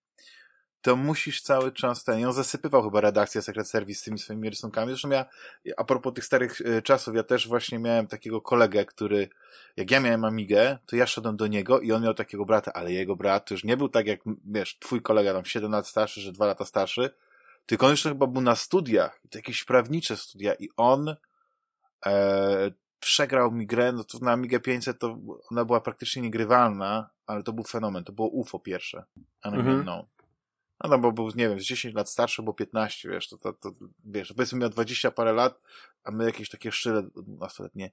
[0.83, 4.92] to musisz cały czas ten, on zasypywał chyba redakcję Secret Service z tymi swoimi rysunkami.
[4.92, 5.25] Zresztą ja,
[5.76, 9.28] a propos tych starych y, czasów, ja też właśnie miałem takiego kolegę, który,
[9.76, 12.92] jak ja miałem Amigę, to ja szedłem do niego i on miał takiego brata, ale
[12.92, 16.20] jego brat to już nie był tak jak, wiesz, twój kolega tam 7 lat starszy,
[16.20, 17.10] że 2 lata starszy,
[17.67, 21.17] tylko on jeszcze chyba był na studiach, to jakieś prawnicze studia i on
[22.07, 25.18] e, przegrał mi grę, no to na Amigę 500 to
[25.50, 29.05] ona była praktycznie niegrywalna, ale to był fenomen, to było UFO pierwsze,
[29.42, 29.84] a mhm.
[29.84, 30.07] no.
[30.84, 33.52] No tam, bo był, nie wiem, z 10 lat starszy, bo 15, wiesz, to, to,
[33.52, 33.70] to
[34.05, 35.60] wiesz, powiedzmy miał 20 parę lat,
[36.05, 37.91] a my jakieś takie szczyle 12-letnie.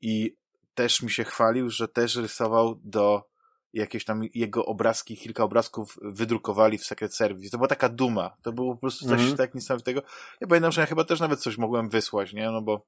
[0.00, 0.36] I
[0.74, 3.30] też mi się chwalił, że też rysował do
[3.72, 7.50] jakieś tam jego obrazki, kilka obrazków wydrukowali w Secret Service.
[7.50, 8.36] To była taka duma.
[8.42, 9.36] To było po prostu coś mm -hmm.
[9.36, 10.02] tak niesamowitego.
[10.40, 12.50] Ja pamiętam, że ja chyba też nawet coś mogłem wysłać, nie?
[12.50, 12.86] No bo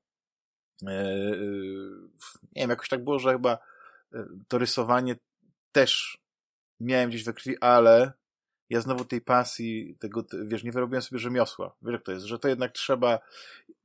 [0.83, 0.89] yy,
[2.57, 3.59] nie wiem, jakoś tak było, że chyba
[4.15, 5.17] e, to rysowanie
[5.73, 6.19] też
[6.81, 8.13] miałem gdzieś we krwi, ale
[8.73, 11.77] ja znowu tej pasji, tego, wiesz, nie wyrobiłem sobie rzemiosła.
[11.83, 13.19] Wiesz jak to jest, że to jednak trzeba,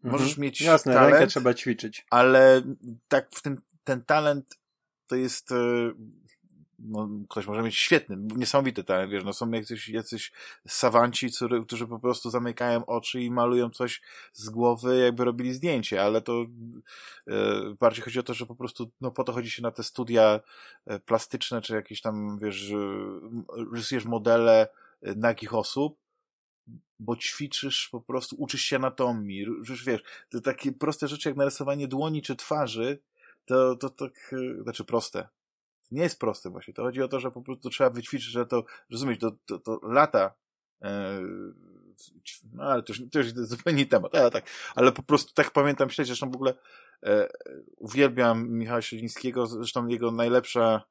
[0.04, 0.42] możesz mhm.
[0.42, 2.06] mieć Jasne, talent, rękę trzeba ćwiczyć.
[2.10, 2.62] Ale
[3.08, 4.60] tak w tym, ten talent
[5.08, 5.56] to jest, e,
[6.80, 10.32] no, ktoś może mieć świetny, niesamowity talent, wiesz, no są jacyś, jacyś
[10.68, 14.02] sawanci, którzy, którzy po prostu zamykają oczy i malują coś
[14.34, 16.46] z głowy, jakby robili zdjęcie, ale to
[17.28, 17.34] e,
[17.80, 20.40] bardziej chodzi o to, że po prostu, no po to chodzi się na te studia
[20.86, 22.74] e, plastyczne, czy jakieś tam, wiesz,
[23.74, 24.68] rysujesz modele
[25.02, 26.00] e, nagich osób,
[27.00, 31.88] bo ćwiczysz po prostu, uczysz się anatomii, już wiesz, to takie proste rzeczy jak narysowanie
[31.88, 33.00] dłoni czy twarzy,
[33.46, 35.28] to, to tak, e, znaczy proste,
[35.92, 36.74] nie jest proste właśnie.
[36.74, 39.80] To chodzi o to, że po prostu trzeba wyćwiczyć, że to, rozumieć, to, to, to
[39.84, 40.34] lata,
[40.82, 41.22] e,
[42.54, 45.90] no ale to już, to już zupełnie temat, ale tak, ale po prostu tak pamiętam
[45.90, 46.54] śledzić, zresztą w ogóle
[47.04, 47.30] e,
[47.78, 50.84] uwielbiam Michała Śledzińskiego, zresztą jego najlepsza,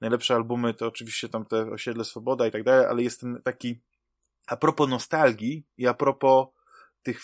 [0.00, 3.80] najlepsze albumy to oczywiście tam te Osiedle Swoboda i tak dalej, ale jest ten taki,
[4.46, 6.46] a propos nostalgii i a propos
[7.04, 7.22] tych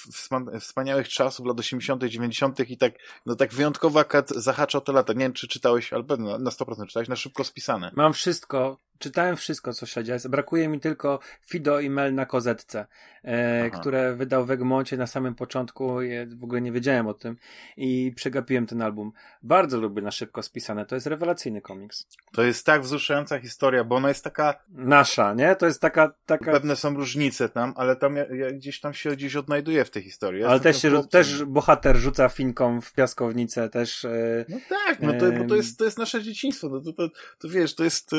[0.61, 2.71] wspaniałych czasów, lat 80., 90.
[2.71, 2.93] i tak,
[3.27, 5.13] no tak wyjątkowa kat zahacza o te lata.
[5.13, 7.91] Nie wiem, czy czytałeś, pewno na 100% czytałeś, na szybko spisane.
[7.97, 10.17] Mam wszystko, czytałem wszystko, co śledzia.
[10.29, 12.87] Brakuje mi tylko Fido i Mel na kozetce,
[13.23, 16.03] e, które wydał w Egmoncie na samym początku.
[16.03, 17.37] Ja w ogóle nie wiedziałem o tym
[17.77, 19.13] i przegapiłem ten album.
[19.43, 20.87] Bardzo lubię na szybko spisane.
[20.87, 22.07] To jest rewelacyjny komiks.
[22.33, 24.63] To jest tak wzruszająca historia, bo ona jest taka...
[24.69, 25.57] Nasza, nie?
[25.57, 26.13] To jest taka...
[26.27, 26.53] taka...
[26.53, 30.03] Pewne są różnice tam, ale tam ja, ja gdzieś tam się gdzieś odnajduję w tej
[30.03, 30.43] historii.
[30.43, 34.05] Ja ale też, się, też bohater rzuca finką w piaskownicę, też...
[34.05, 36.69] E, no tak, no to, bo to jest, to jest nasze dzieciństwo.
[36.69, 38.11] No to, to, to wiesz, to jest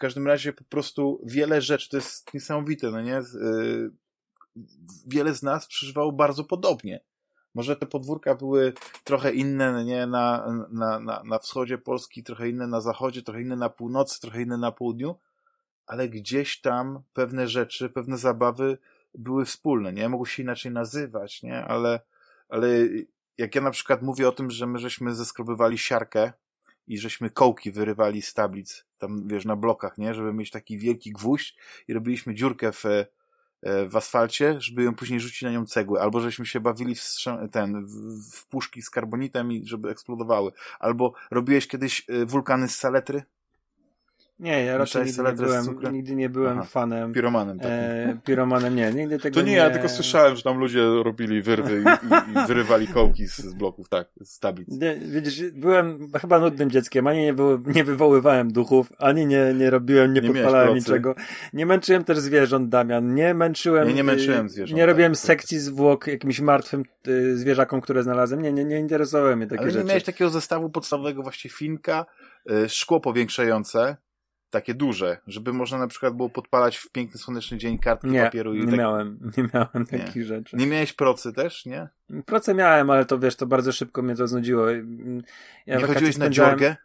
[0.00, 3.18] każdym razie po prostu wiele rzeczy, to jest niesamowite, no nie?
[3.18, 3.90] Y,
[5.06, 7.00] wiele z nas przeżywało bardzo podobnie.
[7.54, 8.72] Może te podwórka były
[9.04, 10.06] trochę inne, no nie?
[10.06, 14.42] Na, na, na, na wschodzie Polski, trochę inne na zachodzie, trochę inne na północy, trochę
[14.42, 15.14] inne na południu,
[15.86, 18.78] ale gdzieś tam pewne rzeczy, pewne zabawy
[19.14, 20.08] były wspólne, nie?
[20.08, 21.64] Mogły się inaczej nazywać, nie?
[21.64, 22.00] Ale,
[22.48, 22.68] ale
[23.38, 26.32] jak ja na przykład mówię o tym, że my żeśmy zeskrobywali siarkę
[26.86, 30.14] i żeśmy kołki wyrywali z tablic, tam wiesz, na blokach, nie?
[30.14, 31.56] Żeby mieć taki wielki gwóźdź
[31.88, 33.06] i robiliśmy dziurkę w, e,
[33.88, 37.04] w asfalcie, żeby ją później rzucić na nią cegły, albo żeśmy się bawili w,
[37.52, 37.86] ten,
[38.32, 40.52] w puszki z karbonitem i żeby eksplodowały.
[40.80, 43.22] Albo robiłeś kiedyś e, wulkany z saletry?
[44.40, 47.12] Nie, ja raczej nigdy nie, byłem, nigdy nie byłem Aha, fanem.
[47.12, 47.74] Piromanem takim.
[47.74, 51.42] E, piromanem nie, nigdy tego To nie, nie, ja tylko słyszałem, że tam ludzie robili
[51.42, 54.68] wyrwy i, i, i wyrywali kołki z, z, bloków, tak, z tablic.
[54.68, 59.70] Nie, widzisz, byłem chyba nudnym dzieckiem, ani nie, było, nie wywoływałem duchów, ani nie, nie
[59.70, 61.14] robiłem, nie, nie podpalałem niczego.
[61.52, 63.88] Nie męczyłem też zwierząt, Damian, nie męczyłem...
[63.88, 64.76] Nie, nie męczyłem zwierząt.
[64.76, 65.64] Nie robiłem tak, sekcji tak.
[65.64, 68.42] zwłok jakimś martwym y, zwierzakom, które znalazłem.
[68.42, 69.84] Nie, nie, nie interesowały mnie takie Ale rzeczy.
[69.84, 72.06] Nie miałeś takiego zestawu podstawowego właśnie finka,
[72.50, 73.96] y, szkło powiększające,
[74.50, 78.54] takie duże, żeby można na przykład było podpalać w piękny słoneczny dzień kartki nie, papieru.
[78.54, 78.78] I nie tak...
[78.78, 79.98] miałem, nie miałem nie.
[79.98, 80.56] takich rzeczy.
[80.56, 81.88] Nie miałeś procy też, nie?
[82.26, 84.70] Proce miałem, ale to wiesz, to bardzo szybko mnie to znudziło.
[85.66, 86.76] Ja nie chodziłeś na dziorgę?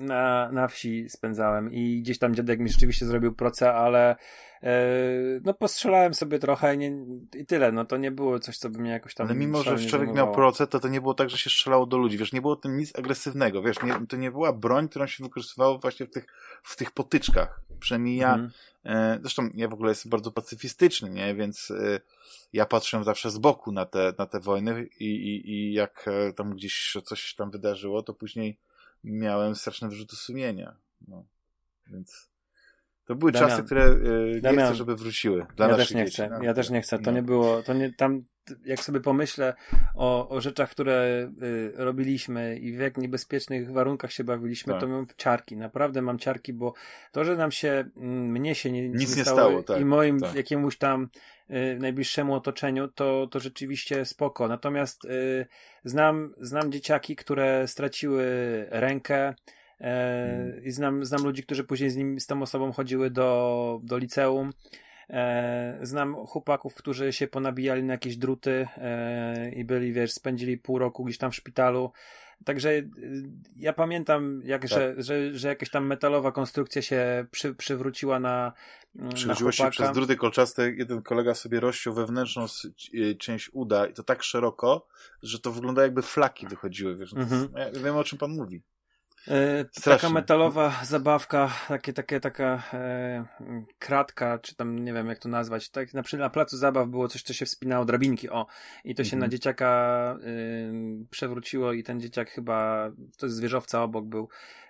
[0.00, 4.16] Na, na wsi spędzałem i gdzieś tam dziadek mi rzeczywiście zrobił proce, ale
[4.62, 6.92] Yy, no postrzelałem sobie trochę nie,
[7.36, 9.26] i tyle, no to nie było coś, co by mnie jakoś tam...
[9.26, 11.96] Ale mimo, że człowiek miał proce, to to nie było tak, że się strzelało do
[11.96, 15.24] ludzi, wiesz, nie było tym nic agresywnego, wiesz, nie, to nie była broń, którą się
[15.24, 16.26] wykorzystywało właśnie w tych,
[16.62, 17.60] w tych potyczkach.
[17.80, 18.50] Przynajmniej ja, mhm.
[18.84, 22.00] e, zresztą ja w ogóle jestem bardzo pacyfistyczny, nie, więc e,
[22.52, 26.32] ja patrzę zawsze z boku na te, na te wojny i, i, i jak e,
[26.32, 28.58] tam gdzieś coś tam wydarzyło, to później
[29.04, 30.76] miałem straszne wyrzuty sumienia,
[31.08, 31.24] no,
[31.86, 32.30] więc...
[33.04, 35.46] To były Damian, czasy, które yy, nie chcę, żeby wróciły.
[35.56, 36.28] Dla ja też nie chcę.
[36.28, 36.98] No, ja też nie chcę.
[36.98, 37.16] To no.
[37.16, 38.24] nie było, to nie, tam
[38.64, 39.54] jak sobie pomyślę
[39.94, 44.80] o, o rzeczach, które y, robiliśmy i w jak niebezpiecznych warunkach się bawiliśmy, tak.
[44.80, 45.56] to mam ciarki.
[45.56, 46.74] Naprawdę mam ciarki, bo
[47.12, 50.20] to, że nam się, mm, mnie się nie, nic nie stało, stało tak, i moim
[50.20, 50.34] tak.
[50.34, 51.08] jakiemuś tam
[51.50, 54.48] y, najbliższemu otoczeniu, to, to rzeczywiście spoko.
[54.48, 55.46] Natomiast y,
[55.84, 58.26] znam, znam dzieciaki, które straciły
[58.70, 59.34] rękę,
[59.80, 60.64] E, mhm.
[60.64, 64.52] I znam, znam ludzi, którzy później z, nim, z tą osobą chodziły do, do liceum.
[65.10, 70.78] E, znam chłopaków, którzy się ponabijali na jakieś druty e, i byli, wiesz, spędzili pół
[70.78, 71.92] roku gdzieś tam w szpitalu.
[72.44, 72.86] Także y,
[73.56, 74.70] ja pamiętam, jak, tak.
[74.70, 78.52] że, że, że jakaś tam metalowa konstrukcja się przy, przywróciła na.
[79.14, 80.70] Przechodziło się przez druty kolczaste.
[80.70, 82.46] Jeden kolega sobie rozciął wewnętrzną
[82.94, 84.86] y, część uda i to tak szeroko,
[85.22, 86.96] że to wygląda jakby flaki wychodziły.
[86.96, 87.48] Wiesz, mhm.
[87.56, 88.62] ja wiem o czym pan mówi.
[89.28, 93.24] E, taka metalowa zabawka, takie, takie, taka e,
[93.78, 95.70] kratka, czy tam nie wiem jak to nazwać.
[95.70, 98.46] Tak, na, na placu zabaw było coś, co się wspinało, drabinki, o.
[98.84, 99.20] I to się mhm.
[99.20, 104.28] na dzieciaka y, przewróciło i ten dzieciak chyba, to jest zwierzowca obok był,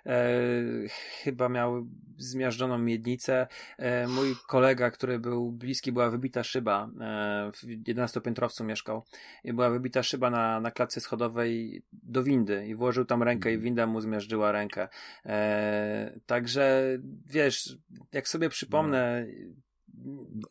[1.23, 3.47] chyba miał zmiażdżoną miednicę.
[3.77, 6.89] E, mój kolega, który był bliski, była wybita szyba.
[7.01, 9.03] E, w 11-piętrowcu mieszkał.
[9.43, 13.53] I była wybita szyba na, na klatce schodowej do windy i włożył tam rękę i
[13.53, 13.63] mhm.
[13.63, 14.87] winda mu zmiażdżyła rękę.
[15.25, 16.83] E, także
[17.25, 17.77] wiesz,
[18.11, 19.27] jak sobie przypomnę,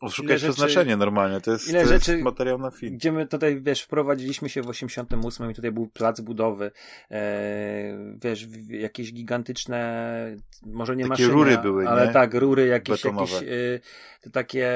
[0.01, 2.95] Oszukać przeznaczenie normalnie, to jest, ile to rzeczy, jest materiał na film.
[2.95, 6.71] Gdzie my tutaj, wiesz, wprowadziliśmy się w 88 i tutaj był plac budowy,
[7.11, 12.13] e, wiesz, jakieś gigantyczne, może nie takie maszyny, rury były, ale nie?
[12.13, 14.71] tak, rury jakieś, jakieś e, takie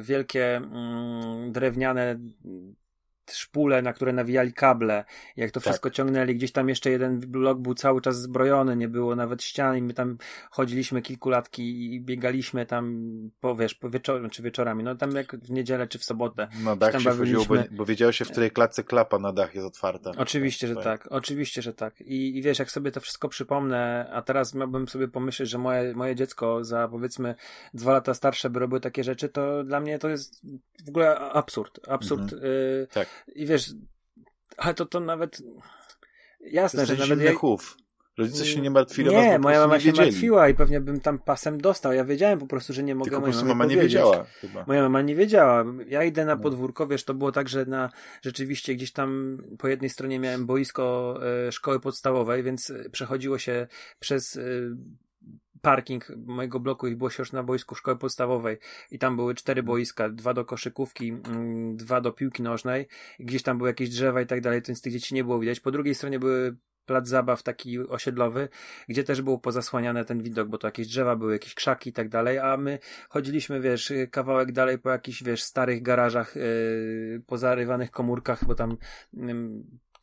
[0.00, 2.18] wielkie mm, drewniane
[3.30, 5.04] szpule, na które nawijali kable,
[5.36, 5.96] jak to wszystko tak.
[5.96, 9.82] ciągnęli, gdzieś tam jeszcze jeden blok był cały czas zbrojony, nie było nawet ścian i
[9.82, 10.18] my tam
[10.50, 13.06] chodziliśmy kilkulatki i biegaliśmy tam
[13.40, 16.48] po, wiesz, po wieczorem, czy wieczorami, no tam jak w niedzielę, czy w sobotę.
[16.64, 19.66] Na dach się wchodziło, bo, bo wiedziało się, w której klatce klapa na dach jest
[19.66, 20.12] otwarta.
[20.16, 21.06] Oczywiście, tak, że tak.
[21.10, 22.00] oczywiście, że tak.
[22.00, 25.94] I, I wiesz, jak sobie to wszystko przypomnę, a teraz miałbym sobie pomyśleć, że moje,
[25.94, 27.34] moje dziecko za powiedzmy
[27.74, 30.42] dwa lata starsze by robiły takie rzeczy, to dla mnie to jest
[30.86, 31.80] w ogóle absurd.
[31.88, 32.22] Absurd.
[32.22, 32.44] Mhm.
[32.44, 33.08] Y tak.
[33.34, 33.70] I wiesz,
[34.56, 35.42] ale to, to nawet.
[36.40, 37.20] Jasne, że nawet.
[37.20, 37.34] Ja...
[37.34, 37.76] Chów.
[38.18, 39.10] Rodzice się nie martwili.
[39.10, 41.92] Nie, moja mama się martwiła i pewnie bym tam pasem dostał.
[41.92, 44.64] Ja wiedziałem po prostu, że nie mogę Tylko po prostu mama nie wiedziała chyba.
[44.66, 45.64] Moja mama nie wiedziała.
[45.88, 46.42] Ja idę na no.
[46.42, 47.90] podwórko, wiesz, to było tak, że na
[48.22, 53.66] rzeczywiście gdzieś tam po jednej stronie miałem boisko e, szkoły podstawowej, więc przechodziło się
[54.00, 54.40] przez e,
[55.66, 58.58] parking mojego bloku i było się już na boisku szkoły podstawowej.
[58.90, 62.86] I tam były cztery boiska, dwa do koszykówki, mm, dwa do piłki nożnej,
[63.18, 65.60] gdzieś tam były jakieś drzewa i tak dalej, więc tych dzieci nie było widać.
[65.60, 68.48] Po drugiej stronie były plac zabaw taki osiedlowy,
[68.88, 72.08] gdzie też było pozasłaniane ten widok, bo to jakieś drzewa były, jakieś krzaki i tak
[72.08, 72.78] dalej, a my
[73.08, 78.76] chodziliśmy, wiesz, kawałek dalej po jakichś, wiesz, starych garażach, yy, pozarywanych komórkach, bo tam
[79.12, 79.34] yy,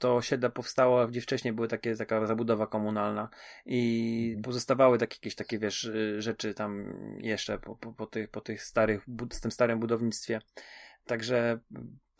[0.03, 3.29] to osiedle powstało, gdzie wcześniej były takie, taka zabudowa komunalna
[3.65, 8.41] i pozostawały takie, jakieś takie, wiesz, y, rzeczy tam jeszcze po, po, po, tych, po
[8.41, 10.41] tych starych, z tym starym budownictwie.
[11.05, 11.59] Także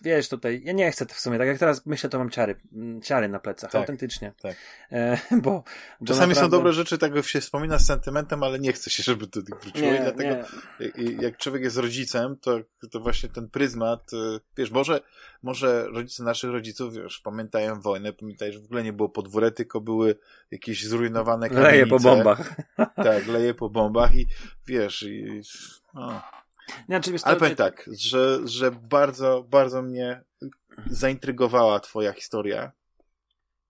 [0.03, 2.56] wiesz, tutaj, ja nie chcę to w sumie, tak jak teraz myślę, to mam ciary,
[2.74, 4.34] mm, ciary na plecach, tak, autentycznie.
[4.42, 4.56] Tak.
[4.92, 5.64] E, bo,
[6.00, 6.36] bo Czasami naprawdę...
[6.36, 9.92] są dobre rzeczy, tak się wspomina z sentymentem, ale nie chce się, żeby to wróciło.
[9.92, 10.36] Nie, I dlatego,
[10.80, 11.14] nie.
[11.22, 12.60] jak człowiek jest rodzicem, to,
[12.92, 15.02] to właśnie ten pryzmat, y, wiesz, może,
[15.44, 19.82] może rodzice naszych rodziców, wiesz, pamiętają wojnę, pamiętają, że w ogóle nie było podwórek, tylko
[19.82, 20.16] były
[20.52, 21.72] jakieś zrujnowane kamienice.
[21.72, 22.56] Leje po bombach.
[22.95, 24.28] Tak, leje po bombach i
[24.68, 25.42] wiesz, i,
[25.94, 26.22] no.
[26.85, 30.24] Znaczy, Ale powiem tak, że, że bardzo, bardzo mnie
[30.90, 32.72] zaintrygowała twoja historia.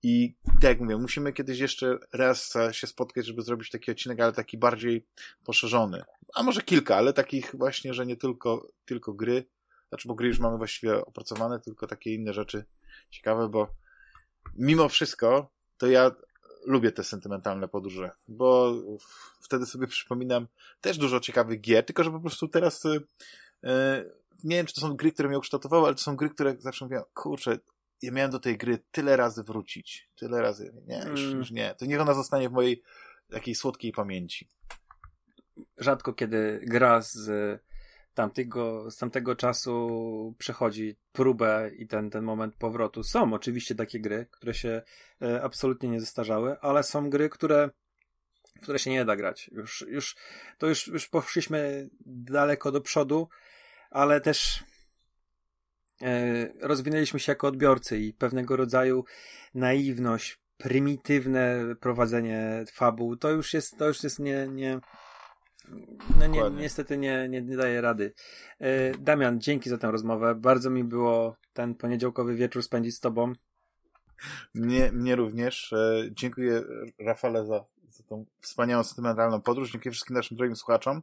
[0.03, 4.33] I tak jak mówię, musimy kiedyś jeszcze raz się spotkać, żeby zrobić taki odcinek, ale
[4.33, 5.05] taki bardziej
[5.45, 6.03] poszerzony.
[6.35, 9.45] A może kilka, ale takich właśnie, że nie tylko, tylko gry.
[9.89, 12.65] Znaczy, bo gry już mamy właściwie opracowane, tylko takie inne rzeczy
[13.09, 13.67] ciekawe, bo
[14.55, 16.11] mimo wszystko, to ja
[16.66, 18.74] lubię te sentymentalne podróże, bo
[19.42, 20.48] wtedy sobie przypominam
[20.82, 24.11] też dużo ciekawych gier, tylko że po prostu teraz yy,
[24.43, 26.85] nie wiem, czy to są gry, które mnie ukształtowały, ale to są gry, które zawsze
[26.85, 27.59] mówię, kurczę,
[28.01, 31.38] ja miałem do tej gry tyle razy wrócić, tyle razy, nie, już, mm.
[31.38, 32.83] już nie, to niech ona zostanie w mojej
[33.32, 34.48] takiej słodkiej pamięci.
[35.77, 37.30] Rzadko kiedy gra z
[38.14, 43.03] tamtego, z tamtego czasu przechodzi próbę i ten, ten moment powrotu.
[43.03, 44.82] Są oczywiście takie gry, które się
[45.22, 47.69] e, absolutnie nie zestarzały, ale są gry, które
[48.61, 49.50] które się nie da grać.
[49.53, 50.16] Już, już,
[50.58, 53.30] to już, już poszliśmy daleko do przodu,
[53.92, 54.64] ale też
[56.01, 59.06] e, rozwinęliśmy się jako odbiorcy i pewnego rodzaju
[59.53, 64.80] naiwność, prymitywne prowadzenie fabuł, to już jest, to już jest nie, nie,
[66.19, 68.14] No nie, niestety nie, nie, nie daje rady.
[68.59, 70.35] E, Damian, dzięki za tę rozmowę.
[70.35, 73.33] Bardzo mi było ten poniedziałkowy wieczór spędzić z tobą.
[74.53, 75.74] Mnie, mnie również.
[75.74, 76.64] E, dziękuję
[77.00, 79.72] Rafale za, za tą wspaniałą, sentymentalną podróż.
[79.72, 81.01] Dziękuję wszystkim naszym drogim słuchaczom,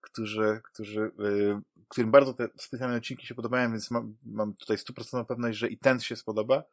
[0.00, 5.24] którzy, którzy, e, którym bardzo te specjalne odcinki się podobają, więc mam, mam tutaj stuprocentową
[5.24, 6.64] pewność, że i ten się spodoba.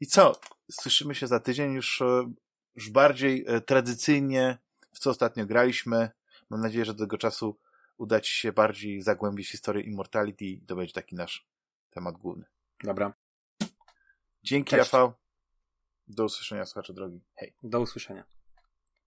[0.00, 0.32] I co?
[0.70, 2.02] Słyszymy się za tydzień już,
[2.74, 4.58] już bardziej tradycyjnie,
[4.92, 6.10] w co ostatnio graliśmy.
[6.52, 7.58] Mam nadzieję, że do tego czasu
[7.96, 11.48] uda Ci się bardziej zagłębić historię Immortality i to będzie taki nasz
[11.90, 12.44] temat główny.
[12.84, 13.14] Dobra.
[14.42, 14.92] Dzięki, Cześć.
[14.92, 15.12] Rafał.
[16.08, 17.20] Do usłyszenia, słuchacze drogi.
[17.34, 17.54] Hej.
[17.62, 18.24] Do usłyszenia.